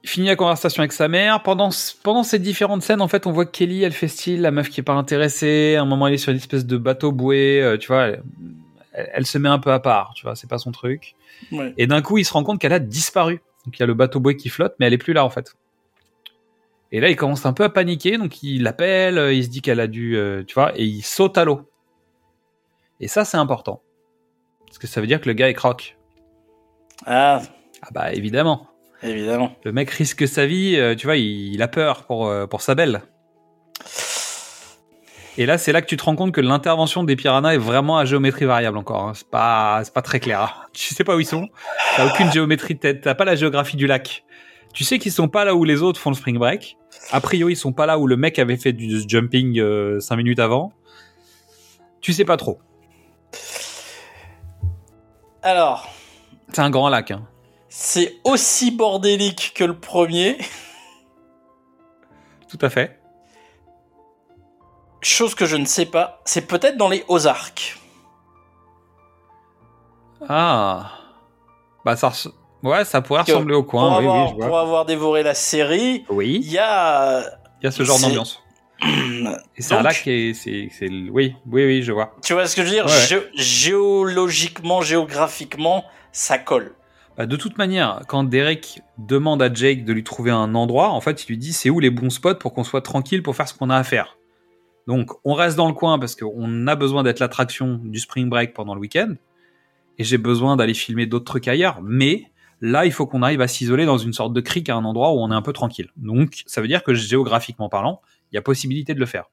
finit 0.08 0.26
la 0.28 0.36
conversation 0.36 0.80
avec 0.80 0.92
sa 0.92 1.08
mère. 1.08 1.42
Pendant, 1.42 1.70
pendant 2.02 2.22
ces 2.22 2.38
différentes 2.38 2.82
scènes, 2.82 3.00
en 3.00 3.08
fait, 3.08 3.26
on 3.26 3.32
voit 3.32 3.46
Kelly, 3.46 3.82
elle 3.82 3.92
fait 3.92 4.08
style, 4.08 4.40
la 4.42 4.50
meuf 4.50 4.68
qui 4.70 4.80
est 4.80 4.84
pas 4.84 4.94
intéressée. 4.94 5.76
À 5.76 5.82
un 5.82 5.84
moment, 5.84 6.06
elle 6.08 6.14
est 6.14 6.18
sur 6.18 6.30
une 6.30 6.38
espèce 6.38 6.66
de 6.66 6.76
bateau 6.76 7.12
boué, 7.12 7.62
euh, 7.62 7.76
tu 7.78 7.88
vois. 7.88 8.04
Elle, 8.04 8.22
elle- 8.92 9.10
elle 9.14 9.26
se 9.26 9.38
met 9.38 9.48
un 9.48 9.58
peu 9.58 9.72
à 9.72 9.80
part, 9.80 10.12
tu 10.14 10.24
vois, 10.24 10.34
c'est 10.36 10.48
pas 10.50 10.58
son 10.58 10.72
truc. 10.72 11.14
Ouais. 11.52 11.72
Et 11.78 11.86
d'un 11.86 12.02
coup, 12.02 12.18
il 12.18 12.24
se 12.24 12.32
rend 12.32 12.42
compte 12.44 12.60
qu'elle 12.60 12.72
a 12.72 12.78
disparu. 12.80 13.40
Donc, 13.64 13.76
il 13.78 13.80
y 13.80 13.82
a 13.82 13.86
le 13.86 13.94
bateau 13.94 14.18
boué 14.20 14.36
qui 14.36 14.48
flotte, 14.48 14.74
mais 14.80 14.86
elle 14.86 14.92
est 14.94 14.98
plus 14.98 15.12
là, 15.12 15.24
en 15.24 15.30
fait. 15.30 15.54
Et 16.90 17.00
là, 17.00 17.10
il 17.10 17.16
commence 17.16 17.44
un 17.44 17.52
peu 17.52 17.64
à 17.64 17.68
paniquer, 17.68 18.16
donc 18.16 18.42
il 18.42 18.62
l'appelle, 18.62 19.18
euh, 19.18 19.32
il 19.34 19.44
se 19.44 19.50
dit 19.50 19.60
qu'elle 19.60 19.78
a 19.80 19.86
dû, 19.86 20.16
euh, 20.16 20.42
tu 20.44 20.54
vois, 20.54 20.72
et 20.78 20.84
il 20.84 21.02
saute 21.02 21.36
à 21.36 21.44
l'eau. 21.44 21.68
Et 23.00 23.08
ça, 23.08 23.24
c'est 23.26 23.36
important. 23.36 23.82
Parce 24.66 24.78
que 24.78 24.86
ça 24.86 25.00
veut 25.00 25.06
dire 25.06 25.20
que 25.20 25.28
le 25.28 25.34
gars 25.34 25.48
est 25.50 25.54
croque. 25.54 25.96
Ah, 27.06 27.42
Ah 27.82 27.88
bah, 27.92 28.12
évidemment. 28.12 28.66
Évidemment. 29.02 29.52
Le 29.64 29.72
mec 29.72 29.90
risque 29.90 30.26
sa 30.28 30.46
vie, 30.46 30.76
euh, 30.76 30.94
tu 30.94 31.06
vois, 31.06 31.16
il, 31.16 31.54
il 31.54 31.62
a 31.62 31.68
peur 31.68 32.04
pour, 32.04 32.26
euh, 32.26 32.46
pour 32.46 32.62
sa 32.62 32.74
belle. 32.74 33.02
Et 35.36 35.46
là, 35.46 35.56
c'est 35.56 35.70
là 35.70 35.80
que 35.82 35.86
tu 35.86 35.96
te 35.96 36.02
rends 36.02 36.16
compte 36.16 36.32
que 36.32 36.40
l'intervention 36.40 37.04
des 37.04 37.14
piranhas 37.14 37.54
est 37.54 37.58
vraiment 37.58 37.96
à 37.98 38.04
géométrie 38.04 38.44
variable 38.44 38.76
encore. 38.76 39.04
hein. 39.04 39.12
C'est 39.14 39.28
pas, 39.30 39.80
c'est 39.84 39.94
pas 39.94 40.02
très 40.02 40.18
clair. 40.18 40.40
hein. 40.42 40.66
Tu 40.72 40.94
sais 40.94 41.04
pas 41.04 41.14
où 41.14 41.20
ils 41.20 41.26
sont. 41.26 41.48
T'as 41.96 42.06
aucune 42.08 42.32
géométrie 42.32 42.74
de 42.74 42.80
tête. 42.80 43.00
T'as 43.02 43.14
pas 43.14 43.24
la 43.24 43.36
géographie 43.36 43.76
du 43.76 43.86
lac. 43.86 44.24
Tu 44.74 44.82
sais 44.84 44.98
qu'ils 44.98 45.12
sont 45.12 45.28
pas 45.28 45.44
là 45.44 45.54
où 45.54 45.62
les 45.64 45.80
autres 45.82 46.00
font 46.00 46.10
le 46.10 46.16
spring 46.16 46.38
break. 46.38 46.76
A 47.12 47.20
priori, 47.20 47.52
ils 47.52 47.56
sont 47.56 47.72
pas 47.72 47.86
là 47.86 47.98
où 48.00 48.06
le 48.08 48.16
mec 48.16 48.38
avait 48.40 48.56
fait 48.56 48.72
du 48.72 49.00
jumping 49.08 49.60
5 50.00 50.16
minutes 50.16 50.40
avant. 50.40 50.72
Tu 52.00 52.12
sais 52.12 52.24
pas 52.24 52.36
trop. 52.36 52.58
Alors, 55.42 55.88
C'est 56.52 56.60
un 56.60 56.70
grand 56.70 56.88
lac. 56.88 57.12
Hein. 57.12 57.22
C'est 57.80 58.16
aussi 58.24 58.72
bordélique 58.72 59.52
que 59.54 59.62
le 59.62 59.78
premier. 59.78 60.36
Tout 62.48 62.58
à 62.60 62.70
fait. 62.70 62.98
Chose 65.00 65.36
que 65.36 65.46
je 65.46 65.54
ne 65.56 65.64
sais 65.64 65.86
pas, 65.86 66.20
c'est 66.24 66.48
peut-être 66.48 66.76
dans 66.76 66.88
les 66.88 67.04
Ozarks. 67.06 67.78
Ah. 70.28 70.90
Bah 71.84 71.94
ça, 71.94 72.12
ouais, 72.64 72.84
ça 72.84 73.00
pourrait 73.00 73.20
ressembler 73.20 73.54
au 73.54 73.62
Pour, 73.62 73.70
coin. 73.70 73.90
Oui, 74.00 74.04
avoir, 74.06 74.24
oui, 74.24 74.30
je 74.32 74.34
vois. 74.38 74.46
pour 74.48 74.58
avoir 74.58 74.84
dévoré 74.84 75.22
la 75.22 75.34
série, 75.34 76.04
Oui. 76.08 76.40
il 76.42 76.50
y 76.50 76.58
a. 76.58 77.20
Il 77.62 77.64
y 77.64 77.68
a 77.68 77.70
ce 77.70 77.84
genre 77.84 78.00
d'ambiance. 78.00 78.42
Et 79.56 79.62
c'est 79.62 79.74
un 79.74 79.82
lac 79.82 80.04
et 80.06 80.34
c'est, 80.34 80.68
c'est, 80.76 80.88
oui, 80.88 81.34
oui, 81.46 81.64
oui, 81.64 81.82
je 81.82 81.92
vois. 81.92 82.14
Tu 82.22 82.32
vois 82.32 82.46
ce 82.48 82.54
que 82.56 82.62
je 82.62 82.66
veux 82.68 82.72
dire? 82.74 82.86
Ouais, 82.86 82.92
ouais. 82.92 82.98
Gé- 83.06 83.28
Géologiquement, 83.34 84.80
géographiquement, 84.82 85.84
ça 86.12 86.38
colle. 86.38 86.74
Bah, 87.18 87.26
de 87.26 87.34
toute 87.34 87.58
manière, 87.58 88.02
quand 88.06 88.22
Derek 88.22 88.80
demande 88.96 89.42
à 89.42 89.52
Jake 89.52 89.84
de 89.84 89.92
lui 89.92 90.04
trouver 90.04 90.30
un 90.30 90.54
endroit, 90.54 90.90
en 90.90 91.00
fait, 91.00 91.24
il 91.24 91.26
lui 91.26 91.36
dit 91.36 91.52
c'est 91.52 91.68
où 91.68 91.80
les 91.80 91.90
bons 91.90 92.10
spots 92.10 92.36
pour 92.36 92.54
qu'on 92.54 92.62
soit 92.62 92.80
tranquille 92.80 93.24
pour 93.24 93.34
faire 93.34 93.48
ce 93.48 93.54
qu'on 93.54 93.70
a 93.70 93.76
à 93.76 93.82
faire? 93.82 94.18
Donc, 94.86 95.10
on 95.24 95.34
reste 95.34 95.56
dans 95.56 95.66
le 95.66 95.74
coin 95.74 95.98
parce 95.98 96.14
qu'on 96.14 96.68
a 96.68 96.76
besoin 96.76 97.02
d'être 97.02 97.18
l'attraction 97.18 97.80
du 97.82 97.98
spring 97.98 98.30
break 98.30 98.54
pendant 98.54 98.72
le 98.72 98.80
week-end. 98.80 99.14
Et 99.98 100.04
j'ai 100.04 100.16
besoin 100.16 100.54
d'aller 100.54 100.74
filmer 100.74 101.06
d'autres 101.06 101.24
trucs 101.24 101.48
ailleurs. 101.48 101.80
Mais 101.82 102.26
là, 102.60 102.86
il 102.86 102.92
faut 102.92 103.04
qu'on 103.04 103.22
arrive 103.22 103.40
à 103.40 103.48
s'isoler 103.48 103.84
dans 103.84 103.98
une 103.98 104.12
sorte 104.12 104.32
de 104.32 104.40
crique 104.40 104.68
à 104.68 104.76
un 104.76 104.84
endroit 104.84 105.12
où 105.12 105.18
on 105.18 105.32
est 105.32 105.34
un 105.34 105.42
peu 105.42 105.52
tranquille. 105.52 105.90
Donc, 105.96 106.44
ça 106.46 106.60
veut 106.60 106.68
dire 106.68 106.84
que 106.84 106.94
géographiquement 106.94 107.68
parlant, 107.68 108.00
il 108.30 108.36
y 108.36 108.38
a 108.38 108.42
possibilité 108.42 108.94
de 108.94 109.00
le 109.00 109.06
faire. 109.06 109.24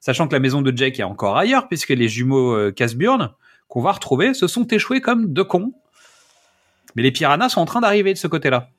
Sachant 0.00 0.26
que 0.26 0.34
la 0.34 0.40
maison 0.40 0.60
de 0.60 0.76
Jake 0.76 0.98
est 0.98 1.04
encore 1.04 1.36
ailleurs, 1.36 1.68
puisque 1.68 1.90
les 1.90 2.08
jumeaux 2.08 2.52
euh, 2.56 2.72
Casburn 2.72 3.30
qu'on 3.68 3.80
va 3.80 3.92
retrouver 3.92 4.34
se 4.34 4.48
sont 4.48 4.66
échoués 4.66 5.00
comme 5.00 5.32
deux 5.32 5.44
cons. 5.44 5.72
Mais 6.94 7.02
les 7.02 7.12
piranhas 7.12 7.50
sont 7.50 7.60
en 7.60 7.66
train 7.66 7.80
d'arriver 7.80 8.12
de 8.12 8.18
ce 8.18 8.26
côté-là. 8.26 8.70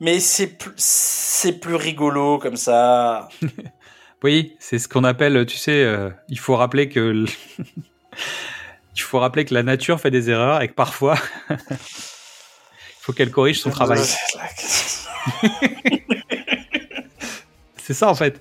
Mais 0.00 0.20
c'est 0.20 0.58
plus, 0.58 0.72
c'est 0.76 1.60
plus 1.60 1.74
rigolo 1.74 2.38
comme 2.38 2.56
ça. 2.56 3.28
Oui, 4.24 4.54
c'est 4.60 4.78
ce 4.78 4.86
qu'on 4.86 5.02
appelle, 5.02 5.44
tu 5.46 5.56
sais, 5.56 5.82
euh, 5.82 6.08
il 6.28 6.38
faut 6.38 6.54
rappeler 6.54 6.88
que 6.88 7.24
il 8.96 9.02
faut 9.02 9.18
rappeler 9.18 9.44
que 9.44 9.52
la 9.52 9.64
nature 9.64 10.00
fait 10.00 10.12
des 10.12 10.30
erreurs 10.30 10.62
et 10.62 10.68
que 10.68 10.74
parfois 10.74 11.16
il 11.50 11.56
faut 13.00 13.12
qu'elle 13.12 13.32
corrige 13.32 13.60
son 13.60 13.70
travail. 13.70 13.98
C'est 17.82 17.94
ça 17.94 18.08
en 18.08 18.14
fait. 18.14 18.40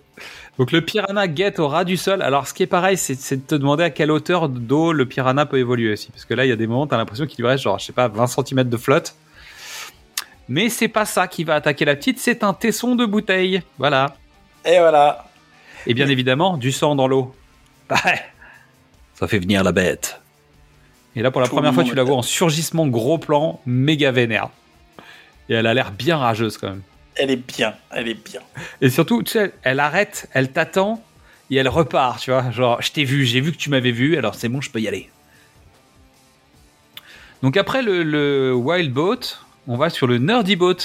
Donc 0.62 0.72
le 0.72 0.82
piranha 0.82 1.28
guette 1.28 1.58
au 1.58 1.68
ras 1.68 1.86
du 1.86 1.98
sol. 1.98 2.22
Alors 2.22 2.46
ce 2.46 2.54
qui 2.54 2.62
est 2.62 2.68
pareil, 2.68 2.96
c'est 2.96 3.36
de 3.36 3.42
te 3.42 3.56
demander 3.56 3.84
à 3.84 3.90
quelle 3.90 4.12
hauteur 4.12 4.48
d'eau 4.48 4.94
le 4.94 5.08
piranha 5.08 5.48
peut 5.48 5.58
évoluer 5.58 5.92
aussi. 5.92 6.12
Parce 6.12 6.24
que 6.24 6.36
là, 6.36 6.46
il 6.46 6.50
y 6.50 6.52
a 6.52 6.56
des 6.56 6.68
moments, 6.68 6.86
t'as 6.86 6.98
l'impression 6.98 7.26
qu'il 7.26 7.42
lui 7.42 7.50
reste 7.50 7.64
genre, 7.64 7.80
je 7.80 7.86
sais 7.86 7.94
pas, 7.94 8.08
20 8.08 8.28
cm 8.28 8.70
de 8.70 8.78
flotte. 8.78 9.16
Mais 10.50 10.70
c'est 10.70 10.88
pas 10.88 11.06
ça 11.06 11.28
qui 11.28 11.46
va 11.46 11.56
attaquer 11.56 11.84
la 11.84 11.96
petite, 11.96 12.20
c'est 12.20 12.44
un 12.44 12.54
tesson 12.54 12.94
de 12.94 13.08
bouteille. 13.08 13.64
Voilà. 13.80 14.14
Et 14.64 14.78
voilà. 14.78 15.26
Et 15.88 15.96
bien 15.96 16.08
évidemment, 16.08 16.58
du 16.58 16.72
sang 16.72 16.94
dans 16.94 17.08
l'eau. 17.08 17.34
Bah, 17.90 17.96
ça 19.16 19.28
fait 19.28 19.40
venir 19.40 19.64
la 19.64 19.72
bête. 19.72 20.22
Et 21.16 21.24
là, 21.24 21.32
pour 21.32 21.42
la 21.42 21.48
Tout 21.48 21.56
première 21.56 21.74
fois, 21.74 21.84
tu 21.84 21.96
la 21.96 22.04
vois 22.04 22.18
en 22.18 22.22
surgissement 22.22 22.86
gros 22.86 23.18
plan, 23.18 23.60
méga 23.66 24.12
vénère. 24.12 24.50
Et 25.50 25.56
elle 25.56 25.66
a 25.66 25.74
l'air 25.74 25.92
bien 25.92 26.18
rageuse 26.18 26.60
quand 26.60 26.70
même. 26.70 26.84
Elle 27.22 27.30
est 27.30 27.36
bien, 27.36 27.76
elle 27.92 28.08
est 28.08 28.16
bien. 28.16 28.42
Et 28.82 28.90
surtout, 28.90 29.22
tu 29.22 29.34
sais, 29.34 29.54
elle 29.62 29.80
arrête, 29.80 30.28
elle 30.34 30.52
t'attend 30.52 31.04
et 31.52 31.56
elle 31.58 31.68
repart, 31.68 32.20
tu 32.20 32.32
vois. 32.32 32.50
Genre, 32.50 32.82
je 32.82 32.92
t'ai 32.92 33.04
vu, 33.04 33.26
j'ai 33.26 33.42
vu 33.42 33.52
que 33.52 33.58
tu 33.58 33.70
m'avais 33.70 33.92
vu, 33.92 34.18
alors 34.18 34.34
c'est 34.34 34.50
bon, 34.50 34.60
je 34.60 34.72
peux 34.72 34.82
y 34.82 34.88
aller. 34.88 35.08
Donc 37.44 37.58
après 37.58 37.84
le, 37.84 38.02
le 38.02 38.56
Wild 38.56 38.92
Boat, 38.92 39.20
on 39.68 39.78
va 39.78 39.92
sur 39.92 40.08
le 40.08 40.18
Nerdy 40.18 40.56
Boat. 40.56 40.78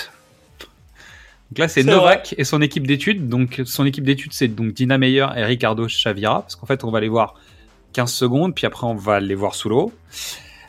Donc 1.51 1.57
là, 1.57 1.69
c'est 1.69 1.83
C'est 1.83 1.89
Novak 1.89 2.35
et 2.37 2.45
son 2.45 2.61
équipe 2.61 2.87
d'études. 2.87 3.31
Donc 3.31 3.63
son 3.65 3.87
équipe 3.87 4.05
d'études, 4.05 4.35
c'est 4.35 4.49
donc 4.49 4.75
Dina 4.75 4.99
Meyer 4.99 5.29
et 5.37 5.45
Ricardo 5.45 5.89
Chavira. 5.89 6.43
Parce 6.43 6.55
qu'en 6.55 6.67
fait, 6.67 6.85
on 6.85 6.91
va 6.91 7.01
les 7.01 7.09
voir 7.09 7.37
15 7.95 8.13
secondes, 8.13 8.55
puis 8.55 8.67
après, 8.67 8.87
on 8.87 8.95
va 8.95 9.21
les 9.21 9.35
voir 9.35 9.55
sous 9.55 9.71
l'eau. 9.71 9.91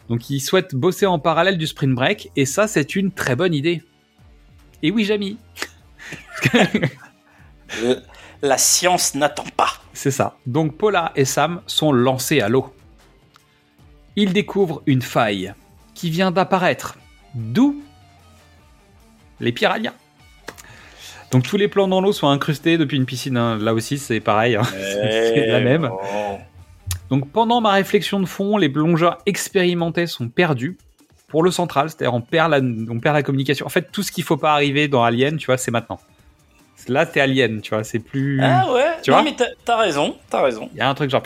Donc 0.07 0.29
ils 0.29 0.39
souhaitent 0.39 0.75
bosser 0.75 1.07
en 1.07 1.19
parallèle 1.19 1.57
du 1.57 1.67
sprint 1.67 1.93
break. 1.93 2.31
Et 2.37 2.45
ça, 2.45 2.69
c'est 2.69 2.95
une 2.95 3.11
très 3.11 3.35
bonne 3.35 3.53
idée. 3.53 3.83
Et 4.83 4.91
oui, 4.91 5.03
Jamy. 5.05 5.37
La 8.41 8.57
science 8.57 9.15
n'attend 9.15 9.45
pas. 9.55 9.69
C'est 9.93 10.11
ça. 10.11 10.37
Donc 10.45 10.77
Paula 10.77 11.11
et 11.15 11.25
Sam 11.25 11.61
sont 11.65 11.91
lancés 11.91 12.39
à 12.41 12.49
l'eau. 12.49 12.71
Ils 14.15 14.31
découvrent 14.33 14.83
une 14.85 15.01
faille 15.01 15.53
qui 15.95 16.09
vient 16.11 16.31
d'apparaître. 16.31 16.97
D'où 17.33 17.81
les 19.39 19.51
piranhas. 19.51 19.93
Donc 21.31 21.43
tous 21.43 21.57
les 21.57 21.67
plans 21.67 21.87
dans 21.87 21.99
l'eau 22.01 22.13
sont 22.13 22.29
incrustés 22.29 22.77
depuis 22.77 22.97
une 22.97 23.05
piscine. 23.05 23.37
hein. 23.37 23.57
Là 23.57 23.73
aussi, 23.73 23.97
c'est 23.97 24.19
pareil. 24.19 24.55
hein. 24.55 24.63
c'est 24.71 25.47
la 25.47 25.59
même. 25.59 25.87
bon. 25.89 26.39
Donc 27.09 27.29
pendant 27.31 27.59
ma 27.61 27.71
réflexion 27.71 28.19
de 28.19 28.25
fond, 28.25 28.57
les 28.57 28.69
plongeurs 28.69 29.17
expérimentés 29.25 30.07
sont 30.07 30.29
perdus 30.29 30.77
pour 31.27 31.43
le 31.43 31.51
central, 31.51 31.89
c'est-à-dire 31.89 32.13
on 32.13 32.21
perd 32.21 32.51
la, 32.51 32.57
on 32.59 32.99
perd 32.99 33.15
la 33.15 33.23
communication. 33.23 33.65
En 33.65 33.69
fait, 33.69 33.91
tout 33.91 34.01
ce 34.01 34.11
qu'il 34.11 34.23
faut 34.23 34.37
pas 34.37 34.53
arriver 34.53 34.87
dans 34.87 35.03
Alien, 35.03 35.37
tu 35.37 35.45
vois, 35.47 35.57
c'est 35.57 35.71
maintenant. 35.71 35.99
Là, 36.87 37.05
t'es 37.05 37.19
Alien, 37.19 37.59
tu 37.61 37.71
vois, 37.73 37.83
c'est 37.83 37.99
plus. 37.99 38.39
Ah 38.41 38.71
ouais, 38.71 38.85
Tu 39.03 39.09
non, 39.11 39.17
vois 39.17 39.23
mais 39.29 39.35
t'as- 39.65 39.75
raison, 39.77 40.15
t'as 40.29 40.41
raison. 40.41 40.69
Il 40.73 40.77
y 40.77 40.81
a 40.81 40.87
un 40.87 40.93
truc 40.93 41.09
genre, 41.09 41.23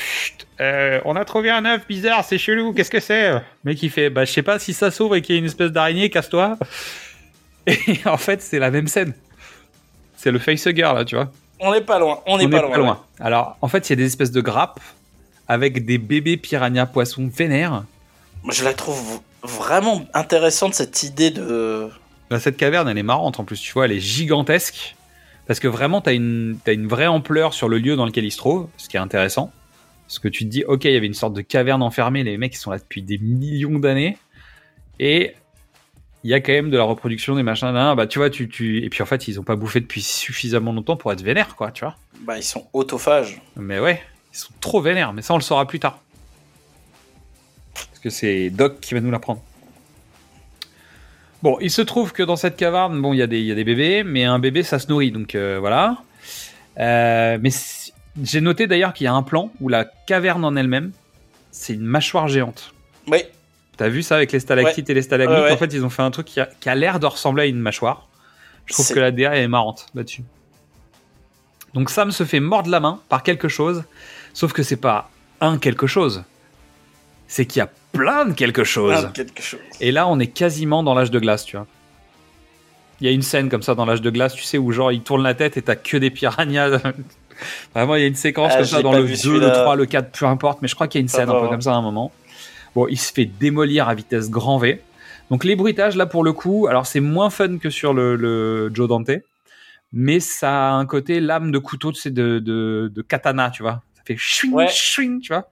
euh, 0.59 0.99
on 1.05 1.15
a 1.15 1.23
trouvé 1.23 1.51
un 1.51 1.63
œuf 1.65 1.85
bizarre, 1.87 2.23
c'est 2.25 2.39
chelou, 2.39 2.73
qu'est-ce 2.73 2.89
que 2.89 2.99
c'est? 2.99 3.31
Mec, 3.63 3.81
il 3.83 3.91
fait, 3.91 4.09
bah, 4.09 4.25
je 4.25 4.31
sais 4.31 4.41
pas 4.41 4.57
si 4.57 4.73
ça 4.73 4.89
s'ouvre 4.89 5.15
et 5.17 5.21
qu'il 5.21 5.35
y 5.35 5.37
a 5.37 5.39
une 5.39 5.45
espèce 5.45 5.71
d'araignée, 5.71 6.09
casse-toi. 6.09 6.57
Et 7.67 7.77
en 8.05 8.17
fait, 8.17 8.41
c'est 8.41 8.57
la 8.57 8.71
même 8.71 8.87
scène. 8.87 9.13
C'est 10.15 10.31
le 10.31 10.39
facehugger, 10.39 10.81
là, 10.81 11.05
tu 11.05 11.15
vois. 11.15 11.31
On 11.59 11.71
n'est 11.71 11.81
pas 11.81 11.99
loin, 11.99 12.21
on 12.25 12.39
n'est 12.39 12.47
pas, 12.47 12.57
est 12.57 12.77
loin. 12.77 13.03
Alors, 13.19 13.57
en 13.61 13.67
fait, 13.67 13.87
il 13.87 13.91
y 13.91 13.93
a 13.93 13.97
des 13.97 14.05
espèces 14.07 14.31
de 14.31 14.41
grappes 14.41 14.79
avec 15.47 15.85
des 15.85 15.99
bébés 15.99 16.37
piranha 16.37 16.87
poissons 16.87 17.29
vénères. 17.31 17.83
Moi, 18.41 18.51
Je 18.53 18.63
la 18.63 18.73
trouve 18.73 19.19
vraiment 19.43 20.05
intéressante 20.13 20.73
cette 20.73 21.03
idée 21.03 21.31
de. 21.31 21.89
Bah, 22.29 22.39
cette 22.39 22.57
caverne, 22.57 22.87
elle 22.87 22.97
est 22.97 23.03
marrante 23.03 23.39
en 23.39 23.43
plus, 23.43 23.59
tu 23.59 23.73
vois, 23.73 23.85
elle 23.85 23.91
est 23.91 23.99
gigantesque. 23.99 24.95
Parce 25.47 25.59
que 25.59 25.67
vraiment, 25.67 26.01
t'as 26.01 26.13
une, 26.13 26.57
une 26.67 26.87
vraie 26.87 27.07
ampleur 27.07 27.53
sur 27.53 27.67
le 27.67 27.77
lieu 27.77 27.95
dans 27.95 28.05
lequel 28.05 28.23
il 28.23 28.31
se 28.31 28.37
trouve, 28.37 28.69
ce 28.77 28.87
qui 28.87 28.95
est 28.95 28.99
intéressant. 28.99 29.51
Parce 30.07 30.19
que 30.19 30.27
tu 30.27 30.45
te 30.45 30.49
dis, 30.49 30.63
ok, 30.65 30.85
il 30.85 30.93
y 30.93 30.95
avait 30.95 31.07
une 31.07 31.13
sorte 31.13 31.33
de 31.33 31.41
caverne 31.41 31.81
enfermée, 31.81 32.23
les 32.23 32.37
mecs 32.37 32.53
ils 32.53 32.59
sont 32.59 32.71
là 32.71 32.77
depuis 32.77 33.01
des 33.01 33.17
millions 33.17 33.79
d'années. 33.79 34.17
Et 34.99 35.35
il 36.23 36.29
y 36.29 36.33
a 36.33 36.39
quand 36.39 36.51
même 36.51 36.69
de 36.69 36.77
la 36.77 36.83
reproduction 36.83 37.35
des 37.35 37.43
machins. 37.43 37.71
nan. 37.71 37.95
Bah, 37.95 38.07
tu 38.07 38.19
vois, 38.19 38.29
tu, 38.29 38.47
tu... 38.47 38.83
Et 38.83 38.89
puis 38.89 39.01
en 39.01 39.05
fait, 39.05 39.27
ils 39.27 39.39
ont 39.39 39.43
pas 39.43 39.55
bouffé 39.55 39.79
depuis 39.79 40.01
suffisamment 40.01 40.71
longtemps 40.71 40.95
pour 40.95 41.11
être 41.11 41.21
vénères, 41.21 41.55
quoi, 41.55 41.71
tu 41.71 41.83
vois. 41.83 41.95
Bah, 42.21 42.37
ils 42.37 42.43
sont 42.43 42.67
autophages. 42.73 43.41
Mais 43.55 43.79
ouais, 43.79 44.01
ils 44.33 44.37
sont 44.37 44.53
trop 44.61 44.81
vénères, 44.81 45.13
mais 45.13 45.21
ça 45.21 45.33
on 45.33 45.37
le 45.37 45.43
saura 45.43 45.67
plus 45.67 45.79
tard. 45.79 45.99
Que 48.03 48.09
c'est 48.09 48.49
Doc 48.49 48.79
qui 48.79 48.93
va 48.93 48.99
nous 48.99 49.11
l'apprendre. 49.11 49.41
Bon, 51.43 51.57
il 51.59 51.71
se 51.71 51.81
trouve 51.81 52.13
que 52.13 52.23
dans 52.23 52.35
cette 52.35 52.55
caverne, 52.55 53.01
bon, 53.01 53.13
il 53.13 53.17
y, 53.17 53.21
a 53.21 53.27
des- 53.27 53.39
il 53.39 53.45
y 53.45 53.51
a 53.51 53.55
des 53.55 53.63
bébés, 53.63 54.03
mais 54.03 54.25
un 54.25 54.37
bébé 54.39 54.63
ça 54.63 54.77
se 54.79 54.87
nourrit, 54.87 55.11
donc 55.11 55.33
euh, 55.35 55.57
voilà. 55.59 55.97
Euh, 56.79 57.37
mais 57.41 57.49
j'ai 58.21 58.41
noté 58.41 58.67
d'ailleurs 58.67 58.93
qu'il 58.93 59.05
y 59.05 59.07
a 59.07 59.13
un 59.13 59.23
plan 59.23 59.51
où 59.59 59.67
la 59.67 59.85
caverne 59.85 60.45
en 60.45 60.55
elle-même, 60.55 60.91
c'est 61.51 61.73
une 61.73 61.81
mâchoire 61.81 62.27
géante. 62.27 62.73
Oui. 63.07 63.23
T'as 63.77 63.89
vu 63.89 64.03
ça 64.03 64.15
avec 64.17 64.31
les 64.31 64.39
stalactites 64.39 64.89
et 64.89 64.93
les 64.93 65.01
stalagmites 65.01 65.35
Ouais, 65.35 65.43
ouais. 65.45 65.51
En 65.51 65.57
fait, 65.57 65.73
ils 65.73 65.83
ont 65.83 65.89
fait 65.89 66.03
un 66.03 66.11
truc 66.11 66.27
qui 66.27 66.39
a, 66.39 66.75
l'air 66.75 66.99
de 66.99 67.07
ressembler 67.07 67.43
à 67.43 67.45
une 67.47 67.59
mâchoire. 67.59 68.07
Je 68.67 68.73
trouve 68.73 68.87
que 68.93 68.99
la 68.99 69.11
DA 69.11 69.35
est 69.37 69.47
marrante 69.47 69.87
là-dessus. 69.95 70.23
Donc 71.73 71.89
Sam 71.89 72.11
se 72.11 72.23
fait 72.23 72.39
mordre 72.39 72.69
la 72.69 72.79
main 72.79 73.01
par 73.09 73.23
quelque 73.23 73.47
chose, 73.47 73.83
sauf 74.33 74.53
que 74.53 74.61
c'est 74.61 74.75
pas 74.75 75.09
un 75.39 75.57
quelque 75.57 75.87
chose. 75.87 76.23
C'est 77.31 77.45
qu'il 77.45 77.59
y 77.59 77.63
a 77.63 77.69
plein 77.93 78.25
de 78.25 78.33
quelque 78.33 78.65
chose. 78.65 79.09
Quelque 79.13 79.41
chose. 79.41 79.61
Et 79.79 79.93
là, 79.93 80.05
on 80.09 80.19
est 80.19 80.27
quasiment 80.27 80.83
dans 80.83 80.93
l'âge 80.93 81.11
de 81.11 81.17
glace, 81.17 81.45
tu 81.45 81.55
vois. 81.55 81.65
Il 82.99 83.07
y 83.07 83.09
a 83.09 83.13
une 83.13 83.21
scène 83.21 83.47
comme 83.47 83.61
ça 83.61 83.73
dans 83.73 83.85
l'âge 83.85 84.01
de 84.01 84.09
glace, 84.09 84.33
tu 84.33 84.43
sais, 84.43 84.57
où 84.57 84.73
genre 84.73 84.91
il 84.91 85.01
tourne 85.01 85.23
la 85.23 85.33
tête 85.33 85.55
et 85.55 85.61
t'as 85.61 85.77
que 85.77 85.95
des 85.95 86.09
piranhas. 86.09 86.81
Vraiment, 87.73 87.95
il 87.95 88.01
y 88.01 88.03
a 88.03 88.07
une 88.07 88.15
séquence 88.15 88.51
Ah, 88.53 88.57
comme 88.57 88.65
ça 88.65 88.81
dans 88.81 88.91
le 88.91 89.03
vu 89.03 89.13
2, 89.13 89.15
celui-là. 89.15 89.47
le 89.47 89.53
3, 89.53 89.75
le 89.77 89.85
4, 89.85 90.11
peu 90.11 90.25
importe, 90.25 90.61
mais 90.61 90.67
je 90.67 90.75
crois 90.75 90.89
qu'il 90.89 90.99
y 90.99 91.01
a 91.01 91.03
une 91.03 91.07
scène 91.07 91.29
un 91.29 91.35
peu 91.35 91.43
ouais. 91.43 91.49
comme 91.49 91.61
ça 91.61 91.71
à 91.71 91.75
un 91.75 91.81
moment. 91.81 92.11
Bon, 92.75 92.85
il 92.89 92.99
se 92.99 93.13
fait 93.13 93.25
démolir 93.25 93.87
à 93.87 93.95
vitesse 93.95 94.29
grand 94.29 94.57
V. 94.57 94.81
Donc 95.29 95.45
les 95.45 95.55
bruitages, 95.55 95.95
là, 95.95 96.07
pour 96.07 96.25
le 96.25 96.33
coup, 96.33 96.67
alors 96.67 96.85
c'est 96.85 96.99
moins 96.99 97.29
fun 97.29 97.59
que 97.59 97.69
sur 97.69 97.93
le, 97.93 98.17
le 98.17 98.69
Joe 98.73 98.89
Dante, 98.89 99.11
mais 99.93 100.19
ça 100.19 100.71
a 100.71 100.73
un 100.73 100.85
côté 100.85 101.21
lame 101.21 101.51
de 101.51 101.59
couteau, 101.59 101.93
tu 101.93 102.01
sais, 102.01 102.11
de, 102.11 102.39
de, 102.39 102.91
de 102.93 103.01
katana, 103.01 103.51
tu 103.51 103.63
vois. 103.63 103.81
Fait 104.13 104.17
chouing, 104.17 104.53
Ouais. 104.53 104.67
chouing, 104.67 105.19
tu 105.19 105.33
vois. 105.33 105.49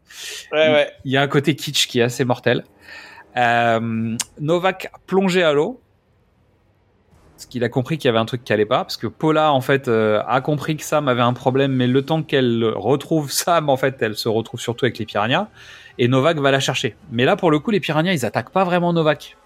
Ouais, 0.51 0.69
ouais. 0.71 0.91
Il 1.05 1.11
y 1.11 1.17
a 1.17 1.21
un 1.21 1.27
côté 1.27 1.55
kitsch 1.55 1.87
qui 1.87 1.99
est 1.99 2.03
assez 2.03 2.25
mortel. 2.25 2.63
Euh, 3.37 4.15
Novak 4.39 4.91
plongé 5.07 5.43
à 5.43 5.53
l'eau. 5.53 5.81
Parce 7.35 7.45
qu'il 7.45 7.63
a 7.63 7.69
compris 7.69 7.97
qu'il 7.97 8.07
y 8.07 8.09
avait 8.09 8.19
un 8.19 8.25
truc 8.25 8.43
qui 8.43 8.51
allait 8.51 8.65
pas. 8.65 8.79
Parce 8.79 8.97
que 8.97 9.07
Paula, 9.07 9.53
en 9.53 9.61
fait, 9.61 9.87
euh, 9.87 10.21
a 10.27 10.41
compris 10.41 10.75
que 10.75 10.83
Sam 10.83 11.07
avait 11.07 11.21
un 11.21 11.31
problème, 11.31 11.71
mais 11.71 11.87
le 11.87 12.03
temps 12.03 12.21
qu'elle 12.21 12.65
retrouve 12.75 13.31
Sam, 13.31 13.69
en 13.69 13.77
fait, 13.77 13.95
elle 14.01 14.15
se 14.15 14.27
retrouve 14.27 14.59
surtout 14.59 14.83
avec 14.85 14.97
les 14.97 15.05
piranhas. 15.05 15.47
Et 15.97 16.07
Novak 16.09 16.37
va 16.39 16.51
la 16.51 16.59
chercher. 16.59 16.95
Mais 17.11 17.23
là, 17.23 17.37
pour 17.37 17.49
le 17.51 17.59
coup, 17.59 17.71
les 17.71 17.79
piranhas, 17.79 18.11
ils 18.13 18.25
attaquent 18.25 18.51
pas 18.51 18.65
vraiment 18.65 18.91
Novak. 18.91 19.37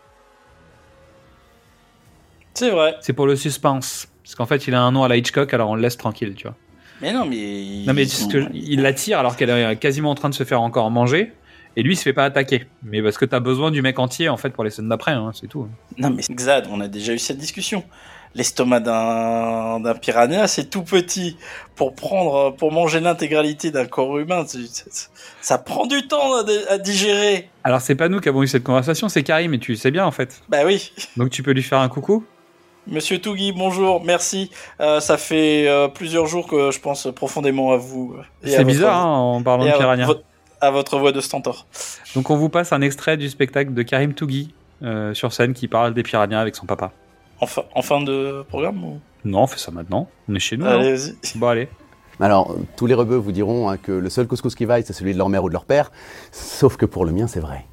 C'est 2.56 2.70
vrai. 2.72 2.96
C'est 3.02 3.14
pour 3.14 3.28
le 3.28 3.36
suspense. 3.36 4.08
Parce 4.24 4.36
qu'en 4.36 4.46
fait, 4.46 4.68
il 4.68 4.74
a 4.76 4.82
un 4.82 4.92
nom 4.92 5.04
à 5.04 5.08
la 5.08 5.18
Hitchcock, 5.18 5.54
alors 5.54 5.70
on 5.70 5.76
le 5.76 5.82
laisse 5.82 5.98
tranquille, 5.98 6.34
tu 6.36 6.48
vois. 6.48 6.56
Mais 7.04 7.12
non, 7.12 7.26
mais. 7.26 7.84
Non 7.86 7.94
mais 7.94 8.06
sont- 8.06 8.30
que 8.30 8.46
il 8.54 8.82
l'attire 8.82 9.20
alors 9.20 9.36
qu'elle 9.36 9.50
est 9.50 9.76
quasiment 9.76 10.12
en 10.12 10.16
train 10.16 10.30
de 10.30 10.34
se 10.34 10.46
faire 10.46 10.62
encore 10.62 10.90
manger 10.90 11.34
et 11.76 11.84
lui 11.84 11.94
il 11.94 11.98
se 11.98 12.04
fait 12.04 12.14
pas 12.14 12.24
attaquer. 12.24 12.66
Mais 12.82 13.04
parce 13.04 13.18
que 13.18 13.26
t'as 13.26 13.42
besoin 13.42 13.72
du 13.72 13.82
mec 13.82 14.00
entier 14.00 14.30
en 14.30 14.38
fait 14.38 14.52
pour 14.52 14.64
les 14.64 14.70
scènes 14.70 14.88
d'après, 14.88 15.12
hein, 15.12 15.32
c'est 15.34 15.48
tout. 15.48 15.68
Non, 15.98 16.12
mais 16.12 16.24
Xad, 16.24 16.70
on 16.72 16.80
a 16.80 16.88
déjà 16.88 17.12
eu 17.12 17.20
cette 17.20 17.38
discussion. 17.38 17.84
L'estomac 18.36 18.80
d'un 18.80 19.82
d'un 19.82 19.94
piranha, 19.96 20.48
c'est 20.48 20.70
tout 20.70 20.84
petit. 20.84 21.36
Pour 21.76 21.94
prendre, 21.94 22.56
pour 22.56 22.72
manger 22.72 23.02
l'intégralité 23.02 23.70
d'un 23.70 23.86
corps 23.86 24.18
humain, 24.18 24.46
ça 25.42 25.58
prend 25.58 25.86
du 25.86 26.08
temps 26.08 26.38
à, 26.70 26.78
digérer. 26.78 27.50
Alors 27.66 27.82
c'est 27.82 27.96
pas 27.96 28.08
nous 28.08 28.22
qui 28.22 28.30
avons 28.30 28.44
eu 28.44 28.48
cette 28.48 28.64
conversation, 28.64 29.10
c'est 29.10 29.24
Karim 29.24 29.54
et 29.54 29.60
tu 29.60 29.72
le 29.74 29.78
sais 29.78 29.92
bien 29.92 30.06
en 30.06 30.12
fait. 30.12 30.42
Bah 30.48 30.60
oui. 30.66 30.94
Donc 31.18 31.32
tu 31.32 31.44
peux 31.44 31.52
lui 31.52 31.64
faire 31.64 31.80
un 31.80 31.90
coucou? 31.90 32.24
Monsieur 32.86 33.20
Tougui, 33.20 33.54
bonjour, 33.54 34.04
merci. 34.04 34.52
Euh, 34.82 35.00
ça 35.00 35.18
fait 35.18 35.68
euh, 35.70 35.88
plusieurs 35.88 36.26
jours 36.28 36.48
que 36.48 36.70
je 36.72 36.80
pense 36.80 37.08
profondément 37.16 37.72
à 37.72 37.78
vous. 37.78 38.14
et 38.44 38.48
à 38.48 38.50
C'est 38.50 38.58
votre- 38.58 38.68
bizarre 38.68 38.98
hein, 39.06 39.18
en 39.18 39.42
parlant 39.42 39.64
et 39.64 39.70
de 39.70 39.74
à 39.74 39.78
piranha. 39.78 40.06
votre- 40.06 40.24
à 40.60 40.72
votre 40.72 40.98
voix 41.00 41.12
de 41.12 41.22
stentor. 41.22 41.66
Donc 42.16 42.30
on 42.30 42.36
vous 42.38 42.50
passe 42.50 42.72
un 42.74 42.82
extrait 42.82 43.16
du 43.18 43.30
spectacle 43.30 43.74
de 43.74 43.82
Karim 43.84 44.14
Tougui 44.14 44.54
euh, 44.82 45.14
sur 45.14 45.32
scène 45.34 45.54
qui 45.54 45.68
parle 45.68 45.94
des 45.94 46.04
piranhas 46.04 46.40
avec 46.42 46.56
son 46.56 46.66
papa. 46.66 46.92
En, 47.40 47.46
fin- 47.48 47.64
en 47.74 47.82
fin 47.82 48.02
de 48.02 48.44
programme 48.50 48.84
ou... 48.84 49.00
Non, 49.26 49.44
on 49.44 49.48
fait 49.48 49.60
ça 49.60 49.72
maintenant. 49.72 50.10
On 50.30 50.36
est 50.36 50.40
chez 50.40 50.58
nous. 50.58 50.66
Allez, 50.66 50.92
non 50.92 50.96
vas-y. 50.98 51.38
Bon 51.38 51.48
allez. 51.48 51.68
Alors, 52.20 52.56
tous 52.78 52.86
les 52.86 52.94
rebeux 52.94 53.16
vous 53.18 53.32
diront 53.32 53.70
hein, 53.70 53.78
que 53.78 53.92
le 53.92 54.10
seul 54.10 54.28
couscous 54.28 54.56
qui 54.56 54.66
vaille, 54.66 54.84
c'est 54.86 54.94
celui 54.94 55.14
de 55.14 55.18
leur 55.18 55.30
mère 55.30 55.44
ou 55.44 55.48
de 55.50 55.54
leur 55.54 55.66
père, 55.66 55.92
sauf 56.32 56.78
que 56.78 56.86
pour 56.86 57.06
le 57.06 57.12
mien, 57.12 57.28
c'est 57.28 57.40
vrai. 57.40 57.66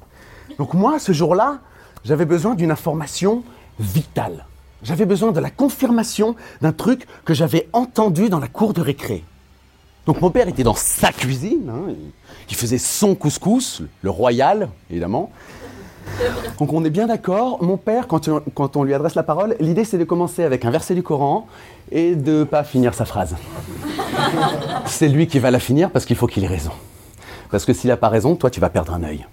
Donc 0.57 0.73
moi, 0.73 0.99
ce 0.99 1.11
jour-là, 1.11 1.59
j'avais 2.03 2.25
besoin 2.25 2.55
d'une 2.55 2.71
information 2.71 3.43
vitale. 3.79 4.45
J'avais 4.83 5.05
besoin 5.05 5.31
de 5.31 5.39
la 5.39 5.49
confirmation 5.49 6.35
d'un 6.61 6.71
truc 6.71 7.05
que 7.25 7.33
j'avais 7.33 7.67
entendu 7.73 8.29
dans 8.29 8.39
la 8.39 8.47
cour 8.47 8.73
de 8.73 8.81
récré. 8.81 9.23
Donc 10.05 10.21
mon 10.21 10.31
père 10.31 10.47
était 10.47 10.63
dans 10.63 10.73
sa 10.73 11.11
cuisine, 11.11 11.69
hein, 11.69 11.93
il 12.49 12.55
faisait 12.55 12.79
son 12.79 13.13
couscous, 13.13 13.83
le 14.01 14.09
royal, 14.09 14.69
évidemment. 14.89 15.31
Donc 16.57 16.73
on 16.73 16.83
est 16.83 16.89
bien 16.89 17.05
d'accord, 17.05 17.63
mon 17.63 17.77
père, 17.77 18.07
quand 18.07 18.27
on, 18.27 18.41
quand 18.55 18.75
on 18.75 18.83
lui 18.83 18.95
adresse 18.95 19.13
la 19.13 19.21
parole, 19.21 19.55
l'idée 19.59 19.85
c'est 19.85 19.99
de 19.99 20.03
commencer 20.03 20.43
avec 20.43 20.65
un 20.65 20.71
verset 20.71 20.95
du 20.95 21.03
Coran 21.03 21.47
et 21.91 22.15
de 22.15 22.43
pas 22.43 22.63
finir 22.63 22.95
sa 22.95 23.05
phrase. 23.05 23.35
C'est 24.87 25.07
lui 25.07 25.27
qui 25.27 25.39
va 25.39 25.51
la 25.51 25.59
finir 25.59 25.91
parce 25.91 26.05
qu'il 26.05 26.15
faut 26.15 26.27
qu'il 26.27 26.43
ait 26.43 26.47
raison. 26.47 26.71
Parce 27.49 27.65
que 27.65 27.73
s'il 27.73 27.91
a 27.91 27.97
pas 27.97 28.09
raison, 28.09 28.35
toi 28.35 28.49
tu 28.49 28.59
vas 28.59 28.69
perdre 28.69 28.93
un 28.93 29.03
œil. 29.03 29.25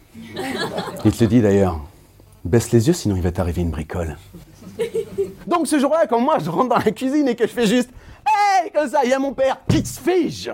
Il 1.05 1.12
te 1.12 1.24
le 1.24 1.28
dit 1.28 1.40
d'ailleurs, 1.40 1.80
baisse 2.44 2.70
les 2.72 2.86
yeux 2.88 2.92
sinon 2.92 3.16
il 3.16 3.22
va 3.22 3.32
t'arriver 3.32 3.62
une 3.62 3.70
bricole. 3.70 4.16
Donc 5.49 5.66
ce 5.66 5.78
jour-là, 5.78 6.07
quand 6.07 6.20
moi 6.20 6.36
je 6.38 6.51
rentre 6.51 6.68
dans 6.68 6.76
la 6.76 6.90
cuisine 6.90 7.26
et 7.26 7.34
que 7.34 7.46
je 7.46 7.53
fais 7.53 7.66
juste 7.66 7.88
Hey 8.26 8.70
Comme 8.70 8.88
ça, 8.88 9.01
il 9.05 9.11
y 9.11 9.14
a 9.14 9.18
mon 9.18 9.32
père 9.32 9.57
qui 9.66 9.84
se 9.84 9.99
fige 9.99 10.53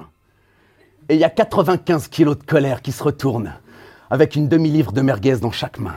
Et 1.08 1.14
il 1.14 1.20
y 1.20 1.24
a 1.24 1.30
95 1.30 2.06
kilos 2.06 2.38
de 2.38 2.44
colère 2.44 2.80
qui 2.80 2.92
se 2.92 3.02
retournent, 3.02 3.54
avec 4.08 4.36
une 4.36 4.48
demi-livre 4.48 4.92
de 4.92 5.00
merguez 5.00 5.38
dans 5.38 5.50
chaque 5.50 5.80
main. 5.80 5.96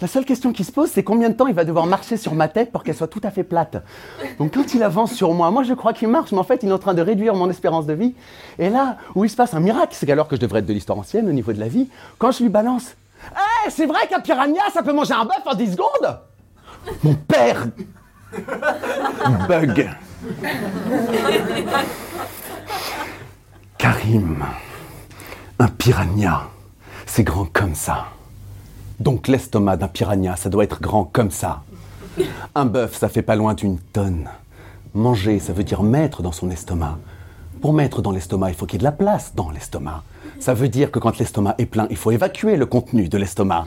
La 0.00 0.06
seule 0.06 0.24
question 0.24 0.52
qui 0.52 0.62
se 0.62 0.70
pose, 0.70 0.90
c'est 0.90 1.02
combien 1.02 1.28
de 1.28 1.34
temps 1.34 1.48
il 1.48 1.54
va 1.54 1.64
devoir 1.64 1.86
marcher 1.86 2.16
sur 2.16 2.34
ma 2.34 2.46
tête 2.46 2.70
pour 2.70 2.84
qu'elle 2.84 2.94
soit 2.94 3.08
tout 3.08 3.20
à 3.24 3.30
fait 3.30 3.42
plate. 3.42 3.82
Donc 4.38 4.54
quand 4.54 4.74
il 4.74 4.82
avance 4.82 5.12
sur 5.12 5.32
moi, 5.34 5.50
moi 5.50 5.64
je 5.64 5.74
crois 5.74 5.92
qu'il 5.92 6.08
marche, 6.08 6.30
mais 6.30 6.38
en 6.38 6.44
fait 6.44 6.62
il 6.62 6.68
est 6.68 6.72
en 6.72 6.78
train 6.78 6.94
de 6.94 7.02
réduire 7.02 7.34
mon 7.34 7.50
espérance 7.50 7.86
de 7.86 7.94
vie. 7.94 8.14
Et 8.58 8.70
là 8.70 8.96
où 9.16 9.24
il 9.24 9.30
se 9.30 9.36
passe 9.36 9.54
un 9.54 9.60
miracle, 9.60 9.92
c'est 9.92 10.06
qu'alors 10.06 10.28
que 10.28 10.36
je 10.36 10.40
devrais 10.40 10.60
être 10.60 10.66
de 10.66 10.72
l'histoire 10.72 10.98
ancienne 10.98 11.28
au 11.28 11.32
niveau 11.32 11.52
de 11.52 11.58
la 11.58 11.68
vie, 11.68 11.88
quand 12.18 12.30
je 12.30 12.42
lui 12.42 12.48
balance 12.48 12.94
Hey, 13.34 13.70
c'est 13.70 13.86
vrai 13.86 14.06
qu'un 14.08 14.20
piranha, 14.20 14.62
ça 14.72 14.82
peut 14.82 14.92
manger 14.92 15.14
un 15.14 15.24
bœuf 15.24 15.42
en 15.44 15.54
10 15.54 15.72
secondes 15.72 16.20
Mon 17.02 17.14
père 17.14 17.66
bug. 19.48 19.88
Karim, 23.76 24.44
un 25.58 25.68
piranha, 25.68 26.48
c'est 27.06 27.24
grand 27.24 27.46
comme 27.52 27.74
ça. 27.74 28.06
Donc 29.00 29.28
l'estomac 29.28 29.76
d'un 29.76 29.88
piranha, 29.88 30.36
ça 30.36 30.50
doit 30.50 30.64
être 30.64 30.80
grand 30.80 31.04
comme 31.04 31.30
ça. 31.30 31.62
Un 32.54 32.64
bœuf, 32.64 32.96
ça 32.96 33.08
fait 33.08 33.22
pas 33.22 33.36
loin 33.36 33.54
d'une 33.54 33.78
tonne. 33.78 34.28
Manger, 34.94 35.38
ça 35.38 35.52
veut 35.52 35.64
dire 35.64 35.82
mettre 35.82 36.22
dans 36.22 36.32
son 36.32 36.50
estomac. 36.50 36.98
Pour 37.60 37.72
mettre 37.72 38.02
dans 38.02 38.10
l'estomac, 38.10 38.50
il 38.50 38.54
faut 38.54 38.66
qu'il 38.66 38.74
y 38.74 38.78
ait 38.78 38.80
de 38.80 38.84
la 38.84 38.92
place 38.92 39.34
dans 39.34 39.50
l'estomac. 39.50 40.02
Ça 40.40 40.54
veut 40.54 40.68
dire 40.68 40.90
que 40.90 40.98
quand 40.98 41.18
l'estomac 41.18 41.54
est 41.58 41.66
plein, 41.66 41.86
il 41.90 41.96
faut 41.96 42.10
évacuer 42.10 42.56
le 42.56 42.66
contenu 42.66 43.08
de 43.08 43.18
l'estomac. 43.18 43.66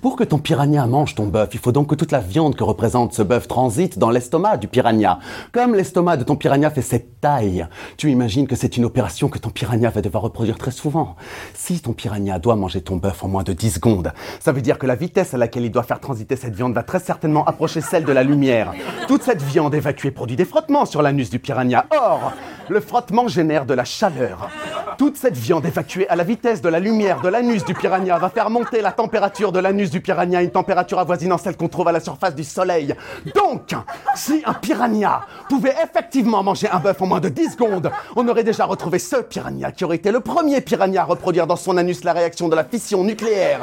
Pour 0.00 0.16
que 0.16 0.24
ton 0.24 0.38
piranha 0.38 0.86
mange 0.86 1.14
ton 1.14 1.26
bœuf, 1.26 1.50
il 1.52 1.60
faut 1.60 1.72
donc 1.72 1.88
que 1.88 1.94
toute 1.94 2.10
la 2.10 2.20
viande 2.20 2.56
que 2.56 2.64
représente 2.64 3.12
ce 3.12 3.20
bœuf 3.20 3.46
transite 3.46 3.98
dans 3.98 4.08
l'estomac 4.08 4.56
du 4.56 4.66
piranha. 4.66 5.18
Comme 5.52 5.74
l'estomac 5.74 6.16
de 6.16 6.24
ton 6.24 6.36
piranha 6.36 6.70
fait 6.70 6.80
cette 6.80 7.20
taille, 7.20 7.66
tu 7.98 8.10
imagines 8.10 8.46
que 8.46 8.56
c'est 8.56 8.78
une 8.78 8.86
opération 8.86 9.28
que 9.28 9.38
ton 9.38 9.50
piranha 9.50 9.90
va 9.90 10.00
devoir 10.00 10.22
reproduire 10.22 10.56
très 10.56 10.70
souvent. 10.70 11.16
Si 11.52 11.80
ton 11.80 11.92
piranha 11.92 12.38
doit 12.38 12.56
manger 12.56 12.80
ton 12.80 12.96
bœuf 12.96 13.22
en 13.22 13.28
moins 13.28 13.42
de 13.42 13.52
10 13.52 13.72
secondes, 13.72 14.12
ça 14.40 14.52
veut 14.52 14.62
dire 14.62 14.78
que 14.78 14.86
la 14.86 14.94
vitesse 14.94 15.34
à 15.34 15.36
laquelle 15.36 15.66
il 15.66 15.70
doit 15.70 15.82
faire 15.82 16.00
transiter 16.00 16.34
cette 16.34 16.54
viande 16.54 16.72
va 16.72 16.82
très 16.82 17.00
certainement 17.00 17.44
approcher 17.44 17.82
celle 17.82 18.04
de 18.04 18.12
la 18.12 18.22
lumière. 18.22 18.72
Toute 19.06 19.22
cette 19.22 19.42
viande 19.42 19.74
évacuée 19.74 20.12
produit 20.12 20.36
des 20.36 20.46
frottements 20.46 20.86
sur 20.86 21.02
l'anus 21.02 21.28
du 21.28 21.38
piranha. 21.38 21.84
Or, 21.90 22.32
le 22.70 22.80
frottement 22.80 23.28
génère 23.28 23.66
de 23.66 23.74
la 23.74 23.84
chaleur. 23.84 24.48
Toute 24.96 25.16
cette 25.16 25.36
viande 25.36 25.66
évacuée 25.66 26.08
à 26.08 26.16
la 26.16 26.24
vitesse 26.24 26.62
de 26.62 26.68
la 26.68 26.78
lumière 26.78 27.20
de 27.20 27.28
l'anus 27.28 27.64
du 27.64 27.74
piranha 27.74 28.18
va 28.18 28.28
faire 28.30 28.48
monter 28.48 28.80
la 28.80 28.92
température 28.92 29.50
de 29.50 29.58
l'anus 29.58 29.89
du 29.90 30.00
piranha 30.00 30.38
a 30.38 30.42
une 30.42 30.50
température 30.50 30.98
avoisinant 30.98 31.38
celle 31.38 31.56
qu'on 31.56 31.68
trouve 31.68 31.88
à 31.88 31.92
la 31.92 32.00
surface 32.00 32.34
du 32.34 32.44
soleil. 32.44 32.94
Donc, 33.34 33.74
si 34.14 34.42
un 34.44 34.54
piranha 34.54 35.22
pouvait 35.48 35.74
effectivement 35.82 36.42
manger 36.42 36.68
un 36.70 36.78
bœuf 36.78 37.00
en 37.02 37.06
moins 37.06 37.20
de 37.20 37.28
10 37.28 37.52
secondes, 37.52 37.90
on 38.16 38.26
aurait 38.28 38.44
déjà 38.44 38.64
retrouvé 38.64 38.98
ce 38.98 39.16
piranha 39.16 39.72
qui 39.72 39.84
aurait 39.84 39.96
été 39.96 40.10
le 40.10 40.20
premier 40.20 40.60
piranha 40.60 41.02
à 41.02 41.04
reproduire 41.04 41.46
dans 41.46 41.56
son 41.56 41.76
anus 41.76 42.04
la 42.04 42.12
réaction 42.12 42.48
de 42.48 42.56
la 42.56 42.64
fission 42.64 43.04
nucléaire 43.04 43.60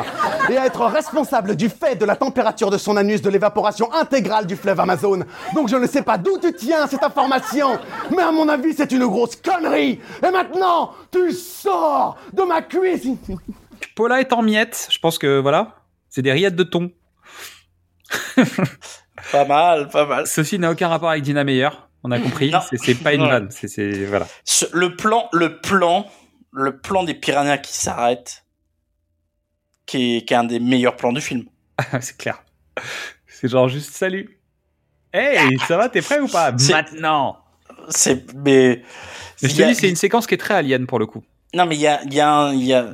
et 0.49 0.57
à 0.57 0.65
être 0.65 0.86
responsable 0.86 1.55
du 1.55 1.69
fait 1.69 1.95
de 1.95 2.05
la 2.05 2.15
température 2.15 2.69
de 2.69 2.78
son 2.78 2.97
anus 2.97 3.21
de 3.21 3.30
l'évaporation 3.30 3.91
intégrale 3.93 4.45
du 4.45 4.55
fleuve 4.55 4.80
Amazon. 4.80 5.19
Donc 5.53 5.69
je 5.69 5.75
ne 5.75 5.88
sais 5.88 6.01
pas 6.01 6.17
d'où 6.17 6.38
tu 6.38 6.53
tiens 6.53 6.88
cette 6.88 7.03
information, 7.03 7.80
mais 8.15 8.23
à 8.23 8.32
mon 8.32 8.47
avis 8.49 8.73
c'est 8.73 8.91
une 8.91 9.05
grosse 9.05 9.36
connerie. 9.36 9.99
Et 10.25 10.32
maintenant, 10.32 10.91
tu 11.11 11.32
sors 11.32 12.17
de 12.34 12.43
ma 12.43 12.61
cuisine. 12.61 13.17
Paula 13.95 14.19
est 14.19 14.34
en 14.34 14.41
miettes. 14.41 14.88
Je 14.91 14.99
pense 14.99 15.17
que 15.17 15.39
voilà, 15.39 15.76
c'est 16.18 16.24
des 16.24 16.32
rillettes 16.32 16.55
de 16.55 16.63
thon. 16.63 16.91
Pas 19.32 19.45
mal, 19.45 19.88
pas 19.89 20.07
mal. 20.07 20.26
Ceci 20.26 20.57
n'a 20.57 20.72
aucun 20.72 20.88
rapport 20.88 21.11
avec 21.11 21.22
Dina 21.22 21.43
Meyer. 21.43 21.70
On 22.03 22.09
a 22.09 22.20
compris. 22.20 22.51
C'est- 22.72 23.03
pas 23.03 23.13
une 23.13 23.22
vanne. 23.28 23.49
C'est- 23.51 24.05
voilà. 24.05 24.26
Le 24.74 24.95
plan, 24.95 25.30
le 25.32 25.59
plan, 25.61 26.09
le 26.51 26.80
plan 26.80 27.03
des 27.03 27.13
piranhas 27.13 27.59
qui 27.59 27.78
s'arrêtent, 27.78 28.45
qui 29.86 30.18
est, 30.18 30.26
qui 30.28 30.34
est 30.34 30.38
un 30.38 30.43
des 30.45 30.59
meilleurs 30.59 30.95
plans 30.95 31.13
du 31.13 31.22
film. 31.22 31.43
c'est 32.01 32.18
clair. 32.18 32.43
C'est 33.28 33.47
genre 33.47 33.70
juste 33.70 33.93
salut. 33.93 34.39
Hey, 35.13 35.55
ça 35.68 35.78
va, 35.78 35.88
t'es 35.89 36.01
prêt 36.01 36.20
ou 36.20 36.28
pas? 36.28 36.51
Maintenant. 36.51 37.38
C'est, 37.89 38.34
mais, 38.34 38.82
je 39.43 39.49
te 39.49 39.61
dis, 39.68 39.76
c'est 39.76 39.89
une 39.89 39.95
séquence 39.95 40.26
qui 40.26 40.34
est 40.34 40.39
très 40.39 40.55
alien 40.55 40.88
pour 40.88 40.97
le 40.97 41.05
coup. 41.05 41.24
non 41.53 41.68
mais 41.68 41.76
il 41.76 41.82
y 41.82 41.88
a, 41.88 42.01
il 42.05 42.13
y 42.13 42.20
a, 42.22 42.51
il 42.53 42.63
y 42.63 42.74
a, 42.74 42.88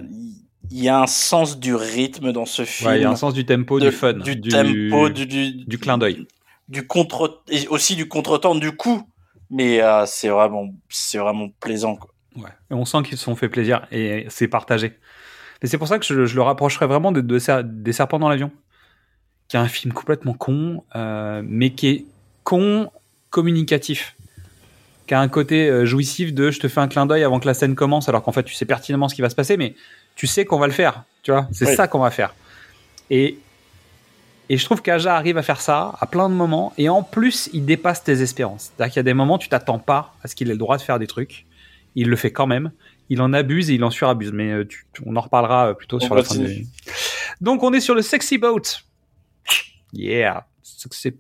il 0.76 0.84
y 0.84 0.90
a 0.90 1.00
un 1.00 1.08
sens 1.08 1.60
du 1.60 1.76
rythme 1.76 2.32
dans 2.32 2.46
ce 2.46 2.66
film. 2.66 2.90
Ouais, 2.90 3.00
il 3.00 3.02
y 3.04 3.06
a 3.06 3.10
un 3.12 3.16
sens 3.16 3.34
du 3.34 3.46
tempo, 3.46 3.80
de- 3.80 3.86
du 3.86 3.92
fun, 3.92 4.14
du, 4.14 4.40
tempo, 4.42 5.10
du, 5.10 5.26
du, 5.28 5.52
du 5.66 5.78
clin 5.78 5.98
d'œil. 5.98 6.26
du 6.68 6.88
contre, 6.88 7.42
et 7.50 7.68
aussi 7.68 7.96
du 7.96 8.08
contretemps 8.08 8.56
du 8.56 8.72
coup. 8.72 9.08
Mais 9.52 9.82
euh, 9.82 10.06
c'est 10.08 10.30
vraiment, 10.30 10.70
c'est 10.90 11.20
vraiment 11.20 11.50
plaisant. 11.60 11.96
Quoi. 11.96 12.10
Ouais. 12.38 12.50
Et 12.72 12.74
on 12.74 12.86
sent 12.86 13.04
qu'ils 13.04 13.18
se 13.20 13.24
sont 13.26 13.36
fait 13.36 13.50
plaisir 13.50 13.86
et 13.92 14.26
c'est 14.30 14.48
partagé. 14.48 14.94
Et 15.62 15.68
c'est 15.68 15.78
pour 15.78 15.88
ça 15.88 16.00
que 16.00 16.06
je, 16.06 16.26
je 16.26 16.36
le 16.36 16.42
rapprocherais 16.42 16.88
vraiment 16.88 17.12
de, 17.12 17.22
de 17.22 17.38
Ser- 17.40 17.62
des 17.64 17.94
Serpents 17.94 18.18
dans 18.20 18.30
l'avion, 18.30 18.52
qui 19.48 19.58
est 19.58 19.60
un 19.60 19.68
film 19.68 19.94
complètement 19.94 20.34
con, 20.34 20.84
euh, 20.96 21.44
mais 21.46 21.70
qui 21.70 21.88
est 21.88 22.06
con 22.44 22.90
communicatif, 23.30 24.16
qui 25.08 25.14
a 25.14 25.20
un 25.20 25.28
côté 25.28 25.70
euh, 25.70 25.86
jouissif 25.86 26.34
de 26.34 26.50
je 26.50 26.60
te 26.60 26.68
fais 26.68 26.80
un 26.82 26.88
clin 26.88 27.06
d'œil 27.06 27.24
avant 27.24 27.40
que 27.40 27.46
la 27.48 27.54
scène 27.54 27.76
commence, 27.76 28.10
alors 28.10 28.24
qu'en 28.24 28.32
fait 28.32 28.44
tu 28.44 28.54
sais 28.56 28.66
pertinemment 28.66 29.08
ce 29.10 29.16
qui 29.16 29.22
va 29.22 29.30
se 29.30 29.36
passer, 29.36 29.56
mais 29.58 29.76
tu 30.16 30.28
sais 30.28 30.46
qu'on 30.46 30.60
va 30.60 30.68
le 30.68 30.74
faire, 30.74 31.04
tu 31.24 31.32
vois, 31.32 31.48
c'est 31.52 31.68
Oui. 31.68 31.76
ça 31.76 31.88
qu'on 31.88 32.00
va 32.00 32.12
faire. 32.12 32.34
Et 33.10 33.38
et 34.50 34.58
je 34.58 34.66
trouve 34.66 34.82
qu'Aja 34.82 35.16
arrive 35.16 35.38
à 35.38 35.42
faire 35.42 35.62
ça 35.62 35.96
à 36.00 36.06
plein 36.06 36.30
de 36.30 36.34
moments, 36.36 36.74
et 36.78 36.90
en 36.90 37.02
plus, 37.02 37.50
il 37.54 37.66
dépasse 37.66 38.04
tes 38.04 38.22
espérances. 38.22 38.72
C'est-à-dire 38.76 38.94
qu'il 38.94 39.00
y 39.00 39.02
a 39.02 39.04
des 39.04 39.14
moments, 39.14 39.38
tu 39.38 39.48
t'attends 39.50 39.80
pas 39.80 40.14
à 40.22 40.28
ce 40.28 40.36
qu'il 40.36 40.50
ait 40.50 40.54
le 40.54 40.58
droit 40.58 40.76
de 40.78 40.82
faire 40.82 41.00
des 41.00 41.08
trucs. 41.08 41.46
Il 41.96 42.10
le 42.10 42.16
fait 42.18 42.32
quand 42.32 42.46
même. 42.46 42.72
Il 43.10 43.22
en 43.22 43.32
abuse 43.34 43.70
et 43.72 43.76
il 43.76 43.84
en 43.86 43.90
surabuse. 43.90 44.32
Mais 44.34 44.52
euh, 44.52 44.68
tu- 44.68 44.86
on 45.06 45.16
en 45.16 45.22
reparlera 45.22 45.70
euh, 45.70 45.74
plutôt 45.74 45.98
On 45.98 46.00
sur 46.02 46.14
la 46.16 46.24
fin 46.24 46.36
du... 46.36 46.68
Donc, 47.40 47.64
on 47.64 47.72
est 47.72 47.80
sur 47.80 47.96
le 47.96 48.02
sexy 48.02 48.38
boat. 48.38 48.62
Yeah. 49.94 50.46
Sexy. 50.62 51.14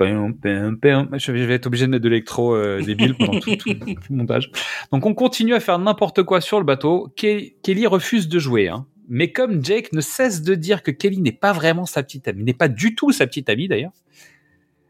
Je 0.00 1.32
vais 1.32 1.54
être 1.54 1.66
obligé 1.66 1.86
de 1.86 1.90
mettre 1.90 2.04
de 2.04 2.08
l'électro 2.08 2.54
euh, 2.54 2.82
débile 2.82 3.14
pendant 3.14 3.40
tout, 3.40 3.56
tout- 3.56 3.74
tout 3.74 3.84
le 4.10 4.16
montage. 4.16 4.50
Donc 4.92 5.06
on 5.06 5.14
continue 5.14 5.54
à 5.54 5.60
faire 5.60 5.78
n'importe 5.78 6.22
quoi 6.22 6.40
sur 6.40 6.58
le 6.58 6.64
bateau. 6.64 7.12
Ke- 7.16 7.52
Kelly 7.62 7.86
refuse 7.86 8.28
de 8.28 8.38
jouer. 8.38 8.68
hein. 8.68 8.86
Mais 9.08 9.30
comme 9.32 9.64
Jake 9.64 9.92
ne 9.92 10.00
cesse 10.00 10.42
de 10.42 10.54
dire 10.54 10.82
que 10.82 10.90
Kelly 10.90 11.20
n'est 11.20 11.30
pas 11.32 11.52
vraiment 11.52 11.86
sa 11.86 12.02
petite 12.02 12.26
amie, 12.28 12.42
n'est 12.42 12.52
pas 12.54 12.68
du 12.68 12.94
tout 12.96 13.12
sa 13.12 13.26
petite 13.26 13.48
amie 13.48 13.68
d'ailleurs, 13.68 13.92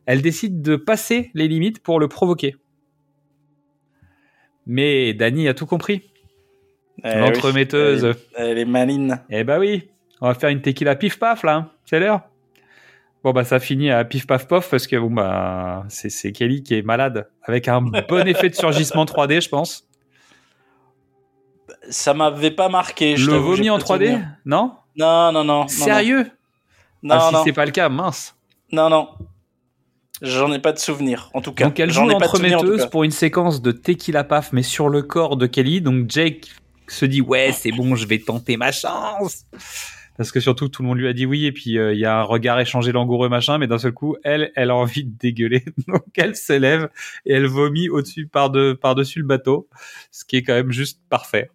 elle 0.07 0.23
décide 0.23 0.63
de 0.63 0.77
passer 0.77 1.31
les 1.35 1.49
limites 1.49 1.81
pour 1.81 2.01
le 2.01 2.09
provoquer. 2.09 2.57
Mais 4.67 5.15
Danny 5.15 5.49
a 5.49 5.55
tout 5.55 5.67
compris. 5.67 6.03
Eh 7.05 7.19
L'entremetteuse. 7.19 8.05
oui, 8.05 8.11
elle, 8.37 8.47
elle 8.49 8.59
est 8.59 8.65
maline. 8.65 9.21
Eh 9.31 9.45
bah 9.45 9.59
oui, 9.59 9.89
on 10.21 10.29
va 10.29 10.35
faire 10.35 10.49
une 10.49 10.63
tequila 10.63 10.97
pif 10.97 11.19
paf 11.19 11.43
là, 11.43 11.55
hein. 11.57 11.71
c'est 11.85 12.01
l'heure. 12.01 12.23
Bon 13.27 13.33
bah 13.33 13.43
ça 13.43 13.59
finit 13.59 13.91
à 13.91 14.05
pif 14.05 14.25
paf 14.25 14.47
pof 14.47 14.71
parce 14.71 14.87
que 14.87 14.95
bon 14.95 15.11
bah 15.11 15.83
c'est 15.89 16.31
Kelly 16.31 16.63
qui 16.63 16.75
est 16.75 16.83
malade 16.83 17.29
avec 17.43 17.67
un 17.67 17.83
bon 17.83 17.93
effet 18.25 18.51
de 18.51 18.55
surgissement 18.55 19.05
3D 19.05 19.43
je 19.43 19.49
pense. 19.49 19.89
Ça 21.91 22.15
m'avait 22.15 22.53
pas 22.53 22.69
marqué. 22.69 23.17
je 23.17 23.29
Le 23.29 23.37
vomi 23.39 23.69
en 23.69 23.79
pas 23.79 23.99
de 23.99 24.05
3D 24.05 24.07
souvenir. 24.11 24.29
Non? 24.45 24.75
Non, 24.97 25.33
non, 25.33 25.43
non. 25.43 25.67
Sérieux? 25.67 26.31
Non, 27.03 27.17
Ah, 27.17 27.27
si 27.31 27.35
non. 27.35 27.43
c'est 27.45 27.53
pas 27.53 27.65
le 27.67 27.73
cas, 27.73 27.89
mince. 27.89 28.37
Non, 28.71 28.89
non. 28.89 29.09
J'en 30.23 30.53
ai 30.53 30.61
pas 30.61 30.71
de 30.73 30.79
souvenir, 30.79 31.29
en 31.35 31.41
tout 31.41 31.53
cas. 31.53 31.65
Donc 31.65 31.81
elle 31.81 31.91
joue 31.91 32.07
l'entremetteuse 32.07 32.87
pour 32.87 33.03
une 33.03 33.11
séquence 33.11 33.61
de 33.61 33.73
tequila 33.73 34.23
paf 34.23 34.53
mais 34.53 34.63
sur 34.63 34.89
le 34.89 35.03
corps 35.03 35.37
de 35.37 35.49
Kelly. 35.49 35.81
Donc 35.81 36.09
Jake 36.09 36.47
se 36.87 37.05
dit 37.05 37.23
ouais 37.23 37.51
c'est 37.51 37.73
bon 37.73 37.97
je 37.97 38.07
vais 38.07 38.21
tenter 38.21 38.57
ma 38.57 38.71
chance. 38.71 39.47
Parce 40.17 40.33
que 40.33 40.41
surtout 40.41 40.69
tout 40.69 40.83
le 40.83 40.89
monde 40.89 40.99
lui 40.99 41.09
a 41.09 41.13
dit 41.13 41.27
oui 41.27 41.47
et 41.47 41.53
puis 41.53 41.79
euh, 41.79 41.93
il 41.93 42.01
y 42.01 42.07
a 42.07 42.19
un 42.19 42.23
regard 42.23 42.59
échangé 42.59 42.93
langoureux 42.93 43.29
machin 43.29 43.59
mais 43.59 43.67
d'un 43.67 43.79
seul 43.79 43.93
coup 43.93 44.17
elle 44.25 44.51
elle 44.57 44.71
a 44.71 44.75
envie 44.75 45.05
de 45.05 45.17
dégueuler 45.17 45.65
donc 45.89 46.05
elle 46.17 46.35
se 46.35 46.55
lève 46.55 46.89
et 47.27 47.35
elle 47.35 47.47
vomit 47.47 47.89
au-dessus 47.91 48.27
par 48.27 48.51
de 48.51 48.73
par 48.73 48.95
dessus 48.95 49.19
le 49.19 49.27
bateau 49.27 49.69
ce 50.11 50.25
qui 50.25 50.37
est 50.37 50.43
quand 50.43 50.55
même 50.55 50.73
juste 50.73 51.03
parfait 51.11 51.51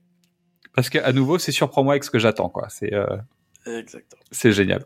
parce 0.75 0.89
que 0.89 0.99
à 0.99 1.11
nouveau 1.11 1.39
c'est 1.39 1.51
surprends-moi 1.51 1.93
avec 1.93 2.03
ce 2.03 2.11
que 2.11 2.19
j'attends 2.19 2.49
quoi 2.49 2.67
c'est 2.69 2.93
euh, 2.93 3.17
Exactement. 3.65 4.21
c'est 4.31 4.51
génial. 4.51 4.85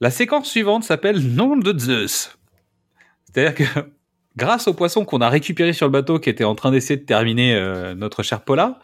La 0.00 0.10
séquence 0.10 0.48
suivante 0.48 0.84
s'appelle 0.84 1.20
Nom 1.20 1.56
de 1.56 1.78
Zeus. 1.78 2.36
C'est-à-dire 3.24 3.54
que 3.54 3.80
grâce 4.36 4.68
au 4.68 4.74
poisson 4.74 5.04
qu'on 5.04 5.20
a 5.20 5.28
récupéré 5.28 5.72
sur 5.72 5.86
le 5.86 5.92
bateau 5.92 6.18
qui 6.18 6.30
était 6.30 6.44
en 6.44 6.54
train 6.54 6.70
d'essayer 6.70 6.98
de 6.98 7.04
terminer 7.04 7.54
euh, 7.54 7.94
notre 7.94 8.22
cher 8.22 8.42
Paula, 8.42 8.78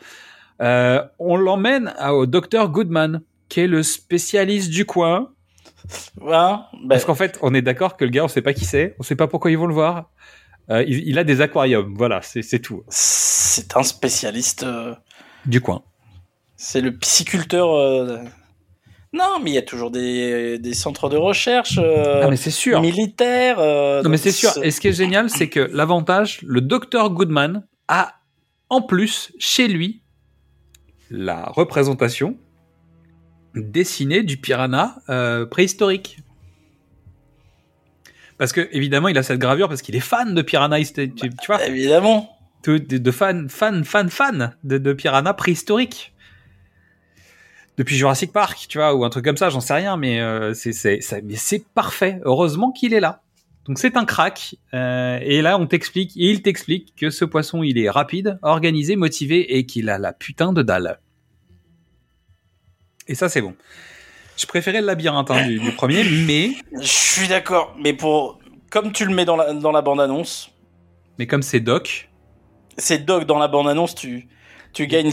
euh, 0.60 1.02
on 1.18 1.36
l'emmène 1.36 1.94
au 2.10 2.26
docteur 2.26 2.68
Goodman, 2.68 3.22
qui 3.48 3.60
est 3.60 3.66
le 3.66 3.82
spécialiste 3.82 4.70
du 4.70 4.84
coin. 4.84 5.30
Ben, 6.20 6.66
Parce 6.88 7.04
qu'en 7.04 7.14
fait, 7.14 7.38
on 7.42 7.54
est 7.54 7.62
d'accord 7.62 7.96
que 7.96 8.04
le 8.04 8.10
gars, 8.10 8.24
on 8.24 8.28
sait 8.28 8.42
pas 8.42 8.52
qui 8.52 8.64
c'est, 8.64 8.94
on 8.98 9.02
sait 9.02 9.16
pas 9.16 9.26
pourquoi 9.28 9.50
ils 9.50 9.58
vont 9.58 9.66
le 9.66 9.74
voir. 9.74 10.10
Euh, 10.70 10.82
il, 10.86 11.08
il 11.08 11.18
a 11.18 11.24
des 11.24 11.40
aquariums, 11.40 11.94
voilà, 11.96 12.20
c'est 12.22 12.58
tout. 12.58 12.82
c'est 12.88 13.74
un 13.76 13.82
spécialiste. 13.82 14.64
euh, 14.64 14.94
Du 15.46 15.60
coin. 15.62 15.82
C'est 16.56 16.80
le 16.82 16.94
pisciculteur. 16.94 17.72
euh, 17.72 18.18
Non, 19.14 19.38
mais 19.42 19.50
il 19.52 19.54
y 19.54 19.58
a 19.58 19.62
toujours 19.62 19.90
des, 19.90 20.58
des 20.58 20.74
centres 20.74 21.08
de 21.08 21.16
recherche 21.16 21.78
Ah 21.78 22.28
mais 22.28 22.36
c'est 22.36 22.50
sûr. 22.50 22.82
militaires. 22.82 23.58
Non 23.58 24.10
mais 24.10 24.18
c'est 24.18 24.32
sûr. 24.32 24.50
Et 24.62 24.70
ce 24.70 24.80
qui 24.80 24.88
est 24.88 24.92
génial, 24.92 25.30
c'est 25.30 25.48
que 25.48 25.60
l'avantage, 25.72 26.40
le 26.42 26.60
docteur 26.60 27.10
Goodman 27.10 27.66
a 27.86 28.12
en 28.68 28.82
plus 28.82 29.32
chez 29.38 29.68
lui 29.68 30.02
la 31.10 31.44
représentation 31.46 32.36
dessinée 33.58 34.22
du 34.22 34.36
piranha 34.36 34.96
euh, 35.08 35.46
préhistorique. 35.46 36.18
Parce 38.38 38.52
que 38.52 38.68
évidemment, 38.72 39.08
il 39.08 39.18
a 39.18 39.22
cette 39.22 39.40
gravure 39.40 39.68
parce 39.68 39.82
qu'il 39.82 39.96
est 39.96 40.00
fan 40.00 40.34
de 40.34 40.42
piranha, 40.42 40.78
tu, 40.84 41.10
tu 41.12 41.30
vois, 41.46 41.64
Évidemment. 41.66 42.30
de, 42.64 42.78
de, 42.78 43.10
fan, 43.10 43.48
fan, 43.48 43.84
fan, 43.84 44.08
fan 44.10 44.54
de, 44.62 44.78
de 44.78 44.92
piranha 44.92 45.34
préhistorique. 45.34 46.14
Depuis 47.76 47.96
Jurassic 47.96 48.32
Park, 48.32 48.66
tu 48.68 48.78
vois, 48.78 48.94
ou 48.94 49.04
un 49.04 49.10
truc 49.10 49.24
comme 49.24 49.36
ça, 49.36 49.50
j'en 49.50 49.60
sais 49.60 49.74
rien, 49.74 49.96
mais 49.96 50.20
euh, 50.20 50.52
c'est 50.54 51.64
parfait. 51.74 52.20
Heureusement 52.24 52.72
qu'il 52.72 52.92
est 52.92 53.00
là. 53.00 53.22
Donc 53.66 53.78
c'est 53.78 53.96
un 53.96 54.04
crack. 54.04 54.56
euh, 54.74 55.18
et 55.22 55.42
là, 55.42 55.58
on 55.58 55.66
t'explique, 55.66 56.16
et 56.16 56.30
il 56.30 56.42
t'explique 56.42 56.94
que 56.96 57.10
ce 57.10 57.24
poisson, 57.24 57.62
il 57.62 57.78
est 57.78 57.90
rapide, 57.90 58.38
organisé, 58.42 58.96
motivé 58.96 59.56
et 59.58 59.66
qu'il 59.66 59.90
a 59.90 59.98
la 59.98 60.12
putain 60.12 60.52
de 60.52 60.62
dalle. 60.62 60.98
Et 63.08 63.14
ça, 63.14 63.28
c'est 63.28 63.40
bon. 63.40 63.54
Je 64.36 64.46
préférais 64.46 64.80
le 64.80 64.86
labyrinthe 64.86 65.30
hein, 65.30 65.46
du, 65.46 65.58
du 65.58 65.72
premier, 65.72 66.04
mais 66.04 66.52
Je 66.80 66.86
suis 66.86 67.28
d'accord, 67.28 67.74
mais 67.82 67.92
pour 67.92 68.38
comme 68.70 68.92
tu 68.92 69.04
le 69.04 69.14
mets 69.14 69.24
dans 69.24 69.36
la, 69.36 69.52
dans 69.54 69.72
la 69.72 69.82
bande-annonce, 69.82 70.50
mais 71.18 71.26
comme 71.26 71.42
c'est 71.42 71.60
Doc, 71.60 72.08
c'est 72.76 73.04
Doc 73.04 73.24
dans 73.24 73.38
la 73.38 73.48
bande-annonce, 73.48 73.94
tu, 73.94 74.28
tu, 74.72 74.86
gagnes, 74.86 75.10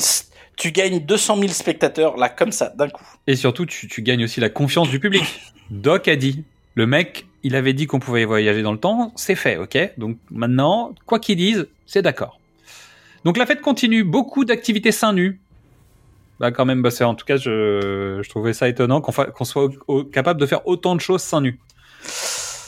tu 0.58 0.72
gagnes 0.72 1.00
200 1.00 1.38
000 1.38 1.48
spectateurs, 1.50 2.18
là, 2.18 2.30
comme 2.30 2.52
ça, 2.52 2.74
d'un 2.78 2.90
coup. 2.90 3.06
Et 3.28 3.36
surtout, 3.36 3.66
tu, 3.66 3.88
tu 3.88 4.02
gagnes 4.02 4.24
aussi 4.26 4.40
la 4.40 4.50
confiance 4.50 4.90
du 4.90 5.00
public. 5.00 5.24
Doc 5.72 6.08
a 6.08 6.16
dit, 6.16 6.44
le 6.76 6.86
mec, 6.86 7.26
il 7.44 7.56
avait 7.56 7.74
dit 7.74 7.88
qu'on 7.88 8.00
pouvait 8.00 8.26
voyager 8.26 8.62
dans 8.62 8.72
le 8.74 8.80
temps, 8.80 9.14
c'est 9.16 9.36
fait, 9.36 9.58
ok? 9.58 9.78
Donc 9.98 10.18
maintenant, 10.30 10.94
quoi 11.06 11.20
qu'il 11.20 11.38
dise, 11.38 11.68
c'est 11.86 12.02
d'accord. 12.02 12.40
Donc 13.24 13.38
la 13.38 13.48
fête 13.48 13.62
continue, 13.62 14.04
beaucoup 14.04 14.46
d'activités 14.46 14.92
seins 14.92 15.14
nus. 15.14 15.40
Bah 16.40 16.52
quand 16.52 16.66
même, 16.66 16.82
bah 16.82 16.92
c'est 16.92 17.04
en 17.04 17.16
tout 17.16 17.26
cas, 17.26 17.38
je, 17.38 18.20
je 18.24 18.30
trouvais 18.30 18.54
ça 18.54 18.68
étonnant 18.68 19.00
qu'on 19.02 19.12
fa- 19.12 19.28
soit 19.44 19.70
au- 19.88 20.04
capable 20.04 20.40
de 20.40 20.46
faire 20.46 20.68
autant 20.68 20.96
de 20.96 21.02
choses 21.02 21.22
seins 21.22 21.42
nus. 21.42 21.60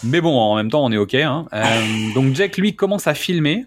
Mais 0.03 0.22
bon, 0.22 0.38
en 0.38 0.56
même 0.56 0.69
temps, 0.69 0.84
on 0.85 0.91
est 0.91 0.98
ok. 0.98 1.15
Hein. 1.15 1.48
Euh, 1.53 2.14
donc 2.14 2.34
Jack, 2.35 2.57
lui, 2.57 2.76
commence 2.76 3.07
à 3.07 3.14
filmer 3.14 3.65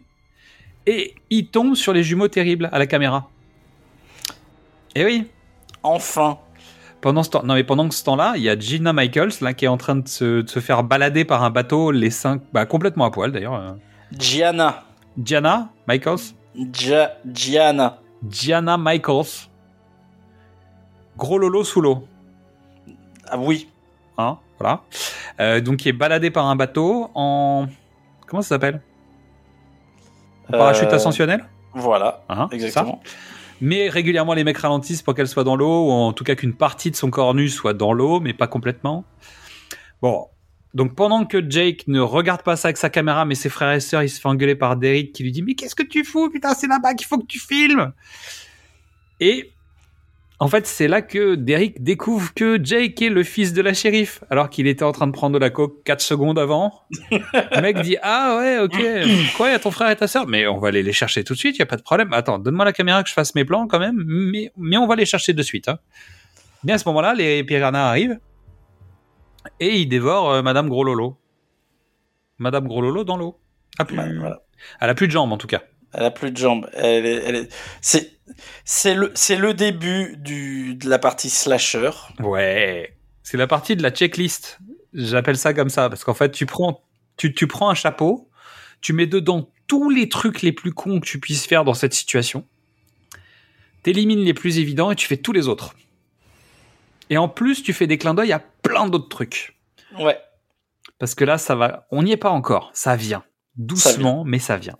et 0.86 1.14
il 1.28 1.48
tombe 1.48 1.74
sur 1.74 1.92
les 1.92 2.02
jumeaux 2.02 2.28
terribles 2.28 2.68
à 2.72 2.78
la 2.78 2.86
caméra. 2.86 3.28
Et 4.94 5.04
oui, 5.04 5.26
Enfin. 5.82 6.38
Pendant 7.00 7.22
ce 7.22 7.30
temps, 7.30 7.42
non 7.42 7.54
mais 7.54 7.64
pendant 7.64 7.90
ce 7.90 8.04
temps-là, 8.04 8.34
il 8.36 8.42
y 8.42 8.50
a 8.50 8.58
Gina 8.58 8.92
Michaels 8.92 9.32
là 9.40 9.54
qui 9.54 9.64
est 9.64 9.68
en 9.68 9.78
train 9.78 9.96
de 9.96 10.06
se, 10.06 10.42
de 10.42 10.48
se 10.50 10.60
faire 10.60 10.82
balader 10.82 11.24
par 11.24 11.42
un 11.42 11.48
bateau, 11.48 11.90
les 11.92 12.10
seins 12.10 12.40
bah, 12.52 12.66
complètement 12.66 13.06
à 13.06 13.10
poil 13.10 13.32
d'ailleurs. 13.32 13.54
euh. 13.54 13.72
Gianna. 14.18 14.84
Gianna 15.22 15.70
Michaels 15.88 16.34
Gia- 16.72 17.12
Gianna. 17.32 18.00
Gianna 18.28 18.76
Michaels. 18.76 19.48
Gros 21.20 21.36
lolo 21.36 21.64
sous 21.64 21.82
l'eau. 21.82 22.08
Ah 23.28 23.36
oui. 23.36 23.68
Hein, 24.16 24.38
voilà. 24.58 24.80
Euh, 25.38 25.60
donc, 25.60 25.76
qui 25.76 25.90
est 25.90 25.92
baladé 25.92 26.30
par 26.30 26.46
un 26.46 26.56
bateau 26.56 27.10
en. 27.14 27.66
Comment 28.26 28.40
ça 28.40 28.48
s'appelle? 28.48 28.80
En 30.48 30.52
Parachute 30.52 30.88
Euh, 30.88 30.94
ascensionnel? 30.96 31.44
Voilà. 31.74 32.24
Hein, 32.30 32.48
exactement. 32.52 33.02
ça 33.04 33.10
Mais 33.60 33.90
régulièrement, 33.90 34.32
les 34.32 34.44
mecs 34.44 34.56
ralentissent 34.56 35.02
pour 35.02 35.14
qu'elle 35.14 35.28
soit 35.28 35.44
dans 35.44 35.56
l'eau, 35.56 35.88
ou 35.88 35.90
en 35.90 36.14
tout 36.14 36.24
cas 36.24 36.34
qu'une 36.36 36.54
partie 36.54 36.90
de 36.90 36.96
son 36.96 37.10
corps 37.10 37.34
nu 37.34 37.50
soit 37.50 37.74
dans 37.74 37.92
l'eau, 37.92 38.20
mais 38.20 38.32
pas 38.32 38.46
complètement. 38.46 39.04
Bon. 40.00 40.26
Donc, 40.72 40.94
pendant 40.94 41.26
que 41.26 41.50
Jake 41.50 41.86
ne 41.86 42.00
regarde 42.00 42.42
pas 42.42 42.56
ça 42.56 42.68
avec 42.68 42.78
sa 42.78 42.88
caméra, 42.88 43.26
mais 43.26 43.34
ses 43.34 43.50
frères 43.50 43.72
et 43.72 43.80
sœurs, 43.80 44.04
il 44.04 44.08
se 44.08 44.18
fait 44.18 44.28
engueuler 44.28 44.54
par 44.54 44.76
Derek 44.76 45.12
qui 45.12 45.22
lui 45.22 45.32
dit 45.32 45.42
Mais 45.42 45.54
qu'est-ce 45.54 45.74
que 45.74 45.82
tu 45.82 46.02
fous? 46.02 46.30
Putain, 46.30 46.54
c'est 46.54 46.66
là-bas 46.66 46.94
qu'il 46.94 47.06
faut 47.06 47.18
que 47.18 47.26
tu 47.26 47.38
filmes 47.38 47.92
Et 49.20 49.52
en 50.42 50.48
fait, 50.48 50.66
c'est 50.66 50.88
là 50.88 51.02
que 51.02 51.34
Derek 51.34 51.82
découvre 51.82 52.32
que 52.32 52.58
Jake 52.62 53.02
est 53.02 53.10
le 53.10 53.22
fils 53.22 53.52
de 53.52 53.60
la 53.60 53.74
shérif, 53.74 54.24
alors 54.30 54.48
qu'il 54.48 54.66
était 54.66 54.84
en 54.84 54.92
train 54.92 55.06
de 55.06 55.12
prendre 55.12 55.34
de 55.34 55.38
la 55.38 55.50
coke 55.50 55.84
4 55.84 56.00
secondes 56.00 56.38
avant. 56.38 56.80
Le 57.10 57.60
mec 57.60 57.78
dit 57.82 57.98
Ah 58.02 58.38
ouais, 58.38 58.58
ok, 58.58 59.36
quoi, 59.36 59.50
y 59.50 59.52
a 59.52 59.58
ton 59.58 59.70
frère 59.70 59.90
et 59.90 59.96
ta 59.96 60.08
sœur? 60.08 60.26
Mais 60.26 60.46
on 60.46 60.58
va 60.58 60.68
aller 60.68 60.82
les 60.82 60.94
chercher 60.94 61.24
tout 61.24 61.34
de 61.34 61.38
suite, 61.38 61.58
y 61.58 61.62
a 61.62 61.66
pas 61.66 61.76
de 61.76 61.82
problème. 61.82 62.14
Attends, 62.14 62.38
donne-moi 62.38 62.64
la 62.64 62.72
caméra 62.72 63.02
que 63.02 63.10
je 63.10 63.14
fasse 63.14 63.34
mes 63.34 63.44
plans 63.44 63.66
quand 63.66 63.78
même, 63.78 64.02
mais, 64.06 64.50
mais 64.56 64.78
on 64.78 64.86
va 64.86 64.96
les 64.96 65.04
chercher 65.04 65.34
de 65.34 65.42
suite. 65.42 65.68
Hein. 65.68 65.78
Bien 66.64 66.76
à 66.76 66.78
ce 66.78 66.88
moment-là, 66.88 67.12
les 67.12 67.44
piranhas 67.44 67.90
arrivent 67.90 68.18
et 69.60 69.76
ils 69.78 69.88
dévorent 69.88 70.30
euh, 70.30 70.42
Madame 70.42 70.70
Grololo. 70.70 71.18
Madame 72.38 72.66
Grololo 72.66 73.04
dans 73.04 73.18
l'eau. 73.18 73.38
Ah, 73.78 73.84
plus... 73.84 73.98
Elle 74.80 74.88
a 74.88 74.94
plus 74.94 75.06
de 75.06 75.12
jambes 75.12 75.32
en 75.32 75.38
tout 75.38 75.46
cas. 75.46 75.62
Elle 75.92 76.04
a 76.04 76.10
plus 76.10 76.30
de 76.30 76.36
jambes. 76.36 76.68
Elle 76.72 77.06
est, 77.06 77.22
elle 77.24 77.34
est- 77.36 77.52
C'est, 77.80 78.12
c'est 78.64 78.94
le, 78.94 79.10
c'est 79.14 79.36
le 79.36 79.54
début 79.54 80.16
du, 80.18 80.74
de 80.76 80.88
la 80.88 80.98
partie 80.98 81.30
slasher. 81.30 81.90
Ouais. 82.20 82.96
C'est 83.22 83.36
la 83.36 83.46
partie 83.46 83.76
de 83.76 83.82
la 83.82 83.90
checklist. 83.90 84.58
J'appelle 84.92 85.36
ça 85.38 85.54
comme 85.54 85.68
ça 85.70 85.88
parce 85.88 86.04
qu'en 86.04 86.14
fait, 86.14 86.30
tu 86.30 86.46
prends, 86.46 86.84
tu, 87.16 87.34
tu 87.34 87.46
prends 87.46 87.70
un 87.70 87.74
chapeau, 87.74 88.28
tu 88.80 88.92
mets 88.92 89.06
dedans 89.06 89.50
tous 89.66 89.90
les 89.90 90.08
trucs 90.08 90.42
les 90.42 90.52
plus 90.52 90.72
cons 90.72 91.00
que 91.00 91.06
tu 91.06 91.20
puisses 91.20 91.46
faire 91.46 91.64
dans 91.64 91.74
cette 91.74 91.94
situation. 91.94 92.44
T'élimines 93.82 94.20
les 94.24 94.34
plus 94.34 94.58
évidents 94.58 94.90
et 94.90 94.96
tu 94.96 95.06
fais 95.06 95.16
tous 95.16 95.32
les 95.32 95.48
autres. 95.48 95.74
Et 97.08 97.18
en 97.18 97.28
plus, 97.28 97.62
tu 97.62 97.72
fais 97.72 97.86
des 97.86 97.98
clins 97.98 98.14
d'œil 98.14 98.32
à 98.32 98.38
plein 98.38 98.86
d'autres 98.88 99.08
trucs. 99.08 99.58
Ouais. 99.98 100.18
Parce 100.98 101.14
que 101.14 101.24
là, 101.24 101.38
ça 101.38 101.54
va. 101.54 101.86
On 101.90 102.02
n'y 102.02 102.12
est 102.12 102.16
pas 102.16 102.30
encore. 102.30 102.70
Ça 102.74 102.94
vient. 102.96 103.24
Doucement, 103.56 104.22
mais 104.24 104.38
ça 104.38 104.56
vient. 104.56 104.76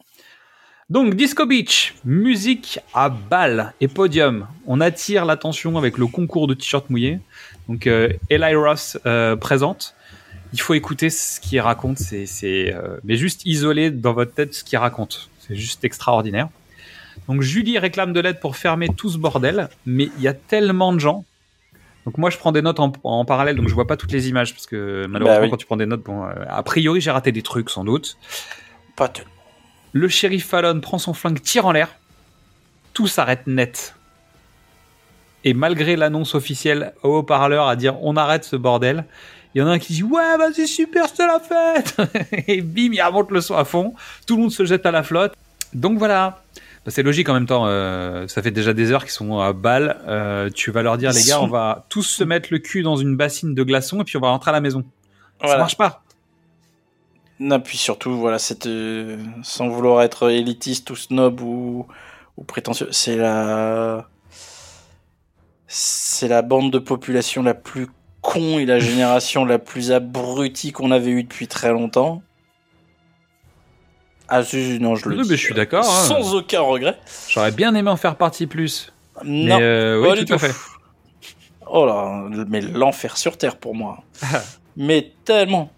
Donc, 0.91 1.15
Disco 1.15 1.47
Beach, 1.47 1.95
musique 2.05 2.81
à 2.95 3.09
balles 3.11 3.73
et 3.81 3.87
podium. 3.87 4.49
On 4.67 4.81
attire 4.81 5.25
l'attention 5.25 5.79
avec 5.79 5.99
le 5.99 6.09
concours 6.09 6.49
de 6.49 6.55
t-shirts 6.55 6.91
mouillés. 6.91 7.21
Donc, 7.69 7.87
euh, 7.87 8.09
Eli 8.29 8.55
Ross 8.57 8.99
euh, 9.07 9.37
présente. 9.37 9.95
Il 10.53 10.61
faut 10.61 10.75
écouter 10.75 11.09
ce 11.09 11.39
qu'il 11.41 11.61
raconte. 11.61 11.99
C'est, 11.99 12.27
c'est, 12.27 12.75
euh, 12.75 12.97
mais 13.05 13.15
juste 13.15 13.47
isoler 13.47 13.93
dans 13.93 14.13
votre 14.15 14.35
tête 14.35 14.53
ce 14.53 14.65
qu'il 14.65 14.79
raconte. 14.79 15.31
C'est 15.39 15.55
juste 15.55 15.85
extraordinaire. 15.85 16.49
Donc, 17.29 17.43
Julie 17.43 17.79
réclame 17.79 18.13
de 18.13 18.19
l'aide 18.19 18.41
pour 18.41 18.57
fermer 18.57 18.89
tout 18.89 19.11
ce 19.11 19.19
bordel. 19.19 19.69
Mais 19.87 20.09
il 20.17 20.23
y 20.23 20.29
a 20.29 20.35
tellement 20.35 20.93
de 20.93 20.99
gens 20.99 21.25
donc 22.07 22.17
moi 22.17 22.31
je 22.31 22.39
prends 22.39 22.51
des 22.51 22.63
notes 22.63 22.81
en, 22.81 22.91
en 23.05 23.27
parallèle, 23.27 23.57
donc 23.57 23.69
je 23.69 23.75
vois 23.75 23.87
pas 23.87 23.99
toutes 23.99 24.11
les 24.11 24.31
images 24.31 24.55
parce 24.55 24.67
que 24.67 25.07
malheureusement 25.07 25.41
Bah 25.41 25.45
oui. 25.45 25.51
quand 25.51 25.59
tu 25.59 25.67
prends 25.67 25.77
des 25.77 25.85
notes, 25.85 26.03
bon, 26.03 26.25
euh, 26.25 26.33
a 26.49 26.63
priori 26.63 27.01
j'ai 27.03 27.11
raté 27.11 27.31
des 27.31 27.43
trucs 27.43 27.69
sans 27.69 27.85
doute. 27.85 28.17
Pas 28.97 29.09
tellement. 29.09 29.31
Le 29.93 30.09
shérif 30.09 30.47
Fallon 30.47 30.81
prend 30.81 30.99
son 30.99 31.15
flingue, 31.15 31.41
tire 31.41 31.67
en 31.67 31.73
l'air, 31.73 31.89
tout 32.95 33.07
s'arrête 33.07 33.47
net. 33.47 33.95
Et 35.45 35.55
malgré 35.55 35.97
l'annonce 35.97 36.35
officielle 36.35 36.93
au 37.03 37.17
haut-parleur 37.19 37.67
à 37.67 37.77
dire 37.77 37.97
on 38.03 38.17
arrête 38.17 38.45
ce 38.45 38.57
bordel, 38.57 39.05
il 39.55 39.59
y 39.61 39.63
en 39.63 39.67
a 39.67 39.71
un 39.71 39.79
qui 39.79 39.95
dit 39.95 40.03
ouais 40.03 40.37
vas-y 40.37 40.69
super 40.69 41.07
c'est 41.13 41.27
la 41.27 41.41
fête 41.41 41.97
et 42.47 42.61
bim 42.61 42.91
il 42.93 43.03
remonte 43.03 43.31
le 43.31 43.41
son 43.41 43.57
à 43.57 43.65
fond, 43.65 43.95
tout 44.27 44.37
le 44.37 44.43
monde 44.43 44.53
se 44.53 44.65
jette 44.65 44.85
à 44.87 44.91
la 44.91 45.03
flotte. 45.03 45.33
Donc 45.73 45.99
voilà. 45.99 46.43
Bah, 46.85 46.91
c'est 46.91 47.03
logique 47.03 47.29
en 47.29 47.35
même 47.35 47.47
temps, 47.47 47.65
euh, 47.67 48.27
ça 48.29 48.43
fait 48.43 48.51
déjà 48.51 48.73
des 48.75 48.91
heures 48.93 49.03
qu'ils 49.03 49.11
sont 49.13 49.39
à 49.41 49.53
balle. 49.53 49.99
euh, 50.09 50.51
tu 50.55 50.71
vas 50.71 50.83
leur 50.83 50.99
dire, 50.99 51.11
Ils 51.11 51.17
les 51.19 51.23
gars, 51.25 51.35
sont- 51.37 51.45
on 51.45 51.49
va 51.49 51.85
tous 51.89 52.03
se 52.03 52.23
mettre 52.25 52.49
le 52.53 52.59
cul 52.59 52.83
dans 52.83 52.97
une 52.97 53.17
bassine 53.17 53.55
de 53.55 53.63
glaçons 53.63 54.01
et 54.01 54.05
puis 54.05 54.17
on 54.17 54.21
va 54.21 54.29
rentrer 54.29 54.51
à 54.51 54.53
la 54.53 54.61
maison. 54.61 54.85
Ça 55.43 55.57
marche 55.59 55.77
pas. 55.77 56.03
Non, 57.41 57.59
puis 57.59 57.79
surtout, 57.79 58.17
voilà, 58.19 58.39
c'est 58.39 58.67
euh, 58.67 59.17
sans 59.43 59.69
vouloir 59.69 60.03
être 60.03 60.31
élitiste 60.31 60.91
ou 60.91 60.97
snob 60.97 61.41
ou, 61.41 61.87
ou 62.37 62.45
prétentieux, 62.45 62.89
c'est 62.93 63.17
la 63.17 64.07
c'est 65.67 66.29
la 66.29 66.43
bande 66.43 66.71
de 66.71 66.79
population 66.79 67.43
la 67.43 67.55
plus 67.55 67.89
con 68.21 68.59
et 68.59 68.67
la 68.67 68.79
génération 68.79 69.45
la 69.47 69.59
plus 69.59 69.91
abrutie 69.93 70.73
qu'on 70.73 70.91
avait 70.91 71.11
eue 71.13 71.23
depuis 71.23 71.49
très 71.49 71.73
longtemps. 71.73 72.23
Ah 74.29 74.43
non, 74.81 74.95
je 74.95 75.09
le 75.09 75.17
Oui, 75.17 75.23
dis. 75.23 75.31
mais 75.31 75.37
je 75.37 75.45
suis 75.45 75.55
d'accord, 75.55 75.85
hein. 75.85 76.05
Sans 76.07 76.35
aucun 76.35 76.61
regret. 76.61 76.99
J'aurais 77.29 77.51
bien 77.53 77.75
aimé 77.75 77.91
en 77.91 77.97
faire 77.97 78.17
partie 78.17 78.47
plus. 78.47 78.93
Non, 79.25 79.57
Mais 79.57 79.63
euh, 79.63 80.01
oui, 80.03 80.19
du 80.19 80.25
tout 80.27 80.35
à 80.35 80.39
tout. 80.39 80.45
fait. 80.45 80.55
Oh 81.67 81.87
là, 81.87 82.25
mais 82.49 82.61
l'enfer 82.61 83.17
sur 83.17 83.39
terre 83.39 83.57
pour 83.57 83.75
moi. 83.75 84.03
mais 84.77 85.13
tellement. 85.25 85.71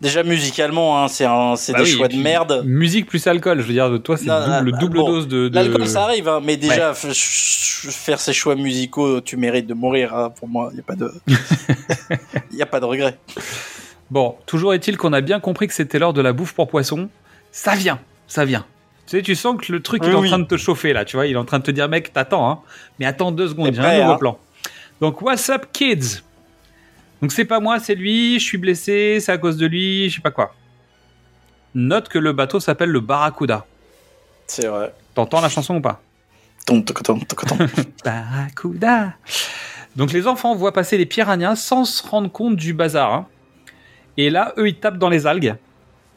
Déjà 0.00 0.22
musicalement, 0.22 1.02
hein, 1.02 1.08
c'est 1.08 1.24
un, 1.24 1.56
c'est 1.56 1.72
Bah 1.72 1.78
des 1.78 1.84
oui, 1.84 1.90
choix 1.96 2.08
de 2.08 2.16
merde. 2.16 2.62
Musique 2.66 3.06
plus 3.06 3.26
alcool, 3.26 3.60
je 3.62 3.66
veux 3.66 3.72
dire, 3.72 3.90
toi, 4.04 4.16
c'est 4.18 4.26
double, 4.26 4.78
double 4.78 4.98
bon, 4.98 5.06
dose 5.08 5.26
de. 5.28 5.48
de- 5.48 5.54
L'alcool, 5.54 5.86
ça 5.88 6.04
arrive, 6.04 6.28
hein, 6.28 6.40
mais 6.44 6.56
déjà, 6.58 6.90
Ouais. 6.90 6.94
faire 7.14 8.20
ces 8.20 8.34
choix 8.34 8.54
musicaux, 8.56 9.20
tu 9.22 9.36
mérites 9.38 9.66
de 9.66 9.72
mourir. 9.74 10.14
hein, 10.14 10.30
pour 10.38 10.48
moi, 10.48 10.68
il 10.72 10.74
n'y 10.74 10.80
a 10.80 10.82
pas 10.82 10.96
de, 10.96 11.10
il 12.52 12.56
y 12.58 12.62
a 12.62 12.66
pas 12.66 12.80
de 12.80 12.84
regret. 12.84 13.18
Bon, 14.10 14.36
toujours 14.44 14.74
est-il 14.74 14.98
qu'on 14.98 15.12
a 15.14 15.20
bien 15.22 15.40
compris 15.40 15.66
que 15.66 15.72
c'était 15.74 15.98
l'heure 15.98 16.12
de 16.12 16.20
la 16.20 16.32
bouffe 16.34 16.52
pour 16.52 16.68
poisson. 16.68 17.08
Ça 17.50 17.74
vient, 17.74 17.98
ça 18.28 18.44
vient. 18.44 18.66
Tu 19.06 19.16
sais, 19.16 19.22
tu 19.22 19.34
sens 19.34 19.56
que 19.60 19.72
le 19.72 19.80
truc 19.80 20.02
il 20.04 20.10
est 20.10 20.14
en 20.14 20.20
oui. 20.20 20.28
train 20.28 20.38
de 20.38 20.44
te 20.44 20.56
chauffer 20.58 20.92
là, 20.92 21.04
tu 21.06 21.16
vois, 21.16 21.26
il 21.26 21.32
est 21.32 21.36
en 21.38 21.44
train 21.46 21.58
de 21.58 21.64
te 21.64 21.70
dire, 21.70 21.88
mec, 21.88 22.12
t'attends, 22.12 22.50
hein. 22.50 22.58
Mais 22.98 23.06
attends 23.06 23.32
deux 23.32 23.48
secondes, 23.48 23.72
j'ai 23.72 23.80
un 23.80 24.04
nouveau 24.04 24.18
plan. 24.18 24.38
Donc, 25.00 25.22
what's 25.22 25.48
up, 25.48 25.66
kids? 25.72 26.22
Donc, 27.22 27.32
c'est 27.32 27.44
pas 27.44 27.60
moi, 27.60 27.78
c'est 27.80 27.94
lui, 27.94 28.38
je 28.38 28.44
suis 28.44 28.58
blessé, 28.58 29.18
c'est 29.20 29.32
à 29.32 29.38
cause 29.38 29.56
de 29.56 29.66
lui, 29.66 30.08
je 30.10 30.16
sais 30.16 30.20
pas 30.20 30.30
quoi. 30.30 30.54
Note 31.74 32.08
que 32.08 32.18
le 32.18 32.32
bateau 32.32 32.60
s'appelle 32.60 32.90
le 32.90 33.00
Barracuda. 33.00 33.64
C'est 34.46 34.66
vrai. 34.66 34.94
T'entends 35.14 35.40
la 35.40 35.48
chanson 35.48 35.76
ou 35.76 35.80
pas? 35.80 36.00
Barracuda. 38.04 39.14
Donc 39.94 40.12
les 40.12 40.26
enfants 40.26 40.54
voient 40.54 40.72
passer 40.72 40.98
les 40.98 41.06
piranhas 41.06 41.56
sans 41.56 41.84
se 41.84 42.06
rendre 42.06 42.30
compte 42.30 42.56
du 42.56 42.74
bazar. 42.74 43.12
hein. 43.12 43.26
Et 44.18 44.30
là, 44.30 44.52
eux, 44.58 44.68
ils 44.68 44.76
tapent 44.78 44.98
dans 44.98 45.08
les 45.08 45.26
algues. 45.26 45.54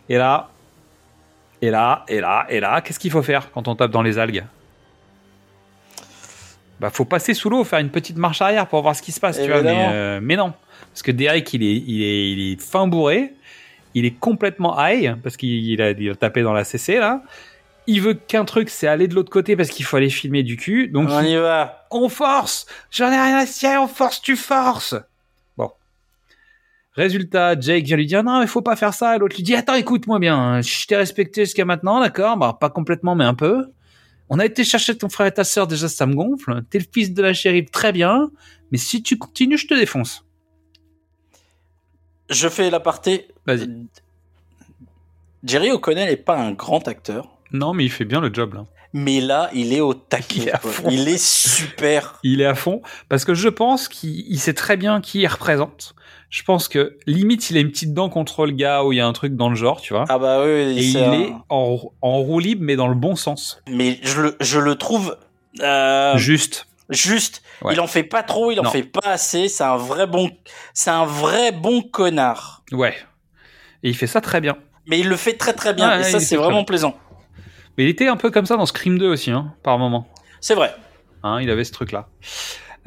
Et 0.10 0.18
là, 0.18 0.50
et 1.62 1.70
là, 1.70 2.04
et 2.08 2.20
là, 2.20 2.46
et 2.50 2.60
là, 2.60 2.82
qu'est-ce 2.82 3.00
qu'il 3.00 3.12
faut 3.12 3.22
faire 3.22 3.52
quand 3.52 3.68
on 3.68 3.76
tape 3.76 3.92
dans 3.92 4.02
les 4.02 4.18
algues? 4.18 4.44
Bah, 6.80 6.90
faut 6.90 7.06
passer 7.06 7.34
sous 7.34 7.50
l'eau, 7.50 7.64
faire 7.66 7.80
une 7.80 7.90
petite 7.90 8.18
marche 8.18 8.42
arrière 8.42 8.68
pour 8.68 8.82
voir 8.82 8.96
ce 8.96 9.02
qui 9.02 9.12
se 9.12 9.20
passe, 9.20 9.38
tu 9.38 9.48
vois. 9.48 9.62
Mais, 9.62 9.88
euh, 9.94 10.20
mais 10.22 10.36
non, 10.38 10.54
parce 10.92 11.02
que 11.02 11.12
Derek, 11.12 11.54
il 11.54 11.64
est, 11.64 11.76
il 11.76 12.04
est, 12.04 12.32
il 12.32 12.52
est 12.54 12.62
fin 12.62 12.88
bourré. 12.88 13.34
Il 13.96 14.06
est 14.06 14.12
complètement 14.20 14.76
high 14.80 15.16
parce 15.24 15.36
qu'il 15.38 15.82
a, 15.82 15.92
il 15.92 16.10
a 16.10 16.16
tapé 16.16 16.42
dans 16.44 16.54
la 16.54 16.64
CC 16.64 16.98
là. 17.00 17.24
Il 17.88 18.02
veut 18.02 18.14
qu'un 18.14 18.46
truc, 18.46 18.70
c'est 18.70 18.88
aller 18.88 19.08
de 19.08 19.16
l'autre 19.16 19.32
côté 19.32 19.56
parce 19.56 19.70
qu'il 19.70 19.84
faut 19.84 19.98
aller 19.98 20.12
filmer 20.12 20.44
du 20.44 20.58
cul. 20.58 20.90
Donc 20.90 21.10
On 21.10 21.22
il- 21.24 21.30
y 21.32 21.36
va. 21.38 21.88
on 21.90 22.08
force 22.08 22.68
J'en 22.92 23.08
ai 23.12 23.20
rien 23.20 23.38
à 23.38 23.46
cirer, 23.48 23.78
on 23.78 23.88
force, 23.88 24.22
tu 24.22 24.36
forces 24.36 24.94
Bon. 25.58 25.72
Résultat, 26.94 27.60
Jake 27.60 27.86
vient 27.86 27.98
lui 27.98 28.06
dire 28.06 28.24
non, 28.24 28.42
il 28.42 28.48
faut 28.48 28.62
pas 28.62 28.76
faire 28.76 28.94
ça. 28.94 29.16
Et 29.16 29.20
l'autre 29.20 29.36
lui 29.36 29.44
dit 29.44 29.56
attends, 29.56 29.76
écoute-moi 29.76 30.20
bien, 30.20 30.38
hein, 30.38 30.62
je 30.62 30.86
t'ai 30.86 30.96
respecté 30.96 31.46
jusqu'à 31.46 31.66
maintenant, 31.66 32.00
d'accord? 32.00 32.38
Bah, 32.38 32.58
pas 32.60 32.70
complètement, 32.70 33.16
mais 33.16 33.24
un 33.26 33.34
peu. 33.36 33.66
On 34.30 34.38
a 34.38 34.46
été 34.46 34.64
chercher 34.64 34.96
ton 34.96 35.10
frère 35.10 35.26
et 35.28 35.32
ta 35.34 35.44
sœur, 35.44 35.66
déjà 35.66 35.88
ça 35.88 36.06
me 36.06 36.14
gonfle. 36.14 36.62
T'es 36.70 36.78
le 36.80 36.86
fils 36.94 37.14
de 37.14 37.22
la 37.24 37.34
shérif, 37.34 37.72
très 37.72 37.92
bien. 37.92 38.30
Mais 38.72 38.78
si 38.78 39.02
tu 39.02 39.18
continues, 39.18 39.58
je 39.58 39.66
te 39.68 39.74
défonce. 39.74 40.24
Je 42.30 42.48
fais 42.48 42.70
l'aparté. 42.70 43.28
Vas-y. 43.46 43.68
Jerry 45.44 45.72
O'Connell 45.72 46.10
n'est 46.10 46.18
pas 46.18 46.38
un 46.38 46.52
grand 46.52 46.88
acteur, 46.88 47.28
Non, 47.52 47.74
mais 47.74 47.86
il 47.86 47.90
fait 47.92 48.06
bien 48.06 48.20
le 48.22 48.34
job 48.34 48.54
là. 48.56 48.66
mais 48.94 49.22
là, 49.22 49.50
il 49.54 49.74
est 49.74 49.80
au 49.82 49.94
taquet. 49.94 50.36
Il 50.42 50.48
est 50.50 50.52
à 50.52 50.58
quoi. 50.58 50.72
fond. 50.72 50.90
Il 50.92 51.08
est 51.08 51.24
super. 51.24 52.20
Il 52.24 52.42
est 52.42 52.46
à 52.46 52.56
fond 52.56 52.82
parce 53.08 53.24
que 53.26 53.34
je 53.34 53.48
pense 53.50 53.88
qu'il 53.88 54.26
il 54.32 54.40
sait 54.40 54.54
très 54.54 54.76
bien 54.78 55.00
qui 55.02 55.22
il 55.22 55.28
représente. 55.28 55.96
Je 56.30 56.44
pense 56.44 56.68
que 56.68 56.98
limite 57.08 57.50
il 57.50 57.58
a 57.58 57.60
une 57.62 57.72
petite 57.72 57.94
dent 57.94 58.10
contre 58.10 58.46
le 58.46 58.52
gars 58.52 58.84
où 58.84 58.92
il 58.94 58.98
y 58.98 59.02
a 59.02 59.08
un 59.08 59.14
truc 59.14 59.36
dans 59.36 59.50
le 59.50 59.56
genre, 59.56 59.82
tu 59.82 59.94
vois. 59.94 60.06
Ah 60.10 60.20
bah 60.20 60.44
oui, 60.44 60.50
Et 60.52 60.84
il 60.90 60.98
un- 60.98 61.14
est 61.14 61.34
en, 61.50 61.80
en 62.02 62.18
roue 62.20 62.40
libre, 62.40 62.62
mais 62.64 62.76
dans 62.76 62.88
le 62.88 62.94
bon 62.96 63.16
sens. 63.16 63.62
Mais 63.68 63.98
je 64.04 64.22
le, 64.22 64.38
je 64.42 64.60
le 64.60 64.76
trouve 64.76 65.18
euh, 65.62 66.18
Juste. 66.18 66.68
Juste, 66.90 67.44
Ouais. 67.62 67.74
il 67.74 67.80
en 67.80 67.88
fait 67.88 68.04
pas 68.04 68.24
trop, 68.24 68.52
il 68.52 68.60
en 68.60 68.64
fait 68.72 68.84
pas 68.84 69.02
assez. 69.12 69.48
C'est 69.48 69.64
un 69.64 69.78
vrai 69.78 70.08
bon, 70.08 70.32
c'est 70.74 70.90
un 70.90 71.06
vrai 71.06 71.52
bon 71.52 71.82
connard. 71.84 72.64
Ouais. 72.72 72.96
Et 73.84 73.90
il 73.90 73.96
fait 73.96 74.08
ça 74.08 74.22
très 74.22 74.42
bien. 74.42 74.58
Mais 74.88 75.00
il 75.00 75.08
le 75.08 75.16
fait 75.16 75.34
très 75.34 75.54
très 75.54 75.74
bien. 75.74 76.00
Et 76.00 76.04
ça, 76.04 76.20
c'est 76.20 76.36
vraiment 76.36 76.64
plaisant. 76.64 76.98
Mais 77.78 77.84
il 77.86 77.90
était 77.90 78.08
un 78.08 78.18
peu 78.18 78.32
comme 78.32 78.46
ça 78.46 78.58
dans 78.58 78.66
Scream 78.66 78.98
2 78.98 79.08
aussi, 79.08 79.30
hein, 79.32 79.54
par 79.64 79.78
moment. 79.78 80.08
C'est 80.42 80.56
vrai. 80.56 80.74
Hein, 81.24 81.40
il 81.42 81.50
avait 81.50 81.64
ce 81.64 81.72
truc-là. 81.74 82.08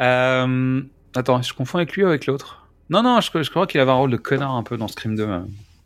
Euh... 0.00 0.82
Attends, 1.14 1.42
je 1.42 1.52
confonds 1.54 1.78
avec 1.78 1.92
lui 1.92 2.02
ou 2.04 2.06
avec 2.08 2.26
l'autre? 2.26 2.66
Non, 2.90 3.02
non, 3.02 3.20
je, 3.20 3.42
je 3.42 3.50
crois 3.50 3.66
qu'il 3.66 3.80
avait 3.80 3.90
un 3.90 3.94
rôle 3.94 4.10
de 4.10 4.16
connard 4.16 4.54
un 4.54 4.62
peu 4.62 4.76
dans 4.76 4.88
Scream 4.88 5.14
2. 5.14 5.22
euh, 5.22 5.40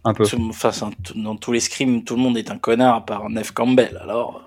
Un 0.05 0.15
peu. 0.15 0.25
Enfin, 0.49 0.71
dans 1.17 1.37
tous 1.37 1.53
les 1.53 1.61
scrims, 1.61 2.05
tout 2.05 2.15
le 2.17 2.23
monde 2.23 2.39
est 2.39 2.51
un 2.51 2.59
connard 2.59 2.95
à 2.95 3.05
part 3.05 3.29
Neve 3.29 3.53
Campbell. 3.53 3.99
Alors, 4.03 4.41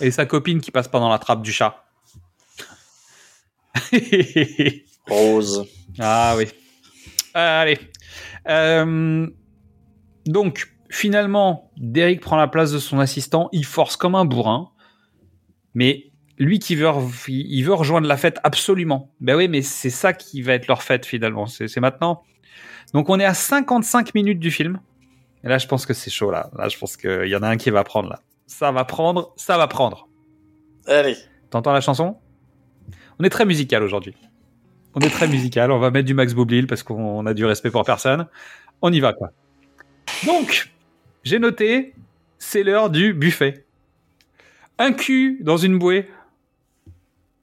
Et 0.00 0.10
sa 0.10 0.26
copine 0.26 0.60
qui 0.60 0.70
passe 0.70 0.88
pas 0.88 1.00
dans 1.00 1.08
la 1.08 1.18
trappe 1.18 1.42
du 1.42 1.50
chat. 1.52 1.84
Rose. 5.08 5.66
Ah 5.98 6.34
oui. 6.36 6.46
Allez. 7.34 7.78
Euh, 8.48 9.26
donc, 10.26 10.72
finalement, 10.90 11.70
Derek 11.76 12.20
prend 12.20 12.36
la 12.36 12.48
place 12.48 12.72
de 12.72 12.78
son 12.78 12.98
assistant. 12.98 13.48
Il 13.52 13.64
force 13.64 13.96
comme 13.96 14.14
un 14.14 14.24
bourrin. 14.24 14.70
Mais 15.74 16.10
lui 16.38 16.58
qui 16.58 16.76
veut, 16.76 16.88
il 17.28 17.62
veut 17.62 17.74
rejoindre 17.74 18.06
la 18.06 18.16
fête 18.16 18.38
absolument. 18.44 19.12
Ben 19.20 19.36
oui, 19.36 19.48
mais 19.48 19.62
c'est 19.62 19.90
ça 19.90 20.12
qui 20.12 20.42
va 20.42 20.54
être 20.54 20.66
leur 20.66 20.82
fête 20.82 21.06
finalement. 21.06 21.46
C'est 21.46 21.68
c'est 21.68 21.80
maintenant. 21.80 22.22
Donc, 22.94 23.08
on 23.10 23.20
est 23.20 23.24
à 23.24 23.34
55 23.34 24.14
minutes 24.14 24.38
du 24.38 24.50
film. 24.50 24.80
Et 25.44 25.48
là, 25.48 25.58
je 25.58 25.66
pense 25.66 25.86
que 25.86 25.94
c'est 25.94 26.10
chaud 26.10 26.30
là. 26.30 26.50
Là, 26.56 26.68
je 26.68 26.78
pense 26.78 26.96
qu'il 26.96 27.28
y 27.28 27.36
en 27.36 27.42
a 27.42 27.48
un 27.48 27.56
qui 27.56 27.70
va 27.70 27.84
prendre 27.84 28.08
là. 28.08 28.20
Ça 28.46 28.72
va 28.72 28.84
prendre, 28.84 29.32
ça 29.36 29.58
va 29.58 29.66
prendre. 29.66 30.08
Allez. 30.86 31.16
T'entends 31.50 31.72
la 31.72 31.80
chanson? 31.80 32.16
On 33.20 33.24
est 33.24 33.30
très 33.30 33.44
musical 33.44 33.82
aujourd'hui. 33.82 34.14
On 34.94 35.00
est 35.00 35.10
très 35.10 35.28
musical. 35.28 35.70
On 35.70 35.78
va 35.78 35.90
mettre 35.90 36.06
du 36.06 36.14
Max 36.14 36.34
Boublil 36.34 36.66
parce 36.66 36.82
qu'on 36.82 37.24
a 37.26 37.34
du 37.34 37.44
respect 37.44 37.70
pour 37.70 37.84
personne. 37.84 38.26
On 38.82 38.92
y 38.92 39.00
va, 39.00 39.12
quoi. 39.12 39.30
Donc, 40.26 40.70
j'ai 41.24 41.38
noté, 41.38 41.94
c'est 42.38 42.62
l'heure 42.62 42.90
du 42.90 43.12
buffet. 43.12 43.64
Un 44.78 44.92
cul 44.92 45.38
dans 45.42 45.56
une 45.56 45.78
bouée. 45.78 46.08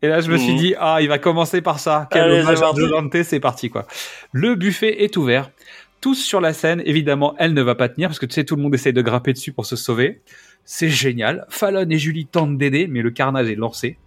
Et 0.02 0.08
là, 0.08 0.22
je 0.22 0.32
me 0.32 0.38
suis 0.38 0.54
Mhm. 0.54 0.58
dit, 0.58 0.76
ah, 0.80 1.00
il 1.02 1.08
va 1.08 1.18
commencer 1.18 1.62
par 1.62 1.80
ça. 1.80 2.08
Quel 2.12 2.24
Allez, 2.24 2.42
hommage 2.42 2.62
à 2.62 3.24
c'est 3.24 3.40
parti, 3.40 3.70
quoi. 3.70 3.88
Le 4.32 4.56
buffet 4.56 5.04
est 5.04 5.18
ouvert. 5.18 5.52
Tous 6.02 6.16
sur 6.16 6.40
la 6.42 6.54
scène, 6.54 6.82
évidemment, 6.86 7.36
elle 7.40 7.54
ne 7.54 7.62
va 7.62 7.76
pas 7.76 7.90
tenir 7.90 8.10
parce 8.10 8.20
que 8.20 8.26
tu 8.26 8.34
sais, 8.34 8.44
tout 8.44 8.56
le 8.56 8.62
monde 8.62 8.76
essaye 8.76 8.94
de 8.94 9.02
grimper 9.02 9.34
dessus 9.34 9.52
pour 9.52 9.66
se 9.66 9.76
sauver. 9.76 10.22
C'est 10.64 10.90
génial. 10.90 11.46
Fallon 11.50 11.90
et 11.90 11.98
Julie 11.98 12.26
tentent 12.28 12.58
d'aider, 12.58 12.88
mais 12.88 13.02
le 13.02 13.12
carnage 13.12 13.50
est 13.50 13.56
lancé. 13.56 13.98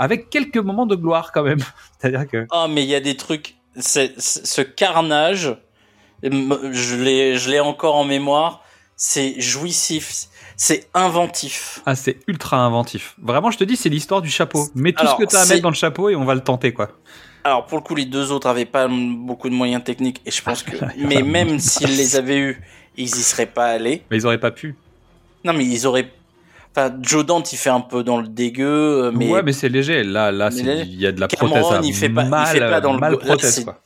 Avec 0.00 0.30
quelques 0.30 0.56
moments 0.56 0.86
de 0.86 0.96
gloire 0.96 1.30
quand 1.30 1.42
même. 1.42 1.60
C'est-à-dire 1.98 2.26
que. 2.26 2.46
Ah, 2.50 2.66
mais 2.68 2.82
il 2.82 2.88
y 2.88 2.94
a 2.94 3.00
des 3.00 3.16
trucs. 3.16 3.56
ce 3.76 4.62
carnage, 4.62 5.56
je 6.22 6.96
l'ai, 6.96 7.36
je 7.36 7.50
l'ai 7.50 7.60
encore 7.60 7.96
en 7.96 8.04
mémoire. 8.04 8.62
C'est 8.96 9.38
jouissif. 9.40 10.28
C'est 10.56 10.88
inventif. 10.94 11.80
Ah, 11.84 11.94
c'est 11.94 12.18
ultra 12.26 12.58
inventif. 12.58 13.14
Vraiment, 13.22 13.50
je 13.50 13.58
te 13.58 13.64
dis, 13.64 13.76
c'est 13.76 13.88
l'histoire 13.90 14.22
du 14.22 14.30
chapeau. 14.30 14.68
Mets 14.74 14.92
tout 14.92 15.02
Alors, 15.02 15.18
ce 15.18 15.24
que 15.24 15.28
tu 15.28 15.36
as 15.36 15.40
à 15.40 15.46
mettre 15.46 15.62
dans 15.62 15.70
le 15.70 15.74
chapeau 15.74 16.08
et 16.08 16.16
on 16.16 16.24
va 16.24 16.34
le 16.34 16.42
tenter, 16.42 16.72
quoi. 16.72 16.90
Alors 17.44 17.66
pour 17.66 17.78
le 17.78 17.84
coup, 17.84 17.94
les 17.94 18.04
deux 18.04 18.32
autres 18.32 18.46
avaient 18.46 18.66
pas 18.66 18.88
beaucoup 18.88 19.48
de 19.48 19.54
moyens 19.54 19.82
techniques 19.82 20.20
et 20.26 20.30
je 20.30 20.42
pense 20.42 20.62
que. 20.62 20.76
mais 20.98 21.22
même 21.22 21.58
s'ils 21.58 21.96
les 21.96 22.16
avaient 22.16 22.38
eus, 22.38 22.62
ils 22.96 23.04
y 23.04 23.22
seraient 23.22 23.46
pas 23.46 23.66
allés. 23.66 24.02
Mais 24.10 24.18
ils 24.18 24.26
auraient 24.26 24.40
pas 24.40 24.50
pu. 24.50 24.76
Non, 25.44 25.52
mais 25.52 25.64
ils 25.64 25.86
auraient. 25.86 26.10
Enfin, 26.76 26.94
Joe 27.02 27.26
Dante, 27.26 27.52
il 27.52 27.56
fait 27.56 27.70
un 27.70 27.80
peu 27.80 28.04
dans 28.04 28.20
le 28.20 28.28
dégueu, 28.28 29.06
euh, 29.06 29.12
mais. 29.12 29.28
Ouais, 29.28 29.42
mais 29.42 29.52
c'est 29.52 29.68
léger. 29.68 30.04
Là, 30.04 30.30
là, 30.30 30.50
il 30.52 30.94
y 31.00 31.06
a 31.06 31.10
de 31.12 31.20
la 31.20 31.26
Cameron, 31.26 31.60
prothèse. 31.60 31.86
il 31.88 31.92
fait 31.94 32.08
pas- 32.08 32.22
il 32.22 32.28
mal, 32.28 32.46
fait 32.46 32.60
pas 32.60 32.80
dans 32.80 32.92
le 32.92 32.98
mal 33.00 33.18
prothèse, 33.18 33.64
quoi. 33.64 33.82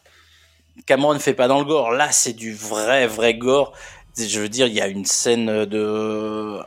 Cameron 0.87 1.15
ne 1.15 1.19
fait 1.19 1.33
pas 1.33 1.49
dans 1.49 1.59
le 1.61 1.65
gore. 1.65 1.93
Là, 1.93 2.09
c'est 2.13 2.35
du 2.35 2.53
vrai, 2.55 3.07
vrai 3.07 3.35
gore. 3.35 3.73
Je 4.19 4.39
veux 4.41 4.51
dire, 4.51 4.67
il 4.67 4.75
y 4.75 4.81
a 4.83 4.87
une 4.89 5.07
scène 5.07 5.65
de. 5.65 6.59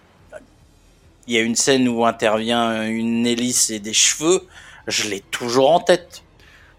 Il 1.28 1.34
y 1.36 1.38
a 1.38 1.42
une 1.42 1.56
scène 1.56 1.88
où 1.88 2.06
intervient 2.06 2.88
une 2.88 3.28
hélice 3.28 3.70
et 3.70 3.80
des 3.80 3.94
cheveux. 3.94 4.42
Je 4.88 5.10
l'ai 5.10 5.20
toujours 5.20 5.72
en 5.72 5.80
tête. 5.82 6.24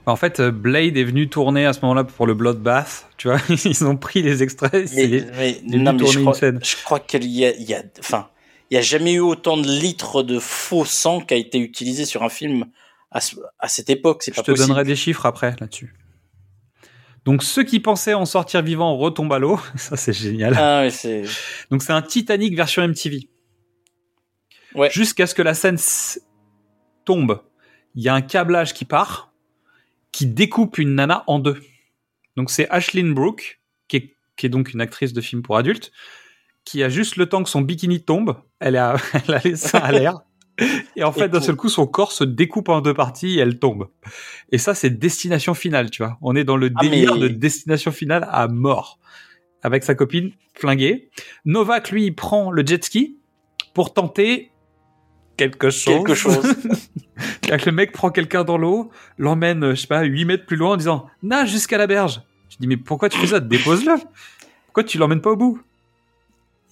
En 0.06 0.16
fait, 0.16 0.40
euh, 0.40 0.50
Blade 0.50 0.96
est 0.96 1.04
venu 1.04 1.28
tourner 1.28 1.66
à 1.66 1.74
ce 1.74 1.80
moment-là 1.82 2.02
pour 2.04 2.26
le 2.26 2.32
Bloodbath. 2.32 3.06
Tu 3.18 3.28
vois, 3.28 3.38
ils 3.64 3.84
ont 3.84 3.96
pris 3.96 4.22
les 4.22 4.42
extraits. 4.42 4.90
Mais, 4.96 5.24
mais- 5.36 5.60
il 5.66 5.82
non, 5.82 5.92
mais 5.92 6.06
je 6.06 6.18
crois, 6.20 6.34
scène. 6.34 6.58
je 6.64 6.76
crois 6.82 6.98
qu'il 6.98 7.26
y 7.26 7.44
a, 7.44 7.54
il 7.54 7.68
y 7.68 7.74
a, 7.74 7.82
enfin, 8.00 8.28
il 8.70 8.74
y 8.74 8.78
a 8.78 8.82
jamais 8.82 9.14
eu 9.14 9.20
autant 9.20 9.56
de 9.56 9.66
litres 9.68 10.22
de 10.22 10.38
faux 10.38 10.84
sang 10.84 11.20
qui 11.20 11.34
a 11.34 11.36
été 11.36 11.58
utilisé 11.58 12.04
sur 12.04 12.22
un 12.22 12.28
film 12.28 12.66
à, 13.10 13.20
ce- 13.20 13.36
à 13.58 13.68
cette 13.68 13.88
époque. 13.90 14.22
C'est 14.22 14.32
Je 14.32 14.36
pas 14.36 14.42
te 14.42 14.50
possible. 14.50 14.68
donnerai 14.68 14.84
des 14.84 14.96
chiffres 14.96 15.24
après 15.26 15.54
là-dessus. 15.60 15.94
Donc 17.24 17.42
ceux 17.42 17.62
qui 17.64 17.80
pensaient 17.80 18.14
en 18.14 18.24
sortir 18.26 18.62
vivants 18.62 18.96
retombent 18.96 19.32
à 19.32 19.38
l'eau. 19.38 19.58
Ça 19.76 19.96
c'est 19.96 20.12
génial. 20.12 20.54
Ah 20.58 20.88
c'est. 20.90 21.24
Donc 21.70 21.82
c'est 21.82 21.92
un 21.92 22.02
Titanic 22.02 22.54
version 22.54 22.86
MTV. 22.86 23.28
Ouais. 24.74 24.90
Jusqu'à 24.90 25.26
ce 25.26 25.34
que 25.34 25.42
la 25.42 25.54
scène 25.54 25.78
tombe, 27.04 27.42
il 27.94 28.02
y 28.02 28.08
a 28.08 28.14
un 28.14 28.20
câblage 28.20 28.74
qui 28.74 28.84
part, 28.84 29.32
qui 30.12 30.26
découpe 30.26 30.78
une 30.78 30.94
nana 30.94 31.24
en 31.26 31.38
deux. 31.38 31.60
Donc 32.36 32.50
c'est 32.50 32.68
Ashlyn 32.70 33.12
Brooke, 33.12 33.60
qui 33.88 33.96
est, 33.96 34.14
qui 34.36 34.46
est 34.46 34.50
donc 34.50 34.72
une 34.74 34.80
actrice 34.80 35.12
de 35.12 35.20
film 35.20 35.42
pour 35.42 35.56
adultes, 35.56 35.90
qui 36.68 36.82
a 36.82 36.88
juste 36.88 37.16
le 37.16 37.26
temps 37.26 37.42
que 37.42 37.48
son 37.48 37.62
bikini 37.62 38.02
tombe, 38.02 38.36
elle 38.60 38.76
a, 38.76 38.96
elle 39.28 39.34
a 39.34 39.40
les 39.44 39.56
seins 39.56 39.78
à 39.78 39.92
l'air, 39.92 40.20
et 40.96 41.04
en 41.04 41.12
fait 41.12 41.28
d'un 41.28 41.40
seul 41.40 41.56
coup 41.56 41.68
son 41.68 41.86
corps 41.86 42.12
se 42.12 42.24
découpe 42.24 42.68
en 42.68 42.80
deux 42.80 42.94
parties 42.94 43.38
et 43.38 43.40
elle 43.40 43.58
tombe. 43.58 43.88
Et 44.52 44.58
ça 44.58 44.74
c'est 44.74 44.90
destination 44.90 45.54
finale, 45.54 45.90
tu 45.90 46.02
vois. 46.02 46.18
On 46.20 46.36
est 46.36 46.44
dans 46.44 46.56
le 46.56 46.70
Ah, 46.76 46.80
délire 46.82 47.14
mais- 47.14 47.20
de 47.22 47.28
destination 47.28 47.90
finale 47.92 48.26
à 48.30 48.48
mort, 48.48 48.98
avec 49.62 49.82
sa 49.84 49.94
copine 49.94 50.32
flinguée. 50.54 51.10
Novak 51.44 51.90
lui 51.90 52.04
il 52.06 52.14
prend 52.14 52.50
le 52.50 52.66
jet 52.66 52.84
ski 52.84 53.18
pour 53.74 53.94
tenter 53.94 54.50
quelque 55.36 55.70
chose. 55.70 55.94
Quelque 55.94 56.14
chose. 56.14 56.54
Que 57.42 57.64
le 57.66 57.72
mec 57.72 57.92
prend 57.92 58.10
quelqu'un 58.10 58.44
dans 58.44 58.58
l'eau, 58.58 58.90
l'emmène, 59.16 59.70
je 59.70 59.80
sais 59.80 59.86
pas, 59.86 60.02
8 60.02 60.24
mètres 60.26 60.44
plus 60.46 60.56
loin 60.56 60.72
en 60.72 60.76
disant 60.76 61.06
nage 61.22 61.50
jusqu'à 61.50 61.78
la 61.78 61.86
berge. 61.86 62.20
Je 62.50 62.58
dis 62.60 62.66
mais 62.66 62.76
pourquoi 62.76 63.08
tu 63.08 63.18
fais 63.18 63.26
ça? 63.26 63.40
Dépose-le. 63.40 63.94
Pourquoi 64.66 64.84
tu 64.84 64.98
l'emmènes 64.98 65.22
pas 65.22 65.30
au 65.30 65.36
bout? 65.36 65.60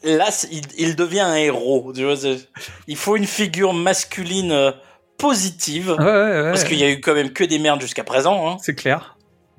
Là, 0.05 0.29
il, 0.53 0.63
il 0.79 0.97
devient 0.97 1.21
un 1.21 1.35
héros. 1.37 1.93
tu 1.95 2.05
vois, 2.05 2.17
c'est- 2.17 2.49
il 2.87 2.97
faut 2.97 3.17
une 3.17 3.27
figure 3.27 3.73
masculine 3.73 4.53
euh, 4.53 4.71
positive. 5.19 5.91
Ouais, 5.99 6.05
ouais, 6.05 6.13
ouais. 6.13 6.43
Parce 6.51 6.65
qu'il 6.65 6.79
y 6.79 6.85
a 6.85 6.91
eu 6.91 7.01
quand 7.01 7.15
même 7.15 7.33
que 7.33 7.45
des 7.45 7.59
merdes 7.59 7.81
jusqu'à 7.81 8.05
présent. 8.05 8.49
hein. 8.49 8.57
C'est 8.63 8.75
clair. 8.75 9.17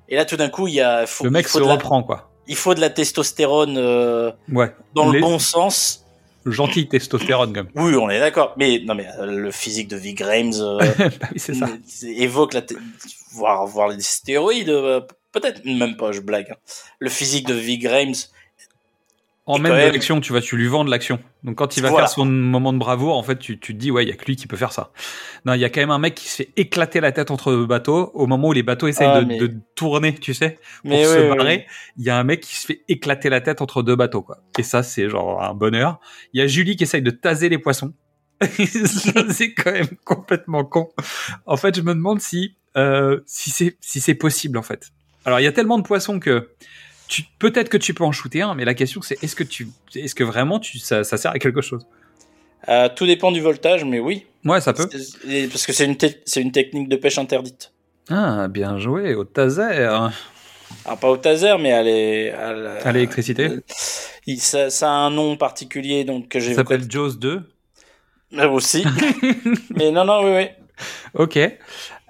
Et 0.09 0.15
là, 0.15 0.25
tout 0.25 0.37
d'un 0.37 0.49
coup, 0.49 0.67
il 0.67 0.75
y 0.75 0.81
a. 0.81 1.05
Faut, 1.05 1.23
Le 1.25 1.31
mec 1.31 1.45
il 1.45 1.49
faut 1.49 1.57
se 1.59 1.63
de 1.63 1.67
la- 1.67 1.73
reprend 1.73 2.01
quoi. 2.03 2.29
il 2.47 2.55
faut 2.55 2.73
de 2.75 2.79
la 2.79 2.89
testostérone 2.89 3.77
euh, 3.77 4.31
Ouais. 4.51 4.73
dans 4.93 5.11
Les- 5.11 5.19
le 5.19 5.25
bon 5.25 5.39
sens. 5.39 6.03
Gentil 6.45 6.87
testostérone 6.87 7.51
comme. 7.51 7.67
Oui, 7.75 7.93
on 7.95 8.09
est 8.09 8.21
d'accord. 8.21 8.53
Mais 8.57 8.79
non, 8.85 8.95
mais 8.95 9.05
euh, 9.19 9.25
le 9.25 9.51
physique 9.51 9.89
de 9.89 9.99
Grimes 9.99 10.53
euh, 10.61 10.77
bah 11.19 11.27
oui, 11.33 11.39
c'est 11.39 11.55
ça. 11.55 11.67
évoque 12.03 12.53
la, 12.53 12.61
té- 12.61 12.77
voir 13.33 13.65
voir 13.67 13.89
les 13.89 13.99
stéroïdes. 13.99 14.71
Peut-être 15.33 15.65
même 15.65 15.97
pas, 15.97 16.13
je 16.13 16.21
blague. 16.21 16.47
hein. 16.51 16.55
Le 16.99 17.09
physique 17.09 17.47
de 17.47 17.59
Grimes. 17.81 18.13
Quand 19.53 19.57
de 19.59 19.63
même- 19.63 19.93
l'action, 19.93 20.19
tu 20.21 20.31
vois, 20.33 20.41
tu 20.41 20.57
lui 20.57 20.67
vends 20.67 20.83
de 20.85 20.91
l'action. 20.91 21.19
Donc 21.43 21.55
quand 21.55 21.77
il 21.77 21.81
va 21.83 21.89
Voilà. 21.89 22.07
faire 22.07 22.13
son 22.15 22.25
moment 22.25 22.73
de 22.73 22.77
bravoure, 22.77 23.15
en 23.17 23.23
fait, 23.23 23.39
tu, 23.39 23.59
tu 23.59 23.73
te 23.73 23.77
dis, 23.79 23.89
ouais, 23.91 24.03
il 24.03 24.09
y 24.09 24.11
a 24.11 24.15
que 24.15 24.25
lui 24.25 24.35
qui 24.35 24.45
peut 24.45 24.57
faire 24.57 24.71
ça. 24.73 24.91
Non, 25.45 25.53
il 25.53 25.59
y 25.61 25.65
a 25.65 25.69
quand 25.69 25.79
même 25.81 25.89
un 25.91 25.99
mec 25.99 26.15
qui 26.15 26.27
se 26.27 26.35
fait 26.37 26.51
éclater 26.57 26.99
la 26.99 27.11
tête 27.11 27.31
entre 27.31 27.51
deux 27.53 27.65
bateaux 27.65 28.11
au 28.13 28.27
moment 28.27 28.49
où 28.49 28.53
les 28.53 28.63
bateaux 28.63 28.87
essayent 28.87 29.07
Ah, 29.09 29.21
de, 29.21 29.25
mais- 29.25 29.37
de 29.37 29.53
tourner, 29.75 30.13
tu 30.15 30.33
sais, 30.33 30.59
pour 30.81 30.91
Mais 30.91 31.05
se 31.05 31.29
oui, 31.31 31.37
barrer. 31.37 31.55
oui. 31.67 31.73
Il 31.97 32.03
y 32.03 32.09
a 32.09 32.17
un 32.17 32.23
mec 32.23 32.41
qui 32.41 32.55
se 32.55 32.65
fait 32.67 32.81
éclater 32.87 33.29
la 33.29 33.41
tête 33.41 33.61
entre 33.61 33.81
deux 33.83 33.95
bateaux, 33.95 34.21
quoi. 34.21 34.39
Et 34.59 34.63
ça, 34.63 34.83
c'est 34.83 35.09
genre 35.09 35.41
un 35.43 35.53
bonheur. 35.53 35.99
Il 36.33 36.39
y 36.41 36.43
a 36.43 36.47
Julie 36.47 36.75
qui 36.75 36.83
essaye 36.83 37.01
de 37.01 37.11
taser 37.11 37.49
les 37.49 37.57
poissons. 37.57 37.93
C'est 39.29 39.53
quand 39.53 39.71
même 39.71 39.87
complètement 40.05 40.63
con. 40.63 40.89
En 41.45 41.57
fait, 41.57 41.75
je 41.75 41.81
me 41.81 41.93
demande 41.93 42.21
si, 42.21 42.55
euh, 42.75 43.19
si 43.25 43.49
c'est, 43.49 43.77
si 43.81 43.99
c'est 43.99 44.13
possible, 44.15 44.57
en 44.57 44.61
fait. 44.63 44.91
Alors, 45.25 45.39
il 45.39 45.43
y 45.43 45.47
a 45.47 45.51
tellement 45.51 45.77
de 45.77 45.83
poissons 45.83 46.19
que 46.19 46.49
peut-être 47.39 47.69
que 47.69 47.77
tu 47.77 47.93
peux 47.93 48.03
en 48.03 48.11
shooter 48.11 48.41
un, 48.41 48.55
mais 48.55 48.65
la 48.65 48.73
question 48.73 49.01
c'est 49.01 49.21
est-ce 49.23 49.35
que 49.35 49.43
tu, 49.43 49.67
est-ce 49.95 50.15
que 50.15 50.23
vraiment 50.23 50.59
tu, 50.59 50.79
ça, 50.79 51.03
ça 51.03 51.17
sert 51.17 51.31
à 51.31 51.39
quelque 51.39 51.61
chose? 51.61 51.85
Euh, 52.69 52.89
tout 52.93 53.05
dépend 53.05 53.31
du 53.31 53.39
voltage, 53.39 53.85
mais 53.85 53.99
oui. 53.99 54.25
Ouais, 54.43 54.59
ça 54.61 54.73
peut. 54.73 54.87
Parce 54.87 55.65
que 55.65 55.73
c'est 55.73 55.85
une, 55.85 55.97
c'est 56.25 56.41
une 56.41 56.51
technique 56.51 56.89
de 56.89 56.95
pêche 56.95 57.17
interdite. 57.17 57.71
Ah, 58.09 58.47
bien 58.47 58.77
joué, 58.77 59.15
au 59.15 59.23
taser. 59.23 59.61
Alors 60.85 60.99
pas 60.99 61.09
au 61.09 61.17
taser, 61.17 61.55
mais 61.59 61.71
à 61.71 62.91
l'électricité. 62.91 63.49
Ça, 64.37 64.69
ça 64.69 64.89
a 64.89 64.93
un 64.93 65.09
nom 65.09 65.37
particulier 65.37 66.03
donc 66.03 66.27
que 66.27 66.39
Ça 66.39 66.47
j'ai 66.47 66.53
s'appelle 66.53 66.89
Jaws 66.89 67.13
2. 67.15 67.41
Euh, 68.33 68.49
aussi. 68.49 68.83
mais 69.75 69.91
non, 69.91 70.03
non, 70.03 70.23
oui, 70.25 70.31
oui. 70.35 70.47
Ok. 71.13 71.39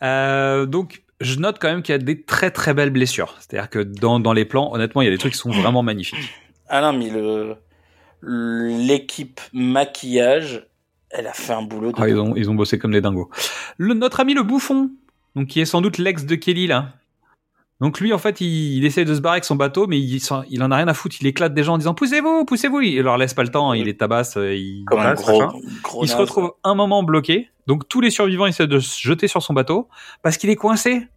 Euh, 0.02 0.66
donc, 0.66 1.04
je 1.20 1.40
note 1.40 1.58
quand 1.60 1.70
même 1.70 1.82
qu'il 1.82 1.94
y 1.94 1.96
a 1.96 2.00
des 2.00 2.22
très 2.22 2.52
très 2.52 2.74
belles 2.74 2.90
blessures. 2.92 3.36
C'est-à-dire 3.40 3.70
que 3.70 3.80
dans, 3.80 4.20
dans 4.20 4.34
les 4.34 4.46
plans, 4.46 4.74
honnêtement, 4.74 5.02
il 5.02 5.06
y 5.06 5.08
a 5.08 5.12
des 5.12 5.18
trucs 5.18 5.34
qui 5.34 5.40
sont 5.40 5.52
vraiment 5.52 5.84
magnifiques. 5.84 6.34
Ah 6.70 6.82
non, 6.82 6.98
mais 6.98 7.10
le 7.10 7.56
l'équipe 8.22 9.40
maquillage, 9.54 10.68
elle 11.10 11.28
a 11.28 11.34
fait 11.34 11.54
un 11.54 11.62
boulot 11.62 11.92
de. 11.92 11.96
Ah, 11.98 12.10
ils, 12.10 12.18
ont, 12.18 12.36
ils 12.36 12.50
ont 12.50 12.56
bossé 12.56 12.80
comme 12.80 12.92
des 12.92 13.02
dingos. 13.02 13.30
Le, 13.78 13.94
notre 13.94 14.20
ami 14.20 14.34
le 14.34 14.44
bouffon. 14.44 14.92
donc 15.36 15.48
qui 15.48 15.62
est 15.62 15.66
sans 15.66 15.82
doute 15.82 15.98
l'ex 15.98 16.26
de 16.26 16.36
Kelly 16.36 16.68
là. 16.68 16.94
Donc 17.80 18.00
lui, 18.00 18.12
en 18.12 18.18
fait, 18.18 18.42
il, 18.42 18.78
il 18.78 18.86
essaie 18.86 19.06
de 19.06 19.14
se 19.14 19.22
barrer 19.22 19.36
avec 19.36 19.46
son 19.46 19.56
bateau, 19.56 19.86
mais 19.86 20.00
il, 20.00 20.20
il 20.50 20.64
en 20.64 20.72
a 20.72 20.78
rien 20.78 20.88
à 20.88 20.96
foutre. 20.96 21.16
Il 21.22 21.28
éclate 21.28 21.54
des 21.54 21.64
gens 21.64 21.76
en 21.76 21.78
disant 21.78 21.94
poussez-vous, 21.94 22.44
poussez-vous. 22.46 22.82
Il 22.82 23.02
leur 23.02 23.18
laisse 23.18 23.36
pas 23.36 23.44
le 23.44 23.50
temps, 23.50 23.74
il 23.74 23.86
les 23.86 23.96
tabasse, 23.96 24.36
euh, 24.38 24.56
il, 24.56 24.84
Comme 24.86 25.00
un 25.00 25.14
gros, 25.14 25.44
Il 26.02 26.10
se 26.10 26.16
retrouve 26.16 26.54
un 26.64 26.74
moment 26.74 27.04
bloqué. 27.04 27.50
Donc 27.68 27.88
tous 27.90 28.02
les 28.02 28.10
survivants 28.10 28.46
essaient 28.46 28.68
de 28.68 28.80
se 28.80 29.00
jeter 29.00 29.28
sur 29.28 29.44
son 29.44 29.54
bateau 29.54 29.90
parce 30.24 30.38
qu'il 30.38 30.50
est 30.50 30.56
coincé. 30.56 31.08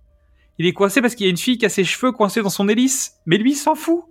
Il 0.59 0.66
est 0.66 0.72
coincé 0.72 1.01
parce 1.01 1.14
qu'il 1.14 1.24
y 1.27 1.28
a 1.28 1.31
une 1.31 1.36
fille 1.39 1.56
qui 1.59 1.64
a 1.64 1.68
ses 1.70 1.85
cheveux 1.85 2.12
coincés 2.12 2.43
dans 2.43 2.51
son 2.51 2.68
hélice. 2.68 3.14
Mais 3.24 3.39
lui, 3.39 3.52
il 3.52 3.56
s'en 3.56 3.74
fout. 3.74 4.05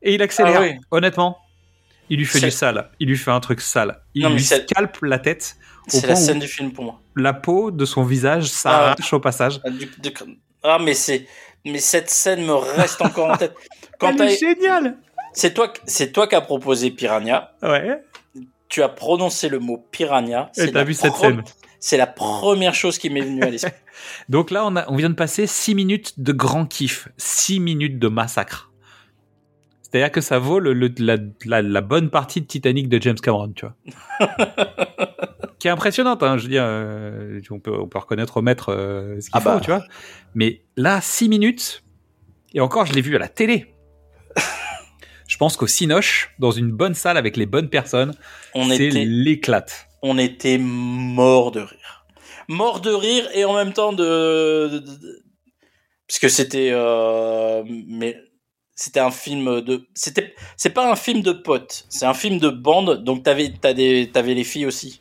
Et 0.00 0.14
il 0.14 0.22
accélère. 0.22 0.54
Ah 0.56 0.60
ouais. 0.60 0.78
Honnêtement, 0.90 1.38
il 2.08 2.18
lui 2.18 2.24
fait 2.24 2.40
du 2.40 2.50
sale. 2.50 2.90
Il 2.98 3.08
lui 3.08 3.18
fait 3.18 3.30
un 3.30 3.40
truc 3.40 3.60
sale. 3.60 4.00
Il 4.14 4.22
Non, 4.22 4.30
lui 4.30 4.42
scalpe 4.42 4.98
la 5.02 5.18
tête 5.18 5.56
C'est 5.88 6.00
la 6.06 6.14
point 6.14 6.16
scène 6.22 6.38
du 6.38 6.48
film 6.48 6.72
pour 6.72 6.84
moi. 6.84 7.00
la 7.16 7.32
peau 7.34 7.70
de 7.70 7.84
son 7.84 8.04
visage 8.04 8.44
s'arrache 8.46 9.12
au 9.12 9.20
passage. 9.20 9.60
Ah, 9.64 9.70
du- 9.70 9.86
du- 9.86 10.14
Ah, 10.62 10.78
mais 10.80 10.94
c'est, 10.94 11.26
mais 11.64 11.78
cette 11.78 12.08
scène 12.10 12.44
me 12.46 12.54
reste 12.54 13.02
encore 13.02 13.30
en 13.30 13.36
tête. 13.36 13.54
Quand 13.98 14.08
Elle 14.20 14.30
est 14.30 14.38
t'as- 14.38 14.54
géniale. 14.54 14.96
c'est 15.34 15.52
toi, 15.54 15.72
c'est 15.86 16.10
toi 16.12 16.26
qui 16.26 16.34
as 16.36 16.40
proposé 16.40 16.90
Piranha. 16.90 17.52
Ouais. 17.62 18.00
Tu 18.68 18.82
as 18.82 18.88
prononcé 18.88 19.48
le 19.48 19.58
mot 19.58 19.84
Piranha. 19.90 20.50
Et 20.56 20.72
t'as 20.72 20.84
vu 20.84 20.94
cette 20.94 21.14
scène. 21.16 21.42
C'est 21.84 21.96
la 21.96 22.06
première 22.06 22.74
chose 22.76 22.96
qui 22.96 23.10
m'est 23.10 23.22
venue 23.22 23.42
à 23.42 23.50
l'esprit. 23.50 23.72
Donc 24.28 24.52
là, 24.52 24.64
on, 24.64 24.76
a, 24.76 24.88
on 24.88 24.94
vient 24.94 25.10
de 25.10 25.14
passer 25.16 25.48
6 25.48 25.74
minutes 25.74 26.20
de 26.20 26.30
grand 26.32 26.64
kiff, 26.64 27.08
6 27.16 27.58
minutes 27.58 27.98
de 27.98 28.06
massacre. 28.06 28.70
C'est-à-dire 29.82 30.12
que 30.12 30.20
ça 30.20 30.38
vaut 30.38 30.60
le, 30.60 30.74
le- 30.74 30.94
la, 30.98 31.16
la- 31.44 31.60
la 31.60 31.80
bonne 31.80 32.08
partie 32.08 32.40
de 32.40 32.46
Titanic 32.46 32.88
de 32.88 33.02
James 33.02 33.16
Cameron, 33.20 33.52
tu 33.52 33.66
vois. 33.66 33.76
Qui 35.58 35.66
est 35.66 35.70
impressionnante, 35.72 36.22
hein, 36.22 36.38
je 36.38 36.44
veux 36.44 36.48
dire, 36.50 36.62
euh, 36.64 37.40
on, 37.50 37.58
peut, 37.58 37.76
on 37.76 37.88
peut 37.88 37.98
reconnaître 37.98 38.36
au 38.36 38.42
maître 38.42 38.72
euh, 38.72 39.16
ce 39.20 39.26
qu'il 39.28 39.32
Ah 39.34 39.40
faut, 39.40 39.48
bah. 39.50 39.60
tu 39.60 39.70
vois. 39.70 39.84
Mais 40.36 40.62
là, 40.76 41.00
6 41.00 41.28
minutes, 41.28 41.82
et 42.54 42.60
encore, 42.60 42.86
je 42.86 42.92
l'ai 42.94 43.00
vu 43.02 43.16
à 43.16 43.18
la 43.18 43.28
télé. 43.28 43.74
Je 45.28 45.36
pense 45.38 45.56
qu'au 45.56 45.66
Cinoche, 45.66 46.34
dans 46.38 46.50
une 46.52 46.70
bonne 46.70 46.94
salle 46.94 47.16
avec 47.16 47.36
les 47.38 47.46
bonnes 47.46 47.70
personnes, 47.70 48.12
On 48.54 48.68
c'est 48.68 48.86
était, 48.88 49.04
l'éclate. 49.04 49.88
On 50.02 50.18
était 50.18 50.58
mort 50.58 51.52
de 51.52 51.60
rire. 51.60 52.04
Mort 52.48 52.80
de 52.80 52.90
rire 52.92 53.28
et 53.34 53.44
en 53.44 53.54
même 53.54 53.72
temps 53.72 53.92
de, 53.92 54.68
de- 54.72 54.78
de- 54.78 55.22
parce 56.08 56.18
que 56.18 56.28
c'était, 56.28 56.70
euh, 56.72 57.62
mais 57.86 58.18
c'était 58.74 59.00
un 59.00 59.10
film 59.10 59.60
de, 59.60 59.86
c'était, 59.94 60.34
c'est 60.56 60.70
pas 60.70 60.90
un 60.90 60.96
film 60.96 61.22
de 61.22 61.32
potes, 61.32 61.86
c'est 61.88 62.04
un 62.04 62.14
film 62.14 62.38
de 62.38 62.48
bande. 62.48 63.02
Donc 63.04 63.22
t'avais, 63.22 63.52
t'as 63.60 63.72
des, 63.72 64.10
t'avais 64.12 64.34
les 64.34 64.44
filles 64.44 64.66
aussi. 64.66 65.00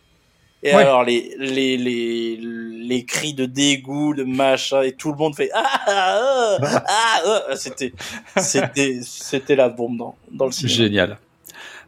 Et 0.64 0.76
Ouais. 0.76 0.84
alors 0.84 1.04
les, 1.04 1.34
les, 1.40 1.76
les, 1.76 2.38
les 2.40 3.06
cris 3.06 3.34
de 3.34 3.46
dégoût, 3.48 4.14
de 4.14 4.24
machin, 4.24 4.84
et 4.84 4.92
tout 4.92 5.12
le 5.12 5.18
monde 5.18 5.36
fait 5.36 5.50
ah 5.56 5.64
ah 5.88 6.58
ah, 6.62 6.84
ah, 6.88 7.42
ah. 7.50 7.56
c'était, 7.56 7.92
c'était, 8.38 9.00
c'était 9.02 9.56
la 9.56 9.70
bombe 9.70 9.98
dans, 9.98 10.16
dans 10.32 10.46
le 10.46 10.52
cinéma. 10.52 10.76
Génial. 10.76 11.20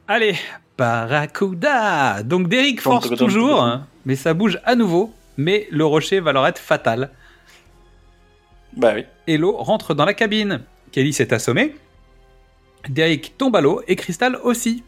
Allez, 0.08 0.36
Barracuda 0.78 2.24
Donc 2.24 2.48
Derek 2.48 2.82
force 2.82 3.10
toujours, 3.16 3.62
hein, 3.62 3.88
mais 4.06 4.16
ça 4.16 4.34
bouge 4.34 4.60
à 4.66 4.76
nouveau, 4.76 5.14
mais 5.38 5.68
le 5.72 5.86
rocher 5.86 6.20
va 6.20 6.34
leur 6.34 6.48
être 6.48 6.60
fatal. 6.60 7.12
Bah 8.76 8.94
oui. 8.96 9.06
Et 9.28 9.38
l'eau 9.38 9.56
rentre 9.58 9.94
dans 9.94 10.06
la 10.06 10.14
cabine. 10.14 10.62
Kelly 10.92 11.14
s'est 11.14 11.34
assommée. 11.34 11.76
Derek 12.90 13.36
tombe 13.38 13.56
à 13.56 13.62
l'eau 13.62 13.82
et 13.88 13.96
Crystal 13.96 14.36
aussi. 14.44 14.84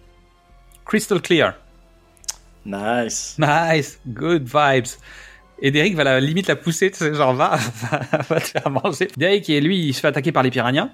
Crystal 0.85 1.21
clear. 1.21 1.55
Nice. 2.65 3.37
Nice, 3.39 3.99
good 4.07 4.43
vibes. 4.43 4.87
Et 5.59 5.71
Derek 5.71 5.95
va 5.95 6.03
la 6.03 6.19
limite 6.19 6.47
la 6.47 6.55
pousser, 6.55 6.91
tu 6.91 6.97
sais, 6.97 7.13
genre 7.13 7.33
va, 7.33 7.57
va, 7.91 8.17
va 8.27 8.39
te 8.39 8.47
faire 8.47 8.69
manger. 8.69 9.07
Derek 9.15 9.49
et 9.49 9.61
lui, 9.61 9.87
il 9.87 9.93
se 9.93 10.01
fait 10.01 10.07
attaquer 10.07 10.31
par 10.31 10.43
les 10.43 10.51
piranhas. 10.51 10.89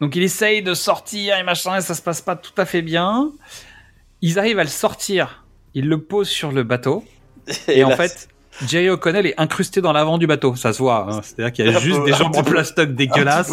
Donc 0.00 0.16
il 0.16 0.22
essaye 0.22 0.62
de 0.62 0.74
sortir 0.74 1.36
et 1.36 1.44
machin, 1.44 1.76
et 1.76 1.80
ça 1.80 1.94
se 1.94 2.02
passe 2.02 2.20
pas 2.20 2.34
tout 2.34 2.54
à 2.56 2.64
fait 2.64 2.82
bien. 2.82 3.30
Ils 4.22 4.38
arrivent 4.38 4.58
à 4.58 4.64
le 4.64 4.68
sortir. 4.70 5.44
Ils 5.74 5.88
le 5.88 6.00
posent 6.00 6.28
sur 6.28 6.52
le 6.52 6.62
bateau. 6.62 7.04
Et, 7.68 7.82
en 7.84 7.90
fait, 7.90 8.28
Jerry 8.66 8.88
O'Connell 8.90 9.26
est 9.26 9.34
incrusté 9.40 9.80
dans 9.80 9.92
l'avant 9.92 10.18
du 10.18 10.26
bateau. 10.26 10.54
Ça 10.54 10.72
se 10.72 10.78
voit. 10.78 11.06
hein. 11.10 11.20
C'est-à-dire 11.22 11.52
qu'il 11.52 11.66
y 11.66 11.74
a 11.74 11.76
Un 11.76 11.80
juste 11.80 11.98
peu, 12.00 12.06
des 12.06 12.12
jambes 12.12 12.36
en 12.36 12.42
plastoc 12.42 12.94
dégueulasses. 12.94 13.52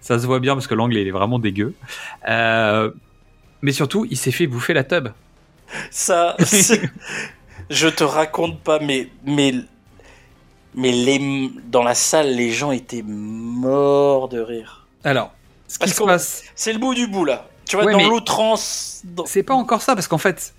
Ça 0.00 0.18
se 0.18 0.26
voit 0.26 0.40
bien 0.40 0.54
parce 0.54 0.66
que 0.66 0.74
l'angle 0.74 0.96
il 0.96 1.06
est 1.08 1.10
vraiment 1.10 1.38
dégueu. 1.38 1.74
Euh, 2.28 2.90
mais 3.62 3.72
surtout, 3.72 4.06
il 4.10 4.16
s'est 4.16 4.30
fait 4.30 4.46
bouffer 4.46 4.72
la 4.74 4.84
tub. 4.84 5.08
Ça, 5.90 6.36
je 7.70 7.88
te 7.88 8.04
raconte 8.04 8.60
pas, 8.60 8.78
mais 8.78 9.08
mais 9.24 9.52
mais 10.74 10.92
les 10.92 11.50
dans 11.66 11.82
la 11.82 11.94
salle, 11.94 12.34
les 12.34 12.50
gens 12.50 12.70
étaient 12.70 13.02
morts 13.04 14.28
de 14.28 14.40
rire. 14.40 14.86
Alors, 15.04 15.34
ce 15.66 15.78
qui 15.78 15.90
se 15.90 16.02
passe, 16.02 16.44
C'est 16.54 16.72
le 16.72 16.78
bout 16.78 16.94
du 16.94 17.06
bout 17.06 17.24
là. 17.24 17.48
Tu 17.68 17.76
vois 17.76 17.84
Ouais, 17.84 17.92
dans 17.92 18.08
l'outrance. 18.08 19.02
dans- 19.04 19.26
c'est 19.26 19.42
pas 19.42 19.54
encore 19.54 19.82
ça 19.82 19.94
parce 19.94 20.08
qu'en 20.08 20.18
fait, 20.18 20.54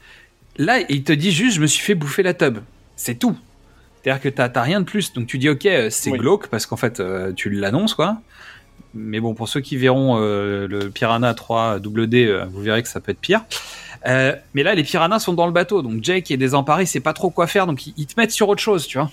là, 0.58 0.80
il 0.90 1.04
te 1.04 1.12
dit 1.12 1.32
juste, 1.32 1.56
je 1.56 1.62
me 1.62 1.68
suis 1.68 1.84
fait 1.84 1.96
bouffer 1.96 2.24
la 2.24 2.34
tub. 2.34 2.60
C'est 2.96 3.16
tout. 3.16 3.36
C'est-à-dire 4.04 4.22
que 4.22 4.30
t'as 4.30 4.62
rien 4.62 4.80
de 4.80 4.86
plus. 4.86 5.12
Donc 5.14 5.28
tu 5.28 5.38
dis, 5.38 5.50
ok, 5.50 5.68
c'est 5.90 6.12
Oui. 6.12 6.18
glauque 6.20 6.48
parce 6.48 6.66
qu'en 6.66 6.78
fait, 6.78 7.00
euh, 7.00 7.34
tu 7.34 7.50
l'annonces, 7.50 7.94
quoi. 7.96 8.18
Mais 8.94 9.20
bon, 9.20 9.34
pour 9.34 9.50
ceux 9.50 9.60
qui 9.60 9.76
verront 9.78 10.18
euh, 10.20 10.68
le 10.68 10.90
Piranha 10.90 11.34
3 11.34 11.80
WD, 11.80 12.16
euh, 12.26 12.46
vous 12.52 12.62
verrez 12.62 12.82
que 12.82 12.88
ça 12.90 13.00
peut 13.00 13.12
être 13.12 13.20
pire. 13.20 13.42
Euh, 14.08 14.34
mais 14.54 14.64
là, 14.64 14.74
les 14.76 14.84
piranhas 14.84 15.20
sont 15.20 15.34
dans 15.34 15.46
le 15.46 15.52
bateau. 15.52 15.82
Donc 15.82 16.04
Jake 16.04 16.32
est 16.32 16.38
désemparé, 16.38 16.84
il 16.84 16.88
sait 16.88 17.00
pas 17.02 17.14
trop 17.14 17.30
quoi 17.30 17.46
faire. 17.48 17.68
Donc 17.68 17.86
ils 17.88 18.06
te 18.06 18.14
mettent 18.20 18.32
sur 18.32 18.48
autre 18.50 18.62
chose, 18.62 18.88
tu 18.88 18.98
vois. 18.98 19.12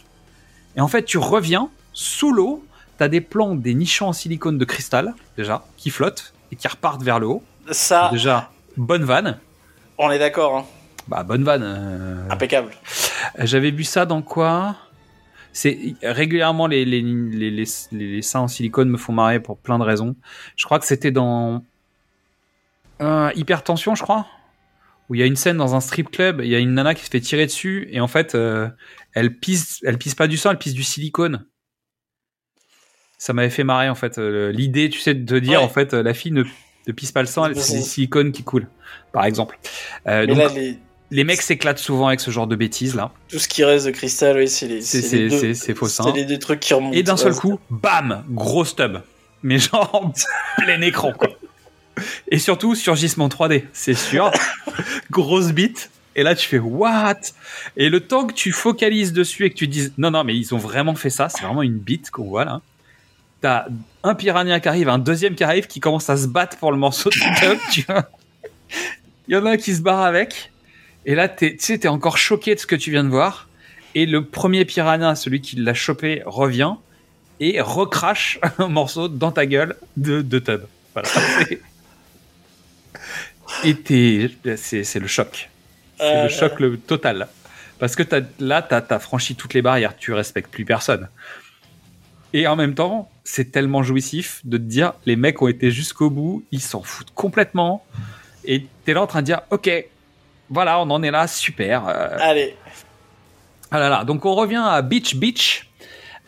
Et 0.76 0.80
en 0.80 0.88
fait, 0.88 1.02
tu 1.04 1.18
reviens 1.18 1.68
sous 1.92 2.32
l'eau. 2.32 2.64
T'as 2.98 3.08
des 3.08 3.20
plans, 3.20 3.54
des 3.54 3.74
nichons 3.74 4.06
en 4.08 4.12
silicone 4.14 4.56
de 4.56 4.64
cristal, 4.64 5.14
déjà, 5.36 5.66
qui 5.76 5.90
flottent 5.90 6.32
et 6.52 6.56
qui 6.56 6.66
repartent 6.68 7.02
vers 7.02 7.18
le 7.18 7.26
haut. 7.26 7.42
Ça, 7.70 8.10
Déjà, 8.12 8.50
bonne 8.76 9.04
vanne. 9.04 9.38
on 9.98 10.10
est 10.10 10.18
d'accord. 10.18 10.56
Hein. 10.56 10.64
Bah, 11.08 11.22
bonne 11.22 11.44
vanne. 11.44 11.62
euh, 11.64 12.28
Impeccable. 12.30 12.72
J'avais 13.38 13.70
vu 13.70 13.84
ça 13.84 14.06
dans 14.06 14.22
quoi? 14.22 14.76
C'est 15.52 15.94
régulièrement 16.02 16.66
les, 16.66 16.84
les, 16.84 17.00
les, 17.00 17.64
les, 17.92 18.22
seins 18.22 18.40
en 18.40 18.48
silicone 18.48 18.90
me 18.90 18.98
font 18.98 19.12
marrer 19.12 19.40
pour 19.40 19.56
plein 19.58 19.78
de 19.78 19.84
raisons. 19.84 20.14
Je 20.54 20.64
crois 20.66 20.78
que 20.78 20.84
c'était 20.84 21.10
dans 21.12 21.64
euh, 23.00 23.30
Hypertension, 23.36 23.94
je 23.94 24.02
crois, 24.02 24.26
où 25.08 25.14
il 25.14 25.20
y 25.20 25.22
a 25.22 25.26
une 25.26 25.36
scène 25.36 25.56
dans 25.56 25.74
un 25.74 25.80
strip 25.80 26.10
club, 26.10 26.40
il 26.44 26.48
y 26.50 26.54
a 26.54 26.58
une 26.58 26.74
nana 26.74 26.94
qui 26.94 27.04
se 27.04 27.10
fait 27.10 27.20
tirer 27.20 27.46
dessus 27.46 27.88
et 27.90 28.00
en 28.00 28.06
fait 28.08 28.34
euh, 28.34 28.68
elle 29.14 29.34
pisse, 29.38 29.80
elle 29.84 29.96
pisse 29.96 30.14
pas 30.14 30.26
du 30.26 30.36
sang, 30.36 30.50
elle 30.50 30.58
pisse 30.58 30.74
du 30.74 30.82
silicone. 30.84 31.46
Ça 33.16 33.32
m'avait 33.32 33.48
fait 33.50 33.64
marrer 33.64 33.88
en 33.88 33.94
fait 33.94 34.18
euh, 34.18 34.52
l'idée, 34.52 34.90
tu 34.90 35.00
sais, 35.00 35.14
de 35.14 35.38
dire 35.38 35.60
Ouais. 35.60 35.64
en 35.64 35.70
fait 35.70 35.94
la 35.94 36.12
fille 36.12 36.32
ne, 36.32 36.44
ne 36.86 36.92
pisse 36.92 37.12
pas 37.12 37.20
le 37.22 37.26
sang, 37.26 37.48
c'est 37.54 37.80
silicone 37.82 38.32
qui 38.32 38.42
coule, 38.42 38.66
par 39.12 39.24
exemple. 39.24 39.58
Euh, 40.06 40.26
donc, 40.26 40.36
là, 40.38 40.48
les- 40.48 40.78
les 41.12 41.22
mecs 41.24 41.40
s'éclatent 41.42 41.78
souvent 41.78 42.08
avec 42.08 42.18
ce 42.20 42.30
genre 42.32 42.46
de 42.48 42.56
bêtises 42.56 42.96
là. 42.96 43.12
tout 43.28 43.38
ce 43.38 43.46
qui 43.48 43.62
reste 43.64 43.86
de 43.86 43.92
cristal, 43.92 44.36
oui, 44.38 44.48
c'est 44.48 44.66
les. 44.66 44.82
C'est- 44.82 45.74
faux 45.74 45.86
C'est 45.86 46.02
seins. 46.02 46.12
les 46.12 46.24
deux 46.24 46.38
trucs 46.38 46.58
qui 46.60 46.74
remontent. 46.74 46.96
Et 46.96 47.02
d'un 47.04 47.16
seul 47.16 47.34
coup, 47.34 47.58
bam, 47.70 48.24
gros 48.30 48.64
stub. 48.64 48.98
Mais 49.42 49.58
genre 49.58 49.90
en 49.94 50.12
plein 50.62 50.80
écran 50.80 51.12
quoi. 51.12 51.28
Et 52.28 52.38
surtout 52.38 52.74
surgissement 52.74 53.28
3D, 53.28 53.64
c'est 53.72 53.94
sûr. 53.94 54.30
Grosse 55.10 55.52
bite. 55.52 55.90
Et 56.16 56.22
là 56.22 56.34
tu 56.34 56.48
fais 56.48 56.58
what? 56.58 57.14
Et 57.76 57.88
le 57.88 58.00
temps 58.00 58.26
que 58.26 58.32
tu 58.34 58.50
focalises 58.50 59.12
dessus 59.12 59.44
et 59.44 59.50
que 59.50 59.54
tu 59.56 59.68
dises 59.68 59.92
non 59.98 60.10
non 60.10 60.24
mais 60.24 60.36
ils 60.36 60.54
ont 60.54 60.58
vraiment 60.58 60.94
fait 60.94 61.10
ça, 61.10 61.28
c'est 61.28 61.42
vraiment 61.42 61.62
une 61.62 61.78
bite 61.78 62.10
qu'on 62.10 62.24
voit 62.24 62.44
là. 62.44 62.60
T'as 63.40 63.66
un 64.06 64.14
piranha 64.14 64.60
qui 64.60 64.68
arrive, 64.68 64.88
un 64.88 64.98
deuxième 64.98 65.34
qui 65.34 65.44
arrive 65.44 65.66
qui 65.66 65.80
commence 65.80 66.08
à 66.10 66.16
se 66.16 66.26
battre 66.28 66.56
pour 66.58 66.70
le 66.72 66.78
morceau 66.78 67.10
de 67.10 67.14
stub, 67.36 67.58
tu 67.72 67.82
vois. 67.82 68.08
Il 69.28 69.34
y 69.34 69.36
en 69.36 69.44
a 69.46 69.50
un 69.52 69.56
qui 69.56 69.74
se 69.74 69.82
barre 69.82 70.02
avec. 70.02 70.52
Et 71.04 71.14
là, 71.14 71.28
tu 71.28 71.56
sais, 71.58 71.78
t'es 71.78 71.88
encore 71.88 72.16
choqué 72.18 72.54
de 72.54 72.60
ce 72.60 72.66
que 72.66 72.76
tu 72.76 72.90
viens 72.90 73.04
de 73.04 73.08
voir. 73.08 73.48
Et 73.94 74.06
le 74.06 74.24
premier 74.24 74.64
piranha, 74.64 75.14
celui 75.14 75.40
qui 75.40 75.56
l'a 75.56 75.74
chopé, 75.74 76.22
revient 76.26 76.74
et 77.40 77.60
recrache 77.60 78.38
un 78.58 78.68
morceau 78.68 79.08
dans 79.08 79.32
ta 79.32 79.46
gueule 79.46 79.76
de, 79.96 80.22
de 80.22 80.38
tub. 80.38 80.62
Voilà. 80.94 81.08
Et 83.64 83.76
c'est 84.56 84.98
le 85.00 85.06
choc. 85.06 85.50
C'est 85.98 86.04
Euh, 86.04 86.22
le 86.24 86.28
choc 86.28 86.60
le 86.60 86.76
total. 86.78 87.28
Parce 87.78 87.94
que 87.96 88.02
t'as- 88.02 88.20
là, 88.38 88.62
t'as 88.62 88.82
as 88.90 88.98
franchi 88.98 89.34
toutes 89.34 89.54
les 89.54 89.62
barrières, 89.62 89.96
tu 89.96 90.12
respectes 90.12 90.50
plus 90.50 90.64
personne. 90.64 91.08
Et 92.32 92.46
en 92.46 92.56
même 92.56 92.74
temps, 92.74 93.08
c'est 93.24 93.50
tellement 93.52 93.82
jouissif 93.82 94.40
de 94.44 94.56
te 94.58 94.62
dire, 94.62 94.92
les 95.06 95.16
mecs 95.16 95.40
ont 95.42 95.48
été 95.48 95.70
jusqu'au 95.70 96.10
bout, 96.10 96.44
ils 96.52 96.60
s'en 96.60 96.82
foutent 96.82 97.12
complètement. 97.14 97.84
Et 98.44 98.66
t'es 98.84 98.92
là 98.92 99.02
en 99.02 99.06
train 99.06 99.20
de 99.20 99.26
dire, 99.26 99.40
ok, 99.50 99.70
voilà, 100.50 100.78
on 100.80 100.90
en 100.90 101.02
est 101.02 101.10
là, 101.10 101.26
super. 101.26 101.86
euh, 101.88 102.16
Allez. 102.20 102.56
ah 103.70 103.78
là 103.78 103.88
là, 103.88 104.04
donc 104.04 104.24
on 104.24 104.34
revient 104.34 104.62
à 104.64 104.82
Beach 104.82 105.16
Beach. 105.16 105.68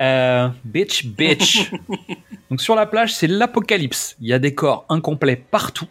Euh, 0.01 0.49
beach 0.65 1.07
Beach. 1.07 1.71
donc 2.51 2.61
sur 2.61 2.75
la 2.75 2.87
plage, 2.87 3.13
c'est 3.15 3.27
l'apocalypse. 3.27 4.17
Il 4.21 4.29
y 4.29 4.33
a 4.33 4.39
des 4.39 4.55
corps 4.55 4.87
incomplets 4.89 5.37
partout. 5.37 5.89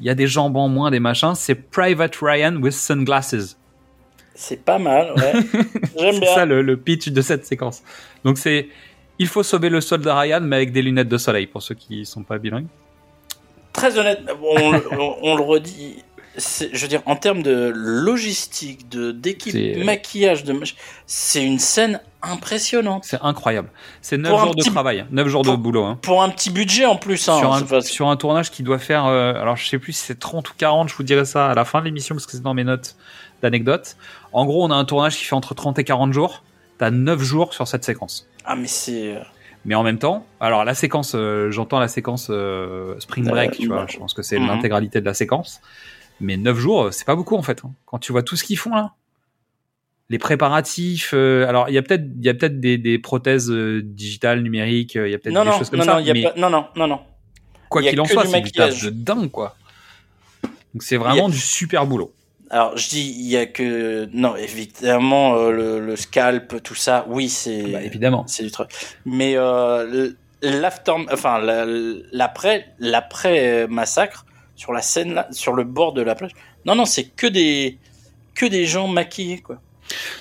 Il 0.00 0.06
y 0.06 0.10
a 0.10 0.14
des 0.14 0.26
jambes 0.26 0.56
en 0.56 0.68
moins, 0.68 0.90
des 0.90 1.00
machins. 1.00 1.34
C'est 1.34 1.54
Private 1.54 2.16
Ryan 2.20 2.56
with 2.56 2.72
sunglasses. 2.74 3.56
C'est 4.34 4.62
pas 4.64 4.78
mal, 4.78 5.12
ouais. 5.16 5.32
J'aime 5.98 6.14
C'est 6.14 6.20
bien. 6.20 6.34
ça 6.34 6.44
le, 6.44 6.60
le 6.62 6.76
pitch 6.76 7.08
de 7.08 7.22
cette 7.22 7.46
séquence. 7.46 7.82
Donc 8.24 8.36
c'est 8.38 8.68
Il 9.18 9.28
faut 9.28 9.42
sauver 9.42 9.68
le 9.68 9.80
soldat 9.80 10.18
Ryan, 10.18 10.40
mais 10.42 10.56
avec 10.56 10.72
des 10.72 10.82
lunettes 10.82 11.08
de 11.08 11.18
soleil, 11.18 11.46
pour 11.46 11.62
ceux 11.62 11.74
qui 11.74 12.04
sont 12.04 12.22
pas 12.22 12.38
bilingues. 12.38 12.66
Très 13.72 13.98
honnête, 13.98 14.20
on, 14.42 14.74
on- 14.98 15.16
on 15.22 15.36
le 15.36 15.42
redit. 15.42 16.02
Je 16.38 16.78
veux 16.82 16.88
dire, 16.88 17.00
en 17.06 17.16
termes 17.16 17.42
de 17.42 17.72
logistique, 17.74 18.88
de 18.90 19.10
d'équipe, 19.10 19.52
C'est- 19.52 19.82
maquillage, 19.84 20.44
de 20.44 20.54
c'est 21.06 21.42
une 21.42 21.58
scène 21.58 21.98
impressionnante. 22.20 23.04
C'est 23.06 23.20
incroyable. 23.22 23.70
C'est 24.02 24.18
9 24.18 24.30
Pour 24.30 24.40
un 24.40 24.44
jours 24.44 24.54
de 24.54 24.62
travail, 24.64 25.06
9 25.10 25.28
jours 25.28 25.42
de 25.44 25.56
boulot. 25.56 25.84
hein. 25.84 25.98
Pour 26.02 26.22
un 26.22 26.28
petit 26.28 26.50
budget 26.50 26.84
en 26.84 26.96
plus. 26.96 27.26
Hein, 27.28 27.38
sur, 27.38 27.54
c'est 27.56 27.62
un, 27.62 27.66
pas- 27.66 27.80
sur 27.80 28.08
un 28.08 28.16
tournage 28.16 28.50
qui 28.50 28.62
doit 28.62 28.78
faire, 28.78 29.06
euh, 29.06 29.32
alors 29.34 29.56
je 29.56 29.66
sais 29.66 29.78
plus 29.78 29.92
si 29.94 30.02
c'est 30.02 30.18
30 30.18 30.50
ou 30.50 30.54
40, 30.58 30.88
je 30.90 30.94
vous 30.94 31.02
dirai 31.04 31.24
ça 31.24 31.46
à 31.46 31.54
la 31.54 31.64
fin 31.64 31.80
de 31.80 31.86
l'émission 31.86 32.14
parce 32.14 32.26
que 32.26 32.32
c'est 32.32 32.42
dans 32.42 32.52
mes 32.54 32.64
notes 32.64 32.96
d'anecdotes. 33.42 33.96
En 34.34 34.44
gros, 34.44 34.62
on 34.64 34.70
a 34.70 34.74
un 34.74 34.84
tournage 34.84 35.16
qui 35.16 35.24
fait 35.24 35.34
entre 35.34 35.54
30 35.54 35.78
et 35.78 35.84
40 35.84 36.12
jours. 36.12 36.42
T'as 36.78 36.90
9 36.90 37.22
jours 37.22 37.54
sur 37.54 37.66
cette 37.66 37.84
séquence. 37.84 38.26
Ah, 38.46 38.56
mais 38.56 38.66
c'est. 38.68 39.16
euh, 39.16 39.20
Mais 39.64 39.74
en 39.74 39.82
même 39.82 39.98
temps, 39.98 40.24
alors 40.40 40.64
la 40.64 40.74
séquence, 40.74 41.14
euh, 41.14 41.50
j'entends 41.50 41.80
la 41.80 41.88
séquence 41.88 42.28
euh, 42.30 42.98
Spring 43.00 43.26
Break, 43.28 43.50
Euh, 43.52 43.56
tu 43.58 43.66
vois, 43.66 43.78
bah, 43.78 43.86
je 43.90 43.98
pense 43.98 44.14
que 44.14 44.22
c'est 44.22 44.38
mhm. 44.38 44.46
l'intégralité 44.46 45.00
de 45.00 45.04
la 45.06 45.14
séquence. 45.14 45.60
Mais 46.20 46.36
9 46.36 46.56
jours, 46.56 46.88
c'est 46.92 47.04
pas 47.04 47.16
beaucoup 47.16 47.36
en 47.36 47.42
fait. 47.42 47.62
hein. 47.64 47.72
Quand 47.84 47.98
tu 47.98 48.12
vois 48.12 48.22
tout 48.22 48.36
ce 48.36 48.44
qu'ils 48.44 48.56
font 48.58 48.74
là, 48.74 48.92
les 50.08 50.18
préparatifs. 50.18 51.12
alors 51.12 51.68
il 51.68 51.74
y 51.74 51.78
a 51.78 51.82
peut-être, 51.82 52.04
il 52.18 52.24
y 52.24 52.28
a 52.28 52.34
peut-être 52.34 52.60
des, 52.60 52.78
des 52.78 52.98
prothèses 52.98 53.50
digitales, 53.50 54.40
numériques, 54.42 54.94
il 54.94 55.10
y 55.10 55.14
a 55.14 55.18
peut-être 55.18 55.34
des 55.34 55.44
non, 55.50 55.58
choses 55.58 55.68
comme 55.68 55.80
non, 55.80 55.84
ça. 55.84 56.00
non, 56.00 56.12
mais 56.14 56.22
pas- 56.22 56.34
non, 56.36 56.48
non, 56.48 56.66
non, 56.76 56.86
non. 56.86 57.00
quoi 57.68 57.82
qu'il 57.82 58.00
en 58.00 58.04
soit, 58.06 58.24
c'est 58.24 58.40
du 58.40 58.52
taf 58.52 58.82
de 58.84 58.90
dingue 58.90 59.30
quoi. 59.30 59.56
Donc 60.72 60.82
c'est 60.82 60.96
vraiment 60.96 61.26
a- 61.26 61.30
du 61.30 61.38
super 61.38 61.86
boulot. 61.86 62.14
Alors, 62.50 62.76
je 62.76 62.88
dis, 62.88 63.14
il 63.18 63.26
y 63.26 63.36
a 63.36 63.46
que. 63.46 64.08
Non, 64.12 64.36
évidemment, 64.36 65.34
euh, 65.36 65.50
le, 65.50 65.80
le 65.80 65.96
scalp, 65.96 66.62
tout 66.62 66.74
ça, 66.76 67.04
oui, 67.08 67.28
c'est. 67.28 67.62
Bah, 67.72 67.82
évidemment. 67.82 68.24
C'est 68.28 68.44
du 68.44 68.50
truc. 68.50 68.68
Mais 69.04 69.34
euh, 69.36 70.10
l'after. 70.42 70.92
Enfin, 71.12 71.38
la- 71.38 71.66
l'après 72.12 72.68
l'après 72.78 73.66
massacre, 73.68 74.26
sur 74.54 74.72
la 74.72 74.82
scène, 74.82 75.14
là, 75.14 75.26
sur 75.32 75.54
le 75.54 75.64
bord 75.64 75.92
de 75.92 76.02
la 76.02 76.14
plage. 76.14 76.32
Non, 76.64 76.74
non, 76.74 76.84
c'est 76.84 77.04
que 77.04 77.26
des. 77.26 77.78
Que 78.34 78.46
des 78.46 78.66
gens 78.66 78.86
maquillés, 78.86 79.38
quoi. 79.40 79.60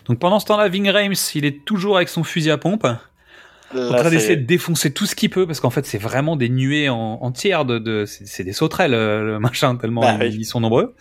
Donc 0.06 0.20
pendant 0.20 0.40
ce 0.40 0.46
temps-là, 0.46 0.68
Ving 0.70 0.90
Rhames, 0.90 1.14
il 1.34 1.44
est 1.46 1.66
toujours 1.66 1.98
avec 1.98 2.08
son 2.08 2.24
fusil 2.24 2.50
à 2.52 2.58
pompe. 2.58 2.86
en 2.86 3.96
train 3.96 4.10
d'essayer 4.10 4.38
de 4.38 4.46
défoncer 4.46 4.94
tout 4.94 5.06
ce 5.06 5.16
qu'il 5.16 5.30
peut 5.32 5.46
parce 5.48 5.60
qu'en 5.60 5.72
fait 5.72 5.86
c'est 5.88 5.98
vraiment 5.98 6.36
des 6.36 6.50
nuées 6.50 6.88
en, 6.88 7.18
entières 7.22 7.66
de, 7.66 7.80
de 7.80 8.06
c'est 8.06 8.44
des 8.44 8.54
sauterelles 8.54 8.94
euh, 8.94 9.24
le 9.24 9.40
machin 9.40 9.76
tellement 9.76 10.02
Bah 10.02 10.14
ils, 10.22 10.30
oui. 10.30 10.36
ils 10.42 10.46
sont 10.46 10.60
nombreux 10.62 10.96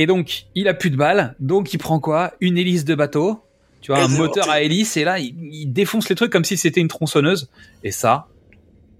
et 0.00 0.06
donc 0.06 0.44
il 0.54 0.68
a 0.68 0.74
plus 0.74 0.90
de 0.90 0.96
balles 0.96 1.34
donc 1.40 1.72
il 1.74 1.78
prend 1.78 1.98
quoi? 2.00 2.32
Une 2.40 2.56
hélice 2.58 2.84
de 2.84 2.94
bateau 2.94 3.44
tu 3.80 3.90
vois 3.92 4.00
Et 4.00 4.04
un 4.04 4.08
moteur 4.08 4.46
mortel. 4.46 4.50
à 4.50 4.62
hélice 4.62 4.96
et 4.96 5.04
là 5.04 5.18
il, 5.18 5.34
il 5.52 5.66
défonce 5.72 6.08
les 6.08 6.14
trucs 6.14 6.32
comme 6.32 6.44
si 6.44 6.56
c'était 6.56 6.80
une 6.80 6.88
tronçonneuse 6.88 7.50
et 7.84 7.90
ça 7.90 8.28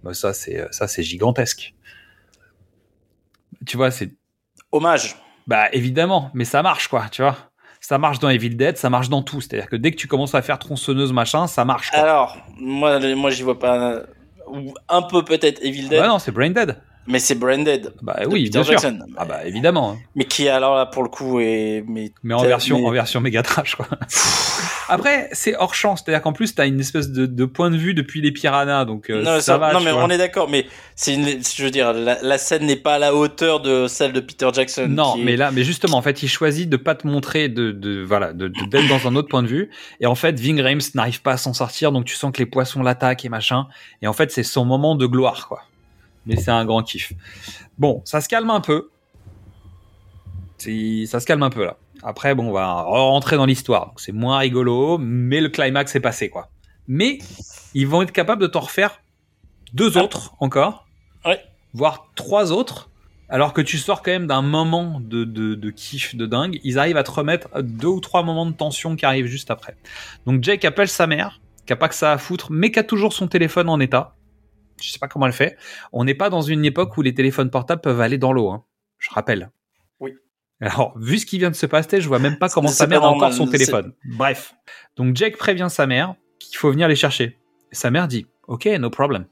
bah 0.03 0.15
ça 0.15 0.33
c'est 0.33 0.65
ça 0.71 0.87
c'est 0.89 1.03
gigantesque 1.03 1.75
tu 3.67 3.77
vois 3.77 3.91
c'est 3.91 4.11
Hommage. 4.71 5.17
bah 5.47 5.69
évidemment, 5.73 6.31
mais 6.35 6.45
ça 6.45 6.63
marche 6.63 6.89
quoi, 6.89 7.07
tu 7.11 7.23
vois. 7.23 7.37
Ça 7.81 7.97
marche 7.97 8.19
dans 8.19 8.29
Evil 8.29 8.51
Dead, 8.51 8.77
ça 8.77 8.91
marche 8.91 9.09
dans 9.09 9.23
tout. 9.23 9.41
C'est-à-dire 9.41 9.69
que 9.69 9.77
dès 9.77 9.93
que 9.93 9.97
tu 9.97 10.07
commences 10.09 10.35
à 10.35 10.43
faire 10.43 10.59
tronçonneuse 10.59 11.13
machin, 11.13 11.47
ça 11.47 11.65
marche. 11.65 11.91
Quoi. 11.91 12.01
Alors, 12.01 12.37
moi, 12.59 12.99
moi 13.15 13.31
j'y 13.31 13.43
vois 13.45 13.59
pas. 13.59 14.03
Un 14.89 15.03
peu 15.03 15.25
peut-être 15.25 15.63
Evil 15.65 15.89
Dead, 15.89 16.01
bah 16.01 16.09
non, 16.09 16.19
c'est 16.19 16.33
Brain 16.33 16.51
Dead. 16.51 16.77
Mais 17.09 17.19
c'est 17.19 17.35
Branded. 17.35 17.93
Bah 18.03 18.17
oui, 18.27 18.45
Peter 18.45 18.51
bien 18.51 18.63
sûr. 18.65 18.73
Jackson. 18.73 18.99
Ah 19.17 19.25
bah 19.25 19.45
évidemment. 19.47 19.93
hein. 19.93 19.99
Mais 20.15 20.25
qui 20.25 20.49
alors 20.49 20.77
là 20.77 20.87
pour 20.87 21.03
le 21.03 21.09
coup 21.09 21.41
est 21.41 21.83
mais, 21.89 22.13
Mais 22.23 22.35
en 22.35 22.43
version, 22.43 22.79
mais- 22.79 22.87
en 22.87 22.91
version 22.91 23.21
méga 23.21 23.43
trash 23.43 23.75
quoi. 23.75 23.87
Après, 24.91 25.29
c'est 25.33 25.55
hors 25.57 25.75
champ, 25.75 25.97
c'est-à-dire 25.97 26.23
qu'en 26.23 26.33
plus 26.33 26.55
t'as 26.55 26.67
une 26.67 26.81
espèce 26.81 27.11
de, 27.11 27.27
de 27.27 27.45
point 27.45 27.71
de 27.71 27.77
vue 27.77 27.93
depuis 27.93 28.23
les 28.23 28.33
piranhas, 28.33 28.87
donc 28.87 29.11
euh, 29.11 29.19
non, 29.23 29.35
ça, 29.35 29.41
ça- 29.43 29.59
va. 29.59 29.73
non 29.75 29.81
tu 29.81 29.85
mais 29.85 29.93
vois. 29.93 30.05
on 30.05 30.09
est 30.11 30.17
d'accord, 30.17 30.49
mais 30.49 30.67
c'est 30.95 31.13
une, 31.15 31.27
je 31.45 31.63
veux 31.63 31.71
dire, 31.71 31.93
la, 31.93 32.19
la 32.23 32.39
scène 32.39 32.65
n'est 32.65 32.77
pas 32.77 32.95
à 32.95 32.99
la 32.99 33.15
hauteur 33.15 33.61
de 33.61 33.87
celle 33.87 34.13
de 34.15 34.21
Peter 34.21 34.49
Jackson. 34.53 34.87
Non, 34.89 35.17
est- 35.17 35.23
mais 35.25 35.37
là, 35.37 35.51
mais 35.51 35.63
justement, 35.63 35.99
en 35.99 36.03
fait, 36.03 36.23
il 36.23 36.29
choisit 36.29 36.69
de 36.71 36.77
pas 36.79 36.95
te 36.95 37.07
montrer, 37.07 37.49
de, 37.51 37.71
de 37.71 38.03
voilà, 38.03 38.33
de 38.33 38.49
de- 38.49 38.65
d'être 38.71 38.89
dans 38.89 39.07
un 39.07 39.15
autre 39.15 39.29
point 39.29 39.43
de 39.43 39.49
vue. 39.49 39.69
Et 40.01 40.07
en 40.07 40.15
fait, 40.15 40.39
Ving 40.41 40.61
Rhames 40.63 40.81
n'arrive 40.95 41.21
pas 41.21 41.33
à 41.33 41.37
s'en 41.37 41.53
sortir, 41.53 41.93
donc 41.93 42.07
tu 42.07 42.15
sens 42.15 42.33
que 42.33 42.39
les 42.39 42.47
poissons 42.47 42.83
l'attaquent 42.83 43.25
et 43.27 43.29
machin. 43.29 43.67
Et 44.01 44.07
en 44.07 44.15
fait, 44.15 44.31
c'est 44.33 44.43
son 44.43 44.65
moment 44.65 44.95
de 44.95 45.05
gloire, 45.07 45.49
quoi. 45.49 45.63
Mais 46.29 46.37
c'est 46.37 46.51
un 46.53 46.65
grand 46.65 46.83
kiff. 46.83 47.13
Bon, 47.79 48.03
ça 48.05 48.21
se 48.21 48.29
calme 48.29 48.51
un 48.51 48.61
peu. 48.61 48.91
Ça 50.59 51.21
se 51.21 51.27
calme 51.27 51.43
un 51.43 51.51
peu 51.51 51.65
là. 51.65 51.77
Après, 52.03 52.35
bon, 52.35 52.49
on 52.49 52.53
va 52.53 52.83
rentrer 52.83 53.37
dans 53.37 53.47
l'histoire. 53.47 53.93
C'est 53.97 54.13
moins 54.13 54.39
rigolo, 54.39 54.99
mais 54.99 55.41
le 55.41 55.49
climax 55.49 55.95
est 55.97 56.01
passé, 56.01 56.29
quoi. 56.29 56.49
Mais 56.87 57.19
ils 57.75 57.87
vont 57.87 58.03
être 58.03 58.13
capables 58.13 58.41
de 58.43 58.47
t'en 58.47 58.61
refaire 58.61 59.01
deux 59.75 59.99
autres 59.99 60.35
encore, 60.41 60.87
Ouais. 61.25 61.41
voire 61.75 62.09
trois 62.15 62.53
autres 62.53 62.89
alors 63.31 63.53
que 63.53 63.61
tu 63.61 63.77
sors 63.77 64.01
quand 64.03 64.11
même 64.11 64.27
d'un 64.27 64.41
moment 64.41 65.01
de, 65.01 65.25
de, 65.25 65.55
de 65.55 65.71
kiff 65.71 66.15
de 66.17 66.25
dingue, 66.25 66.59
ils 66.65 66.79
arrivent 66.79 66.97
à 66.97 67.03
te 67.03 67.11
remettre 67.11 67.49
deux 67.63 67.89
ou 67.89 68.01
trois 68.01 68.23
moments 68.23 68.47
de 68.47 68.53
tension 68.55 68.97
qui 68.97 69.05
arrivent 69.05 69.27
juste 69.27 69.51
après. 69.51 69.77
Donc 70.25 70.43
Jake 70.43 70.65
appelle 70.65 70.89
sa 70.89 71.07
mère, 71.07 71.39
qui 71.67 71.75
a 71.75 71.77
pas 71.77 71.89
que 71.91 71.95
ça 71.95 72.13
à 72.13 72.17
foutre, 72.19 72.51
mais 72.51 72.71
qui 72.71 72.79
a 72.79 72.85
toujours 72.85 73.13
son 73.13 73.29
téléphone 73.29 73.69
en 73.69 73.81
état. 73.81 74.15
Je 74.81 74.91
sais 74.91 74.99
pas 74.99 75.09
comment 75.09 75.27
elle 75.27 75.33
fait. 75.33 75.57
On 75.93 76.05
n'est 76.05 76.15
pas 76.15 76.31
dans 76.31 76.43
une 76.43 76.65
époque 76.65 76.97
où 76.97 77.03
les 77.03 77.15
téléphones 77.15 77.51
portables 77.51 77.81
peuvent 77.81 78.01
aller 78.01 78.19
dans 78.19 78.33
l'eau, 78.33 78.51
hein. 78.51 78.65
je 78.99 79.09
rappelle. 79.11 79.51
Oui. 80.01 80.15
Alors, 80.61 80.99
vu 80.99 81.19
ce 81.19 81.27
qui 81.27 81.39
vient 81.39 81.51
de 81.51 81.57
se 81.57 81.67
passer, 81.67 82.01
je 82.01 82.09
vois 82.09 82.19
même 82.19 82.39
pas 82.39 82.49
comment 82.49 82.69
sa 82.69 82.87
mère 82.87 83.05
a 83.05 83.09
encore 83.11 83.33
son 83.33 83.47
téléphone. 83.47 83.93
Bref. 84.05 84.55
Donc 84.97 85.15
Jake 85.17 85.37
prévient 85.37 85.69
sa 85.71 85.87
mère 85.87 86.15
qu'il 86.39 86.57
faut 86.57 86.71
venir 86.71 86.89
les 86.89 86.97
chercher. 86.97 87.39
Et 87.73 87.75
sa 87.75 87.91
mère 87.91 88.09
dit, 88.09 88.27
ok, 88.47 88.67
no 88.79 88.91
problem. 88.91 89.27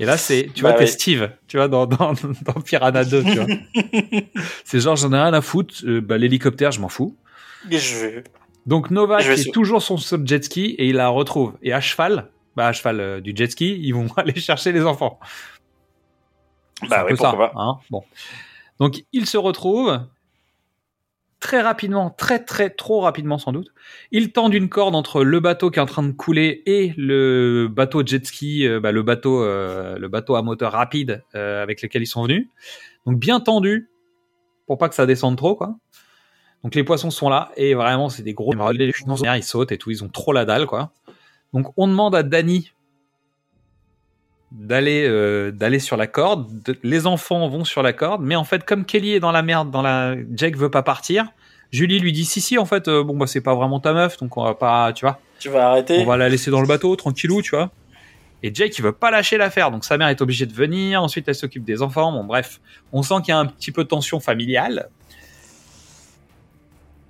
Et 0.00 0.04
là, 0.04 0.16
c'est, 0.16 0.48
tu 0.54 0.62
Bah 0.62 0.70
vois, 0.70 0.78
t'es 0.78 0.84
ouais. 0.84 0.90
Steve, 0.90 1.30
tu 1.48 1.56
vois, 1.56 1.66
dans, 1.68 1.86
dans, 1.86 2.12
dans 2.12 2.60
Piranha 2.64 3.04
2, 3.04 3.22
tu 3.24 3.34
vois. 3.34 3.46
c'est 4.64 4.78
genre, 4.80 4.94
j'en 4.96 5.12
ai 5.12 5.16
rien 5.20 5.34
à 5.34 5.40
foutre, 5.40 5.74
euh, 5.84 6.00
bah, 6.00 6.18
l'hélicoptère, 6.18 6.70
je 6.70 6.80
m'en 6.80 6.88
fous. 6.88 7.16
Je- 7.68 8.22
Donc 8.66 8.90
Nova, 8.92 9.18
Je 9.18 9.28
vais 9.30 9.34
qui 9.34 9.42
sur- 9.42 9.50
est 9.50 9.52
toujours 9.52 9.82
son 9.82 9.96
jet 10.24 10.44
ski, 10.44 10.76
et 10.78 10.86
il 10.88 10.96
la 10.96 11.08
retrouve. 11.08 11.54
Et 11.62 11.72
à 11.72 11.80
cheval, 11.80 12.30
bah, 12.58 12.66
à 12.66 12.72
cheval 12.72 13.00
euh, 13.00 13.20
du 13.20 13.32
jet 13.34 13.50
ski, 13.50 13.78
ils 13.80 13.92
vont 13.92 14.08
aller 14.16 14.38
chercher 14.38 14.72
les 14.72 14.82
enfants. 14.82 15.18
Bah 16.90 17.04
oui, 17.04 17.10
peu 17.10 17.16
ça, 17.16 17.30
pourquoi 17.30 17.52
pas. 17.52 17.60
hein. 17.60 17.78
Bon. 17.90 18.04
Donc, 18.78 19.04
ils 19.12 19.26
se 19.26 19.36
retrouvent 19.36 20.00
très 21.40 21.60
rapidement, 21.60 22.10
très 22.10 22.44
très 22.44 22.70
trop 22.70 23.00
rapidement 23.00 23.38
sans 23.38 23.52
doute. 23.52 23.68
Ils 24.10 24.32
tendent 24.32 24.54
une 24.54 24.68
corde 24.68 24.94
entre 24.94 25.22
le 25.22 25.40
bateau 25.40 25.70
qui 25.70 25.78
est 25.78 25.82
en 25.82 25.86
train 25.86 26.02
de 26.02 26.12
couler 26.12 26.62
et 26.66 26.94
le 26.96 27.68
bateau 27.70 28.04
jet 28.04 28.24
ski, 28.26 28.66
euh, 28.66 28.80
bah, 28.80 28.92
le 28.92 29.02
bateau, 29.02 29.42
euh, 29.42 29.98
le 29.98 30.08
bateau 30.08 30.34
à 30.34 30.42
moteur 30.42 30.72
rapide 30.72 31.24
euh, 31.34 31.62
avec 31.62 31.80
lequel 31.82 32.02
ils 32.02 32.06
sont 32.06 32.22
venus. 32.24 32.48
Donc 33.06 33.18
bien 33.18 33.40
tendu 33.40 33.88
pour 34.66 34.78
pas 34.78 34.88
que 34.88 34.94
ça 34.94 35.06
descende 35.06 35.36
trop, 35.36 35.54
quoi. 35.54 35.76
Donc 36.64 36.74
les 36.74 36.82
poissons 36.82 37.10
sont 37.10 37.28
là 37.28 37.52
et 37.56 37.74
vraiment 37.74 38.08
c'est 38.08 38.24
des 38.24 38.34
gros. 38.34 38.52
Ils 39.36 39.44
sautent 39.44 39.70
et 39.70 39.78
tout, 39.78 39.90
ils 39.92 40.02
ont 40.02 40.08
trop 40.08 40.32
la 40.32 40.44
dalle, 40.44 40.66
quoi. 40.66 40.92
Donc 41.52 41.72
on 41.76 41.88
demande 41.88 42.14
à 42.14 42.22
Danny 42.22 42.72
d'aller 44.52 45.06
euh, 45.06 45.50
d'aller 45.50 45.78
sur 45.78 45.96
la 45.96 46.06
corde. 46.06 46.62
De- 46.62 46.78
les 46.82 47.06
enfants 47.06 47.48
vont 47.48 47.64
sur 47.64 47.82
la 47.82 47.92
corde, 47.92 48.22
mais 48.22 48.36
en 48.36 48.44
fait 48.44 48.64
comme 48.64 48.84
Kelly 48.84 49.12
est 49.14 49.20
dans 49.20 49.32
la 49.32 49.42
merde, 49.42 49.70
dans 49.70 49.82
la 49.82 50.14
Jake 50.34 50.56
veut 50.56 50.70
pas 50.70 50.82
partir. 50.82 51.26
Julie 51.70 51.98
lui 52.00 52.12
dit 52.12 52.24
si 52.24 52.40
si 52.40 52.56
en 52.56 52.64
fait 52.64 52.88
euh, 52.88 53.04
bon 53.04 53.16
bah 53.16 53.26
c'est 53.26 53.42
pas 53.42 53.54
vraiment 53.54 53.78
ta 53.78 53.92
meuf 53.92 54.16
donc 54.18 54.36
on 54.36 54.44
va 54.44 54.54
pas 54.54 54.92
tu 54.92 55.04
vois. 55.04 55.20
Tu 55.38 55.48
vas 55.50 55.68
arrêter. 55.70 55.98
On 56.00 56.06
va 56.06 56.16
la 56.16 56.28
laisser 56.28 56.50
dans 56.50 56.60
le 56.60 56.66
bateau 56.66 56.96
tranquillou 56.96 57.42
tu 57.42 57.50
vois. 57.50 57.70
Et 58.42 58.54
Jake 58.54 58.78
il 58.78 58.82
veut 58.82 58.92
pas 58.92 59.10
lâcher 59.10 59.36
l'affaire. 59.36 59.70
Donc 59.70 59.84
sa 59.84 59.98
mère 59.98 60.08
est 60.08 60.20
obligée 60.22 60.46
de 60.46 60.54
venir. 60.54 61.02
Ensuite 61.02 61.28
elle 61.28 61.34
s'occupe 61.34 61.64
des 61.64 61.82
enfants. 61.82 62.10
Bon 62.12 62.24
bref 62.24 62.60
on 62.92 63.02
sent 63.02 63.16
qu'il 63.24 63.32
y 63.32 63.36
a 63.36 63.38
un 63.38 63.46
petit 63.46 63.72
peu 63.72 63.84
de 63.84 63.88
tension 63.88 64.18
familiale. 64.18 64.88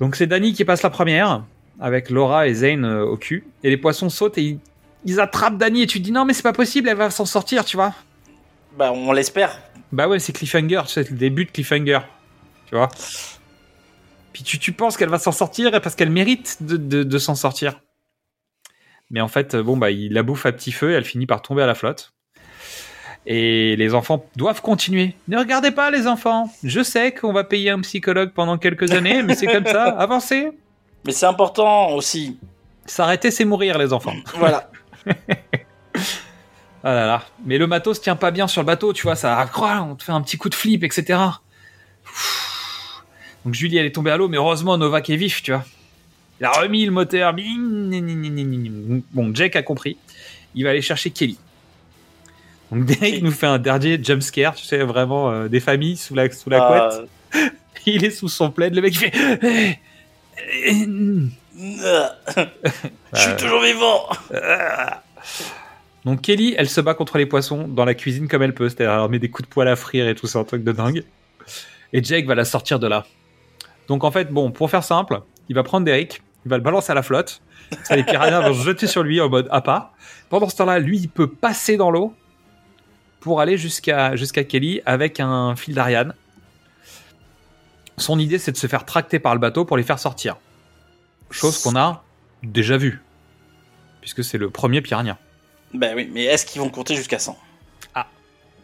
Donc 0.00 0.16
c'est 0.16 0.26
Danny 0.26 0.52
qui 0.52 0.64
passe 0.64 0.82
la 0.82 0.90
première 0.90 1.44
avec 1.80 2.10
Laura 2.10 2.48
et 2.48 2.54
Zane 2.54 2.84
euh, 2.84 3.04
au 3.04 3.16
cul 3.16 3.44
et 3.62 3.70
les 3.70 3.76
poissons 3.76 4.08
sautent 4.08 4.38
et 4.38 4.42
ils, 4.42 4.58
ils 5.04 5.20
attrapent 5.20 5.58
Danny 5.58 5.82
et 5.82 5.86
tu 5.86 5.98
te 6.00 6.04
dis 6.04 6.12
non 6.12 6.24
mais 6.24 6.32
c'est 6.32 6.42
pas 6.42 6.52
possible 6.52 6.88
elle 6.88 6.96
va 6.96 7.10
s'en 7.10 7.24
sortir 7.26 7.64
tu 7.64 7.76
vois 7.76 7.94
Bah 8.76 8.92
on 8.92 9.12
l'espère. 9.12 9.58
bah 9.92 10.08
ouais, 10.08 10.18
c'est 10.18 10.32
Cliffhanger, 10.32 10.82
c'est 10.86 11.10
le 11.10 11.16
début 11.16 11.44
de 11.44 11.50
Cliffhanger. 11.50 12.00
Tu 12.66 12.74
vois 12.74 12.88
Puis 14.32 14.42
tu, 14.42 14.58
tu 14.58 14.72
penses 14.72 14.96
qu'elle 14.96 15.08
va 15.08 15.18
s'en 15.18 15.32
sortir 15.32 15.80
parce 15.80 15.94
qu'elle 15.94 16.10
mérite 16.10 16.58
de, 16.60 16.76
de, 16.76 17.02
de 17.02 17.18
s'en 17.18 17.34
sortir. 17.34 17.80
Mais 19.10 19.22
en 19.22 19.28
fait, 19.28 19.56
bon, 19.56 19.78
bah, 19.78 19.90
il 19.90 20.12
la 20.12 20.22
bouffe 20.22 20.44
à 20.44 20.52
petit 20.52 20.70
feu 20.72 20.90
et 20.90 20.94
elle 20.94 21.04
finit 21.04 21.24
par 21.24 21.40
tomber 21.40 21.62
à 21.62 21.66
la 21.66 21.74
flotte. 21.74 22.12
Et 23.24 23.74
les 23.76 23.94
enfants 23.94 24.26
doivent 24.36 24.60
continuer. 24.60 25.14
Ne 25.28 25.38
regardez 25.38 25.70
pas, 25.70 25.90
les 25.90 26.06
enfants. 26.06 26.52
Je 26.62 26.82
sais 26.82 27.12
qu'on 27.12 27.32
va 27.32 27.44
payer 27.44 27.70
un 27.70 27.80
psychologue 27.80 28.32
pendant 28.34 28.58
quelques 28.58 28.92
années, 28.92 29.22
mais 29.22 29.34
c'est 29.34 29.46
comme 29.46 29.64
ça. 29.66 29.84
Avancez. 29.98 30.50
Mais 31.08 31.14
c'est 31.14 31.24
important 31.24 31.92
aussi. 31.92 32.36
S'arrêter, 32.84 33.30
c'est 33.30 33.46
mourir, 33.46 33.78
les 33.78 33.94
enfants. 33.94 34.14
Voilà. 34.36 34.70
Ah 36.84 36.94
là 36.94 37.06
là. 37.06 37.22
Mais 37.44 37.58
le 37.58 37.66
matos 37.66 38.00
tient 38.00 38.14
pas 38.14 38.30
bien 38.30 38.46
sur 38.46 38.60
le 38.62 38.66
bateau, 38.66 38.92
tu 38.92 39.02
vois, 39.02 39.16
ça 39.16 39.44
croit, 39.52 39.80
on 39.82 39.96
te 39.96 40.04
fait 40.04 40.12
un 40.12 40.20
petit 40.22 40.36
coup 40.36 40.48
de 40.48 40.54
flip, 40.54 40.84
etc. 40.84 41.18
Donc 43.44 43.52
Julie, 43.52 43.78
elle 43.78 43.86
est 43.86 43.92
tombée 43.92 44.12
à 44.12 44.16
l'eau, 44.16 44.28
mais 44.28 44.36
heureusement, 44.36 44.78
Novak 44.78 45.10
est 45.10 45.16
vif, 45.16 45.42
tu 45.42 45.50
vois. 45.50 45.64
Il 46.38 46.46
a 46.46 46.52
remis 46.52 46.86
le 46.86 46.92
moteur. 46.92 47.34
Bon, 49.12 49.34
Jake 49.34 49.56
a 49.56 49.62
compris. 49.62 49.96
il 50.54 50.62
va 50.62 50.70
aller 50.70 50.80
chercher 50.80 51.10
Kelly. 51.10 51.36
Donc 52.70 52.84
Derek 52.84 53.22
nous 53.22 53.32
fait 53.32 53.46
un 53.46 53.58
dernier 53.58 53.98
jump 54.00 54.22
scare, 54.22 54.54
tu 54.54 54.64
sais, 54.64 54.78
vraiment 54.78 55.30
euh, 55.30 55.48
des 55.48 55.60
familles 55.60 55.96
sous 55.96 56.14
la, 56.14 56.30
sous 56.30 56.48
la 56.48 56.62
Ah, 56.62 56.88
couette. 57.32 57.52
Il 57.86 58.04
est 58.04 58.10
sous 58.10 58.28
son 58.28 58.52
plaid, 58.52 58.74
le 58.74 58.82
mec 58.82 58.94
il 58.94 58.98
fait... 58.98 59.80
Je 61.58 63.18
suis 63.18 63.36
toujours 63.36 63.62
vivant. 63.62 64.08
Ah. 64.34 65.02
Donc 66.04 66.22
Kelly, 66.22 66.54
elle 66.56 66.68
se 66.68 66.80
bat 66.80 66.94
contre 66.94 67.18
les 67.18 67.26
poissons 67.26 67.66
dans 67.68 67.84
la 67.84 67.94
cuisine 67.94 68.28
comme 68.28 68.42
elle 68.42 68.54
peut, 68.54 68.68
c'est-à-dire 68.68 69.04
elle 69.04 69.10
met 69.10 69.18
des 69.18 69.30
coups 69.30 69.48
de 69.48 69.52
poêle 69.52 69.68
à 69.68 69.76
frire 69.76 70.08
et 70.08 70.14
tout 70.14 70.26
ça, 70.26 70.38
un 70.38 70.44
truc 70.44 70.64
de 70.64 70.72
dingue. 70.72 71.04
Et 71.92 72.02
Jake 72.02 72.26
va 72.26 72.34
la 72.34 72.44
sortir 72.44 72.78
de 72.78 72.86
là. 72.86 73.04
Donc 73.88 74.04
en 74.04 74.10
fait, 74.10 74.30
bon, 74.30 74.50
pour 74.50 74.70
faire 74.70 74.84
simple, 74.84 75.20
il 75.48 75.54
va 75.54 75.62
prendre 75.62 75.84
Derek, 75.84 76.22
il 76.44 76.48
va 76.48 76.56
le 76.56 76.62
balancer 76.62 76.92
à 76.92 76.94
la 76.94 77.02
flotte. 77.02 77.42
Ça, 77.82 77.96
les 77.96 78.04
piranhas 78.04 78.40
vont 78.40 78.54
se 78.54 78.64
jeter 78.64 78.86
sur 78.86 79.02
lui 79.02 79.20
en 79.20 79.28
mode 79.28 79.48
appât. 79.50 79.92
Pendant 80.30 80.48
ce 80.48 80.56
temps-là, 80.56 80.78
lui, 80.78 80.98
il 80.98 81.08
peut 81.08 81.28
passer 81.28 81.76
dans 81.76 81.90
l'eau 81.90 82.14
pour 83.20 83.40
aller 83.40 83.58
jusqu'à 83.58 84.16
jusqu'à 84.16 84.44
Kelly 84.44 84.80
avec 84.86 85.20
un 85.20 85.56
fil 85.56 85.74
d'Ariane. 85.74 86.14
Son 87.98 88.18
idée, 88.18 88.38
c'est 88.38 88.52
de 88.52 88.56
se 88.56 88.66
faire 88.66 88.84
tracter 88.84 89.18
par 89.18 89.34
le 89.34 89.40
bateau 89.40 89.64
pour 89.64 89.76
les 89.76 89.82
faire 89.82 89.98
sortir. 89.98 90.36
Chose 91.30 91.62
qu'on 91.62 91.76
a 91.76 92.04
déjà 92.42 92.76
vue, 92.76 93.02
puisque 94.00 94.24
c'est 94.24 94.38
le 94.38 94.50
premier 94.50 94.80
piranha. 94.80 95.18
Ben 95.74 95.94
oui, 95.94 96.08
mais 96.12 96.24
est-ce 96.24 96.46
qu'ils 96.46 96.60
vont 96.60 96.70
compter 96.70 96.94
jusqu'à 96.94 97.18
100 97.18 97.36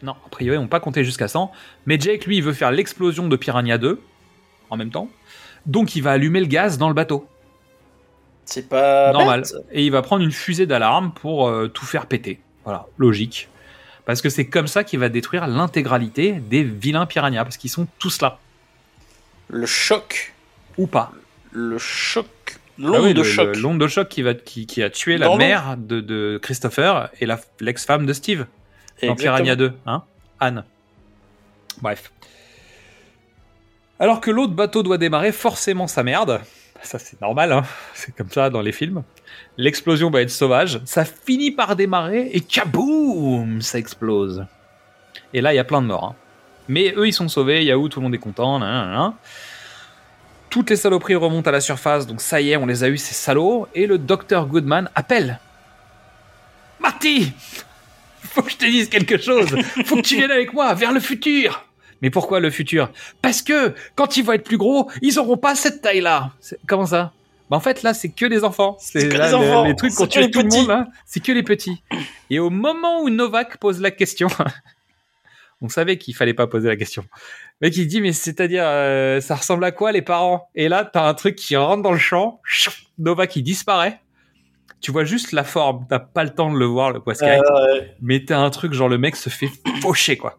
Non, 0.02 0.12
a 0.12 0.28
priori, 0.31 0.56
on 0.59 0.62
n'a 0.62 0.69
pas 0.69 0.81
compté 0.81 1.05
jusqu'à 1.05 1.28
100. 1.28 1.51
Mais 1.86 1.98
Jake, 1.98 2.27
lui, 2.27 2.39
il 2.39 2.43
veut 2.43 2.52
faire 2.52 2.70
l'explosion 2.70 3.28
de 3.28 3.36
Piranha 3.36 3.78
2 3.78 4.01
en 4.70 4.77
même 4.77 4.90
temps. 4.90 5.09
Donc, 5.66 5.97
il 5.97 6.02
va 6.02 6.12
allumer 6.12 6.40
le 6.40 6.47
gaz 6.47 6.78
dans 6.78 6.89
le 6.89 6.94
bateau. 6.94 7.27
C'est 8.44 8.69
pas 8.69 9.12
Normal. 9.12 9.43
bête. 9.43 9.55
Et 9.73 9.85
il 9.85 9.90
va 9.90 10.02
prendre 10.02 10.23
une 10.23 10.32
fusée 10.32 10.66
d'alarme 10.66 11.12
pour 11.12 11.48
euh, 11.48 11.69
tout 11.69 11.86
faire 11.86 12.06
péter. 12.06 12.40
Voilà, 12.65 12.86
logique. 12.98 13.48
Parce 14.05 14.20
que 14.20 14.28
c'est 14.28 14.47
comme 14.47 14.66
ça 14.66 14.85
qu'il 14.85 14.98
va 15.01 15.09
détruire 15.09 15.47
l'intégralité 15.47 16.32
des 16.32 16.62
vilains 16.62 17.06
piranhas. 17.06 17.44
Parce 17.44 17.56
qu'ils 17.56 17.70
sont 17.70 17.86
tous 17.98 18.20
là. 18.20 18.39
Le 19.48 19.66
choc. 19.66 20.34
Ou 20.78 20.86
pas. 20.86 21.12
Le 21.52 21.78
choc. 21.78 22.26
Ah 22.46 22.56
L'onde 22.78 23.04
oui, 23.04 23.14
de 23.14 23.18
le- 23.22 23.24
choc. 23.24 23.56
L'onde 23.56 23.80
de 23.80 23.86
choc 23.86 24.08
qui, 24.08 24.22
va, 24.22 24.34
qui, 24.34 24.66
qui 24.66 24.82
a 24.82 24.90
tué 24.90 25.16
la 25.16 25.26
Dans 25.26 25.36
mère 25.36 25.76
de, 25.76 26.00
de 26.00 26.38
Christopher 26.42 27.08
et 27.20 27.26
la- 27.26 27.40
l'ex-femme 27.60 28.06
de 28.06 28.12
Steve. 28.12 28.46
Dans. 29.02 29.14
Piranha 29.16 29.54
2, 29.56 29.72
hein 29.86 30.02
Anne. 30.40 30.64
Bref. 31.82 32.10
Alors 33.98 34.20
que 34.20 34.30
l'autre 34.30 34.52
bateau 34.54 34.82
doit 34.82 34.98
démarrer, 34.98 35.32
forcément 35.32 35.86
ça 35.86 36.02
merde. 36.02 36.40
Ça 36.82 36.98
c'est 36.98 37.20
normal, 37.20 37.52
hein 37.52 37.62
c'est 37.94 38.14
comme 38.14 38.30
ça 38.30 38.50
dans 38.50 38.60
les 38.60 38.72
films. 38.72 39.02
L'explosion 39.56 40.10
va 40.10 40.20
être 40.22 40.30
sauvage, 40.30 40.80
ça 40.84 41.04
finit 41.04 41.50
par 41.52 41.76
démarrer 41.76 42.30
et 42.32 42.40
kaboum 42.40 43.60
Ça 43.62 43.78
explose. 43.78 44.44
Et 45.32 45.40
là 45.40 45.52
il 45.52 45.56
y 45.56 45.60
a 45.60 45.64
plein 45.64 45.80
de 45.82 45.86
morts. 45.86 46.04
hein. 46.04 46.16
Mais 46.69 46.95
eux 46.97 47.07
ils 47.07 47.12
sont 47.12 47.28
sauvés, 47.28 47.65
Yahoo, 47.65 47.89
tout 47.89 48.01
le 48.01 48.05
monde 48.05 48.15
est 48.15 48.19
content. 48.19 48.61
Toutes 50.51 50.70
les 50.70 50.77
saloperies 50.77 51.16
remontent 51.16 51.49
à 51.49 51.53
la 51.53 51.61
surface, 51.61 52.07
donc 52.07 52.20
ça 52.20 52.41
y 52.41 52.53
est, 52.53 52.57
on 52.57 52.66
les 52.66 52.85
a 52.85 52.89
eu 52.89 52.97
ces 52.97 53.15
salauds. 53.15 53.66
Et 53.74 53.86
le 53.86 53.99
docteur 53.99 54.47
Goodman 54.47 54.89
appelle. 54.95 55.41
Marty 56.81 57.32
faut 58.35 58.43
que 58.43 58.51
je 58.51 58.57
te 58.57 58.65
dise 58.65 58.89
quelque 58.89 59.16
chose. 59.20 59.47
Faut 59.85 59.97
que 59.97 60.01
tu 60.01 60.16
viennes 60.16 60.31
avec 60.32 60.53
moi 60.53 60.74
vers 60.74 60.91
le 60.93 60.99
futur. 60.99 61.65
Mais 62.03 62.11
pourquoi 62.11 62.41
le 62.41 62.51
futur? 62.51 62.91
Parce 63.23 63.43
que 63.43 63.74
quand 63.95 64.16
ils 64.16 64.24
vont 64.24 64.32
être 64.32 64.43
plus 64.45 64.57
gros, 64.57 64.91
ils 65.03 65.19
auront 65.20 65.36
pas 65.36 65.55
cette 65.55 65.82
taille-là. 65.82 66.32
Comment 66.66 66.86
ça? 66.86 67.12
Bah 67.51 67.59
en 67.59 67.61
fait 67.61 67.82
là 67.82 67.95
c'est 67.95 68.09
que 68.09 68.27
les 68.27 68.43
enfants. 68.43 68.77
C'est 68.81 69.05
les 69.05 69.16
le- 69.16 69.35
enfants. 69.35 69.65
les 69.65 69.77
trucs 69.77 69.95
qu'on 69.95 70.07
tue 70.09 70.20
les 70.20 70.31
tout 70.31 70.41
le 70.41 70.49
monde 70.49 70.66
là, 70.66 70.89
c'est 71.07 71.20
que 71.23 71.31
les 71.31 71.43
petits. 71.45 71.82
Et 72.31 72.39
au 72.41 72.51
moment 72.51 73.03
où 73.03 73.11
Novak 73.11 73.59
pose 73.59 73.81
la 73.81 73.91
question, 73.93 74.28
on 75.65 75.69
savait 75.69 75.97
qu'il 75.99 76.15
fallait 76.15 76.35
pas 76.35 76.47
poser 76.47 76.69
la 76.69 76.77
question. 76.77 77.05
Le 77.61 77.69
mec 77.69 77.77
il 77.77 77.86
dit 77.86 78.01
mais 78.01 78.12
c'est-à-dire 78.12 78.65
euh, 78.66 79.20
ça 79.20 79.35
ressemble 79.35 79.65
à 79.65 79.73
quoi 79.73 79.91
les 79.93 80.03
parents? 80.03 80.49
Et 80.55 80.69
là 80.69 80.85
t'as 80.85 81.09
un 81.09 81.15
truc 81.15 81.36
qui 81.36 81.57
rentre 81.57 81.82
dans 81.82 81.93
le 81.93 81.99
champ, 81.99 82.41
Novak 82.99 83.35
il 83.36 83.43
disparaît. 83.43 84.01
Tu 84.81 84.93
vois 84.93 85.05
juste 85.05 85.32
la 85.32 85.45
forme, 85.45 85.86
t'as 85.89 85.99
pas 85.99 86.24
le 86.24 86.31
temps 86.31 86.53
de 86.53 86.59
le 86.59 86.66
voir 86.66 86.93
le 86.93 87.01
poisson 87.01 87.24
Euh, 87.27 87.39
ouais. 87.78 87.97
mais 88.03 88.23
t'as 88.24 88.39
un 88.39 88.51
truc 88.51 88.74
genre 88.74 88.89
le 88.91 88.99
mec 88.99 89.16
se 89.16 89.31
fait 89.31 89.49
faucher 89.81 90.16
quoi 90.19 90.39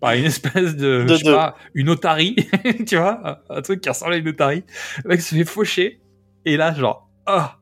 par 0.00 0.14
une 0.14 0.24
espèce 0.24 0.74
de, 0.74 1.04
De- 1.04 1.08
je 1.14 1.14
sais 1.18 1.24
de- 1.30 1.32
pas 1.32 1.56
une 1.74 1.88
otarie 1.88 2.34
tu 2.88 2.96
vois 2.96 3.20
un, 3.48 3.56
un 3.58 3.62
truc 3.62 3.80
qui 3.80 3.88
ressemble 3.88 4.14
à 4.14 4.16
une 4.16 4.26
otarie 4.26 4.64
le 5.04 5.10
mec 5.10 5.20
se 5.20 5.36
fait 5.36 5.44
faucher 5.44 6.00
et 6.44 6.56
là 6.56 6.74
genre 6.74 7.08
ah 7.26 7.58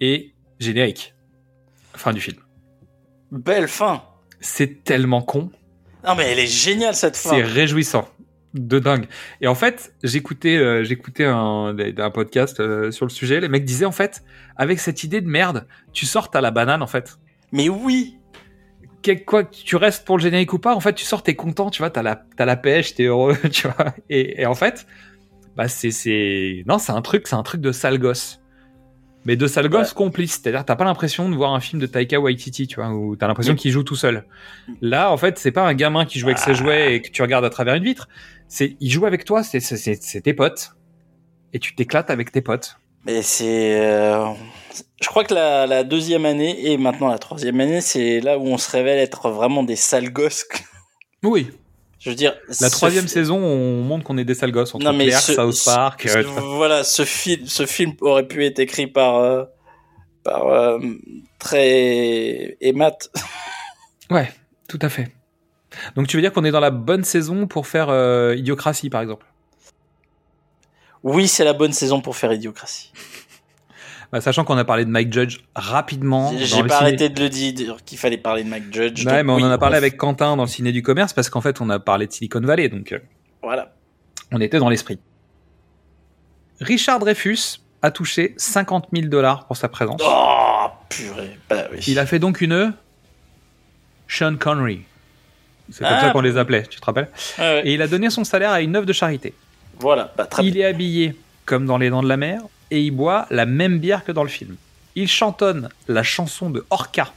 et 0.00 0.32
générique 0.58 1.14
fin 1.94 2.14
du 2.14 2.20
film 2.22 2.38
Belle 3.30 3.68
fin. 3.68 4.02
c'est 4.40 4.84
tellement 4.84 5.20
con 5.20 5.50
Non 6.04 6.14
mais 6.16 6.30
elle 6.30 6.38
est 6.38 6.46
géniale 6.46 6.94
cette 6.94 7.16
fin. 7.16 7.30
c'est 7.30 7.42
réjouissant 7.42 8.08
de 8.54 8.78
dingue 8.78 9.06
et 9.40 9.46
en 9.46 9.54
fait 9.54 9.94
j'écoutais 10.02 10.56
euh, 10.58 10.84
j'écoutais 10.84 11.24
un, 11.24 11.74
un 11.78 12.10
podcast 12.10 12.60
euh, 12.60 12.90
sur 12.90 13.06
le 13.06 13.10
sujet 13.10 13.40
les 13.40 13.48
mecs 13.48 13.64
disaient 13.64 13.86
en 13.86 13.92
fait 13.92 14.22
avec 14.56 14.78
cette 14.78 15.04
idée 15.04 15.22
de 15.22 15.26
merde 15.28 15.66
tu 15.94 16.04
sortes 16.04 16.36
à 16.36 16.42
la 16.42 16.50
banane 16.50 16.82
en 16.82 16.86
fait 16.86 17.16
Mais 17.50 17.70
oui. 17.70 18.18
quel- 19.00 19.24
quoi 19.24 19.44
tu 19.44 19.76
restes 19.76 20.04
pour 20.04 20.18
le 20.18 20.22
générique 20.22 20.52
ou 20.52 20.58
pas, 20.58 20.74
en 20.74 20.80
fait, 20.80 20.92
tu 20.94 21.04
sors, 21.04 21.22
t'es 21.22 21.34
content, 21.34 21.70
tu 21.70 21.78
vois, 21.80 21.88
t'as 21.90 22.02
la, 22.02 22.24
t'as 22.36 22.44
la 22.44 22.56
pêche, 22.56 22.94
t'es 22.94 23.04
heureux, 23.04 23.36
tu 23.50 23.66
vois. 23.68 23.94
Et, 24.10 24.42
et 24.42 24.46
en 24.46 24.54
fait, 24.54 24.86
bah, 25.56 25.66
c'est, 25.68 25.90
c'est, 25.90 26.62
non, 26.66 26.78
c'est 26.78 26.92
un 26.92 27.02
truc, 27.02 27.26
c'est 27.28 27.34
un 27.34 27.42
truc 27.42 27.60
de 27.62 27.72
sale 27.72 27.98
gosse. 27.98 28.41
Mais 29.24 29.36
de 29.36 29.46
sale 29.46 29.68
gosse 29.68 29.92
complice. 29.92 30.40
C'est-à-dire, 30.42 30.64
t'as 30.64 30.74
pas 30.76 30.84
l'impression 30.84 31.28
de 31.28 31.34
voir 31.36 31.54
un 31.54 31.60
film 31.60 31.80
de 31.80 31.86
Taika 31.86 32.18
Waititi, 32.18 32.66
tu 32.66 32.76
vois, 32.76 32.90
où 32.90 33.14
t'as 33.16 33.28
l'impression 33.28 33.52
Oui. 33.52 33.58
qu'il 33.58 33.70
joue 33.70 33.84
tout 33.84 33.94
seul. 33.96 34.24
Là, 34.80 35.12
en 35.12 35.16
fait, 35.16 35.38
c'est 35.38 35.52
pas 35.52 35.62
un 35.66 35.74
gamin 35.74 36.04
qui 36.04 36.18
joue 36.18 36.26
avec 36.26 36.38
ses 36.38 36.54
jouets 36.54 36.94
et 36.96 37.02
que 37.02 37.10
tu 37.10 37.22
regardes 37.22 37.44
à 37.44 37.50
travers 37.50 37.74
une 37.74 37.84
vitre. 37.84 38.08
C'est, 38.48 38.76
il 38.80 38.90
joue 38.90 39.06
avec 39.06 39.24
toi, 39.24 39.42
c'est, 39.44 39.60
c'est 39.60 40.20
tes 40.20 40.34
potes. 40.34 40.72
Et 41.52 41.58
tu 41.58 41.74
t'éclates 41.74 42.10
avec 42.10 42.32
tes 42.32 42.40
potes. 42.40 42.76
Mais 43.04 43.22
c'est. 43.22 43.80
euh, 43.80 44.26
Je 45.00 45.08
crois 45.08 45.22
que 45.24 45.34
la, 45.34 45.66
la 45.66 45.84
deuxième 45.84 46.24
année 46.24 46.70
et 46.72 46.76
maintenant 46.76 47.08
la 47.08 47.18
troisième 47.18 47.60
année, 47.60 47.80
c'est 47.80 48.20
là 48.20 48.38
où 48.38 48.46
on 48.46 48.58
se 48.58 48.70
révèle 48.70 48.98
être 48.98 49.28
vraiment 49.30 49.62
des 49.62 49.76
sales 49.76 50.12
gosses. 50.12 50.46
Oui. 51.22 51.50
Je 52.02 52.10
veux 52.10 52.16
dire. 52.16 52.34
La 52.60 52.68
troisième 52.68 53.04
fi- 53.04 53.10
saison, 53.10 53.38
on 53.38 53.80
montre 53.82 54.02
qu'on 54.04 54.18
est 54.18 54.24
des 54.24 54.34
sales 54.34 54.50
gosses 54.50 54.74
entre 54.74 54.84
Non, 54.84 54.92
mais 54.92 55.06
Claire, 55.06 55.20
ce- 55.20 55.34
South 55.34 55.64
Park. 55.64 56.02
ce- 56.08 56.18
euh, 56.18 56.22
voilà, 56.56 56.82
ce 56.82 57.04
film, 57.04 57.46
ce 57.46 57.64
film 57.64 57.92
aurait 58.00 58.26
pu 58.26 58.44
être 58.44 58.58
écrit 58.58 58.88
par 58.88 59.16
euh, 59.18 59.44
par 60.24 60.48
euh, 60.48 60.78
très 61.38 62.56
et 62.60 62.72
Matt. 62.72 63.10
Ouais, 64.10 64.30
tout 64.68 64.78
à 64.82 64.88
fait. 64.90 65.10
Donc 65.96 66.06
tu 66.08 66.16
veux 66.16 66.20
dire 66.22 66.32
qu'on 66.32 66.44
est 66.44 66.50
dans 66.50 66.60
la 66.60 66.70
bonne 66.72 67.02
saison 67.04 67.46
pour 67.46 67.66
faire 67.66 67.88
Idiocratie, 68.36 68.90
par 68.90 69.00
exemple? 69.00 69.24
Oui, 71.02 71.26
c'est 71.28 71.44
la 71.44 71.52
bonne 71.54 71.72
saison 71.72 72.00
pour 72.00 72.16
faire 72.16 72.32
Idiocratie. 72.32 72.92
Bah, 74.12 74.20
Sachant 74.20 74.44
qu'on 74.44 74.58
a 74.58 74.64
parlé 74.64 74.84
de 74.84 74.90
Mike 74.90 75.12
Judge 75.12 75.38
rapidement. 75.54 76.32
J'ai 76.36 76.62
pas 76.62 76.68
ciné- 76.68 76.72
arrêté 76.74 77.08
de 77.08 77.20
le 77.22 77.28
dire 77.30 77.76
qu'il 77.84 77.96
fallait 77.98 78.18
parler 78.18 78.44
de 78.44 78.48
Mike 78.50 78.72
Judge. 78.72 79.06
Ouais, 79.06 79.12
donc 79.18 79.24
mais 79.26 79.32
on 79.32 79.36
oui, 79.36 79.44
en 79.44 79.50
a 79.50 79.56
parlé 79.58 79.76
avec 79.76 79.96
Quentin 79.96 80.36
dans 80.36 80.42
le 80.42 80.48
ciné 80.48 80.70
du 80.72 80.82
commerce 80.82 81.12
parce 81.14 81.30
qu'en 81.30 81.40
fait 81.40 81.60
on 81.60 81.70
a 81.70 81.78
parlé 81.78 82.06
de 82.06 82.12
Silicon 82.12 82.40
Valley, 82.40 82.68
donc 82.68 82.92
euh, 82.92 82.98
Voilà. 83.42 83.72
on 84.30 84.40
était 84.40 84.58
dans 84.58 84.68
l'esprit. 84.68 84.98
Richard 86.60 86.98
Dreyfus 86.98 87.60
a 87.80 87.90
touché 87.90 88.34
50 88.36 88.88
000 88.94 89.08
dollars 89.08 89.46
pour 89.46 89.56
sa 89.56 89.68
présence. 89.68 90.00
Oh 90.04 90.66
purée. 90.88 91.38
Bah 91.48 91.64
oui. 91.72 91.78
Il 91.88 91.98
a 91.98 92.06
fait 92.06 92.18
donc 92.18 92.40
une 92.40 92.74
Sean 94.08 94.36
Connery. 94.36 94.82
C'est 95.70 95.78
comme 95.84 95.88
Ah. 95.96 96.00
ça 96.00 96.10
qu'on 96.10 96.20
les 96.20 96.36
appelait, 96.36 96.64
tu 96.66 96.78
te 96.80 96.84
rappelles 96.84 97.08
ouais. 97.38 97.62
Et 97.64 97.74
il 97.74 97.80
a 97.82 97.88
donné 97.88 98.10
son 98.10 98.24
salaire 98.24 98.50
à 98.50 98.60
une 98.60 98.76
œuvre 98.76 98.84
de 98.86 98.92
charité. 98.92 99.32
Voilà. 99.80 100.12
Bah, 100.16 100.26
très 100.26 100.44
Il 100.44 100.58
est 100.58 100.64
habillé 100.66 101.16
comme 101.46 101.64
dans 101.66 101.78
Les 101.78 101.88
Dents 101.88 102.02
de 102.02 102.08
la 102.08 102.18
Mer 102.18 102.42
et 102.72 102.80
il 102.80 102.90
boit 102.90 103.26
la 103.30 103.46
même 103.46 103.78
bière 103.78 104.02
que 104.04 104.12
dans 104.12 104.22
le 104.22 104.28
film. 104.28 104.56
Il 104.94 105.08
chantonne 105.08 105.68
la 105.88 106.02
chanson 106.02 106.50
de 106.50 106.64
Orca. 106.70 107.12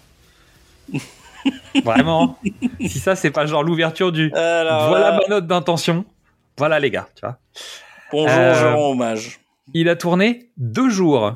Vraiment. 1.84 2.38
si 2.82 2.99
ça, 2.99 3.15
c'est 3.15 3.32
pas 3.32 3.45
genre 3.45 3.64
l'ouverture 3.64 4.11
du 4.11 4.32
Alors 4.34 4.90
voilà 4.90 5.11
là- 5.11 5.19
ma 5.22 5.27
note 5.36 5.48
d'intention. 5.48 6.06
Voilà 6.57 6.80
les 6.80 6.90
gars, 6.91 7.07
tu 7.15 7.22
vois. 7.22 7.38
Bonjour, 8.11 8.30
Euh, 8.38 8.53
je 8.56 8.65
rends 8.65 8.91
hommage. 8.91 9.40
Il 9.73 9.90
a 9.90 9.95
tourné 9.95 10.49
deux 10.57 10.90
jours. 10.90 11.36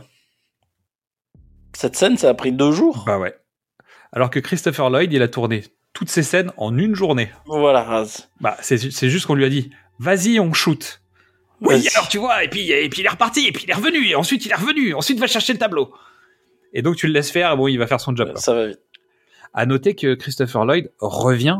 Cette 1.73 1.95
scène, 1.95 2.17
ça 2.17 2.29
a 2.29 2.33
pris 2.33 2.51
deux 2.51 2.71
jours. 2.71 3.03
Bah 3.05 3.17
ouais. 3.19 3.35
Alors 4.11 4.29
que 4.29 4.39
Christopher 4.39 4.89
Lloyd, 4.89 5.11
il 5.13 5.21
a 5.21 5.27
tourné 5.27 5.63
toutes 5.93 6.09
ces 6.09 6.23
scènes 6.23 6.51
en 6.57 6.77
une 6.77 6.95
journée. 6.95 7.31
Voilà. 7.45 8.05
Bah, 8.41 8.57
c'est 8.61 8.77
c'est 8.91 9.09
juste 9.09 9.25
qu'on 9.25 9.35
lui 9.35 9.45
a 9.45 9.49
dit, 9.49 9.71
vas-y, 9.99 10.39
on 10.39 10.53
shoot. 10.53 11.01
Oui, 11.61 11.87
alors 11.95 12.07
tu 12.07 12.17
vois, 12.17 12.43
et 12.43 12.47
puis, 12.49 12.71
et 12.71 12.87
puis 12.89 13.01
il 13.01 13.05
est 13.05 13.09
reparti, 13.09 13.47
et 13.47 13.51
puis 13.51 13.65
il 13.65 13.71
est 13.71 13.75
revenu, 13.75 14.07
et 14.07 14.15
ensuite 14.15 14.45
il 14.45 14.51
est 14.51 14.55
revenu, 14.55 14.93
ensuite 14.93 15.19
va 15.19 15.27
chercher 15.27 15.53
le 15.53 15.59
tableau. 15.59 15.93
Et 16.73 16.81
donc 16.81 16.95
tu 16.95 17.07
le 17.07 17.13
laisses 17.13 17.31
faire, 17.31 17.51
et 17.53 17.57
bon, 17.57 17.67
il 17.67 17.77
va 17.77 17.87
faire 17.87 17.99
son 17.99 18.15
job. 18.15 18.31
quoi. 18.31 18.39
Ça 18.39 18.53
va 18.53 18.67
vite. 18.67 18.79
À 19.53 19.65
noter 19.65 19.95
que 19.95 20.13
Christopher 20.13 20.63
Lloyd 20.65 20.91
revient 20.99 21.57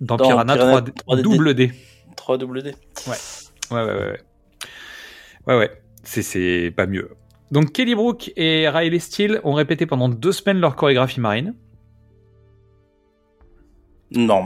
dans, 0.00 0.16
Dans 0.16 0.26
Piranha, 0.26 0.54
Piranha 0.54 0.80
3D, 0.80 0.92
3D. 1.06 1.22
double 1.22 1.54
D. 1.54 1.72
3WD. 2.16 2.74
Ouais, 3.06 3.16
ouais, 3.70 3.82
ouais, 3.84 3.94
ouais. 3.94 4.20
Ouais, 5.46 5.56
ouais. 5.58 5.82
C'est, 6.02 6.22
c'est 6.22 6.72
pas 6.74 6.86
mieux. 6.86 7.10
Donc 7.50 7.72
Kelly 7.72 7.94
Brook 7.94 8.32
et 8.36 8.68
Riley 8.68 8.98
Steele 8.98 9.40
ont 9.44 9.52
répété 9.52 9.86
pendant 9.86 10.08
deux 10.08 10.32
semaines 10.32 10.58
leur 10.60 10.74
chorégraphie 10.76 11.20
marine. 11.20 11.54
Non. 14.10 14.44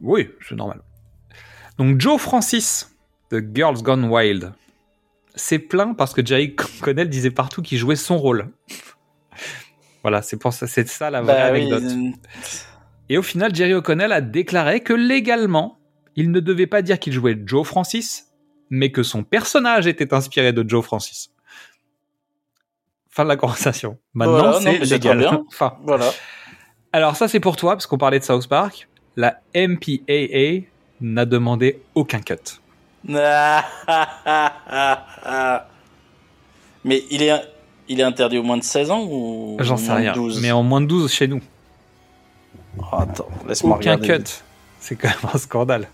Oui, 0.00 0.30
c'est 0.48 0.54
normal. 0.54 0.82
Donc 1.78 2.00
Joe 2.00 2.20
Francis 2.20 2.96
de 3.30 3.44
Girls 3.54 3.82
Gone 3.82 4.04
Wild 4.06 4.52
s'est 5.34 5.58
plaint 5.58 5.96
parce 5.96 6.14
que 6.14 6.24
Jerry 6.24 6.54
Connell 6.80 7.08
disait 7.08 7.30
partout 7.30 7.62
qu'il 7.62 7.78
jouait 7.78 7.96
son 7.96 8.18
rôle. 8.18 8.48
voilà, 10.02 10.22
c'est 10.22 10.36
pour 10.36 10.52
ça, 10.52 10.66
c'est 10.66 10.88
ça 10.88 11.10
la 11.10 11.22
vraie 11.22 11.34
Bah 11.34 11.44
anecdote. 11.46 11.82
euh, 11.84 12.10
Et 13.08 13.18
au 13.18 13.22
final, 13.22 13.54
Jerry 13.54 13.74
O'Connell 13.74 14.12
a 14.12 14.20
déclaré 14.20 14.80
que 14.80 14.92
légalement, 14.92 15.78
il 16.16 16.30
ne 16.30 16.40
devait 16.40 16.66
pas 16.66 16.82
dire 16.82 16.98
qu'il 16.98 17.12
jouait 17.12 17.38
Joe 17.44 17.66
Francis, 17.66 18.26
mais 18.70 18.90
que 18.90 19.02
son 19.02 19.22
personnage 19.22 19.86
était 19.86 20.12
inspiré 20.12 20.52
de 20.52 20.68
Joe 20.68 20.84
Francis. 20.84 21.30
Fin 23.08 23.24
de 23.24 23.28
la 23.28 23.36
conversation. 23.36 23.98
Maintenant, 24.14 24.52
Voilà, 24.52 24.60
c'est 24.60 24.84
c'est 24.84 24.94
légal. 24.94 25.18
bien. 25.18 25.44
Enfin, 25.48 25.76
Voilà. 25.82 26.10
alors 26.92 27.16
ça, 27.16 27.28
c'est 27.28 27.40
pour 27.40 27.56
toi, 27.56 27.72
parce 27.74 27.86
qu'on 27.86 27.98
parlait 27.98 28.18
de 28.18 28.24
South 28.24 28.48
Park. 28.48 28.88
La 29.16 29.40
MPAA 29.54 30.66
n'a 31.00 31.24
demandé 31.24 31.80
aucun 31.94 32.20
cut. 32.20 32.34
Mais 36.84 37.04
il 37.10 37.22
est, 37.22 37.32
il 37.88 38.00
est 38.00 38.04
interdit 38.04 38.38
au 38.38 38.42
moins 38.42 38.56
de 38.56 38.62
16 38.64 38.90
ans 38.90 39.04
ou 39.08 39.56
J'en 39.60 39.76
sais 39.76 39.92
rien. 39.92 40.12
12 40.12 40.40
Mais 40.42 40.52
en 40.52 40.62
moins 40.62 40.80
de 40.80 40.86
12 40.86 41.12
chez 41.12 41.26
nous. 41.28 41.40
Oh, 42.78 42.84
attends, 42.96 43.28
laisse-moi 43.46 43.76
Aucun 43.76 43.96
regarder. 43.96 44.24
cut. 44.24 44.30
C'est 44.80 44.96
quand 44.96 45.08
même 45.08 45.30
un 45.34 45.38
scandale. 45.38 45.88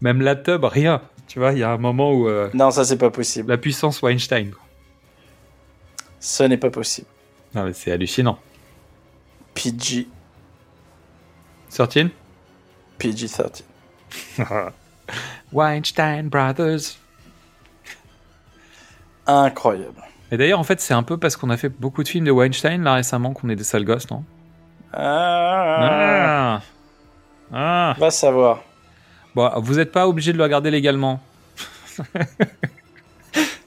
Même 0.00 0.20
la 0.22 0.34
tub, 0.36 0.64
rien. 0.64 1.02
Tu 1.28 1.38
vois, 1.38 1.52
il 1.52 1.58
y 1.58 1.62
a 1.62 1.70
un 1.70 1.78
moment 1.78 2.12
où 2.12 2.26
euh, 2.28 2.50
Non, 2.54 2.70
ça 2.70 2.84
c'est 2.84 2.96
pas 2.98 3.10
possible. 3.10 3.48
la 3.50 3.58
puissance 3.58 4.02
Weinstein. 4.02 4.50
Ce 6.18 6.42
n'est 6.42 6.56
pas 6.56 6.70
possible. 6.70 7.06
Non, 7.54 7.64
mais 7.64 7.72
c'est 7.72 7.92
hallucinant. 7.92 8.38
PG, 9.54 10.08
13 11.70 12.08
PG-13. 12.98 13.62
Weinstein 15.52 16.28
Brothers. 16.28 16.96
Incroyable. 19.26 20.02
Et 20.32 20.36
d'ailleurs, 20.36 20.58
en 20.60 20.64
fait, 20.64 20.80
c'est 20.80 20.94
un 20.94 21.02
peu 21.02 21.16
parce 21.18 21.36
qu'on 21.36 21.50
a 21.50 21.56
fait 21.56 21.68
beaucoup 21.68 22.02
de 22.02 22.08
films 22.08 22.24
de 22.24 22.30
Weinstein 22.30 22.82
là 22.82 22.94
récemment 22.94 23.32
qu'on 23.32 23.48
est 23.48 23.56
des 23.56 23.64
sales 23.64 23.84
gosses, 23.84 24.10
non? 24.10 24.24
Ah, 24.92 26.60
Ah. 26.60 26.62
Ah. 27.52 27.94
Va 27.98 28.10
savoir. 28.10 28.62
Bon, 29.34 29.50
vous 29.56 29.74
n'êtes 29.74 29.92
pas 29.92 30.06
obligé 30.08 30.32
de 30.32 30.38
le 30.38 30.44
regarder 30.44 30.70
légalement. 30.70 31.20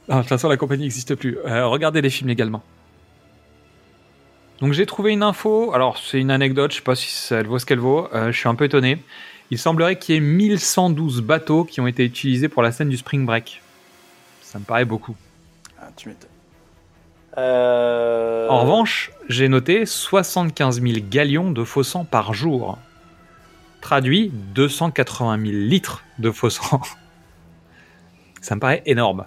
Non, 0.09 0.17
de 0.17 0.21
toute 0.23 0.29
façon, 0.29 0.49
la 0.49 0.57
compagnie 0.57 0.83
n'existe 0.83 1.15
plus. 1.15 1.37
Euh, 1.45 1.65
regardez 1.67 2.01
les 2.01 2.09
films 2.09 2.27
légalement. 2.27 2.61
Donc 4.59 4.73
j'ai 4.73 4.85
trouvé 4.85 5.11
une 5.11 5.23
info. 5.23 5.73
Alors 5.73 5.97
c'est 5.97 6.19
une 6.19 6.31
anecdote. 6.31 6.71
Je 6.71 6.77
sais 6.77 6.81
pas 6.83 6.95
si 6.95 7.09
ça- 7.09 7.37
elle 7.39 7.47
vaut 7.47 7.59
ce 7.59 7.65
qu'elle 7.65 7.79
vaut. 7.79 8.07
Euh, 8.13 8.31
je 8.31 8.37
suis 8.37 8.47
un 8.49 8.55
peu 8.55 8.65
étonné. 8.65 8.97
Il 9.51 9.57
semblerait 9.59 9.99
qu'il 9.99 10.15
y 10.15 10.17
ait 10.17 10.21
1112 10.21 11.21
bateaux 11.21 11.63
qui 11.63 11.81
ont 11.81 11.87
été 11.87 12.03
utilisés 12.05 12.47
pour 12.49 12.63
la 12.63 12.71
scène 12.71 12.89
du 12.89 12.97
Spring 12.97 13.25
Break. 13.25 13.61
Ça 14.41 14.57
me 14.59 14.63
paraît 14.63 14.85
beaucoup. 14.85 15.15
Ah, 15.79 15.89
tu 15.95 16.07
m'étonnes. 16.09 16.29
Euh... 17.37 18.47
En 18.47 18.61
revanche, 18.61 19.11
j'ai 19.27 19.47
noté 19.49 19.85
75 19.85 20.81
000 20.81 20.99
galions 21.09 21.51
de 21.51 21.63
faux 21.63 21.83
sang 21.83 22.05
par 22.05 22.33
jour. 22.33 22.77
Traduit 23.81 24.29
280 24.55 25.39
000 25.39 25.51
litres 25.51 26.03
de 26.19 26.31
faux 26.31 26.49
sang. 26.49 26.81
Ça 28.41 28.55
me 28.55 28.59
paraît 28.59 28.83
énorme. 28.85 29.25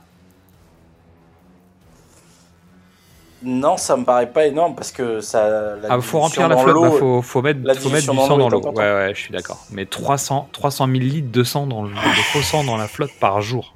Non, 3.42 3.76
ça 3.76 3.96
me 3.96 4.04
paraît 4.04 4.30
pas 4.32 4.46
énorme 4.46 4.74
parce 4.74 4.90
que 4.92 5.20
ça. 5.20 5.76
La 5.76 5.88
Ah, 5.92 6.00
faut 6.00 6.18
remplir 6.20 6.48
la 6.48 6.56
flotte, 6.56 6.82
bah, 6.82 6.90
faut, 6.98 7.20
faut 7.22 7.42
mettre, 7.42 7.60
faut 7.80 7.90
mettre 7.90 8.10
du 8.10 8.18
sang 8.18 8.38
dans 8.38 8.48
l'eau. 8.48 8.60
Ouais, 8.60 8.74
ouais, 8.76 9.12
je 9.14 9.20
suis 9.20 9.32
d'accord. 9.32 9.66
Mais 9.70 9.84
300, 9.84 10.48
300 10.52 10.86
000 10.86 10.98
litres 11.00 11.30
de 11.30 11.44
sang 11.44 11.66
dans 11.66 11.82
le, 11.82 11.90
de 11.90 12.22
faux 12.32 12.40
sang 12.42 12.64
dans 12.64 12.76
la 12.78 12.88
flotte 12.88 13.12
par 13.20 13.42
jour. 13.42 13.74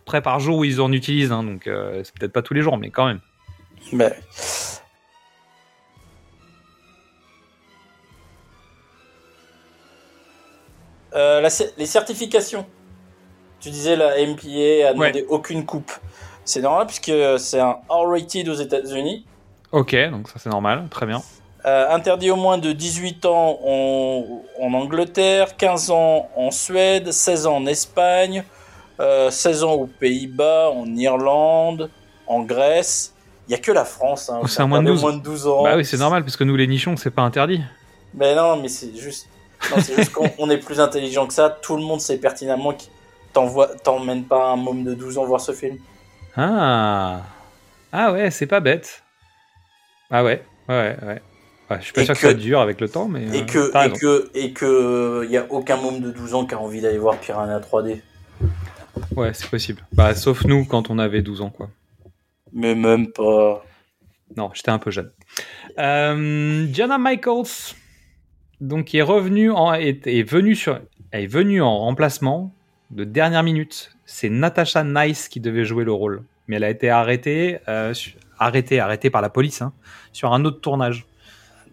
Après, 0.00 0.20
par 0.20 0.40
jour, 0.40 0.58
où 0.58 0.64
ils 0.64 0.80
en 0.80 0.92
utilisent, 0.92 1.32
hein, 1.32 1.42
donc 1.42 1.66
euh, 1.66 2.02
c'est 2.04 2.14
peut-être 2.18 2.32
pas 2.32 2.42
tous 2.42 2.54
les 2.54 2.60
jours, 2.62 2.76
mais 2.76 2.90
quand 2.90 3.06
même. 3.06 3.20
Bah, 3.92 4.10
Euh, 11.14 11.40
la 11.40 11.48
cer- 11.48 11.72
les 11.78 11.86
certifications. 11.86 12.66
Tu 13.60 13.70
disais 13.70 13.96
la 13.96 14.18
MPA 14.20 14.88
a 14.88 14.92
demandé 14.92 15.24
aucune 15.28 15.64
coupe. 15.64 15.90
C'est 16.48 16.62
normal 16.62 16.86
puisque 16.86 17.12
c'est 17.38 17.60
un 17.60 17.76
R-rated 17.90 18.48
aux 18.48 18.54
États-Unis. 18.54 19.26
Ok, 19.70 19.94
donc 20.10 20.30
ça 20.30 20.36
c'est 20.38 20.48
normal, 20.48 20.86
très 20.90 21.04
bien. 21.04 21.20
Euh, 21.66 21.90
interdit 21.90 22.30
au 22.30 22.36
moins 22.36 22.56
de 22.56 22.72
18 22.72 23.26
ans 23.26 23.58
en, 23.62 24.24
en 24.58 24.72
Angleterre, 24.72 25.58
15 25.58 25.90
ans 25.90 26.26
en 26.36 26.50
Suède, 26.50 27.12
16 27.12 27.46
ans 27.46 27.56
en 27.56 27.66
Espagne, 27.66 28.44
euh, 28.98 29.30
16 29.30 29.64
ans 29.64 29.74
aux 29.74 29.88
Pays-Bas, 29.88 30.70
en 30.70 30.86
Irlande, 30.96 31.90
en 32.26 32.40
Grèce. 32.40 33.12
Il 33.46 33.50
n'y 33.50 33.54
a 33.56 33.58
que 33.58 33.72
la 33.72 33.84
France. 33.84 34.30
Hein, 34.30 34.40
Oh, 34.42 34.46
c'est 34.46 34.62
un 34.62 34.68
moins 34.68 34.82
de 34.82 34.88
interdit 34.88 35.02
12. 35.02 35.04
au 35.04 35.06
moins 35.10 35.18
de 35.18 35.22
12 35.22 35.46
ans. 35.48 35.62
Bah 35.64 35.76
oui, 35.76 35.84
c'est 35.84 35.98
normal, 35.98 36.24
parce 36.24 36.38
que 36.38 36.44
nous 36.44 36.56
les 36.56 36.66
nichons, 36.66 36.96
c'est 36.96 37.10
pas 37.10 37.22
interdit. 37.22 37.60
Mais 38.14 38.34
non, 38.34 38.56
mais 38.56 38.68
c'est 38.68 38.96
juste. 38.96 39.28
Non, 39.70 39.82
c'est 39.82 39.96
juste 39.96 40.12
qu'on 40.12 40.30
on 40.38 40.48
est 40.48 40.56
plus 40.56 40.80
intelligent 40.80 41.26
que 41.26 41.34
ça. 41.34 41.50
Tout 41.50 41.76
le 41.76 41.82
monde 41.82 42.00
sait 42.00 42.16
pertinemment 42.16 42.72
que 42.72 42.84
t'emmènes 43.82 44.24
pas 44.24 44.52
un 44.52 44.56
môme 44.56 44.84
de 44.84 44.94
12 44.94 45.18
ans 45.18 45.26
voir 45.26 45.42
ce 45.42 45.52
film. 45.52 45.76
Ah 46.40 47.22
Ah 47.92 48.12
ouais, 48.12 48.30
c'est 48.30 48.46
pas 48.46 48.60
bête. 48.60 49.02
Ah 50.10 50.22
ouais, 50.22 50.42
ouais, 50.68 50.96
ouais. 51.02 51.20
ouais 51.70 51.78
je 51.78 51.84
suis 51.84 51.92
pas 51.92 52.02
Et 52.02 52.04
sûr 52.04 52.14
que... 52.14 52.20
que- 52.20 52.28
ça 52.28 52.34
dure 52.34 52.60
avec 52.60 52.80
le 52.80 52.88
temps, 52.88 53.08
mais. 53.08 53.24
Et 53.36 53.42
euh, 53.42 53.44
que, 53.44 54.30
et 54.34 54.44
et 54.44 54.52
que, 54.52 55.26
y 55.28 55.36
a 55.36 55.46
aucun 55.50 55.76
môme 55.76 56.00
de 56.00 56.12
12 56.12 56.34
ans 56.34 56.46
qui 56.46 56.54
a 56.54 56.60
envie 56.60 56.80
d'aller 56.80 56.98
voir 56.98 57.18
Piranha 57.18 57.58
3D. 57.58 58.00
Ouais, 59.16 59.34
c'est 59.34 59.50
possible. 59.50 59.84
Bah, 59.92 60.14
sauf 60.14 60.44
nous 60.44 60.64
quand 60.64 60.90
on 60.90 60.98
avait 60.98 61.22
12 61.22 61.40
ans, 61.42 61.50
quoi. 61.50 61.70
Mais 62.52 62.74
même 62.76 63.08
pas. 63.08 63.64
Non, 64.36 64.50
j'étais 64.54 64.70
un 64.70 64.78
peu 64.78 64.90
jeune. 64.92 65.10
Euh, 65.78 66.66
Michaels, 66.98 67.74
donc, 68.60 68.86
qui 68.86 68.98
est 68.98 69.02
revenu 69.02 69.50
en, 69.50 69.74
est, 69.74 70.06
est 70.06 70.22
venu 70.22 70.54
sur, 70.54 70.80
est 71.12 71.26
venue 71.26 71.62
en 71.62 71.78
remplacement 71.80 72.54
de 72.90 73.04
dernière 73.04 73.42
minute. 73.42 73.90
C'est 74.10 74.30
Natasha 74.30 74.84
Nice 74.84 75.28
qui 75.28 75.38
devait 75.38 75.64
jouer 75.66 75.84
le 75.84 75.92
rôle, 75.92 76.22
mais 76.46 76.56
elle 76.56 76.64
a 76.64 76.70
été 76.70 76.88
arrêtée, 76.88 77.58
euh, 77.68 77.92
arrêtée, 78.38 78.80
arrêtée 78.80 79.10
par 79.10 79.20
la 79.20 79.28
police, 79.28 79.60
hein, 79.60 79.74
sur 80.14 80.32
un 80.32 80.46
autre 80.46 80.62
tournage. 80.62 81.04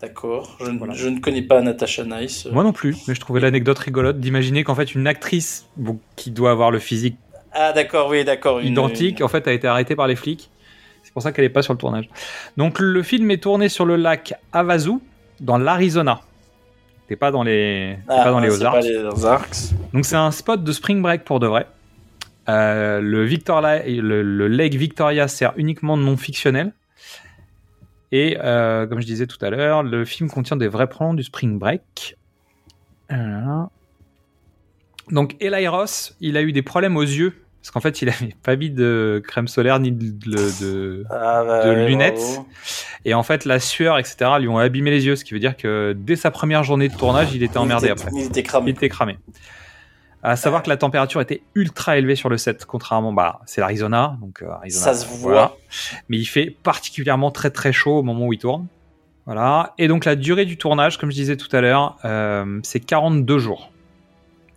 D'accord. 0.02 0.58
Je, 0.60 0.70
ne- 0.70 0.94
je 0.94 1.08
ne 1.08 1.20
connais 1.22 1.42
pas 1.42 1.62
Natasha 1.62 2.04
Nice. 2.04 2.46
Moi 2.52 2.64
non 2.64 2.74
plus, 2.74 2.98
mais 3.08 3.16
je 3.16 3.20
trouvais 3.22 3.40
l'anecdote 3.40 3.80
rigolote 3.80 4.20
d'imaginer 4.20 4.66
qu'en 4.66 4.76
fait 4.76 4.94
une 4.94 5.08
actrice 5.08 5.68
bon, 5.78 5.98
qui 6.18 6.30
doit 6.30 6.52
avoir 6.52 6.72
le 6.72 6.80
physique 6.80 7.16
Ah, 7.54 7.72
d'accord, 7.72 8.10
oui, 8.10 8.26
d'accord. 8.26 8.60
une- 8.60 8.68
identique, 8.68 9.22
en 9.22 9.30
fait, 9.30 9.48
a 9.48 9.54
été 9.54 9.66
arrêtée 9.68 9.96
par 9.96 10.08
les 10.08 10.18
flics. 10.18 10.52
C'est 11.04 11.14
pour 11.14 11.22
ça 11.22 11.32
qu'elle 11.32 11.46
n'est 11.46 11.50
pas 11.50 11.62
sur 11.62 11.72
le 11.72 11.78
tournage. 11.80 12.10
Donc 12.58 12.80
le 12.80 13.02
film 13.02 13.32
est 13.32 13.42
tourné 13.42 13.70
sur 13.70 13.86
le 13.86 13.96
lac 13.96 14.34
Havasu, 14.52 14.96
dans 15.40 15.58
l'Arizona. 15.58 16.20
T'es 17.08 17.16
pas 17.16 17.32
dans 17.32 17.44
les, 17.44 17.98
Ah, 18.10 18.24
pas 18.26 18.32
dans 18.32 18.42
les 18.42 18.50
c'est 18.50 18.56
Ozarks. 18.58 18.74
pas 18.76 18.82
les 18.82 18.98
Ozarks. 18.98 19.58
Donc 19.94 20.06
c'est 20.06 20.16
un 20.18 20.32
spot 20.32 20.62
de 20.66 20.72
spring 20.74 21.02
break 21.02 21.24
pour 21.24 21.40
de 21.40 21.48
vrai. 21.48 21.68
Euh, 22.50 23.02
le, 23.02 23.24
Victoria, 23.24 23.84
le, 23.88 24.22
le 24.22 24.48
Lake 24.48 24.76
Victoria 24.76 25.28
sert 25.28 25.54
uniquement 25.58 25.98
de 25.98 26.04
nom 26.04 26.16
fictionnel. 26.18 26.74
Et 28.12 28.38
euh, 28.44 28.86
comme 28.88 29.02
je 29.02 29.06
disais 29.06 29.28
tout 29.28 29.44
à 29.44 29.50
l'heure, 29.50 29.84
le 29.84 30.06
film 30.06 30.30
contient 30.30 30.56
des 30.58 30.68
vrais 30.68 30.88
plans 30.88 31.14
du 31.14 31.24
spring 31.24 31.58
break. 31.58 32.18
Voilà. 33.10 33.70
Donc 35.12 35.36
Eli 35.40 35.68
Ross, 35.68 36.16
il 36.22 36.38
a 36.38 36.42
eu 36.42 36.52
des 36.52 36.62
problèmes 36.62 36.98
aux 36.98 37.02
yeux. 37.04 37.34
Parce 37.62 37.72
qu'en 37.72 37.80
fait, 37.82 38.04
il 38.04 38.10
avait 38.10 38.36
pas 38.44 38.56
mis 38.56 38.70
de 38.70 39.22
crème 39.28 39.48
solaire 39.48 39.80
ni 39.80 39.92
de, 39.92 41.04
Ah, 41.10 41.44
bah, 41.46 41.66
de 41.66 41.86
lunettes. 41.88 42.14
bravo. 42.16 42.48
Et 43.06 43.14
en 43.16 43.24
fait, 43.24 43.46
la 43.46 43.60
sueur, 43.60 43.98
etc., 43.98 44.18
lui 44.40 44.48
ont 44.48 44.60
abîmé 44.60 44.92
les 44.92 45.06
yeux. 45.08 45.16
Ce 45.16 45.26
qui 45.26 45.34
veut 45.34 45.40
dire 45.40 45.58
que 45.58 45.96
dès 45.98 46.16
sa 46.16 46.30
première 46.32 46.64
journée 46.64 46.90
de 46.90 46.96
tournage, 46.96 47.34
il 47.34 47.42
était 47.44 47.56
Il 47.56 47.58
emmerdé 47.60 47.88
était- 47.88 47.92
après. 48.04 48.12
Il 48.16 48.26
était 48.26 48.44
cramé. 48.44 48.70
Il 48.72 48.76
était 48.76 48.90
cramé. 48.90 49.18
À 50.26 50.36
savoir 50.36 50.64
que 50.64 50.70
la 50.70 50.78
température 50.78 51.22
était 51.22 51.44
ultra 51.54 51.98
élevée 51.98 52.16
sur 52.16 52.30
le 52.30 52.38
set, 52.38 52.66
contrairement, 52.66 53.14
bah, 53.14 53.42
c'est 53.46 53.62
l'Arizona, 53.62 54.18
donc 54.22 54.42
euh, 54.42 54.50
Arizona, 54.50 54.84
Ça 54.84 54.94
se 54.96 55.06
voit. 55.06 55.58
Mais 56.10 56.18
il 56.18 56.26
fait 56.26 56.50
particulièrement 56.50 57.30
très 57.30 57.52
très 57.52 57.72
chaud 57.72 58.00
au 58.00 58.04
moment 58.04 58.26
où 58.26 58.34
il 58.34 58.40
tourne. 58.40 58.68
Voilà. 59.28 59.74
Et 59.78 59.88
donc 59.88 60.04
la 60.06 60.16
durée 60.16 60.46
du 60.46 60.58
tournage, 60.58 60.98
comme 60.98 61.12
je 61.12 61.16
disais 61.16 61.38
tout 61.38 61.54
à 61.56 61.62
l'heure, 61.62 61.98
euh, 62.06 62.60
c'est 62.64 62.80
42 62.80 63.38
jours, 63.38 63.72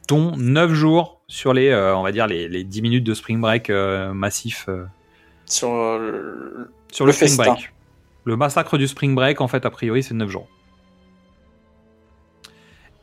dont 0.09 0.33
9 0.37 0.73
jours 0.73 1.21
sur 1.29 1.53
les, 1.53 1.69
euh, 1.69 1.95
on 1.97 2.03
va 2.03 2.13
dire 2.13 2.27
les, 2.27 2.49
les 2.49 2.65
10 2.65 2.83
minutes 2.83 3.05
de 3.05 3.13
spring 3.13 3.41
break 3.41 3.69
euh, 3.69 4.15
massif 4.15 4.69
Sur 5.45 5.99
le, 5.99 6.71
sur 6.91 7.05
le, 7.05 7.11
le 7.11 7.13
spring 7.13 7.31
festin. 7.31 7.53
break. 7.53 7.73
Le 8.25 8.37
massacre 8.37 8.79
du 8.79 8.89
spring 8.89 9.15
break, 9.15 9.41
en 9.41 9.49
fait, 9.49 9.65
a 9.67 9.71
priori, 9.71 10.03
c'est 10.03 10.15
9 10.15 10.29
jours. 10.29 10.49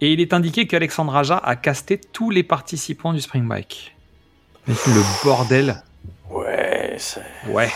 Et 0.01 0.11
il 0.11 0.19
est 0.19 0.33
indiqué 0.33 0.67
qu'Alexandre 0.67 1.11
Raja 1.13 1.37
a 1.37 1.55
casté 1.55 1.99
tous 1.99 2.29
les 2.29 2.43
participants 2.43 3.13
du 3.13 3.21
spring 3.21 3.47
break. 3.47 3.95
Mais 4.67 4.73
Le 4.87 5.01
bordel. 5.23 5.81
Ouais, 6.29 6.95
c'est. 6.97 7.21
Ouais. 7.47 7.69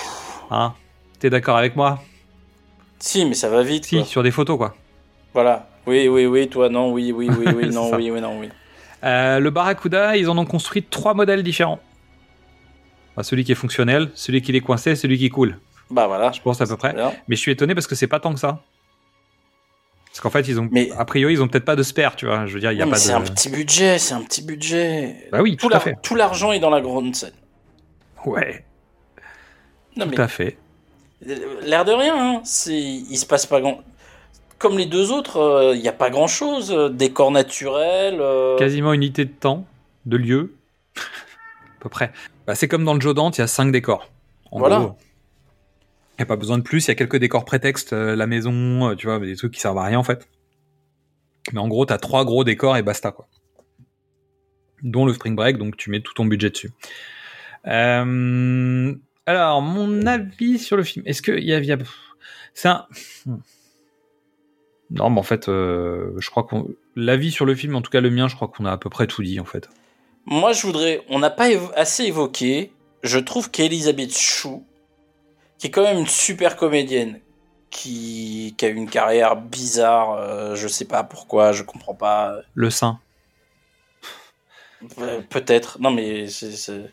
Hein. 0.51 0.73
T'es 1.19 1.29
d'accord 1.29 1.57
avec 1.57 1.75
moi 1.75 2.01
Si, 2.99 3.25
mais 3.25 3.35
ça 3.35 3.49
va 3.49 3.63
vite. 3.63 3.85
Si, 3.85 3.97
quoi. 3.97 4.05
sur 4.05 4.23
des 4.23 4.31
photos, 4.31 4.57
quoi. 4.57 4.75
Voilà. 5.33 5.69
Oui, 5.85 6.07
oui, 6.07 6.25
oui, 6.25 6.49
toi, 6.49 6.69
non, 6.69 6.91
oui, 6.91 7.11
oui, 7.11 7.29
oui, 7.29 7.45
oui, 7.55 7.69
non, 7.73 7.91
oui, 7.95 8.11
oui, 8.11 8.21
non, 8.21 8.39
oui. 8.39 8.49
Euh, 9.03 9.39
le 9.39 9.49
Barracuda, 9.49 10.17
ils 10.17 10.29
en 10.29 10.37
ont 10.37 10.45
construit 10.45 10.83
trois 10.83 11.13
modèles 11.13 11.43
différents. 11.43 11.79
Celui 13.21 13.43
qui 13.43 13.51
est 13.51 13.55
fonctionnel, 13.55 14.09
celui 14.15 14.41
qui 14.41 14.55
est 14.55 14.61
coincé, 14.61 14.95
celui 14.95 15.17
qui 15.17 15.29
coule. 15.29 15.59
Bah 15.89 16.07
voilà. 16.07 16.31
Je 16.31 16.41
pense 16.41 16.61
à 16.61 16.65
peu 16.65 16.77
près. 16.77 16.93
Bien. 16.93 17.11
Mais 17.27 17.35
je 17.35 17.41
suis 17.41 17.51
étonné 17.51 17.73
parce 17.73 17.87
que 17.87 17.95
c'est 17.95 18.07
pas 18.07 18.19
tant 18.19 18.33
que 18.33 18.39
ça. 18.39 18.61
Parce 20.21 20.33
qu'en 20.33 20.37
fait, 20.37 20.49
ils 20.49 20.59
ont, 20.59 20.67
Mais- 20.69 20.91
a 20.97 21.05
priori, 21.05 21.31
ils 21.35 21.41
ont 21.41 21.47
peut-être 21.47 21.63
pas 21.63 21.77
de 21.77 21.83
spare, 21.83 22.17
tu 22.17 22.25
vois. 22.25 22.45
Je 22.45 22.53
veux 22.53 22.59
dire, 22.59 22.73
il 22.73 22.77
y 22.77 22.81
a 22.81 22.85
pas 22.85 22.95
de. 22.95 22.97
c'est 22.97 23.13
un 23.13 23.21
petit 23.21 23.47
budget, 23.49 23.97
c'est 23.99 24.13
un 24.13 24.21
petit 24.21 24.41
budget. 24.41 25.29
Bah 25.31 25.41
oui, 25.41 25.55
tout, 25.55 25.67
tout 25.67 25.71
à 25.71 25.75
l'ar- 25.75 25.81
fait. 25.83 25.95
tout 26.03 26.13
l'argent 26.15 26.51
est 26.51 26.59
dans 26.59 26.69
la 26.69 26.81
grande 26.81 27.15
scène. 27.15 27.31
Ouais, 28.25 28.65
Non, 29.95 30.03
tout 30.03 30.11
mais 30.11 30.19
à 30.19 30.27
fait. 30.27 30.57
l'air 31.61 31.85
de 31.85 31.93
rien, 31.93 32.15
hein, 32.17 32.41
c'est, 32.43 32.77
il 32.77 33.15
se 33.15 33.25
passe 33.25 33.45
pas 33.45 33.61
grand. 33.61 33.79
Comme 34.57 34.77
les 34.77 34.87
deux 34.87 35.09
autres, 35.13 35.37
euh, 35.37 35.73
il 35.73 35.81
n'y 35.81 35.87
a 35.87 35.93
pas 35.93 36.09
grand 36.09 36.27
chose. 36.27 36.69
Décor 36.91 37.31
naturel. 37.31 38.17
euh, 38.19 38.57
Quasiment 38.57 38.91
unité 38.91 39.23
de 39.23 39.31
temps, 39.31 39.65
de 40.05 40.17
lieu, 40.17 40.53
à 40.97 41.79
peu 41.79 41.87
près. 41.87 42.11
Bah, 42.45 42.55
c'est 42.55 42.67
comme 42.67 42.83
dans 42.83 42.93
le 42.93 42.99
Joe 42.99 43.15
Dante, 43.15 43.37
il 43.37 43.41
y 43.41 43.43
a 43.45 43.47
cinq 43.47 43.71
décors. 43.71 44.09
En 44.51 44.59
Voilà. 44.59 44.79
gros. 44.79 44.97
N'y 46.19 46.23
a 46.23 46.25
pas 46.25 46.35
besoin 46.35 46.57
de 46.57 46.63
plus, 46.63 46.85
il 46.85 46.87
y 46.89 46.91
a 46.91 46.95
quelques 46.95 47.17
décors 47.17 47.45
prétextes, 47.45 47.93
euh, 47.93 48.15
la 48.15 48.27
maison, 48.27 48.89
euh, 48.89 48.95
tu 48.95 49.07
vois, 49.07 49.19
des 49.19 49.35
trucs 49.37 49.53
qui 49.53 49.61
servent 49.61 49.77
à 49.77 49.85
rien 49.85 49.97
en 49.97 50.03
fait. 50.03 50.27
Mais 51.53 51.59
en 51.59 51.67
gros, 51.69 51.85
t'as 51.85 51.97
trois 51.97 52.25
gros 52.25 52.43
décors 52.43 52.75
et 52.77 52.83
basta 52.83 53.11
quoi. 53.11 53.27
Dont 54.83 55.05
le 55.05 55.13
Spring 55.13 55.35
Break, 55.35 55.57
donc 55.57 55.77
tu 55.77 55.89
mets 55.89 56.01
tout 56.01 56.13
ton 56.13 56.25
budget 56.25 56.49
dessus. 56.49 56.71
Euh, 57.67 58.93
alors, 59.25 59.61
mon 59.61 60.05
avis 60.05 60.59
sur 60.59 60.75
le 60.77 60.83
film, 60.83 61.05
est-ce 61.05 61.21
qu'il 61.21 61.43
y 61.43 61.53
a, 61.53 61.57
a- 61.57 61.77
c'est 62.53 62.67
un, 62.67 62.85
non, 64.89 65.09
mais 65.09 65.19
en 65.19 65.23
fait, 65.23 65.45
je 65.47 66.29
crois 66.29 66.43
qu'on, 66.43 66.67
l'avis 66.95 67.31
sur 67.31 67.45
le 67.45 67.55
film, 67.55 67.75
en 67.75 67.81
tout 67.81 67.91
cas 67.91 68.01
le 68.01 68.09
mien, 68.09 68.27
je 68.27 68.35
crois 68.35 68.47
qu'on 68.47 68.65
a 68.65 68.71
à 68.71 68.77
peu 68.77 68.89
près 68.89 69.07
tout 69.07 69.23
dit 69.23 69.39
en 69.39 69.45
fait. 69.45 69.69
Moi, 70.25 70.51
je 70.51 70.65
voudrais. 70.65 71.01
On 71.09 71.19
n'a 71.19 71.29
pas 71.29 71.47
assez 71.75 72.03
évoqué. 72.05 72.71
Je 73.03 73.17
trouve 73.19 73.49
qu'Elisabeth 73.49 74.17
Chou, 74.17 74.65
qui 75.59 75.67
est 75.67 75.69
quand 75.69 75.83
même 75.83 75.99
une 75.99 76.07
super 76.07 76.55
comédienne, 76.55 77.19
qui, 77.69 78.55
qui 78.57 78.65
a 78.65 78.69
eu 78.69 78.73
une 78.75 78.89
carrière 78.89 79.35
bizarre, 79.35 80.13
euh, 80.13 80.55
je 80.55 80.67
sais 80.67 80.85
pas 80.85 81.03
pourquoi, 81.03 81.51
je 81.51 81.61
comprends 81.61 81.93
pas. 81.93 82.33
Le 82.55 82.71
sein. 82.71 82.99
Euh, 84.99 85.21
Peut-être. 85.29 85.77
Non, 85.79 85.91
mais 85.91 86.27
c'est- 86.27 86.51
c'est- 86.53 86.89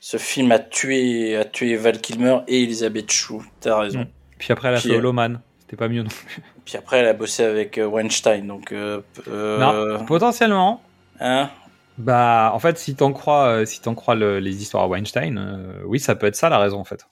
ce 0.00 0.16
film 0.16 0.50
a 0.52 0.58
tué, 0.58 1.36
a 1.36 1.44
tué 1.44 1.76
Val 1.76 2.00
Kilmer 2.00 2.38
et 2.48 2.62
Elisabeth 2.64 3.10
Chou. 3.12 3.44
T'as 3.60 3.78
raison. 3.78 4.00
Mm. 4.00 4.06
Puis 4.38 4.52
après, 4.52 4.68
elle 4.68 4.74
a 4.74 4.78
Puis, 4.80 4.90
fait 4.90 4.96
euh. 4.96 5.36
C'était 5.60 5.76
pas 5.76 5.88
mieux 5.88 6.02
non 6.02 6.08
plus. 6.08 6.42
Puis 6.64 6.76
après, 6.76 6.98
elle 6.98 7.06
a 7.06 7.12
bossé 7.12 7.44
avec 7.44 7.78
euh, 7.78 7.86
Weinstein, 7.86 8.46
donc. 8.46 8.72
euh, 8.72 9.00
euh, 9.28 9.58
Non, 9.98 10.04
potentiellement. 10.04 10.82
hein? 11.20 11.50
Bah, 11.98 12.50
en 12.54 12.58
fait, 12.58 12.78
si 12.78 12.94
t'en 12.96 13.12
crois, 13.12 13.46
euh, 13.48 13.64
si 13.66 13.80
t'en 13.80 13.94
crois 13.94 14.14
le- 14.14 14.40
les 14.40 14.62
histoires 14.62 14.84
à 14.84 14.88
Weinstein, 14.88 15.36
euh, 15.38 15.82
oui, 15.84 16.00
ça 16.00 16.14
peut 16.16 16.26
être 16.26 16.36
ça 16.36 16.48
la 16.48 16.58
raison 16.58 16.78
en 16.80 16.84
fait. 16.84 17.06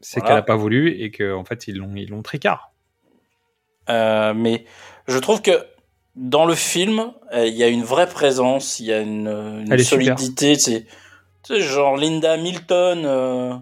C'est 0.00 0.20
Voilà. 0.20 0.34
qu'elle 0.34 0.38
a 0.38 0.42
pas 0.42 0.56
voulu 0.56 0.90
et 1.00 1.10
que 1.10 1.34
en 1.34 1.44
fait 1.44 1.68
ils 1.68 1.76
l'ont, 1.76 1.94
ils 1.94 2.08
l'ont 2.08 2.22
tricard. 2.22 2.72
Euh, 3.88 4.34
mais 4.34 4.64
je 5.08 5.18
trouve 5.18 5.42
que 5.42 5.64
dans 6.16 6.44
le 6.44 6.54
film, 6.54 7.12
euh, 7.32 7.46
il 7.46 7.54
y 7.54 7.62
a 7.62 7.68
une 7.68 7.82
vraie 7.82 8.08
présence, 8.08 8.80
il 8.80 8.86
y 8.86 8.92
a 8.92 9.00
une, 9.00 9.66
solidité. 9.78 10.56
C'est 10.56 10.86
genre 11.60 11.96
Linda 11.96 12.32
Hamilton. 12.32 13.04
euh, 13.04 13.54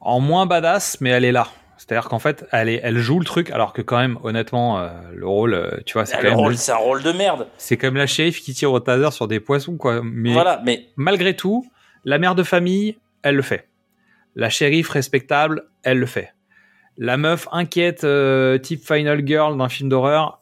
En 0.00 0.20
moins 0.20 0.46
badass, 0.46 1.00
mais 1.00 1.10
elle 1.10 1.24
est 1.24 1.32
là. 1.32 1.48
C'est-à-dire 1.78 2.08
qu'en 2.08 2.18
fait, 2.20 2.46
elle, 2.52 2.68
est, 2.68 2.80
elle 2.84 2.98
joue 2.98 3.18
le 3.18 3.24
truc, 3.24 3.50
alors 3.50 3.72
que 3.72 3.82
quand 3.82 3.98
même, 3.98 4.18
honnêtement, 4.22 4.78
euh, 4.78 4.90
le 5.12 5.26
rôle, 5.26 5.82
tu 5.84 5.94
vois, 5.94 6.06
c'est 6.06 6.16
le 6.18 6.22
quand, 6.22 6.28
même 6.28 6.38
rôle, 6.38 6.56
c'est 6.56 6.70
un 6.70 6.76
rôle 6.76 7.02
de 7.02 7.10
merde. 7.10 7.48
c'est 7.56 7.82
même 7.82 7.96
la 7.96 8.06
shérif 8.06 8.40
qui 8.40 8.54
tire 8.54 8.72
au 8.72 8.78
taser 8.78 9.10
sur 9.10 9.26
des 9.26 9.40
poissons, 9.40 9.76
quoi. 9.76 10.00
Mais 10.04 10.32
Voilà, 10.32 10.60
mais 10.64 10.86
malgré 10.96 11.34
tout, 11.34 11.66
la 12.04 12.18
mère 12.18 12.34
de 12.34 12.42
famille, 12.42 12.96
elle 13.22 13.34
le 13.34 13.42
fait. 13.42 13.68
La 14.34 14.48
shérif 14.48 14.88
respectable, 14.88 15.64
elle 15.82 15.98
le 15.98 16.06
fait. 16.06 16.34
La 16.98 17.16
meuf 17.16 17.48
inquiète, 17.52 18.04
euh, 18.04 18.58
type 18.58 18.86
Final 18.86 19.26
Girl 19.26 19.56
d'un 19.56 19.68
film 19.68 19.88
d'horreur, 19.88 20.40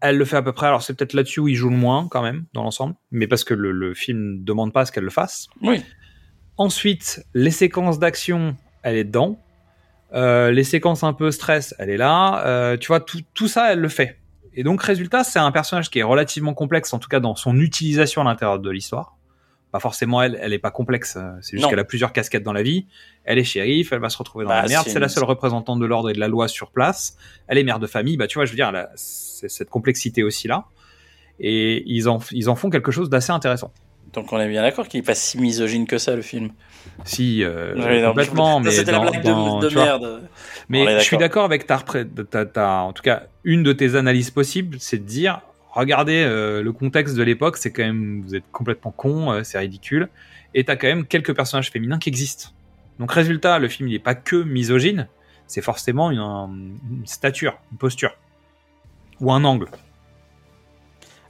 elle 0.00 0.16
le 0.16 0.24
fait 0.24 0.36
à 0.36 0.42
peu 0.42 0.52
près. 0.52 0.66
Alors 0.66 0.82
c'est 0.82 0.94
peut-être 0.94 1.12
là-dessus 1.12 1.40
où 1.40 1.48
il 1.48 1.54
joue 1.54 1.70
le 1.70 1.76
moins 1.76 2.08
quand 2.10 2.22
même 2.22 2.46
dans 2.52 2.62
l'ensemble, 2.62 2.94
mais 3.10 3.26
parce 3.26 3.44
que 3.44 3.54
le, 3.54 3.72
le 3.72 3.94
film 3.94 4.38
ne 4.38 4.44
demande 4.44 4.72
pas 4.72 4.82
à 4.82 4.86
ce 4.86 4.92
qu'elle 4.92 5.04
le 5.04 5.10
fasse. 5.10 5.48
oui. 5.62 5.82
Ensuite, 6.56 7.24
les 7.32 7.52
séquences 7.52 7.98
d'action, 7.98 8.54
elle 8.82 8.96
est 8.96 9.04
dedans. 9.04 9.42
Euh, 10.12 10.50
les 10.50 10.62
séquences 10.62 11.02
un 11.02 11.14
peu 11.14 11.30
stress, 11.30 11.74
elle 11.78 11.88
est 11.88 11.96
là. 11.96 12.44
Euh, 12.44 12.76
tu 12.76 12.88
vois, 12.88 13.00
tout, 13.00 13.20
tout 13.32 13.48
ça, 13.48 13.72
elle 13.72 13.78
le 13.78 13.88
fait. 13.88 14.18
Et 14.52 14.62
donc, 14.62 14.82
résultat, 14.82 15.24
c'est 15.24 15.38
un 15.38 15.52
personnage 15.52 15.88
qui 15.88 16.00
est 16.00 16.02
relativement 16.02 16.52
complexe, 16.52 16.92
en 16.92 16.98
tout 16.98 17.08
cas 17.08 17.18
dans 17.18 17.34
son 17.34 17.58
utilisation 17.58 18.20
à 18.20 18.24
l'intérieur 18.24 18.58
de 18.58 18.68
l'histoire. 18.68 19.16
Pas 19.72 19.78
forcément 19.80 20.20
elle, 20.22 20.36
elle 20.42 20.52
est 20.52 20.58
pas 20.58 20.70
complexe. 20.72 21.16
euh, 21.16 21.30
C'est 21.42 21.56
juste 21.56 21.68
qu'elle 21.70 21.78
a 21.78 21.84
plusieurs 21.84 22.12
casquettes 22.12 22.42
dans 22.42 22.52
la 22.52 22.62
vie. 22.62 22.86
Elle 23.24 23.38
est 23.38 23.44
shérif, 23.44 23.92
elle 23.92 24.00
va 24.00 24.08
se 24.08 24.18
retrouver 24.18 24.44
dans 24.44 24.50
Bah, 24.50 24.62
la 24.62 24.68
merde. 24.68 24.86
c'est 24.88 24.98
la 24.98 25.08
seule 25.08 25.22
représentante 25.24 25.78
de 25.78 25.86
l'ordre 25.86 26.10
et 26.10 26.12
de 26.12 26.18
la 26.20 26.26
loi 26.28 26.48
sur 26.48 26.70
place. 26.72 27.16
Elle 27.46 27.56
est 27.58 27.62
mère 27.64 27.78
de 27.78 27.86
famille. 27.86 28.16
Bah, 28.16 28.26
tu 28.26 28.38
vois, 28.38 28.46
je 28.46 28.50
veux 28.50 28.56
dire, 28.56 28.68
elle 28.68 28.76
a- 28.76 28.90
c'est 28.96 29.48
cette 29.48 29.70
complexité 29.70 30.22
aussi 30.24 30.48
là. 30.48 30.64
Et 31.38 31.82
ils 31.86 32.08
en, 32.08 32.18
ils 32.32 32.50
en 32.50 32.56
font 32.56 32.68
quelque 32.70 32.90
chose 32.90 33.08
d'assez 33.10 33.30
intéressant. 33.32 33.72
Donc 34.12 34.32
on 34.32 34.40
est 34.40 34.48
bien 34.48 34.62
d'accord 34.62 34.88
qu'il 34.88 34.98
est 34.98 35.04
pas 35.06 35.14
si 35.14 35.38
misogyne 35.38 35.86
que 35.86 35.96
ça 35.98 36.16
le 36.16 36.22
film. 36.22 36.50
Si, 37.04 37.44
euh, 37.44 37.74
Oui, 37.76 38.00
non, 38.02 38.08
complètement, 38.08 38.58
mais 38.58 38.72
c'était 38.72 38.90
la 38.90 38.98
blague 38.98 39.22
dans- 39.22 39.58
de, 39.60 39.64
de 39.64 39.68
tu 39.68 39.74
vois, 39.76 39.84
merde. 39.84 40.22
Mais 40.68 40.98
je 40.98 41.04
suis 41.04 41.16
d'accord. 41.16 41.44
avec 41.44 41.66
ta, 41.66 41.78
ta, 41.78 42.44
ta- 42.44 42.68
en 42.82 42.92
tout 42.92 43.02
cas, 43.04 43.24
une 43.44 43.62
de 43.62 43.72
tes 43.72 43.94
analyses 43.94 44.30
possibles, 44.32 44.78
c'est 44.80 44.98
de 44.98 45.04
dire, 45.04 45.42
regardez 45.72 46.22
euh, 46.22 46.62
le 46.62 46.72
contexte 46.72 47.16
de 47.16 47.22
l'époque, 47.22 47.56
c'est 47.56 47.72
quand 47.72 47.82
même, 47.82 48.22
vous 48.22 48.34
êtes 48.34 48.50
complètement 48.52 48.90
con, 48.90 49.32
euh, 49.32 49.42
c'est 49.44 49.58
ridicule, 49.58 50.08
et 50.54 50.64
t'as 50.64 50.76
quand 50.76 50.86
même 50.88 51.06
quelques 51.06 51.34
personnages 51.34 51.70
féminins 51.70 51.98
qui 51.98 52.08
existent. 52.08 52.50
Donc 52.98 53.12
résultat, 53.12 53.58
le 53.58 53.68
film 53.68 53.88
il 53.88 53.94
est 53.94 53.98
pas 53.98 54.14
que 54.14 54.36
misogyne, 54.36 55.08
c'est 55.46 55.62
forcément 55.62 56.10
une, 56.10 56.18
une 56.90 57.06
stature, 57.06 57.58
une 57.72 57.78
posture 57.78 58.12
ou 59.20 59.32
un 59.32 59.42
angle. 59.44 59.68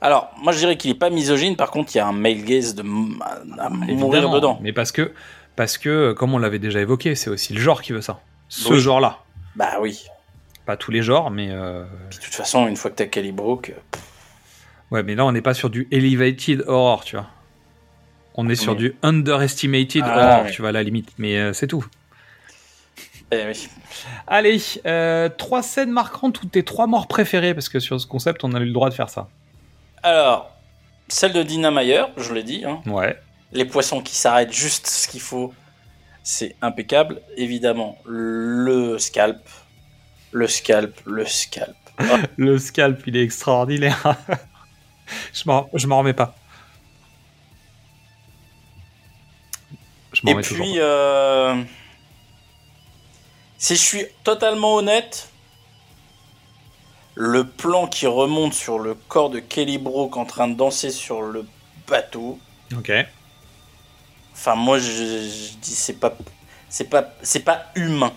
Alors, 0.00 0.30
moi 0.42 0.52
je 0.52 0.58
dirais 0.58 0.76
qu'il 0.76 0.90
est 0.90 0.94
pas 0.98 1.10
misogyne, 1.10 1.56
par 1.56 1.70
contre 1.70 1.94
il 1.94 1.98
y 1.98 2.00
a 2.00 2.06
un 2.06 2.12
male 2.12 2.42
gaze 2.44 2.74
de 2.74 2.82
à, 3.22 3.66
à 3.66 3.68
mourir 3.70 4.30
dedans. 4.30 4.58
Mais 4.62 4.72
parce 4.72 4.92
que, 4.92 5.12
parce 5.56 5.76
que, 5.78 6.12
comme 6.12 6.32
on 6.34 6.38
l'avait 6.38 6.58
déjà 6.58 6.80
évoqué, 6.80 7.14
c'est 7.14 7.28
aussi 7.30 7.52
le 7.52 7.60
genre 7.60 7.82
qui 7.82 7.92
veut 7.92 8.00
ça. 8.00 8.20
Ce 8.48 8.72
Oui. 8.72 8.80
genre-là. 8.80 9.18
Bah 9.56 9.78
oui. 9.80 10.04
Pas 10.64 10.76
tous 10.76 10.90
les 10.90 11.02
genres, 11.02 11.30
mais 11.30 11.48
euh, 11.50 11.84
Puis 12.08 12.18
de 12.18 12.24
toute 12.24 12.34
façon, 12.34 12.66
une 12.66 12.76
fois 12.76 12.90
que 12.90 12.96
t'as 12.96 13.06
Kelly 13.06 13.32
Brook, 13.32 13.70
euh, 13.70 13.98
Ouais, 14.90 15.02
mais 15.02 15.14
là, 15.14 15.24
on 15.24 15.32
n'est 15.32 15.42
pas 15.42 15.54
sur 15.54 15.70
du 15.70 15.86
elevated 15.92 16.64
horror, 16.66 17.04
tu 17.04 17.16
vois. 17.16 17.26
On 18.34 18.48
est 18.48 18.54
sur 18.56 18.72
Oui. 18.72 18.78
du 18.78 18.96
underestimated 19.02 20.02
Ah, 20.04 20.18
horror, 20.32 20.44
oui. 20.46 20.52
tu 20.52 20.62
vois, 20.62 20.70
à 20.70 20.72
la 20.72 20.82
limite. 20.82 21.10
Mais 21.18 21.36
euh, 21.38 21.52
c'est 21.52 21.66
tout. 21.66 21.84
eh 23.30 23.44
oui. 23.46 23.68
Allez, 24.26 24.60
euh, 24.86 25.28
trois 25.28 25.62
scènes 25.62 25.90
marquantes 25.90 26.42
ou 26.42 26.46
tes 26.46 26.64
trois 26.64 26.86
morts 26.86 27.06
préférées, 27.06 27.54
parce 27.54 27.68
que 27.68 27.78
sur 27.80 28.00
ce 28.00 28.06
concept, 28.06 28.42
on 28.44 28.52
a 28.54 28.60
eu 28.60 28.64
le 28.64 28.72
droit 28.72 28.88
de 28.88 28.94
faire 28.94 29.10
ça. 29.10 29.28
Alors, 30.02 30.50
celle 31.08 31.32
de 31.32 31.42
Dina 31.42 31.70
Meyer, 31.70 32.04
je 32.16 32.32
l'ai 32.32 32.42
dit, 32.42 32.64
hein. 32.64 32.80
Ouais. 32.86 33.18
les 33.52 33.64
poissons 33.64 34.00
qui 34.00 34.14
s'arrêtent 34.16 34.52
juste 34.52 34.86
ce 34.86 35.06
qu'il 35.08 35.20
faut, 35.20 35.52
c'est 36.22 36.56
impeccable. 36.62 37.20
Évidemment, 37.36 37.98
le 38.06 38.98
scalp, 38.98 39.38
le 40.32 40.46
scalp, 40.48 40.94
le 41.06 41.26
scalp. 41.26 41.76
Ah, 41.98 42.16
Le 42.38 42.56
scalp, 42.58 43.02
il 43.06 43.14
est 43.16 43.22
extraordinaire. 43.22 44.16
je 45.32 45.86
m'en 45.86 45.98
remets 45.98 46.12
pas. 46.15 46.35
Je 50.12 50.20
Et 50.27 50.32
remets 50.32 50.43
puis, 50.43 50.74
euh, 50.81 51.62
si 53.59 53.77
je 53.77 53.81
suis 53.81 54.07
totalement 54.24 54.74
honnête, 54.77 55.31
le 57.15 57.47
plan 57.47 57.86
qui 57.86 58.07
remonte 58.07 58.55
sur 58.55 58.78
le 58.78 58.94
corps 58.94 59.31
de 59.31 59.39
Kelly 59.40 59.78
Brook 59.78 60.16
en 60.16 60.24
train 60.24 60.48
de 60.48 60.55
danser 60.55 60.90
sur 60.90 61.23
le 61.23 61.47
bateau, 61.86 62.39
Ok. 62.77 62.90
enfin 64.32 64.55
moi 64.55 64.78
je, 64.78 64.90
je 64.90 65.57
dis 65.61 65.74
c'est 65.74 65.98
pas 66.01 66.16
c'est 66.69 66.89
pas 66.89 67.12
c'est 67.23 67.44
pas 67.44 67.66
humain. 67.74 68.12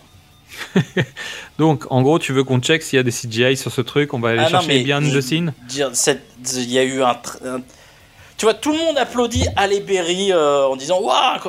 Donc, 1.60 1.86
en 1.90 2.02
gros, 2.02 2.20
tu 2.20 2.34
veux 2.34 2.44
qu'on 2.44 2.60
check 2.60 2.82
s'il 2.84 2.98
y 2.98 3.00
a 3.00 3.04
des 3.04 3.12
CGI 3.12 3.58
sur 3.58 3.72
ce 3.72 3.82
truc 3.82 4.14
On 4.14 4.20
va 4.20 4.30
aller 4.30 4.40
Ah 4.40 4.44
non, 4.44 4.50
chercher 4.50 4.68
mais 4.68 4.74
les 4.76 4.82
il- 4.82 5.14
the 5.14 5.22
scene 5.22 5.54
il 6.56 6.72
y 6.72 6.80
a 6.80 6.84
eu 6.84 7.02
un, 7.04 7.16
tu 8.38 8.46
vois 8.46 8.54
tout 8.54 8.72
le 8.72 8.78
monde 8.78 8.98
applaudit 8.98 9.46
Halle 9.56 9.82
Berry 9.86 10.32
euh, 10.32 10.66
en 10.68 10.76
disant 10.76 11.00
waouh 11.02 11.40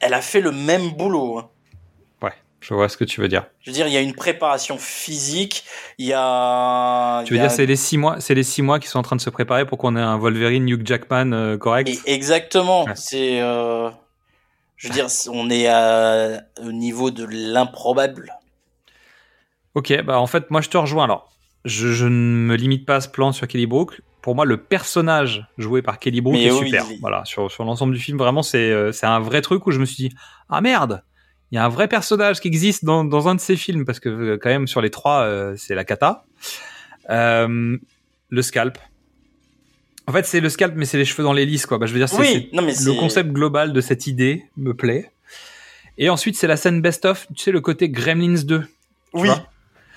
elle 0.00 0.12
a 0.14 0.20
fait 0.20 0.40
le 0.40 0.50
même 0.52 0.90
boulot 0.90 1.38
hein. 1.38 1.48
Ouais, 2.20 2.32
je 2.60 2.74
vois 2.74 2.88
ce 2.88 2.96
que 2.96 3.04
tu 3.04 3.20
veux 3.20 3.28
dire. 3.28 3.44
je 3.60 3.70
veux 3.70 3.74
dire 3.74 3.86
il 3.86 3.92
y 3.94 3.96
a 3.96 4.00
une 4.00 4.14
préparation 4.14 4.76
physique 4.76 5.64
il 5.98 6.06
y 6.06 6.12
a 6.14 7.22
Tu 7.24 7.32
veux 7.34 7.38
a- 7.40 7.42
dire, 7.44 7.50
c'est 7.50 7.64
les 7.66 7.76
six 7.76 7.96
mois, 7.96 8.16
c'est 8.20 8.34
les 8.34 8.42
six 8.42 8.60
mois 8.60 8.78
qui 8.80 8.88
sont 8.88 8.98
en 8.98 9.02
train 9.02 9.16
de 9.16 9.20
se 9.22 9.30
préparer 9.30 9.64
pour 9.66 9.78
qu'on 9.78 9.96
ait 9.96 10.00
un 10.00 10.18
Wolverine 10.18 10.68
Hugh 10.68 10.86
Jackman 10.86 11.32
euh, 11.32 11.56
correct? 11.56 11.88
Et 11.88 11.98
exactement 12.12 12.84
Ouais. 12.84 12.92
c'est 12.96 13.40
euh, 13.40 13.88
je 14.84 14.88
veux 14.88 14.94
dire 14.94 15.06
on 15.32 15.48
est 15.50 15.66
à, 15.66 16.42
au 16.62 16.72
niveau 16.72 17.10
de 17.10 17.24
l'improbable 17.24 18.34
Ok, 19.74 19.92
bah 20.04 20.20
en 20.20 20.26
fait, 20.26 20.50
moi 20.50 20.60
je 20.60 20.68
te 20.68 20.76
rejoins. 20.76 21.04
Alors, 21.04 21.32
je, 21.64 21.88
je 21.92 22.06
ne 22.06 22.10
me 22.10 22.54
limite 22.54 22.86
pas 22.86 22.96
à 22.96 23.00
ce 23.00 23.08
plan 23.08 23.32
sur 23.32 23.48
Kelly 23.48 23.66
Brook. 23.66 24.02
Pour 24.22 24.34
moi, 24.34 24.44
le 24.44 24.56
personnage 24.56 25.44
joué 25.58 25.82
par 25.82 25.98
Kelly 25.98 26.20
Brook 26.20 26.34
Mais 26.34 26.44
est 26.44 26.50
oui, 26.50 26.66
super. 26.66 26.86
il- 26.90 27.00
Voilà, 27.00 27.24
sur, 27.24 27.50
sur 27.50 27.64
l'ensemble 27.64 27.94
du 27.94 28.00
film, 28.00 28.16
vraiment, 28.18 28.42
c'est 28.42 28.70
euh, 28.70 28.92
c'est 28.92 29.06
un 29.06 29.20
vrai 29.20 29.40
truc 29.40 29.66
où 29.66 29.70
je 29.72 29.80
me 29.80 29.84
suis 29.84 30.08
dit 30.08 30.14
ah 30.48 30.60
merde, 30.60 31.02
il 31.50 31.56
y 31.56 31.58
a 31.58 31.64
un 31.64 31.68
vrai 31.68 31.88
personnage 31.88 32.40
qui 32.40 32.48
existe 32.48 32.84
dans, 32.84 33.04
dans 33.04 33.26
un 33.28 33.34
de 33.34 33.40
ces 33.40 33.56
films 33.56 33.84
parce 33.84 34.00
que 34.00 34.08
euh, 34.08 34.38
quand 34.40 34.50
même 34.50 34.66
sur 34.66 34.80
les 34.80 34.90
trois, 34.90 35.22
euh, 35.22 35.54
c'est 35.56 35.74
la 35.74 35.84
cata. 35.84 36.24
Euh, 37.10 37.76
le 38.28 38.42
scalp. 38.42 38.78
En 40.06 40.12
fait, 40.12 40.26
c'est 40.26 40.40
le 40.40 40.48
scalp, 40.48 40.74
mais 40.76 40.84
c'est 40.84 40.98
les 40.98 41.04
cheveux 41.04 41.22
dans 41.24 41.32
l'hélice, 41.32 41.64
quoi. 41.66 41.78
Bah, 41.78 41.86
je 41.86 41.92
veux 41.92 41.98
dire, 41.98 42.08
c'est 42.08 42.18
Oui, 42.18 42.26
c'est- 42.32 42.48
non, 42.56 42.62
mais 42.62 42.74
le 42.84 42.92
concept 42.94 43.30
global 43.32 43.72
de 43.72 43.80
cette 43.80 44.06
idée 44.06 44.44
me 44.56 44.74
plaît. 44.74 45.10
Et 45.96 46.10
ensuite, 46.10 46.36
c'est 46.36 46.46
la 46.46 46.56
scène 46.56 46.80
best-of, 46.82 47.26
tu 47.34 47.42
sais, 47.44 47.52
le 47.52 47.60
côté 47.60 47.88
Gremlins 47.88 48.42
2. 48.44 48.60
tu 49.14 49.20
Oui, 49.20 49.28
vois 49.28 49.46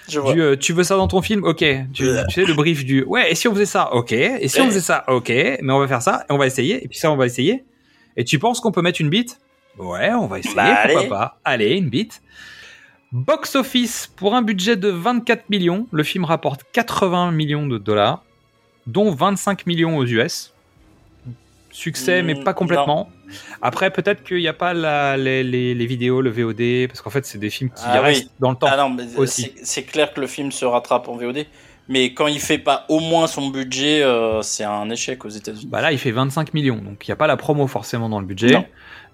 je 0.07 0.19
vois. 0.19 0.31
du, 0.33 0.41
euh, 0.41 0.55
tu 0.55 0.71
veux 0.71 0.83
ça 0.83 0.95
dans 0.95 1.07
ton 1.07 1.21
film? 1.21 1.43
Ok. 1.43 1.57
Tu, 1.59 1.85
tu 1.93 2.05
sais, 2.29 2.45
le 2.45 2.53
brief 2.53 2.85
du 2.85 3.03
Ouais, 3.03 3.31
et 3.31 3.35
si 3.35 3.47
on 3.49 3.53
faisait 3.53 3.65
ça? 3.65 3.93
Ok. 3.93 4.11
Et 4.13 4.47
si 4.47 4.61
on 4.61 4.67
faisait 4.67 4.79
ça? 4.79 5.03
Ok. 5.07 5.29
Mais 5.29 5.59
on 5.71 5.79
va 5.79 5.87
faire 5.87 6.01
ça, 6.01 6.23
et 6.29 6.31
on 6.33 6.37
va 6.37 6.45
essayer, 6.47 6.83
et 6.83 6.87
puis 6.87 6.97
ça, 6.99 7.11
on 7.11 7.17
va 7.17 7.25
essayer. 7.25 7.65
Et 8.15 8.23
tu 8.23 8.39
penses 8.39 8.61
qu'on 8.61 8.71
peut 8.71 8.81
mettre 8.81 9.01
une 9.01 9.09
bite? 9.09 9.39
Ouais, 9.77 10.11
on 10.13 10.27
va 10.27 10.39
essayer, 10.39 10.55
Bah, 10.55 10.79
pourquoi 10.83 11.01
allez. 11.01 11.09
pas? 11.09 11.39
Allez, 11.43 11.75
une 11.75 11.89
bite. 11.89 12.21
Box 13.11 13.55
office, 13.55 14.07
pour 14.15 14.35
un 14.35 14.41
budget 14.41 14.75
de 14.75 14.89
24 14.89 15.49
millions, 15.49 15.87
le 15.91 16.03
film 16.03 16.23
rapporte 16.25 16.61
80 16.73 17.31
millions 17.31 17.65
de 17.67 17.77
dollars, 17.77 18.23
dont 18.87 19.11
25 19.11 19.65
millions 19.67 19.97
aux 19.97 20.05
US. 20.05 20.53
Succès, 21.71 22.23
mais 22.23 22.33
Mm, 22.33 22.43
pas 22.43 22.53
complètement. 22.55 23.09
Après, 23.61 23.91
peut-être 23.91 24.23
qu'il 24.23 24.37
n'y 24.37 24.47
a 24.47 24.53
pas 24.53 24.73
la- 24.73 25.15
les, 25.17 25.43
les- 25.43 25.75
les 25.75 25.85
vidéos, 25.85 26.21
le 26.21 26.31
VOD, 26.31 26.87
parce 26.87 27.01
qu'en 27.01 27.09
fait, 27.11 27.25
c'est 27.25 27.37
des 27.37 27.49
films 27.51 27.69
qui 27.69 27.83
Ah 27.85 28.01
restent 28.01 28.23
oui. 28.23 28.29
dans 28.39 28.49
le 28.51 28.55
temps. 28.55 28.67
Ah 28.71 28.87
c'est- 29.27 29.83
clair 29.83 30.11
que 30.13 30.19
le 30.21 30.27
film 30.27 30.51
se 30.51 30.65
rattrape 30.65 31.07
en 31.07 31.17
VOD. 31.17 31.45
Mais 31.89 32.13
quand 32.13 32.27
il 32.27 32.39
fait 32.39 32.57
pas 32.57 32.85
au 32.89 32.99
moins 32.99 33.27
son 33.27 33.49
budget, 33.49 34.01
euh, 34.03 34.41
c'est 34.41 34.63
un 34.63 34.89
échec 34.89 35.23
aux 35.23 35.29
États-Unis. 35.29 35.67
Bah 35.69 35.81
là, 35.81 35.91
il 35.91 35.97
fait 35.99 36.11
25 36.11 36.53
millions, 36.53 36.77
donc 36.77 37.07
il 37.07 37.09
n'y 37.11 37.13
a 37.13 37.15
pas 37.15 37.27
la 37.27 37.37
promo 37.37 37.67
forcément 37.67 38.09
dans 38.09 38.19
le 38.19 38.25
budget, 38.25 38.51
Non. 38.53 38.65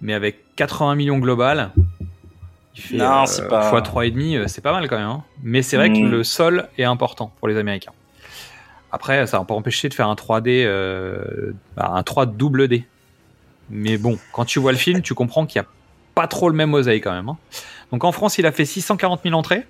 mais 0.01 0.13
avec 0.13 0.55
80 0.55 0.95
millions 0.95 1.19
global, 1.19 1.69
il 2.75 2.81
fait 2.81 2.95
Non, 2.97 3.23
euh, 3.23 3.25
c'est 3.27 3.47
pas- 3.47 3.69
fois 3.69 3.81
3,5, 3.83 4.37
euh, 4.37 4.45
c'est 4.47 4.61
pas 4.61 4.71
mal 4.71 4.87
quand 4.87 4.97
même. 4.97 5.07
hein. 5.07 5.23
Mais 5.43 5.61
c'est 5.61 5.77
vrai 5.77 5.91
que 5.91 5.97
Mm. 5.99 6.09
le 6.11 6.23
sol 6.23 6.67
est 6.79 6.83
important 6.83 7.31
pour 7.39 7.47
les 7.47 7.57
Américains. 7.57 7.91
Après, 8.93 9.25
ça 9.25 9.39
va 9.39 9.43
pas 9.43 9.55
empêcher 9.55 9.89
de 9.89 9.93
faire 9.95 10.07
un 10.07 10.13
3D, 10.13 10.63
euh, 10.65 11.51
bah, 11.75 11.91
un 11.95 12.03
3 12.03 12.27
double 12.27 12.67
D. 12.67 12.85
Mais 13.71 13.97
bon, 13.97 14.19
quand 14.33 14.45
tu 14.45 14.59
vois 14.59 14.71
le 14.71 14.77
film, 14.77 15.01
tu 15.01 15.15
comprends 15.15 15.47
qu'il 15.47 15.59
n'y 15.59 15.65
a 15.65 15.69
pas 16.13 16.27
trop 16.27 16.47
le 16.47 16.55
même 16.55 16.75
oseille 16.75 17.01
quand 17.01 17.11
même. 17.11 17.27
hein. 17.27 17.37
Donc 17.91 18.03
en 18.03 18.11
France, 18.11 18.37
il 18.37 18.45
a 18.45 18.51
fait 18.51 18.65
640 18.65 19.21
000 19.23 19.33
entrées, 19.35 19.65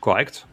correct. 0.00 0.46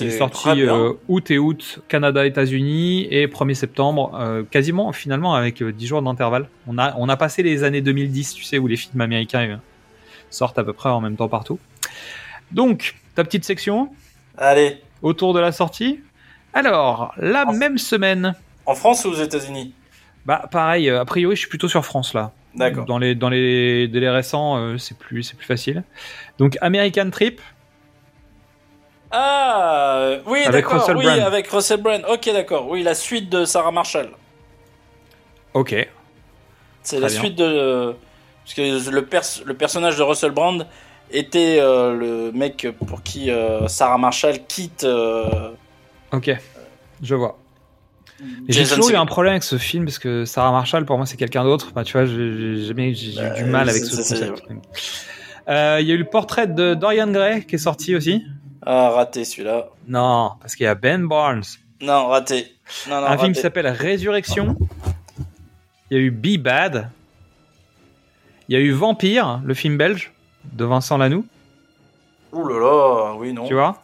Il 0.00 0.06
est 0.06 0.10
C'est 0.10 0.18
sorti 0.18 0.62
euh, 0.62 0.94
août 1.08 1.30
et 1.30 1.36
août, 1.36 1.80
Canada, 1.88 2.24
États-Unis, 2.24 3.06
et 3.10 3.26
1er 3.26 3.52
septembre, 3.52 4.18
euh, 4.18 4.42
quasiment 4.42 4.90
finalement 4.92 5.34
avec 5.34 5.60
euh, 5.62 5.72
10 5.72 5.86
jours 5.86 6.00
d'intervalle. 6.00 6.48
On 6.66 6.78
a, 6.78 6.94
on 6.96 7.10
a 7.10 7.18
passé 7.18 7.42
les 7.42 7.64
années 7.64 7.82
2010, 7.82 8.32
tu 8.32 8.44
sais, 8.44 8.58
où 8.58 8.66
les 8.66 8.78
films 8.78 9.02
américains 9.02 9.60
sortent 10.30 10.58
à 10.58 10.64
peu 10.64 10.72
près 10.72 10.88
en 10.88 11.02
même 11.02 11.16
temps 11.16 11.28
partout. 11.28 11.58
Donc, 12.50 12.96
ta 13.14 13.24
petite 13.24 13.44
section 13.44 13.90
Allez, 14.38 14.80
autour 15.02 15.34
de 15.34 15.40
la 15.40 15.52
sortie. 15.52 16.00
Alors, 16.54 17.12
la 17.18 17.44
même 17.46 17.78
semaine, 17.78 18.34
en 18.66 18.74
France 18.74 19.04
ou 19.04 19.08
aux 19.10 19.14
États-Unis? 19.14 19.74
Bah 20.24 20.48
pareil, 20.50 20.88
euh, 20.88 21.00
a 21.00 21.04
priori 21.04 21.34
je 21.36 21.40
suis 21.40 21.48
plutôt 21.48 21.68
sur 21.68 21.84
France 21.84 22.14
là. 22.14 22.30
D'accord. 22.54 22.84
Dans 22.86 22.98
les, 22.98 23.14
dans 23.16 23.28
les 23.28 23.88
délais 23.88 24.08
récents, 24.10 24.56
euh, 24.56 24.78
c'est 24.78 24.96
plus, 24.96 25.34
facile. 25.40 25.82
Donc 26.38 26.56
American 26.60 27.10
Trip, 27.10 27.40
Ah, 29.10 30.12
oui, 30.26 30.40
Avec 30.44 30.64
d'accord. 30.64 30.88
Oui, 30.96 31.04
Brand. 31.04 31.18
avec 31.20 31.48
Russell 31.48 31.80
Brand. 31.82 32.02
Ok, 32.08 32.26
d'accord. 32.32 32.68
Oui, 32.68 32.82
la 32.82 32.94
suite 32.94 33.28
de 33.30 33.44
Sarah 33.44 33.70
Marshall. 33.72 34.08
ok. 35.52 35.88
C'est 36.82 37.00
la 37.00 37.08
bien. 37.08 37.18
suite 37.20 37.36
de. 37.36 37.94
Parce 38.44 38.54
que 38.54 38.90
le, 38.90 39.04
pers- 39.06 39.42
le 39.44 39.54
personnage 39.54 39.96
de 39.96 40.02
Russell 40.02 40.32
Brand 40.32 40.66
était 41.10 41.58
euh, 41.58 41.94
le 41.94 42.32
mec 42.32 42.66
pour 42.86 43.02
qui 43.02 43.30
euh, 43.30 43.66
Sarah 43.68 43.98
Marshall 43.98 44.38
quitte. 44.46 44.84
Ok, 46.16 46.30
je 47.02 47.14
vois. 47.14 47.38
J'ai 48.48 48.64
toujours 48.64 48.90
eu 48.90 48.94
un 48.96 49.06
problème 49.06 49.32
avec 49.32 49.42
ce 49.42 49.58
film 49.58 49.84
parce 49.84 49.98
que 49.98 50.24
Sarah 50.24 50.52
Marshall, 50.52 50.84
pour 50.86 50.96
moi, 50.96 51.06
c'est 51.06 51.16
quelqu'un 51.16 51.42
d'autre. 51.44 51.72
Bah, 51.74 51.82
tu 51.84 51.92
vois, 51.94 52.06
j'ai 52.06 52.14
eu 52.14 52.92
du 52.92 53.12
Bah, 53.16 53.42
mal 53.46 53.68
avec 53.68 53.84
ce 53.84 53.96
concept. 53.96 54.42
Euh, 55.48 55.78
Il 55.80 55.86
y 55.86 55.90
a 55.90 55.94
eu 55.94 55.98
le 55.98 56.04
portrait 56.04 56.46
de 56.46 56.74
Dorian 56.74 57.10
Gray 57.10 57.44
qui 57.44 57.56
est 57.56 57.58
sorti 57.58 57.94
aussi. 57.96 58.24
Ah, 58.64 58.90
raté 58.90 59.24
celui-là. 59.24 59.66
Non, 59.88 60.32
parce 60.40 60.54
qu'il 60.54 60.64
y 60.64 60.68
a 60.68 60.74
Ben 60.74 61.06
Barnes. 61.06 61.42
Non, 61.82 62.06
raté. 62.06 62.54
Non, 62.88 63.00
non, 63.00 63.06
un 63.08 63.18
film 63.18 63.32
qui 63.32 63.40
s'appelle 63.40 63.66
Résurrection. 63.66 64.56
Il 65.90 65.98
y 65.98 66.00
a 66.00 66.02
eu 66.02 66.10
Be 66.10 66.38
Bad. 66.38 66.88
Il 68.48 68.54
y 68.54 68.56
a 68.56 68.60
eu 68.60 68.70
Vampire, 68.70 69.40
le 69.44 69.54
film 69.54 69.76
belge 69.76 70.12
de 70.52 70.64
Vincent 70.64 70.96
Lanoux. 70.96 71.26
Ouh 72.32 72.46
là 72.48 72.58
là, 72.58 73.14
oui, 73.16 73.32
non. 73.32 73.46
Tu 73.46 73.54
vois? 73.54 73.82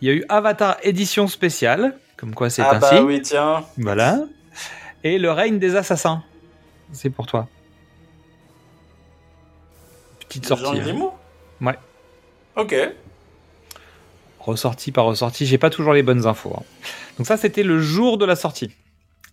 Il 0.00 0.08
y 0.08 0.10
a 0.10 0.14
eu 0.14 0.24
Avatar 0.28 0.76
édition 0.82 1.26
spéciale, 1.26 1.98
comme 2.16 2.34
quoi 2.34 2.50
c'est 2.50 2.62
ah 2.62 2.76
un 2.76 2.78
bah 2.78 2.88
signe. 2.88 3.04
oui, 3.04 3.22
tiens. 3.22 3.64
Voilà. 3.76 4.20
Et 5.04 5.18
le 5.18 5.30
règne 5.30 5.58
des 5.58 5.76
assassins. 5.76 6.22
C'est 6.92 7.10
pour 7.10 7.26
toi. 7.26 7.48
Petite 10.20 10.46
sortie. 10.46 10.80
Jean 10.82 11.10
hein. 11.60 11.66
Ouais. 11.66 11.78
Ok. 12.56 12.74
Ressorti 14.38 14.92
par 14.92 15.04
ressorti, 15.04 15.46
j'ai 15.46 15.58
pas 15.58 15.70
toujours 15.70 15.92
les 15.92 16.02
bonnes 16.02 16.26
infos. 16.26 16.54
hein. 16.56 16.62
Donc 17.16 17.26
ça, 17.26 17.36
c'était 17.36 17.62
le 17.62 17.80
jour 17.80 18.18
de 18.18 18.24
la 18.24 18.36
sortie. 18.36 18.70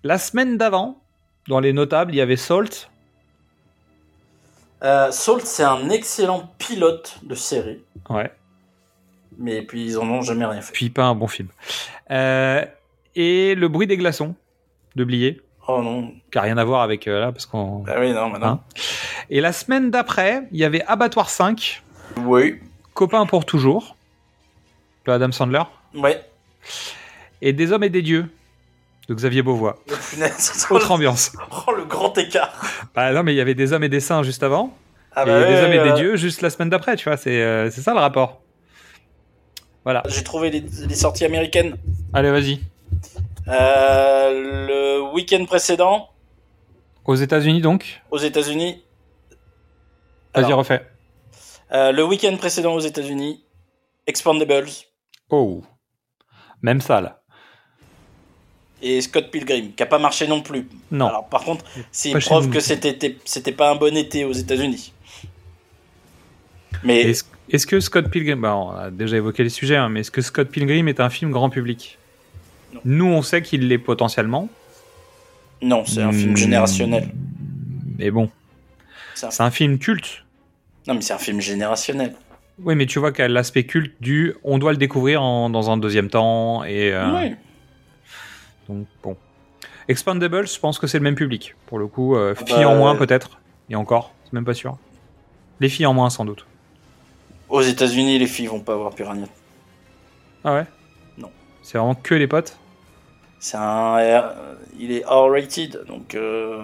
La 0.03 0.17
semaine 0.17 0.57
d'avant, 0.57 1.01
dans 1.47 1.59
les 1.59 1.73
notables, 1.73 2.13
il 2.13 2.17
y 2.17 2.21
avait 2.21 2.35
Salt. 2.35 2.89
Euh, 4.83 5.11
Salt, 5.11 5.45
c'est 5.45 5.63
un 5.63 5.89
excellent 5.89 6.51
pilote 6.57 7.17
de 7.23 7.35
série. 7.35 7.81
Ouais. 8.09 8.31
Mais 9.37 9.61
puis 9.61 9.85
ils 9.85 9.97
en 9.97 10.07
ont 10.09 10.21
jamais 10.21 10.45
rien 10.45 10.61
fait. 10.61 10.73
Puis 10.73 10.89
pas 10.89 11.03
un 11.05 11.15
bon 11.15 11.27
film. 11.27 11.49
Euh, 12.11 12.63
et 13.15 13.55
le 13.55 13.67
bruit 13.67 13.87
des 13.87 13.97
glaçons 13.97 14.35
de 14.95 15.03
Blier, 15.03 15.41
Oh 15.67 15.81
non. 15.81 16.13
qui 16.31 16.37
a 16.37 16.41
rien 16.41 16.57
à 16.57 16.63
voir 16.63 16.81
avec 16.81 17.07
euh, 17.07 17.19
là, 17.19 17.31
parce 17.31 17.45
qu'on. 17.45 17.79
Bah 17.79 17.95
oui, 17.99 18.11
non, 18.13 18.29
maintenant. 18.29 18.47
Hein 18.47 18.59
Et 19.29 19.41
la 19.41 19.51
semaine 19.51 19.89
d'après, 19.91 20.43
il 20.51 20.59
y 20.59 20.63
avait 20.63 20.83
Abattoir 20.87 21.29
5, 21.29 21.81
Oui. 22.23 22.59
Copain 22.93 23.25
pour 23.25 23.45
toujours, 23.45 23.95
de 25.05 25.11
Adam 25.11 25.31
Sandler, 25.31 25.63
Ouais. 25.95 26.23
et 27.41 27.51
Des 27.53 27.71
hommes 27.71 27.83
et 27.83 27.89
des 27.89 28.01
dieux, 28.01 28.27
de 29.09 29.13
Xavier 29.13 29.41
Beauvois. 29.41 29.79
Oh, 29.89 29.93
punaise. 30.11 30.67
Autre 30.71 30.91
ambiance. 30.91 31.31
Oh, 31.67 31.71
le 31.71 31.85
grand 31.85 32.17
écart. 32.17 32.53
Bah 32.93 33.11
non, 33.11 33.23
mais 33.23 33.33
il 33.33 33.37
y 33.37 33.41
avait 33.41 33.53
des 33.55 33.73
hommes 33.73 33.83
et 33.83 33.89
des 33.89 33.99
saints 33.99 34.23
juste 34.23 34.43
avant, 34.43 34.73
Ah 35.15 35.23
et 35.23 35.25
bah 35.25 35.39
des 35.47 35.53
ouais, 35.55 35.61
hommes 35.63 35.73
et 35.73 35.89
des 35.91 35.93
dieux 35.95 36.15
juste 36.15 36.41
la 36.41 36.49
semaine 36.49 36.69
d'après, 36.69 36.95
tu 36.95 37.09
vois, 37.09 37.17
c'est 37.17 37.41
euh, 37.41 37.69
c'est 37.71 37.81
ça 37.81 37.93
le 37.93 37.99
rapport. 37.99 38.41
Voilà. 39.85 40.03
J'ai 40.07 40.23
trouvé 40.23 40.49
les, 40.49 40.59
les 40.61 40.95
sorties 40.95 41.23
américaines. 41.25 41.77
Allez, 42.13 42.31
vas-y. 42.31 42.59
Euh, 43.47 44.67
le 44.67 45.13
week-end 45.13 45.45
précédent, 45.45 46.09
Aux 47.05 47.15
États-Unis 47.15 47.61
donc 47.61 48.01
aux 48.11 48.17
États-Unis. 48.17 48.81
Vas-y, 50.33 50.51
refais. 50.53 50.85
euh, 51.71 51.91
le 51.91 52.03
week-end 52.03 52.35
précédent 52.37 52.73
aux 52.73 52.79
États-Unis, 52.79 53.43
Expandables 54.07 54.67
Oh. 55.29 55.63
Même 56.61 56.81
salle. 56.81 57.15
et 58.81 58.99
Scott 59.01 59.29
Pilgrim, 59.31 59.71
qui 59.73 59.83
a 59.83 59.85
pas 59.85 59.99
marché 59.99 60.27
non 60.27 60.41
plus. 60.41 60.67
Non. 60.91 61.07
Alors, 61.07 61.27
par 61.29 61.43
contre, 61.43 61.63
c'est 61.91 62.09
une 62.11 62.19
preuve 62.19 62.49
que 62.49 62.59
c'était 62.59 63.17
c'était 63.25 63.51
pas 63.51 63.69
un 63.71 63.75
bon 63.75 63.95
été 63.95 64.25
aux 64.25 64.33
États-Unis. 64.33 64.91
Mais 66.83 67.01
Est-ce 67.01 67.23
est-ce 67.49 67.67
que 67.67 67.79
Scott 67.79 68.09
Pilgrim, 68.09 68.41
bah, 68.41 68.55
on 68.55 68.71
a 68.71 68.89
déjà 68.91 69.17
évoqué 69.17 69.43
les 69.43 69.49
sujets, 69.49 69.75
hein, 69.75 69.89
mais 69.89 70.01
est-ce 70.01 70.11
que 70.11 70.21
Scott 70.21 70.49
Pilgrim 70.49 70.87
est 70.87 70.99
un 70.99 71.09
film 71.09 71.31
grand 71.31 71.49
public 71.49 71.97
Non. 72.73 72.81
Nous, 72.85 73.05
on 73.05 73.21
sait 73.21 73.41
qu'il 73.41 73.67
l'est 73.67 73.77
potentiellement. 73.77 74.49
non, 75.61 75.83
c'est 75.85 76.01
un 76.01 76.11
film 76.11 76.33
Hmm. 76.33 76.37
générationnel. 76.37 77.09
Mais 77.97 78.11
bon, 78.11 78.29
C'est 79.13 79.41
un- 79.41 79.51
film 79.51 79.79
culte. 79.79 80.23
Non, 80.87 80.93
mais 80.95 81.01
c'est 81.01 81.13
un 81.13 81.17
film 81.17 81.39
générationnel. 81.41 82.13
Oui, 82.59 82.75
mais 82.75 82.85
tu 82.85 82.99
vois 82.99 83.11
qu'il 83.11 83.21
y 83.21 83.25
a 83.25 83.27
l'aspect 83.29 83.63
culte 83.63 83.95
du 84.01 84.33
on 84.43 84.57
doit 84.57 84.71
le 84.71 84.77
découvrir 84.77 85.21
en- 85.23 85.49
dans 85.49 85.69
un 85.71 85.77
deuxième 85.77 86.09
temps. 86.09 86.63
Et, 86.65 86.91
euh, 86.93 87.11
Oui. 87.13 87.35
Donc, 88.69 88.87
bon. 89.03 89.15
Expandables, 89.87 90.47
je 90.47 90.59
pense 90.59 90.77
que 90.79 90.87
c'est 90.87 90.97
le 90.97 91.03
même 91.03 91.15
public. 91.15 91.55
Pour 91.67 91.79
le 91.79 91.87
coup, 91.87 92.15
euh, 92.15 92.33
Ah 92.39 92.45
filles 92.45 92.55
bah, 92.63 92.69
en 92.69 92.75
moins 92.75 92.95
euh, 92.95 92.97
peut-être. 92.97 93.39
Et 93.69 93.75
encore, 93.75 94.13
c'est 94.25 94.33
même 94.33 94.45
pas 94.45 94.53
sûr. 94.53 94.77
Les 95.59 95.69
filles 95.69 95.85
en 95.85 95.93
moins 95.93 96.09
sans 96.09 96.25
doute. 96.25 96.45
Aux 97.49 97.61
États-Unis, 97.61 98.17
les 98.19 98.27
filles 98.27 98.47
vont 98.47 98.59
pas 98.59 98.75
voir 98.75 98.93
Piranha. 98.93 99.27
Ah 100.43 100.53
ouais? 100.55 100.65
Non. 101.17 101.29
C'est 101.63 101.77
vraiment 101.77 101.95
que 101.95 102.15
les 102.15 102.27
potes? 102.27 102.57
C'est 103.39 103.57
un, 103.57 103.99
il 104.79 104.91
est 104.91 105.05
R-rated, 105.05 105.83
donc. 105.87 106.15
euh, 106.15 106.63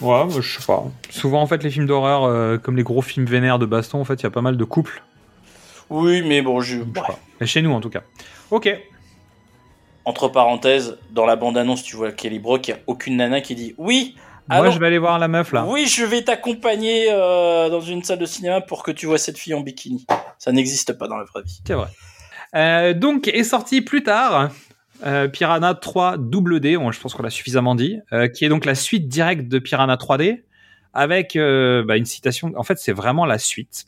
Ouais, 0.00 0.24
bah, 0.24 0.30
je 0.40 0.58
sais 0.58 0.64
pas. 0.66 0.84
Souvent, 1.10 1.42
en 1.42 1.46
fait, 1.46 1.62
les 1.64 1.70
films 1.70 1.86
d'horreur, 1.86 2.24
euh, 2.24 2.56
comme 2.56 2.76
les 2.76 2.84
gros 2.84 3.02
films 3.02 3.26
vénères 3.26 3.58
de 3.58 3.66
baston, 3.66 4.00
en 4.00 4.04
fait, 4.04 4.14
il 4.14 4.22
y 4.22 4.26
a 4.26 4.30
pas 4.30 4.42
mal 4.42 4.56
de 4.56 4.64
couples. 4.64 5.02
Oui, 5.90 6.22
mais 6.22 6.40
bon, 6.40 6.60
je. 6.60 6.78
Je 6.78 6.84
sais 6.84 6.86
pas. 6.90 7.18
Mais 7.40 7.46
chez 7.46 7.62
nous, 7.62 7.72
en 7.72 7.80
tout 7.80 7.90
cas. 7.90 8.02
Ok. 8.50 8.68
Entre 10.04 10.28
parenthèses, 10.28 10.96
dans 11.10 11.26
la 11.26 11.36
bande-annonce, 11.36 11.82
tu 11.82 11.96
vois 11.96 12.12
Kelly 12.12 12.38
Brock, 12.38 12.68
il 12.68 12.74
n'y 12.74 12.78
a 12.80 12.82
aucune 12.86 13.16
nana 13.16 13.40
qui 13.40 13.54
dit 13.54 13.74
Oui, 13.76 14.16
Moi, 14.48 14.58
alors- 14.58 14.72
je 14.72 14.78
vais 14.78 14.86
aller 14.86 14.98
voir 14.98 15.18
la 15.18 15.28
meuf 15.28 15.52
là. 15.52 15.66
oui, 15.66 15.86
je 15.86 16.04
vais 16.04 16.22
t'accompagner 16.22 17.08
euh, 17.10 17.68
dans 17.68 17.82
une 17.82 18.02
salle 18.02 18.18
de 18.18 18.26
cinéma 18.26 18.62
pour 18.62 18.82
que 18.82 18.90
tu 18.90 19.06
vois 19.06 19.18
cette 19.18 19.36
fille 19.36 19.52
en 19.52 19.60
bikini. 19.60 20.06
Ça 20.38 20.52
n'existe 20.52 20.94
pas 20.94 21.06
dans 21.06 21.16
la 21.16 21.24
vraie 21.24 21.42
vie. 21.42 21.60
C'est 21.66 21.74
vrai. 21.74 21.88
Euh, 22.54 22.94
donc, 22.94 23.28
est 23.28 23.44
sorti 23.44 23.82
plus 23.82 24.02
tard 24.02 24.50
euh, 25.04 25.28
Piranha 25.28 25.74
3 25.74 26.16
Double 26.16 26.60
D, 26.60 26.76
bon, 26.78 26.90
je 26.92 27.00
pense 27.00 27.12
qu'on 27.12 27.22
l'a 27.22 27.30
suffisamment 27.30 27.74
dit, 27.74 27.98
qui 28.34 28.44
est 28.44 28.48
donc 28.48 28.64
la 28.64 28.74
suite 28.74 29.06
directe 29.06 29.48
de 29.48 29.58
Piranha 29.58 29.96
3D, 29.96 30.42
avec 30.94 31.36
bah, 31.36 31.96
une 31.96 32.06
citation. 32.06 32.52
En 32.56 32.62
fait, 32.62 32.78
c'est 32.78 32.92
vraiment 32.92 33.26
la 33.26 33.38
suite. 33.38 33.84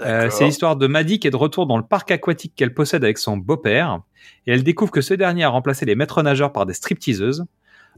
C'est 0.00 0.44
l'histoire 0.44 0.76
de 0.76 0.86
Maddie 0.88 1.20
qui 1.20 1.28
est 1.28 1.30
de 1.30 1.36
retour 1.36 1.66
dans 1.66 1.78
le 1.78 1.84
parc 1.84 2.10
aquatique 2.10 2.52
qu'elle 2.56 2.74
possède 2.74 3.04
avec 3.04 3.18
son 3.18 3.36
beau-père, 3.36 4.00
et 4.46 4.52
elle 4.52 4.62
découvre 4.64 4.90
que 4.90 5.00
ce 5.00 5.14
dernier 5.14 5.44
a 5.44 5.48
remplacé 5.48 5.86
les 5.86 5.94
maîtres 5.94 6.22
nageurs 6.22 6.52
par 6.52 6.66
des 6.66 6.74
stripteaseuses. 6.74 7.46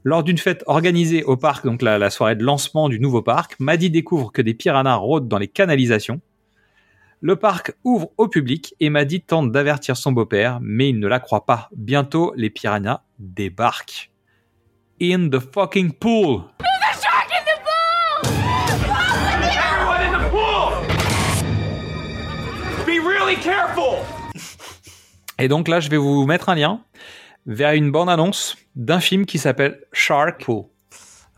Lors 0.04 0.22
d'une 0.22 0.38
fête 0.38 0.62
organisée 0.66 1.24
au 1.24 1.36
parc, 1.36 1.64
donc 1.64 1.82
la, 1.82 1.98
la 1.98 2.10
soirée 2.10 2.36
de 2.36 2.44
lancement 2.44 2.88
du 2.88 3.00
nouveau 3.00 3.20
parc, 3.20 3.56
Maddie 3.58 3.90
découvre 3.90 4.30
que 4.30 4.42
des 4.42 4.54
piranhas 4.54 4.94
rôdent 4.94 5.28
dans 5.28 5.38
les 5.38 5.48
canalisations. 5.48 6.20
Le 7.20 7.34
parc 7.34 7.72
ouvre 7.82 8.10
au 8.16 8.28
public 8.28 8.76
et 8.78 8.90
Maddie 8.90 9.22
tente 9.22 9.50
d'avertir 9.50 9.96
son 9.96 10.12
beau-père, 10.12 10.60
mais 10.62 10.88
il 10.90 11.00
ne 11.00 11.08
la 11.08 11.18
croit 11.18 11.46
pas. 11.46 11.68
Bientôt, 11.74 12.32
les 12.36 12.48
piranhas 12.48 13.02
débarquent. 13.18 14.12
In 15.02 15.28
the 15.28 15.40
fucking 15.40 15.92
pool. 15.92 16.42
Everyone 19.50 20.00
in 20.00 20.12
the 20.12 20.30
pool! 20.30 20.72
Be 22.86 23.00
really 23.04 23.36
careful! 23.36 23.98
Et 25.40 25.48
donc 25.48 25.68
là, 25.68 25.80
je 25.80 25.88
vais 25.88 25.96
vous 25.96 26.24
mettre 26.26 26.48
un 26.48 26.54
lien 26.54 26.80
vers 27.48 27.72
une 27.72 27.90
bande-annonce 27.90 28.56
d'un 28.76 29.00
film 29.00 29.26
qui 29.26 29.38
s'appelle 29.38 29.80
Shark 29.92 30.44
Pool. 30.44 30.64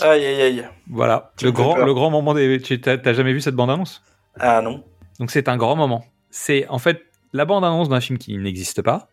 Aïe, 0.03 0.27
aïe, 0.27 0.43
aïe. 0.43 0.69
Voilà, 0.91 1.33
le 1.41 1.53
grand, 1.53 1.75
peur. 1.75 1.87
le 1.87 1.95
grand 1.95 2.11
moment 2.11 2.35
des. 2.35 2.61
Tu 2.61 2.81
t'as 2.81 2.99
t'as 2.99 3.13
jamais 3.13 3.33
vu 3.33 3.41
cette 3.41 3.55
bande-annonce 3.55 4.03
Ah 4.39 4.61
non. 4.61 4.85
Donc 5.19 5.31
c'est 5.31 5.49
un 5.49 5.57
grand 5.57 5.77
moment. 5.77 6.05
C'est 6.31 6.67
en 6.69 6.79
fait 6.79 7.03
la 7.33 7.45
bande-annonce 7.45 7.89
d'un 7.89 8.01
film 8.01 8.19
qui 8.19 8.37
n'existe 8.37 8.83
pas, 8.83 9.09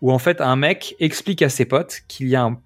où 0.00 0.12
en 0.12 0.18
fait 0.18 0.40
un 0.40 0.56
mec 0.56 0.96
explique 0.98 1.42
à 1.42 1.48
ses 1.48 1.66
potes 1.66 2.00
qu'il 2.08 2.28
y 2.28 2.36
a 2.36 2.42
un, 2.42 2.58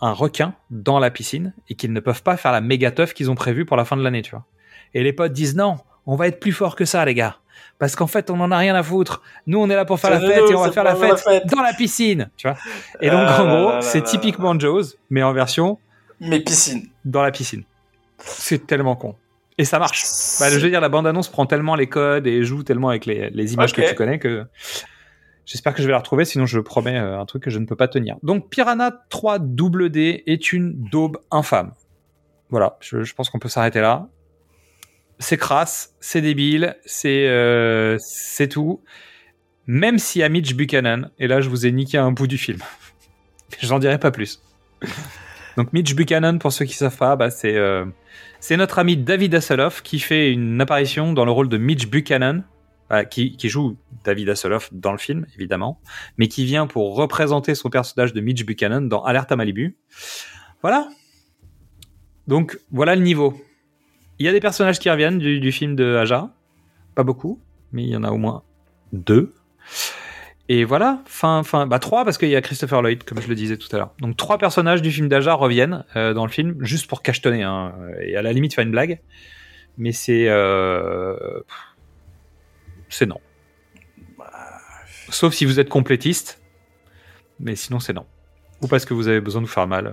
un 0.00 0.12
requin 0.12 0.54
dans 0.70 0.98
la 0.98 1.10
piscine 1.10 1.54
et 1.68 1.74
qu'ils 1.74 1.92
ne 1.92 2.00
peuvent 2.00 2.22
pas 2.22 2.36
faire 2.36 2.50
la 2.50 2.60
méga 2.60 2.90
teuf 2.90 3.14
qu'ils 3.14 3.30
ont 3.30 3.34
prévue 3.36 3.64
pour 3.64 3.76
la 3.76 3.84
fin 3.84 3.96
de 3.96 4.02
l'année, 4.02 4.22
tu 4.22 4.32
vois. 4.32 4.46
Et 4.94 5.02
les 5.02 5.12
potes 5.12 5.32
disent 5.32 5.54
non, 5.54 5.76
on 6.06 6.16
va 6.16 6.26
être 6.26 6.40
plus 6.40 6.52
fort 6.52 6.74
que 6.74 6.84
ça, 6.84 7.04
les 7.04 7.14
gars. 7.14 7.36
Parce 7.82 7.96
qu'en 7.96 8.06
fait, 8.06 8.30
on 8.30 8.38
en 8.38 8.52
a 8.52 8.58
rien 8.58 8.76
à 8.76 8.84
foutre. 8.84 9.22
Nous, 9.48 9.58
on 9.58 9.68
est 9.68 9.74
là 9.74 9.84
pour 9.84 9.98
faire 9.98 10.10
la 10.10 10.20
fête 10.20 10.42
nous, 10.44 10.52
et 10.52 10.54
on 10.54 10.62
va 10.62 10.70
faire 10.70 10.84
la 10.84 10.94
fête, 10.94 11.46
dans 11.46 11.62
la 11.62 11.72
piscine, 11.72 12.30
tu 12.36 12.46
vois. 12.46 12.56
Et 13.00 13.10
donc, 13.10 13.24
Ah 13.26 13.42
en 13.42 13.48
gros, 13.48 13.80
c'est 13.80 14.04
typiquement 14.04 14.56
Jaws, 14.56 14.94
mais 15.10 15.24
en 15.24 15.32
version 15.32 15.80
Mais 16.20 16.38
piscine. 16.38 16.86
dans 17.04 17.22
la 17.22 17.32
piscine. 17.32 17.64
C'est 18.18 18.68
tellement 18.68 18.94
con. 18.94 19.16
Et 19.58 19.64
ça 19.64 19.80
marche. 19.80 20.04
Bah, 20.38 20.48
je 20.48 20.60
veux 20.60 20.70
dire, 20.70 20.80
la 20.80 20.88
bande-annonce 20.88 21.28
prend 21.28 21.44
tellement 21.44 21.74
les 21.74 21.88
codes 21.88 22.28
et 22.28 22.44
joue 22.44 22.62
tellement 22.62 22.88
avec 22.88 23.04
les, 23.04 23.30
les 23.30 23.54
images 23.54 23.72
que 23.72 23.82
tu 23.82 23.96
connais 23.96 24.20
que 24.20 24.46
j'espère 25.44 25.74
que 25.74 25.82
je 25.82 25.88
vais 25.88 25.92
la 25.92 25.98
retrouver, 25.98 26.24
sinon 26.24 26.46
je 26.46 26.60
promets 26.60 27.00
euh, 27.00 27.18
un 27.18 27.26
truc 27.26 27.42
que 27.42 27.50
je 27.50 27.58
ne 27.58 27.66
peux 27.66 27.74
pas 27.74 27.88
tenir. 27.88 28.14
Donc, 28.22 28.48
Piranha 28.48 28.92
3 29.08 29.40
double 29.40 29.90
D 29.90 30.22
est 30.28 30.52
une 30.52 30.72
daube 30.88 31.18
infâme. 31.32 31.72
Voilà, 32.48 32.76
je, 32.78 33.02
je 33.02 33.12
pense 33.12 33.28
qu'on 33.28 33.40
peut 33.40 33.48
s'arrêter 33.48 33.80
là. 33.80 34.06
C'est 35.18 35.36
crasse, 35.36 35.94
c'est 36.00 36.20
débile, 36.20 36.76
c'est 36.84 37.26
euh, 37.28 37.98
tout. 38.50 38.82
Même 39.66 39.98
s'il 39.98 40.20
y 40.20 40.24
a 40.24 40.28
Mitch 40.28 40.54
Buchanan, 40.54 41.10
et 41.18 41.28
là 41.28 41.40
je 41.40 41.48
vous 41.48 41.66
ai 41.66 41.72
niqué 41.72 41.98
un 41.98 42.10
bout 42.10 42.26
du 42.26 42.38
film. 42.38 42.58
J'en 43.60 43.78
dirai 43.78 43.98
pas 43.98 44.10
plus. 44.10 44.42
Donc 45.56 45.72
Mitch 45.72 45.94
Buchanan, 45.94 46.38
pour 46.38 46.52
ceux 46.52 46.64
qui 46.64 46.74
savent 46.74 46.96
pas, 46.96 47.14
bah, 47.14 47.30
c'est 47.30 47.56
euh, 47.56 47.84
c'est 48.40 48.56
notre 48.56 48.78
ami 48.78 48.96
David 48.96 49.34
Hasselhoff 49.34 49.82
qui 49.82 50.00
fait 50.00 50.32
une 50.32 50.60
apparition 50.60 51.12
dans 51.12 51.24
le 51.24 51.30
rôle 51.30 51.48
de 51.48 51.58
Mitch 51.58 51.86
Buchanan, 51.86 52.42
euh, 52.90 53.04
qui, 53.04 53.36
qui 53.36 53.48
joue 53.48 53.76
David 54.04 54.30
Hasselhoff 54.30 54.72
dans 54.72 54.92
le 54.92 54.98
film, 54.98 55.26
évidemment, 55.36 55.80
mais 56.18 56.28
qui 56.28 56.44
vient 56.44 56.66
pour 56.66 56.96
représenter 56.96 57.54
son 57.54 57.70
personnage 57.70 58.12
de 58.12 58.20
Mitch 58.20 58.44
Buchanan 58.44 58.88
dans 58.88 59.02
Alerte 59.04 59.30
à 59.30 59.36
Malibu. 59.36 59.76
Voilà. 60.60 60.88
Donc 62.26 62.58
voilà 62.70 62.96
le 62.96 63.02
niveau. 63.02 63.40
Il 64.18 64.26
y 64.26 64.28
a 64.28 64.32
des 64.32 64.40
personnages 64.40 64.78
qui 64.78 64.90
reviennent 64.90 65.18
du, 65.18 65.52
film 65.52 65.74
de 65.74 65.96
Aja, 65.96 66.30
pas 66.94 67.02
beaucoup, 67.02 67.40
mais 67.72 67.82
il 67.82 67.88
y 67.88 67.96
en 67.96 68.04
a 68.04 68.10
au 68.10 68.18
moins 68.18 68.42
deux. 68.92 69.34
Et 70.48 70.64
voilà, 70.64 71.02
fin, 71.06 71.42
fin, 71.44 71.66
bah 71.66 71.78
trois 71.78 72.04
parce 72.04 72.18
qu'il 72.18 72.28
y 72.28 72.36
a 72.36 72.42
Christopher 72.42 72.82
Lloyd, 72.82 73.04
comme 73.04 73.20
je 73.20 73.28
le 73.28 73.34
disais 73.34 73.56
tout 73.56 73.68
à 73.72 73.78
l'heure. 73.78 73.94
Donc 74.00 74.16
trois 74.16 74.38
personnages 74.38 74.82
du 74.82 74.90
film 74.90 75.08
d'Aja 75.08 75.34
reviennent 75.34 75.84
euh, 75.96 76.14
dans 76.14 76.26
le 76.26 76.30
film 76.30 76.56
juste 76.60 76.88
pour 76.88 77.02
cachetonner, 77.02 77.42
hein, 77.42 77.74
et 78.00 78.16
à 78.16 78.22
la 78.22 78.32
limite 78.32 78.54
faire 78.54 78.64
une 78.64 78.72
blague. 78.72 79.00
Mais 79.78 79.92
c'est, 79.92 80.28
euh, 80.28 81.40
c'est 82.88 83.06
non. 83.06 83.20
Sauf 85.08 85.32
si 85.32 85.44
vous 85.44 85.58
êtes 85.58 85.68
complétiste, 85.68 86.42
mais 87.40 87.56
sinon 87.56 87.80
c'est 87.80 87.92
non. 87.92 88.06
Ou 88.60 88.66
parce 88.66 88.84
que 88.84 88.94
vous 88.94 89.08
avez 89.08 89.20
besoin 89.20 89.42
de 89.42 89.46
vous 89.46 89.52
faire 89.52 89.66
mal 89.66 89.86
euh, 89.86 89.92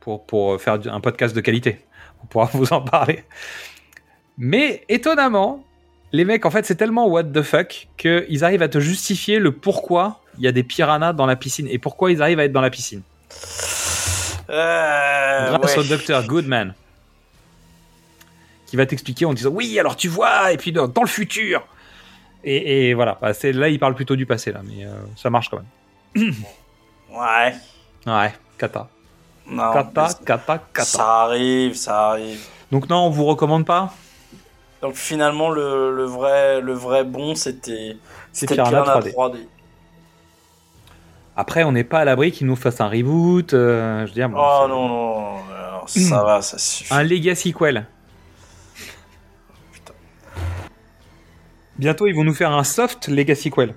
pour 0.00 0.26
pour 0.26 0.60
faire 0.60 0.78
un 0.86 1.00
podcast 1.00 1.34
de 1.34 1.40
qualité. 1.40 1.80
On 2.22 2.26
pourra 2.26 2.50
vous 2.52 2.72
en 2.72 2.80
parler. 2.80 3.24
Mais 4.38 4.84
étonnamment, 4.88 5.64
les 6.12 6.24
mecs, 6.24 6.46
en 6.46 6.50
fait, 6.50 6.64
c'est 6.64 6.74
tellement 6.76 7.06
what 7.06 7.24
the 7.24 7.42
fuck 7.42 7.88
qu'ils 7.96 8.44
arrivent 8.44 8.62
à 8.62 8.68
te 8.68 8.80
justifier 8.80 9.38
le 9.38 9.52
pourquoi 9.52 10.20
il 10.38 10.44
y 10.44 10.48
a 10.48 10.52
des 10.52 10.62
piranhas 10.62 11.12
dans 11.12 11.26
la 11.26 11.36
piscine 11.36 11.68
et 11.68 11.78
pourquoi 11.78 12.10
ils 12.10 12.22
arrivent 12.22 12.40
à 12.40 12.44
être 12.44 12.52
dans 12.52 12.60
la 12.60 12.70
piscine. 12.70 13.02
Euh, 14.50 15.56
Grâce 15.56 15.76
ouais. 15.76 15.82
au 15.82 15.84
docteur 15.84 16.26
Goodman. 16.26 16.74
Qui 18.66 18.76
va 18.76 18.86
t'expliquer 18.86 19.26
en 19.26 19.34
disant 19.34 19.50
oui, 19.50 19.78
alors 19.78 19.96
tu 19.96 20.08
vois, 20.08 20.52
et 20.52 20.56
puis 20.56 20.72
dans, 20.72 20.88
dans 20.88 21.02
le 21.02 21.08
futur. 21.08 21.66
Et, 22.44 22.88
et 22.88 22.94
voilà, 22.94 23.18
Bah, 23.20 23.34
c'est 23.34 23.52
là, 23.52 23.68
il 23.68 23.78
parle 23.78 23.94
plutôt 23.94 24.16
du 24.16 24.26
passé, 24.26 24.50
là, 24.50 24.62
mais 24.64 24.84
euh, 24.84 24.92
ça 25.16 25.30
marche 25.30 25.48
quand 25.50 25.58
même. 26.14 26.34
Ouais. 27.10 27.54
Ouais, 28.06 28.32
kata. 28.58 28.88
Non, 29.46 29.74
mais 29.74 30.14
kata, 30.24 30.58
kata. 30.58 30.84
Ça 30.84 31.22
arrive, 31.22 31.74
ça 31.74 32.10
arrive. 32.10 32.40
Donc 32.70 32.88
non, 32.88 33.06
on 33.06 33.10
vous 33.10 33.24
recommande 33.24 33.66
pas? 33.66 33.92
Donc 34.80 34.94
finalement, 34.94 35.50
le, 35.50 35.94
le 35.94 36.04
vrai, 36.04 36.60
le 36.60 36.72
vrai 36.72 37.04
bon, 37.04 37.34
c'était 37.34 37.96
Piranha 38.46 38.82
Piranha 38.82 39.00
3D. 39.00 39.12
3D. 39.12 39.46
Après, 41.36 41.64
on 41.64 41.72
n'est 41.72 41.84
pas 41.84 42.00
à 42.00 42.04
l'abri 42.04 42.30
qu'ils 42.32 42.46
nous 42.46 42.56
fassent 42.56 42.80
un 42.80 42.88
reboot. 42.88 43.54
euh, 43.54 44.02
je 44.02 44.06
veux 44.08 44.14
dire, 44.14 44.28
bon, 44.28 44.38
Oh 44.38 44.66
non, 44.68 44.88
non, 44.88 45.86
ça 45.86 46.22
va, 46.22 46.42
ça 46.42 46.58
suffit. 46.58 46.92
Un 46.92 47.02
Legacy 47.02 47.52
Quell. 47.52 47.86
Bientôt, 51.78 52.06
ils 52.06 52.14
vont 52.14 52.24
nous 52.24 52.34
faire 52.34 52.52
un 52.52 52.64
soft 52.64 53.08
Legacy 53.08 53.50
Quell. 53.50 53.74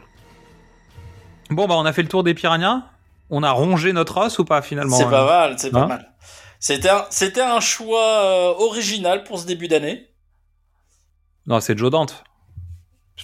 Bon, 1.49 1.67
bah, 1.67 1.75
on 1.77 1.85
a 1.85 1.93
fait 1.93 2.01
le 2.03 2.07
tour 2.09 2.23
des 2.23 2.33
piranhas. 2.33 2.83
On 3.29 3.43
a 3.43 3.51
rongé 3.51 3.91
notre 3.93 4.17
os 4.17 4.37
ou 4.39 4.45
pas 4.45 4.61
finalement 4.61 4.97
C'est 4.97 5.09
pas 5.09 5.23
euh 5.23 5.25
mal, 5.49 5.55
c'est 5.59 5.71
pas 5.71 5.79
Hein 5.81 5.87
mal. 5.87 6.11
C'était 6.59 6.89
un, 6.89 7.05
c'était 7.09 7.41
un 7.41 7.59
choix 7.59 8.23
euh, 8.23 8.53
original 8.59 9.23
pour 9.23 9.39
ce 9.39 9.45
début 9.45 9.67
d'année, 9.67 10.07
Non, 11.47 11.59
c'est 11.59 11.77
Joe 11.77 11.91
Dante. 11.91 12.23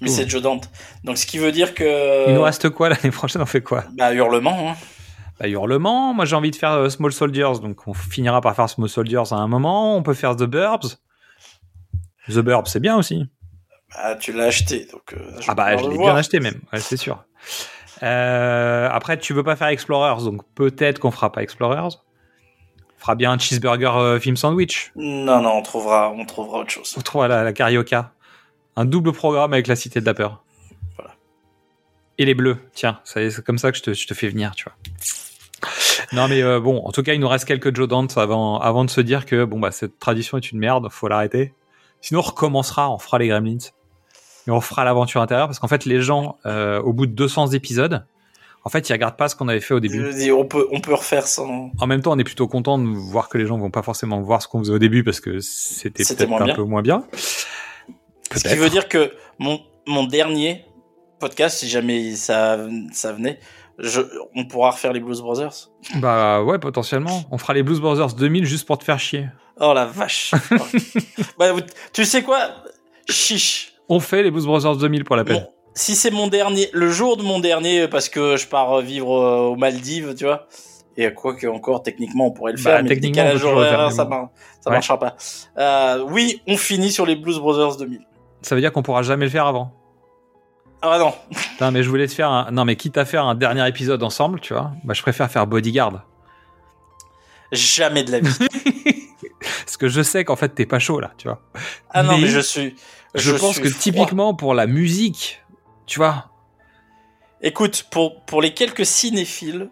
mais 0.02 0.08
c'est 0.10 0.30
Joe 0.30 0.42
Dante. 0.42 0.70
Donc 1.04 1.18
ce 1.18 1.26
qui 1.26 1.38
veut 1.38 1.52
dire 1.52 1.74
que. 1.74 2.28
Il 2.30 2.36
nous 2.36 2.42
reste 2.42 2.70
quoi 2.70 2.90
l'année 2.90 3.12
prochaine? 3.12 3.42
On 3.42 3.46
fait 3.46 3.62
quoi? 3.62 3.86
Bah, 3.98 4.14
hurlement, 4.14 4.72
hein. 4.72 4.76
Bah, 5.40 5.48
Hurlement. 5.48 6.14
Moi, 6.14 6.26
j'ai 6.26 6.36
envie 6.36 6.52
de 6.52 6.56
faire 6.56 6.74
euh, 6.74 6.90
Small 6.90 7.12
Soldiers. 7.12 7.60
Donc, 7.64 7.88
on 7.88 7.94
finira 7.96 8.42
par 8.42 8.56
faire 8.56 8.70
Small 8.70 8.90
Soldiers 8.90 9.24
à 9.32 9.36
un 9.36 9.48
moment. 9.48 9.96
On 9.98 10.04
peut 10.04 10.14
faire 10.14 10.36
The 10.36 10.44
Burbs. 10.44 10.98
The 12.28 12.40
Burbs, 12.40 12.68
c'est 12.68 12.80
bien 12.80 12.96
aussi. 12.98 13.26
Bah, 13.96 14.16
tu 14.16 14.34
l'as 14.34 14.46
acheté, 14.46 14.86
donc. 14.92 15.14
euh, 15.14 15.40
Ah 15.48 15.56
bah, 15.56 15.76
je 15.78 15.90
l'ai 15.90 15.98
bien 15.98 16.16
acheté 16.16 16.40
même, 16.40 16.62
ouais, 16.72 16.80
c'est 16.80 16.96
sûr. 16.98 17.24
Euh, 18.04 18.90
après, 18.92 19.20
tu 19.20 19.34
veux 19.34 19.44
pas 19.44 19.56
faire 19.56 19.68
Explorers, 19.68 20.24
donc 20.24 20.42
peut-être 20.56 21.00
qu'on 21.00 21.12
fera 21.12 21.32
pas 21.32 21.44
Explorers. 21.44 21.98
On 22.98 23.00
fera 23.00 23.16
bien 23.16 23.32
un 23.32 23.38
cheeseburger 23.38 23.96
euh, 23.98 24.20
film 24.20 24.36
sandwich. 24.38 24.92
Non, 24.96 25.42
non, 25.42 25.58
on 25.58 25.62
trouvera, 25.62 26.12
on 26.12 26.26
trouvera 26.26 26.60
autre 26.60 26.70
chose. 26.70 26.94
On 26.98 27.02
trouvera 27.02 27.28
la, 27.28 27.44
la 27.44 27.54
carioca. 27.54 28.14
Un 28.76 28.86
double 28.86 29.12
programme 29.12 29.54
avec 29.54 29.68
la 29.68 29.76
Cité 29.76 30.02
de 30.02 30.06
la 30.06 30.14
Peur. 30.14 30.44
Voilà. 30.98 31.16
Et 32.18 32.26
les 32.26 32.36
bleus, 32.36 32.58
tiens, 32.74 33.00
c'est 33.04 33.44
comme 33.44 33.58
ça 33.58 33.72
que 33.72 33.78
je 33.78 33.84
te, 33.84 33.94
je 33.94 34.08
te 34.08 34.14
fais 34.14 34.30
venir, 34.30 34.56
tu 34.56 34.66
vois. 34.66 34.74
Non 36.14 36.28
mais 36.28 36.42
euh, 36.42 36.60
bon, 36.60 36.82
en 36.86 36.92
tout 36.92 37.04
cas, 37.04 37.14
il 37.14 37.20
nous 37.20 37.28
reste 37.28 37.46
quelques 37.46 37.76
Joe 37.76 37.88
Dante 37.88 38.18
avant, 38.18 38.60
avant 38.60 38.84
de 38.84 38.90
se 38.90 39.02
dire 39.02 39.26
que 39.26 39.46
bon 39.46 39.60
bah 39.60 39.72
cette 39.72 40.00
tradition 40.00 40.38
est 40.38 40.52
une 40.52 40.60
merde, 40.60 40.88
faut 40.90 41.08
l'arrêter. 41.08 41.54
Sinon, 42.02 42.22
on 42.22 42.24
recommencera, 42.24 42.92
on 42.92 42.98
fera 42.98 43.20
les 43.20 43.28
Gremlins 43.28 43.70
et 44.48 44.52
on 44.52 44.62
fera 44.62 44.84
l'aventure 44.84 45.22
intérieure 45.22 45.48
parce 45.48 45.60
qu'en 45.60 45.68
fait, 45.68 45.86
les 45.86 46.02
gens, 46.02 46.38
euh, 46.46 46.82
au 46.82 46.94
bout 46.94 47.06
de 47.06 47.14
200 47.14 47.52
épisodes, 47.52 48.06
en 48.64 48.70
fait, 48.70 48.90
ils 48.90 48.94
regardent 48.94 49.18
pas 49.18 49.28
ce 49.28 49.36
qu'on 49.36 49.48
avait 49.48 49.60
fait 49.60 49.74
au 49.74 49.80
début. 49.80 50.32
on 50.32 50.46
peut, 50.46 50.68
on 50.72 50.82
peut 50.82 50.94
refaire 50.94 51.26
sans. 51.28 51.72
En 51.80 51.88
même 51.88 52.02
temps, 52.02 52.12
on 52.12 52.20
est 52.20 52.24
plutôt 52.24 52.48
content 52.48 52.78
de 52.78 52.86
voir 52.86 53.28
que 53.28 53.38
les 53.38 53.46
gens 53.48 53.58
vont 53.58 53.72
pas 53.72 53.82
forcément 53.82 54.22
voir 54.22 54.42
ce 54.42 54.48
qu'on 54.48 54.60
faisait 54.60 54.74
au 54.74 54.80
début 54.80 55.04
parce 55.04 55.20
que 55.20 55.40
c'était 55.40 56.04
peut-être 56.04 56.32
un 56.32 56.46
bien. 56.46 56.56
peu 56.56 56.64
moins 56.64 56.82
bien. 56.82 57.04
Ce 58.36 58.48
qui 58.48 58.56
veut 58.56 58.70
dire 58.70 58.88
que 58.88 59.14
mon, 59.40 59.60
mon 59.88 60.06
dernier 60.06 60.66
podcast, 61.20 61.58
si 61.60 61.70
jamais 61.70 62.16
ça, 62.16 62.58
ça 62.94 63.14
venait, 63.14 63.40
je, 63.80 64.02
on 64.36 64.46
pourra 64.46 64.72
refaire 64.72 64.94
les 64.94 65.00
Blues 65.00 65.22
Brothers. 65.22 65.70
Bah 65.96 66.44
ouais, 66.44 66.60
potentiellement. 66.60 67.24
On 67.32 67.38
fera 67.38 67.54
les 67.54 67.64
Blues 67.64 67.80
Brothers 67.80 68.14
2000 68.14 68.46
juste 68.46 68.68
pour 68.68 68.78
te 68.78 68.84
faire 68.84 69.00
chier. 69.00 69.28
Oh 69.60 69.74
la 69.74 69.86
vache. 69.86 70.34
bah, 71.40 71.54
tu 71.94 72.06
sais 72.06 72.24
quoi? 72.24 72.50
Chiche. 73.10 73.71
On 73.94 74.00
fait 74.00 74.24
les 74.24 74.32
Blues 74.32 74.46
Brothers 74.46 74.78
2000 74.78 75.04
pour 75.04 75.16
la 75.18 75.24
peine. 75.26 75.38
Bon, 75.42 75.48
si 75.76 75.96
c'est 75.96 76.12
mon 76.12 76.28
dernier, 76.28 76.70
le 76.72 76.90
jour 76.90 77.18
de 77.18 77.24
mon 77.24 77.40
dernier, 77.40 77.88
parce 77.88 78.08
que 78.10 78.38
je 78.38 78.48
pars 78.48 78.78
euh, 78.78 78.82
vivre 78.82 79.14
euh, 79.16 79.48
aux 79.50 79.56
Maldives, 79.58 80.16
tu 80.16 80.24
vois. 80.26 80.48
Et 80.98 81.14
quoi 81.14 81.36
que 81.36 81.48
encore, 81.48 81.84
techniquement, 81.84 82.28
on 82.28 82.32
pourrait 82.32 82.54
le 82.54 82.58
Bah, 82.58 82.72
faire, 82.78 82.84
mais 82.84 82.96
décalage 82.96 83.44
horaire, 83.44 83.92
ça, 83.92 84.06
mar- 84.06 84.30
ça 84.62 84.70
Ouais. 84.70 84.76
marchera 84.78 84.98
pas. 85.00 85.16
Euh, 85.58 86.04
oui, 86.10 86.42
on 86.48 86.56
finit 86.58 86.92
sur 86.92 87.06
les 87.06 87.16
Blues 87.16 87.40
Brothers 87.40 87.78
2000. 87.78 88.00
Ça 88.42 88.56
veut 88.56 88.62
dire 88.62 88.72
qu'on 88.72 88.82
pourra 88.84 89.02
jamais 89.04 89.26
le 89.26 89.32
faire 89.32 89.46
avant. 89.46 89.72
Ah 90.82 90.98
non. 90.98 91.14
Putain, 91.30 91.72
mais 91.72 91.84
je 91.84 91.90
voulais 91.90 92.08
te 92.08 92.14
faire 92.14 92.30
un... 92.32 92.50
Non, 92.52 92.66
mais 92.66 92.76
quitte 92.76 92.98
à 92.98 93.06
faire 93.06 93.26
un 93.26 93.36
dernier 93.36 93.68
épisode 93.68 94.02
ensemble, 94.04 94.40
tu 94.40 94.54
vois, 94.54 94.72
bah 94.84 94.94
je 94.96 95.02
préfère 95.02 95.30
faire 95.30 95.46
Bodyguard. 95.48 96.04
Jamais 97.52 98.04
de 98.04 98.12
la 98.12 98.20
vie. 98.22 98.30
Parce 99.66 99.78
que 99.78 99.88
je 99.90 100.02
sais 100.02 100.24
qu'en 100.26 100.36
fait, 100.36 100.50
t'es 100.50 100.66
pas 100.66 100.80
chaud, 100.80 101.00
là, 101.00 101.12
tu 101.18 101.28
vois. 101.28 101.40
Ah 101.92 102.04
non, 102.04 102.18
mais 102.18 102.28
je 102.28 102.40
suis. 102.40 102.76
Je, 103.14 103.32
pense 103.32 103.60
que 103.60 103.70
froid. 103.70 103.82
typiquement 103.82 104.34
pour 104.34 104.54
la 104.54 104.68
musique, 104.68 105.44
tu 105.86 106.00
vois, 106.00 106.32
Écoute, 107.44 107.88
pour, 107.90 108.22
pour 108.22 108.42
les 108.42 108.54
quelques 108.54 108.86
cinéphiles, 108.86 109.70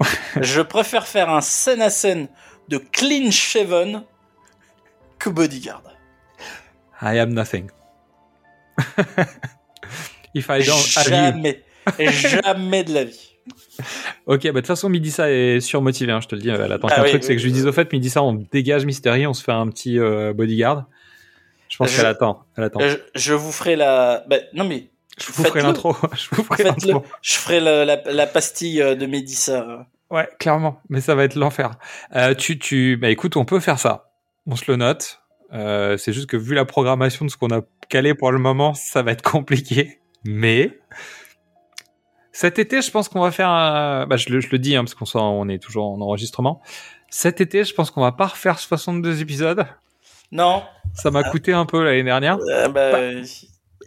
je 0.40 0.60
préfère 0.60 1.06
faire 1.06 1.30
un 1.30 1.40
scène 1.40 1.80
à 1.80 1.88
scène 1.88 2.28
de 2.68 2.76
Clean 2.76 3.30
Shaven 3.30 4.04
que 5.18 5.30
Bodyguard. 5.30 5.82
I 7.00 7.18
am 7.18 7.32
nothing. 7.32 7.70
If 10.34 10.48
I 10.50 10.62
don't. 10.66 10.76
Jamais. 10.76 11.62
Jamais 11.98 12.84
de 12.84 12.92
la 12.92 13.04
vie. 13.04 13.32
Ok, 14.26 14.42
bah 14.44 14.52
de 14.52 14.56
toute 14.56 14.66
façon, 14.66 14.88
Midissa 14.88 15.30
est 15.30 15.60
surmotivé, 15.60 16.12
hein, 16.12 16.20
je 16.20 16.28
te 16.28 16.34
le 16.34 16.42
dis. 16.42 16.48
Elle 16.48 16.72
attend 16.72 16.88
Ah 16.90 17.02
oui, 17.02 17.10
truc, 17.10 17.22
oui, 17.22 17.26
c'est 17.26 17.34
que 17.34 17.40
je 17.40 17.46
lui 17.46 17.52
dise 17.52 17.66
au 17.66 17.72
fait, 17.72 17.90
Midissa, 17.92 18.22
on 18.22 18.34
dégage 18.34 18.84
Mystery, 18.84 19.26
on 19.26 19.34
se 19.34 19.42
fait 19.42 19.52
un 19.52 19.68
petit 19.68 19.98
euh, 19.98 20.34
bodyguard. 20.34 20.86
Je 21.68 21.76
pense 21.76 21.90
Je- 21.90 21.96
qu'elle 21.96 22.06
attend. 22.06 22.44
Elle 22.56 22.64
attend. 22.64 22.80
Je, 22.80 22.96
je 23.14 23.34
vous 23.34 23.52
ferai 23.52 23.76
la. 23.76 24.24
bah, 24.28 24.36
non 24.54 24.64
mais. 24.64 24.90
je 25.18 25.26
vous 25.32 25.44
ferai 25.44 25.62
l'intro. 25.62 25.96
je 26.14 26.28
vous 26.34 26.42
ferai 26.44 26.64
l'intro. 26.64 27.04
Je 27.22 27.34
ferai 27.36 27.60
la, 27.60 27.84
la, 27.84 28.00
la 28.04 28.26
pastille 28.26 28.80
euh, 28.82 28.94
de 28.94 29.06
Médissa. 29.06 29.86
Ouais, 30.10 30.28
clairement. 30.38 30.80
Mais 30.88 31.00
ça 31.00 31.14
va 31.14 31.24
être 31.24 31.34
l'enfer. 31.34 31.72
Euh, 32.14 32.34
tu, 32.34 32.58
tu, 32.58 32.96
bah 32.96 33.08
écoute, 33.10 33.36
on 33.36 33.44
peut 33.44 33.58
faire 33.60 33.78
ça. 33.78 34.10
On 34.46 34.54
se 34.56 34.70
le 34.70 34.76
note. 34.76 35.20
Euh, 35.52 35.96
c'est 35.96 36.12
juste 36.12 36.26
que 36.28 36.36
vu 36.36 36.54
la 36.54 36.64
programmation 36.64 37.24
de 37.24 37.30
ce 37.30 37.36
qu'on 37.36 37.50
a 37.50 37.60
calé 37.88 38.14
pour 38.14 38.30
le 38.32 38.38
moment, 38.38 38.74
ça 38.74 39.02
va 39.02 39.12
être 39.12 39.22
compliqué. 39.22 40.00
Mais 40.24 40.78
cet 42.32 42.58
été, 42.58 42.82
je 42.82 42.90
pense 42.90 43.08
qu'on 43.08 43.20
va 43.20 43.30
faire. 43.30 43.48
un- 43.48 44.06
Bah, 44.06 44.16
je 44.16 44.28
le, 44.30 44.40
je 44.40 44.48
le 44.50 44.58
dis 44.58 44.76
hein, 44.76 44.84
parce 44.84 44.94
qu'on 44.94 45.18
on 45.20 45.48
est 45.48 45.58
toujours 45.62 45.86
en 45.90 46.00
enregistrement. 46.00 46.60
Cet 47.08 47.40
été, 47.40 47.64
je 47.64 47.72
pense 47.74 47.90
qu'on 47.90 48.02
va 48.02 48.12
pas 48.12 48.26
refaire 48.26 48.58
62 48.58 49.22
épisodes. 49.22 49.64
Non. 50.32 50.62
Ça 50.94 51.10
m'a 51.10 51.22
coûté 51.24 51.52
un 51.52 51.66
peu 51.66 51.84
l'année 51.84 52.02
dernière. 52.04 52.38
Euh, 52.50 52.68
bah, 52.68 52.92
Bah, 52.92 52.98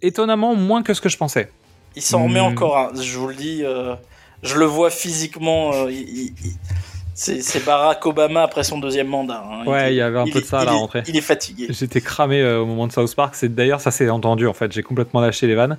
étonnamment 0.02 0.56
moins 0.56 0.84
que 0.84 0.94
ce 0.94 1.02
que 1.02 1.10
je 1.10 1.18
pensais. 1.18 1.52
Il 1.96 2.02
s'en 2.02 2.24
remet 2.26 2.40
Hmm. 2.40 2.44
encore 2.54 2.78
un. 2.78 2.92
Je 3.02 3.18
vous 3.18 3.28
le 3.28 3.36
dis. 3.36 3.62
euh, 3.64 3.96
je 4.44 4.56
le 4.58 4.66
vois 4.66 4.90
physiquement. 4.90 5.74
euh, 5.74 5.92
il- 5.92 6.08
il- 6.08 6.34
il- 6.46 6.56
c'est 7.44 7.66
Barack 7.66 8.06
Obama 8.06 8.44
après 8.44 8.64
son 8.64 8.78
deuxième 8.80 9.08
mandat. 9.08 9.44
hein. 9.46 9.66
Ouais, 9.66 9.92
il 9.94 9.98
y 9.98 10.02
avait 10.02 10.20
un 10.20 10.24
peu 10.26 10.38
est- 10.38 10.42
de 10.42 10.46
ça 10.46 10.60
à 10.60 10.64
il 10.64 10.66
la 10.68 10.72
est- 10.72 10.76
rentrée. 10.78 11.04
Il 11.08 11.18
est 11.18 11.22
fatigué. 11.22 11.68
J'étais 11.70 12.00
cramé 12.00 12.40
euh, 12.42 12.62
au 12.62 12.66
moment 12.66 12.88
de 12.88 12.94
South 12.94 13.14
Park. 13.16 13.36
C'est 13.36 13.54
d'ailleurs 13.54 13.82
ça 13.82 13.92
s'est 13.92 14.10
entendu 14.10 14.48
en 14.48 14.54
fait. 14.54 14.72
J'ai 14.72 14.84
complètement 14.84 15.20
lâché 15.20 15.46
les 15.48 15.56
vannes. 15.56 15.78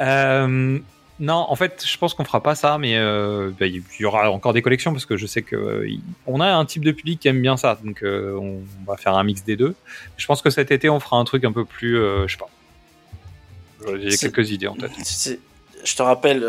Euh, 0.00 0.78
non, 1.20 1.46
en 1.48 1.54
fait, 1.54 1.84
je 1.86 1.96
pense 1.96 2.12
qu'on 2.12 2.24
fera 2.24 2.42
pas 2.42 2.56
ça, 2.56 2.76
mais 2.76 2.96
euh, 2.96 3.52
bah, 3.58 3.66
il 3.66 3.82
y 4.00 4.04
aura 4.04 4.30
encore 4.30 4.52
des 4.52 4.62
collections 4.62 4.92
parce 4.92 5.06
que 5.06 5.16
je 5.16 5.26
sais 5.26 5.42
que 5.42 5.54
euh, 5.54 5.96
on 6.26 6.40
a 6.40 6.52
un 6.52 6.64
type 6.64 6.84
de 6.84 6.90
public 6.90 7.20
qui 7.20 7.28
aime 7.28 7.40
bien 7.40 7.56
ça, 7.56 7.78
donc 7.84 8.02
euh, 8.02 8.36
on 8.36 8.62
va 8.84 8.96
faire 8.96 9.14
un 9.14 9.22
mix 9.22 9.44
des 9.44 9.56
deux. 9.56 9.76
Je 10.16 10.26
pense 10.26 10.42
que 10.42 10.50
cet 10.50 10.72
été 10.72 10.88
on 10.88 10.98
fera 10.98 11.16
un 11.16 11.24
truc 11.24 11.44
un 11.44 11.52
peu 11.52 11.64
plus, 11.64 11.96
je 11.96 12.26
sais 12.28 12.36
pas. 12.36 12.50
J'ai 14.00 14.16
quelques 14.16 14.50
idées 14.50 14.66
en 14.66 14.74
tête. 14.74 14.90
Je 15.84 15.96
te 15.96 16.02
rappelle, 16.02 16.44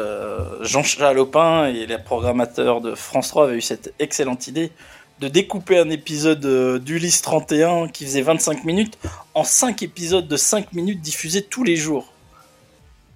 Jean 0.61 0.81
Chalopin 0.81 1.67
et 1.67 1.85
les 1.85 1.97
programmateurs 1.97 2.81
de 2.81 2.95
France 2.95 3.27
3 3.29 3.45
avaient 3.45 3.57
eu 3.57 3.61
cette 3.61 3.93
excellente 3.99 4.47
idée 4.47 4.71
de 5.19 5.27
découper 5.27 5.77
un 5.77 5.89
épisode 5.89 6.81
d'Ulysse 6.81 7.21
31 7.21 7.89
qui 7.89 8.05
faisait 8.05 8.21
25 8.21 8.63
minutes 8.63 8.97
en 9.33 9.43
5 9.43 9.83
épisodes 9.83 10.27
de 10.27 10.37
5 10.37 10.73
minutes 10.73 11.01
diffusés 11.01 11.43
tous 11.43 11.63
les 11.63 11.75
jours. 11.75 12.13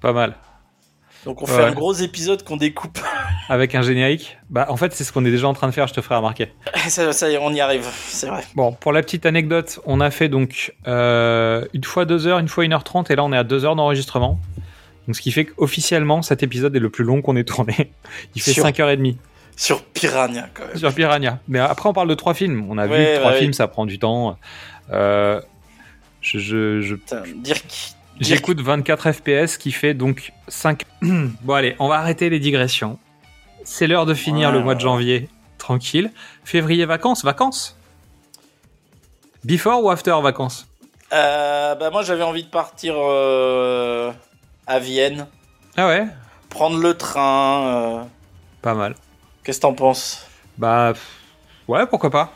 Pas 0.01 0.13
mal. 0.13 0.35
Donc 1.25 1.41
on 1.41 1.45
fait 1.45 1.55
Ouais. 1.57 1.63
un 1.65 1.71
gros 1.73 1.93
épisode 1.93 2.43
qu'on 2.43 2.57
découpe. 2.57 2.99
Avec 3.49 3.75
un 3.75 3.81
générique. 3.81 4.37
Bah 4.49 4.67
en 4.69 4.77
fait 4.77 4.93
c'est 4.93 5.03
ce 5.03 5.11
qu'on 5.11 5.25
est 5.25 5.31
déjà 5.31 5.47
en 5.47 5.53
train 5.53 5.67
de 5.67 5.73
faire. 5.73 5.87
Je 5.87 5.93
te 5.93 6.01
ferai 6.01 6.15
remarquer. 6.15 6.51
ça, 6.87 7.11
ça 7.13 7.29
y 7.29 7.33
est, 7.33 7.37
on 7.39 7.51
y 7.53 7.59
arrive, 7.59 7.85
c'est 8.07 8.27
vrai. 8.27 8.43
Bon, 8.55 8.71
pour 8.71 8.91
la 8.93 9.01
petite 9.01 9.25
anecdote, 9.25 9.79
on 9.85 9.99
a 10.01 10.11
fait 10.11 10.29
donc 10.29 10.73
euh, 10.87 11.65
une 11.73 11.83
fois 11.83 12.05
2 12.05 12.27
heures, 12.27 12.39
une 12.39 12.47
fois 12.47 12.63
1h30, 12.63 13.11
et 13.11 13.15
là 13.15 13.23
on 13.23 13.33
est 13.33 13.37
à 13.37 13.43
2 13.43 13.65
heures 13.65 13.75
d'enregistrement. 13.75 14.39
Donc 15.07 15.15
ce 15.15 15.21
qui 15.21 15.31
fait 15.31 15.45
qu'officiellement, 15.45 16.21
cet 16.21 16.43
épisode 16.43 16.75
est 16.75 16.79
le 16.79 16.89
plus 16.89 17.03
long 17.03 17.21
qu'on 17.21 17.35
ait 17.35 17.43
tourné. 17.43 17.91
Il 18.35 18.41
fait 18.41 18.51
Sur- 18.53 18.65
5h30 18.65 19.15
Sur 19.57 19.83
Piranha 19.83 20.47
quand 20.53 20.67
même. 20.67 20.77
sur 20.77 20.93
Piranha. 20.93 21.39
Mais 21.47 21.59
après, 21.59 21.89
on 21.89 21.93
parle 21.93 22.07
de 22.09 22.13
trois 22.15 22.33
films. 22.33 22.65
On 22.69 22.77
a 22.77 22.85
vu 22.87 22.93
Ouais, 22.93 23.17
trois 23.19 23.33
films, 23.33 23.53
ça 23.53 23.67
prend 23.67 23.85
du 23.85 23.99
temps. 23.99 24.37
Euh, 24.91 25.41
je, 26.21 26.37
je, 26.39 26.81
je- 26.81 26.95
Putain, 26.95 27.23
dire 27.35 27.57
qui. 27.67 27.93
J'écoute 28.19 28.59
24 28.61 29.11
FPS 29.13 29.57
qui 29.57 29.71
fait 29.71 29.93
donc 29.93 30.33
5. 30.47 30.83
bon, 31.01 31.53
allez, 31.53 31.75
on 31.79 31.87
va 31.87 31.95
arrêter 31.99 32.29
les 32.29 32.39
digressions. 32.39 32.99
C'est 33.63 33.87
l'heure 33.87 34.05
de 34.05 34.13
finir 34.13 34.51
le 34.51 34.61
mois 34.61 34.75
de 34.75 34.79
janvier 34.81 35.29
tranquille. 35.57 36.11
Février, 36.43 36.85
vacances, 36.85 37.23
vacances? 37.23 37.77
Before 39.43 39.83
ou 39.83 39.89
after 39.89 40.15
vacances? 40.21 40.67
Euh, 41.11 41.73
bah 41.75 41.89
moi 41.89 42.03
j'avais 42.03 42.21
envie 42.23 42.43
de 42.43 42.49
partir 42.49 42.93
euh, 42.95 44.11
à 44.67 44.77
Vienne, 44.79 45.27
Ah 45.75 45.87
ouais? 45.87 46.05
Prendre 46.49 46.77
le 46.77 46.93
train. 46.95 47.67
euh, 47.67 48.03
Pas 48.61 48.73
mal. 48.75 48.95
Qu'est-ce 49.43 49.57
que 49.59 49.61
t'en 49.63 49.73
penses? 49.73 50.27
Bah, 50.57 50.93
ouais, 51.67 51.85
pourquoi 51.87 52.09
pas. 52.11 52.33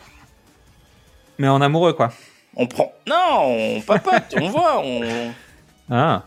Mais 1.38 1.47
en 1.47 1.61
amoureux, 1.61 1.93
quoi. 1.93 2.10
On 2.55 2.65
prend. 2.68 2.93
Non, 3.07 3.41
on 3.77 3.81
papote, 3.81 4.34
on 4.39 4.49
voit, 4.49 4.80
on, 4.84 5.34
Ah. 5.89 6.23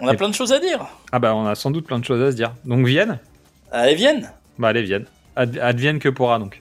on 0.00 0.08
a 0.08 0.14
Et- 0.14 0.16
plein 0.16 0.28
de 0.28 0.34
choses 0.34 0.52
à 0.52 0.58
dire. 0.58 0.86
ah 1.12 1.18
bah, 1.18 1.34
on 1.34 1.46
a 1.46 1.54
sans 1.54 1.70
doute 1.70 1.86
plein 1.86 1.98
de 1.98 2.04
choses 2.04 2.22
à 2.22 2.30
se 2.30 2.36
dire. 2.36 2.54
Donc, 2.64 2.86
Vienne 2.86 3.18
Allez, 3.72 3.94
Vienne 3.94 4.30
Bah, 4.58 4.68
allez, 4.68 4.82
Vienne. 4.82 5.04
Ad- 5.36 5.58
advienne 5.58 5.98
que 5.98 6.08
pourra, 6.08 6.38
donc. 6.38 6.60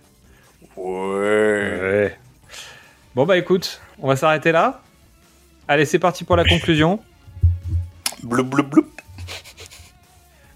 Ouais. 0.75 2.17
Bon, 3.15 3.25
bah, 3.25 3.37
écoute, 3.37 3.81
on 3.99 4.07
va 4.07 4.15
s'arrêter 4.15 4.51
là. 4.51 4.81
Allez, 5.67 5.85
c'est 5.85 5.99
parti 5.99 6.23
pour 6.23 6.35
la 6.35 6.43
conclusion. 6.45 6.99
Bloup, 8.23 8.43
bloup, 8.43 8.63
bloup. 8.63 8.85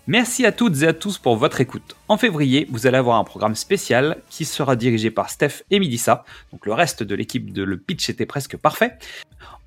Merci 0.06 0.45
à 0.45 0.52
toutes 0.52 0.81
et 0.81 0.88
à 0.88 0.94
tous 0.94 1.18
pour 1.18 1.38
votre 1.38 1.61
écoute. 1.61 1.95
En 2.10 2.18
février, 2.18 2.68
vous 2.69 2.88
allez 2.88 2.98
avoir 2.98 3.18
un 3.19 3.23
programme 3.23 3.56
spécial 3.56 4.18
qui 4.30 4.44
sera 4.44 4.76
dirigé 4.76 5.11
par 5.11 5.30
Steph 5.30 5.64
et 5.72 5.80
Midissa. 5.80 6.26
Donc 6.52 6.65
le 6.65 6.73
reste 6.73 7.03
de 7.03 7.15
l'équipe 7.15 7.53
de 7.53 7.64
Le 7.64 7.77
Pitch 7.77 8.10
était 8.10 8.26
presque 8.26 8.57
parfait. 8.57 8.98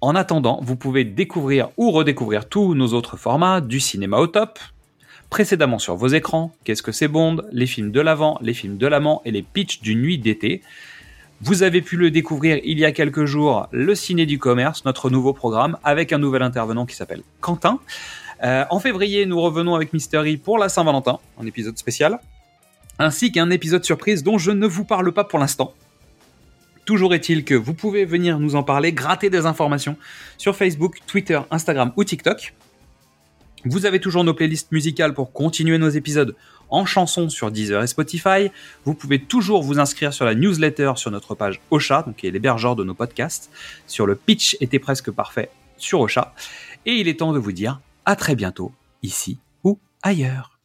En 0.01 0.15
attendant, 0.15 0.61
vous 0.63 0.77
pouvez 0.77 1.05
découvrir 1.05 1.71
ou 1.77 1.91
redécouvrir 1.91 2.49
tous 2.49 2.75
nos 2.75 2.89
autres 2.89 3.17
formats 3.17 3.61
du 3.61 3.81
cinéma 3.81 4.19
au 4.19 4.27
top. 4.27 4.59
Précédemment 5.31 5.79
sur 5.79 5.97
vos 5.97 6.09
écrans, 6.09 6.55
Qu'est-ce 6.65 6.83
que 6.83 6.93
c'est 6.93 7.09
Bond, 7.09 7.43
les 7.51 7.67
films 7.67 7.91
de 7.91 8.01
l'avant, 8.01 8.39
les 8.43 8.55
films 8.55 8.77
de 8.77 8.87
l'amant 8.87 9.23
et 9.25 9.31
les 9.31 9.43
pitchs 9.43 9.81
d'une 9.81 10.03
nuit 10.03 10.19
d'été. 10.19 10.63
Vous 11.41 11.63
avez 11.63 11.83
pu 11.83 11.97
le 11.97 12.11
découvrir 12.11 12.61
il 12.65 12.79
y 12.79 12.85
a 12.85 12.93
quelques 12.93 13.25
jours, 13.25 13.69
le 13.71 13.95
Ciné 13.95 14.25
du 14.25 14.39
Commerce, 14.39 14.85
notre 14.85 15.11
nouveau 15.11 15.33
programme, 15.33 15.77
avec 15.85 16.13
un 16.13 16.19
nouvel 16.19 16.43
intervenant 16.43 16.87
qui 16.87 16.95
s'appelle 16.95 17.23
Quentin. 17.41 17.81
Euh, 18.43 18.65
en 18.71 18.81
février, 18.81 19.27
nous 19.27 19.41
revenons 19.41 19.75
avec 19.75 19.93
Mystery 19.93 20.37
pour 20.37 20.59
la 20.59 20.69
Saint-Valentin, 20.69 21.19
un 21.41 21.47
épisode 21.47 21.77
spécial, 21.77 22.21
ainsi 22.99 23.33
qu'un 23.33 23.51
épisode 23.51 23.85
surprise 23.85 24.23
dont 24.23 24.39
je 24.39 24.51
ne 24.51 24.67
vous 24.67 24.85
parle 24.85 25.13
pas 25.13 25.25
pour 25.25 25.39
l'instant. 25.39 25.75
Toujours 26.87 27.15
est-il 27.15 27.45
que 27.45 27.55
vous 27.55 27.75
pouvez 27.75 28.05
venir 28.05 28.39
nous 28.39 28.55
en 28.55 28.63
parler, 28.63 28.93
gratter 28.93 29.29
des 29.29 29.45
informations 29.45 29.97
sur 30.39 30.55
Facebook, 30.55 31.01
Twitter, 31.09 31.41
Instagram 31.51 31.93
ou 31.97 32.05
TikTok. 32.05 32.55
Vous 33.65 33.87
avez 33.87 33.99
toujours 33.99 34.23
nos 34.23 34.35
playlists 34.35 34.71
musicales 34.71 35.13
pour 35.13 35.33
continuer 35.33 35.79
nos 35.79 35.89
épisodes 35.89 36.37
en 36.71 36.87
chansons 36.87 37.29
sur 37.29 37.51
Deezer 37.51 37.83
et 37.83 37.89
Spotify. 37.89 38.53
Vous 38.85 38.95
pouvez 38.95 39.21
toujours 39.21 39.65
vous 39.65 39.81
inscrire 39.81 40.15
sur 40.15 40.25
la 40.25 40.37
newsletter 40.37 40.93
sur 40.95 41.11
notre 41.11 41.35
page 41.35 41.61
Ocha, 41.73 42.03
donc 42.03 42.17
qui 42.17 42.29
est 42.29 42.31
l'hébergeur 42.31 42.77
de 42.77 42.85
nos 42.85 42.95
podcasts, 42.95 43.51
sur 43.89 44.07
le 44.07 44.15
pitch 44.15 44.57
était 44.61 44.79
presque 44.79 45.11
parfait 45.11 45.51
sur 45.79 46.01
Ocha. 46.01 46.35
Et 46.87 46.93
il 46.93 47.09
est 47.09 47.19
temps 47.19 47.33
de 47.33 47.41
vous 47.41 47.51
dire 47.51 47.81
à 48.05 48.15
très 48.15 48.37
bientôt, 48.37 48.71
ici 49.03 49.39
ou 49.65 49.81
ailleurs. 50.05 50.61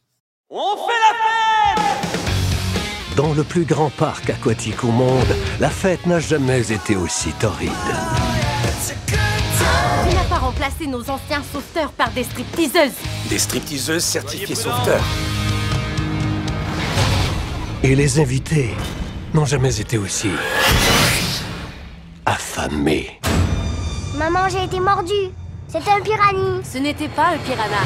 On 0.50 0.76
fait 0.76 0.92
la 1.08 1.80
fête 2.04 3.16
Dans 3.16 3.34
le 3.34 3.42
plus 3.42 3.64
grand 3.64 3.90
parc 3.90 4.30
aquatique 4.30 4.84
au 4.84 4.92
monde, 4.92 5.34
la 5.62 5.70
fête 5.70 6.06
n'a 6.06 6.18
jamais 6.18 6.72
été 6.72 6.96
aussi 6.96 7.30
torride. 7.34 7.70
Tu 9.06 10.12
n'as 10.12 10.24
pas 10.24 10.38
remplacé 10.38 10.88
nos 10.88 11.08
anciens 11.08 11.40
sauveteurs 11.52 11.92
par 11.92 12.10
des 12.10 12.24
stripteaseuses. 12.24 12.98
Des 13.28 13.38
stripteaseuses 13.38 14.02
certifiées 14.02 14.56
sauveteurs. 14.56 15.04
Et 17.84 17.94
les 17.94 18.18
invités 18.18 18.74
n'ont 19.34 19.44
jamais 19.44 19.80
été 19.80 19.98
aussi 19.98 20.30
affamés. 22.26 23.20
Maman, 24.18 24.48
j'ai 24.48 24.64
été 24.64 24.80
mordue. 24.80 25.30
C'était 25.68 25.92
un 25.92 26.00
piranha. 26.00 26.60
Ce 26.64 26.78
n'était 26.78 27.06
pas 27.06 27.28
un 27.34 27.38
piranha. 27.38 27.82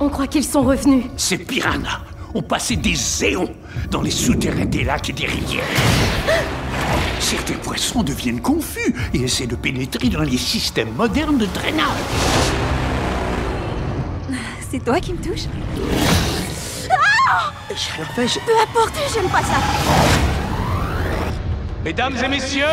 On 0.00 0.08
croit 0.08 0.26
qu'ils 0.26 0.44
sont 0.44 0.62
revenus. 0.62 1.04
Ces 1.16 1.38
piranhas 1.38 2.09
ont 2.34 2.42
passé 2.42 2.76
des 2.76 3.24
éons 3.24 3.52
dans 3.90 4.02
les 4.02 4.10
souterrains 4.10 4.64
des 4.64 4.84
lacs 4.84 5.10
et 5.10 5.12
des 5.12 5.26
rivières. 5.26 5.64
Certains 7.18 7.54
poissons 7.54 8.02
deviennent 8.02 8.40
confus 8.40 8.94
et 9.14 9.22
essaient 9.22 9.46
de 9.46 9.56
pénétrer 9.56 10.08
dans 10.08 10.22
les 10.22 10.38
systèmes 10.38 10.92
modernes 10.94 11.38
de 11.38 11.46
drainage. 11.46 11.86
C'est 14.70 14.84
toi 14.84 15.00
qui 15.00 15.12
me 15.12 15.18
touches 15.18 15.46
Peu 17.68 18.52
importe, 18.62 18.94
j'aime 19.12 19.28
pas 19.28 19.42
ça. 19.42 19.56
Mesdames 21.84 22.14
et 22.22 22.28
messieurs, 22.28 22.64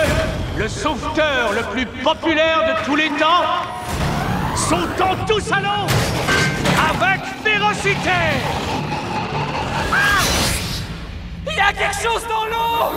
le 0.57 0.67
sauveteur 0.67 1.53
le 1.53 1.63
plus 1.71 1.85
populaire 2.03 2.59
de 2.67 2.85
tous 2.85 2.95
les 2.95 3.09
temps, 3.09 3.43
sautant 4.55 5.15
tous 5.25 5.51
à 5.51 5.61
l'eau 5.61 5.87
avec 6.89 7.21
férocité. 7.43 8.76
Il 11.57 11.59
y 11.59 11.63
a 11.63 11.73
quelque 11.73 12.03
chose 12.03 12.21
dans 12.29 12.45
l'eau 12.45 12.93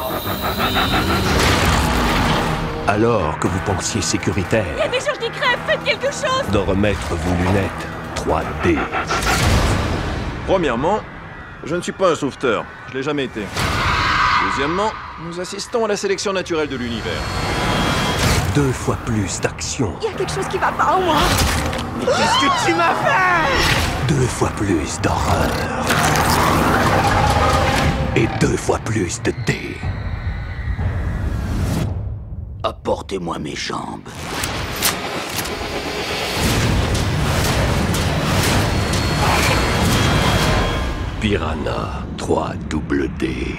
Alors 2.86 3.38
que 3.38 3.48
vous 3.48 3.58
pensiez 3.60 4.02
sécuritaire 4.02 4.66
Il 4.76 4.80
y 4.80 4.82
a 4.82 4.88
des 4.88 5.00
gens 5.00 5.18
qui 5.18 5.30
crèvent, 5.30 5.58
faites 5.66 5.82
quelque 5.82 6.12
chose 6.12 6.44
de 6.52 6.58
remettre 6.58 7.14
vos 7.14 7.34
lunettes 7.36 7.86
3D. 8.16 8.78
Premièrement, 10.46 11.00
je 11.64 11.74
ne 11.74 11.80
suis 11.80 11.92
pas 11.92 12.10
un 12.10 12.14
sauveteur. 12.14 12.66
Je 12.90 12.98
l'ai 12.98 13.02
jamais 13.02 13.24
été. 13.24 13.46
Deuxièmement, 14.50 14.92
nous 15.24 15.40
assistons 15.40 15.86
à 15.86 15.88
la 15.88 15.96
sélection 15.96 16.34
naturelle 16.34 16.68
de 16.68 16.76
l'univers. 16.76 17.22
Deux 18.54 18.72
fois 18.72 18.98
plus 19.06 19.40
d'action. 19.40 19.96
Il 20.02 20.04
y 20.04 20.08
a 20.08 20.16
quelque 20.18 20.34
chose 20.34 20.48
qui 20.48 20.58
va 20.58 20.70
pas 20.72 20.96
en 20.96 21.00
moi 21.00 21.16
Mais 21.98 22.04
qu'est-ce 22.04 22.44
que 22.44 22.66
tu 22.66 22.74
m'as 22.74 22.94
fait? 22.94 24.06
Deux 24.06 24.26
fois 24.26 24.50
plus 24.50 25.00
d'horreur. 25.00 25.48
Et 28.16 28.26
deux 28.40 28.56
fois 28.56 28.78
plus 28.78 29.22
de 29.22 29.32
dés. 29.46 29.76
Apportez-moi 32.62 33.38
mes 33.38 33.54
jambes. 33.54 34.08
Piranha 41.20 42.04
3 42.18 42.54
double 42.68 43.08
D. 43.18 43.54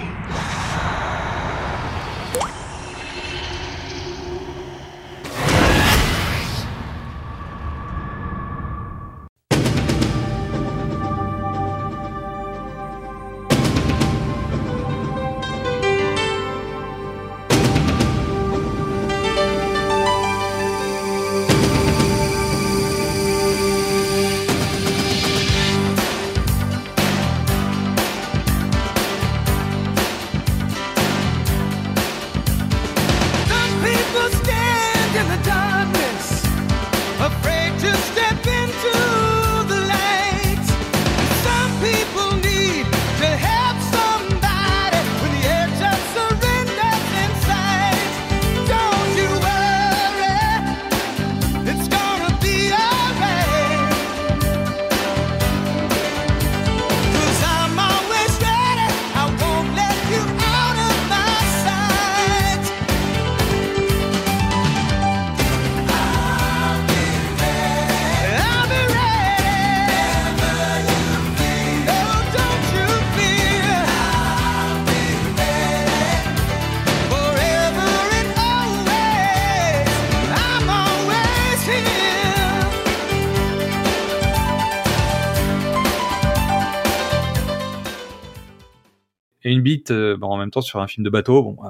Euh, 89.90 90.16
bon, 90.16 90.28
en 90.28 90.36
même 90.36 90.50
temps 90.50 90.60
sur 90.60 90.80
un 90.80 90.86
film 90.86 91.04
de 91.04 91.10
bateau. 91.10 91.56
Euh, 91.64 91.68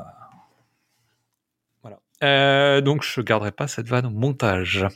voilà. 1.82 1.98
Euh, 2.22 2.80
donc 2.80 3.02
je 3.02 3.20
garderai 3.20 3.52
pas 3.52 3.68
cette 3.68 3.88
vanne 3.88 4.06
au 4.06 4.10
montage. 4.10 4.86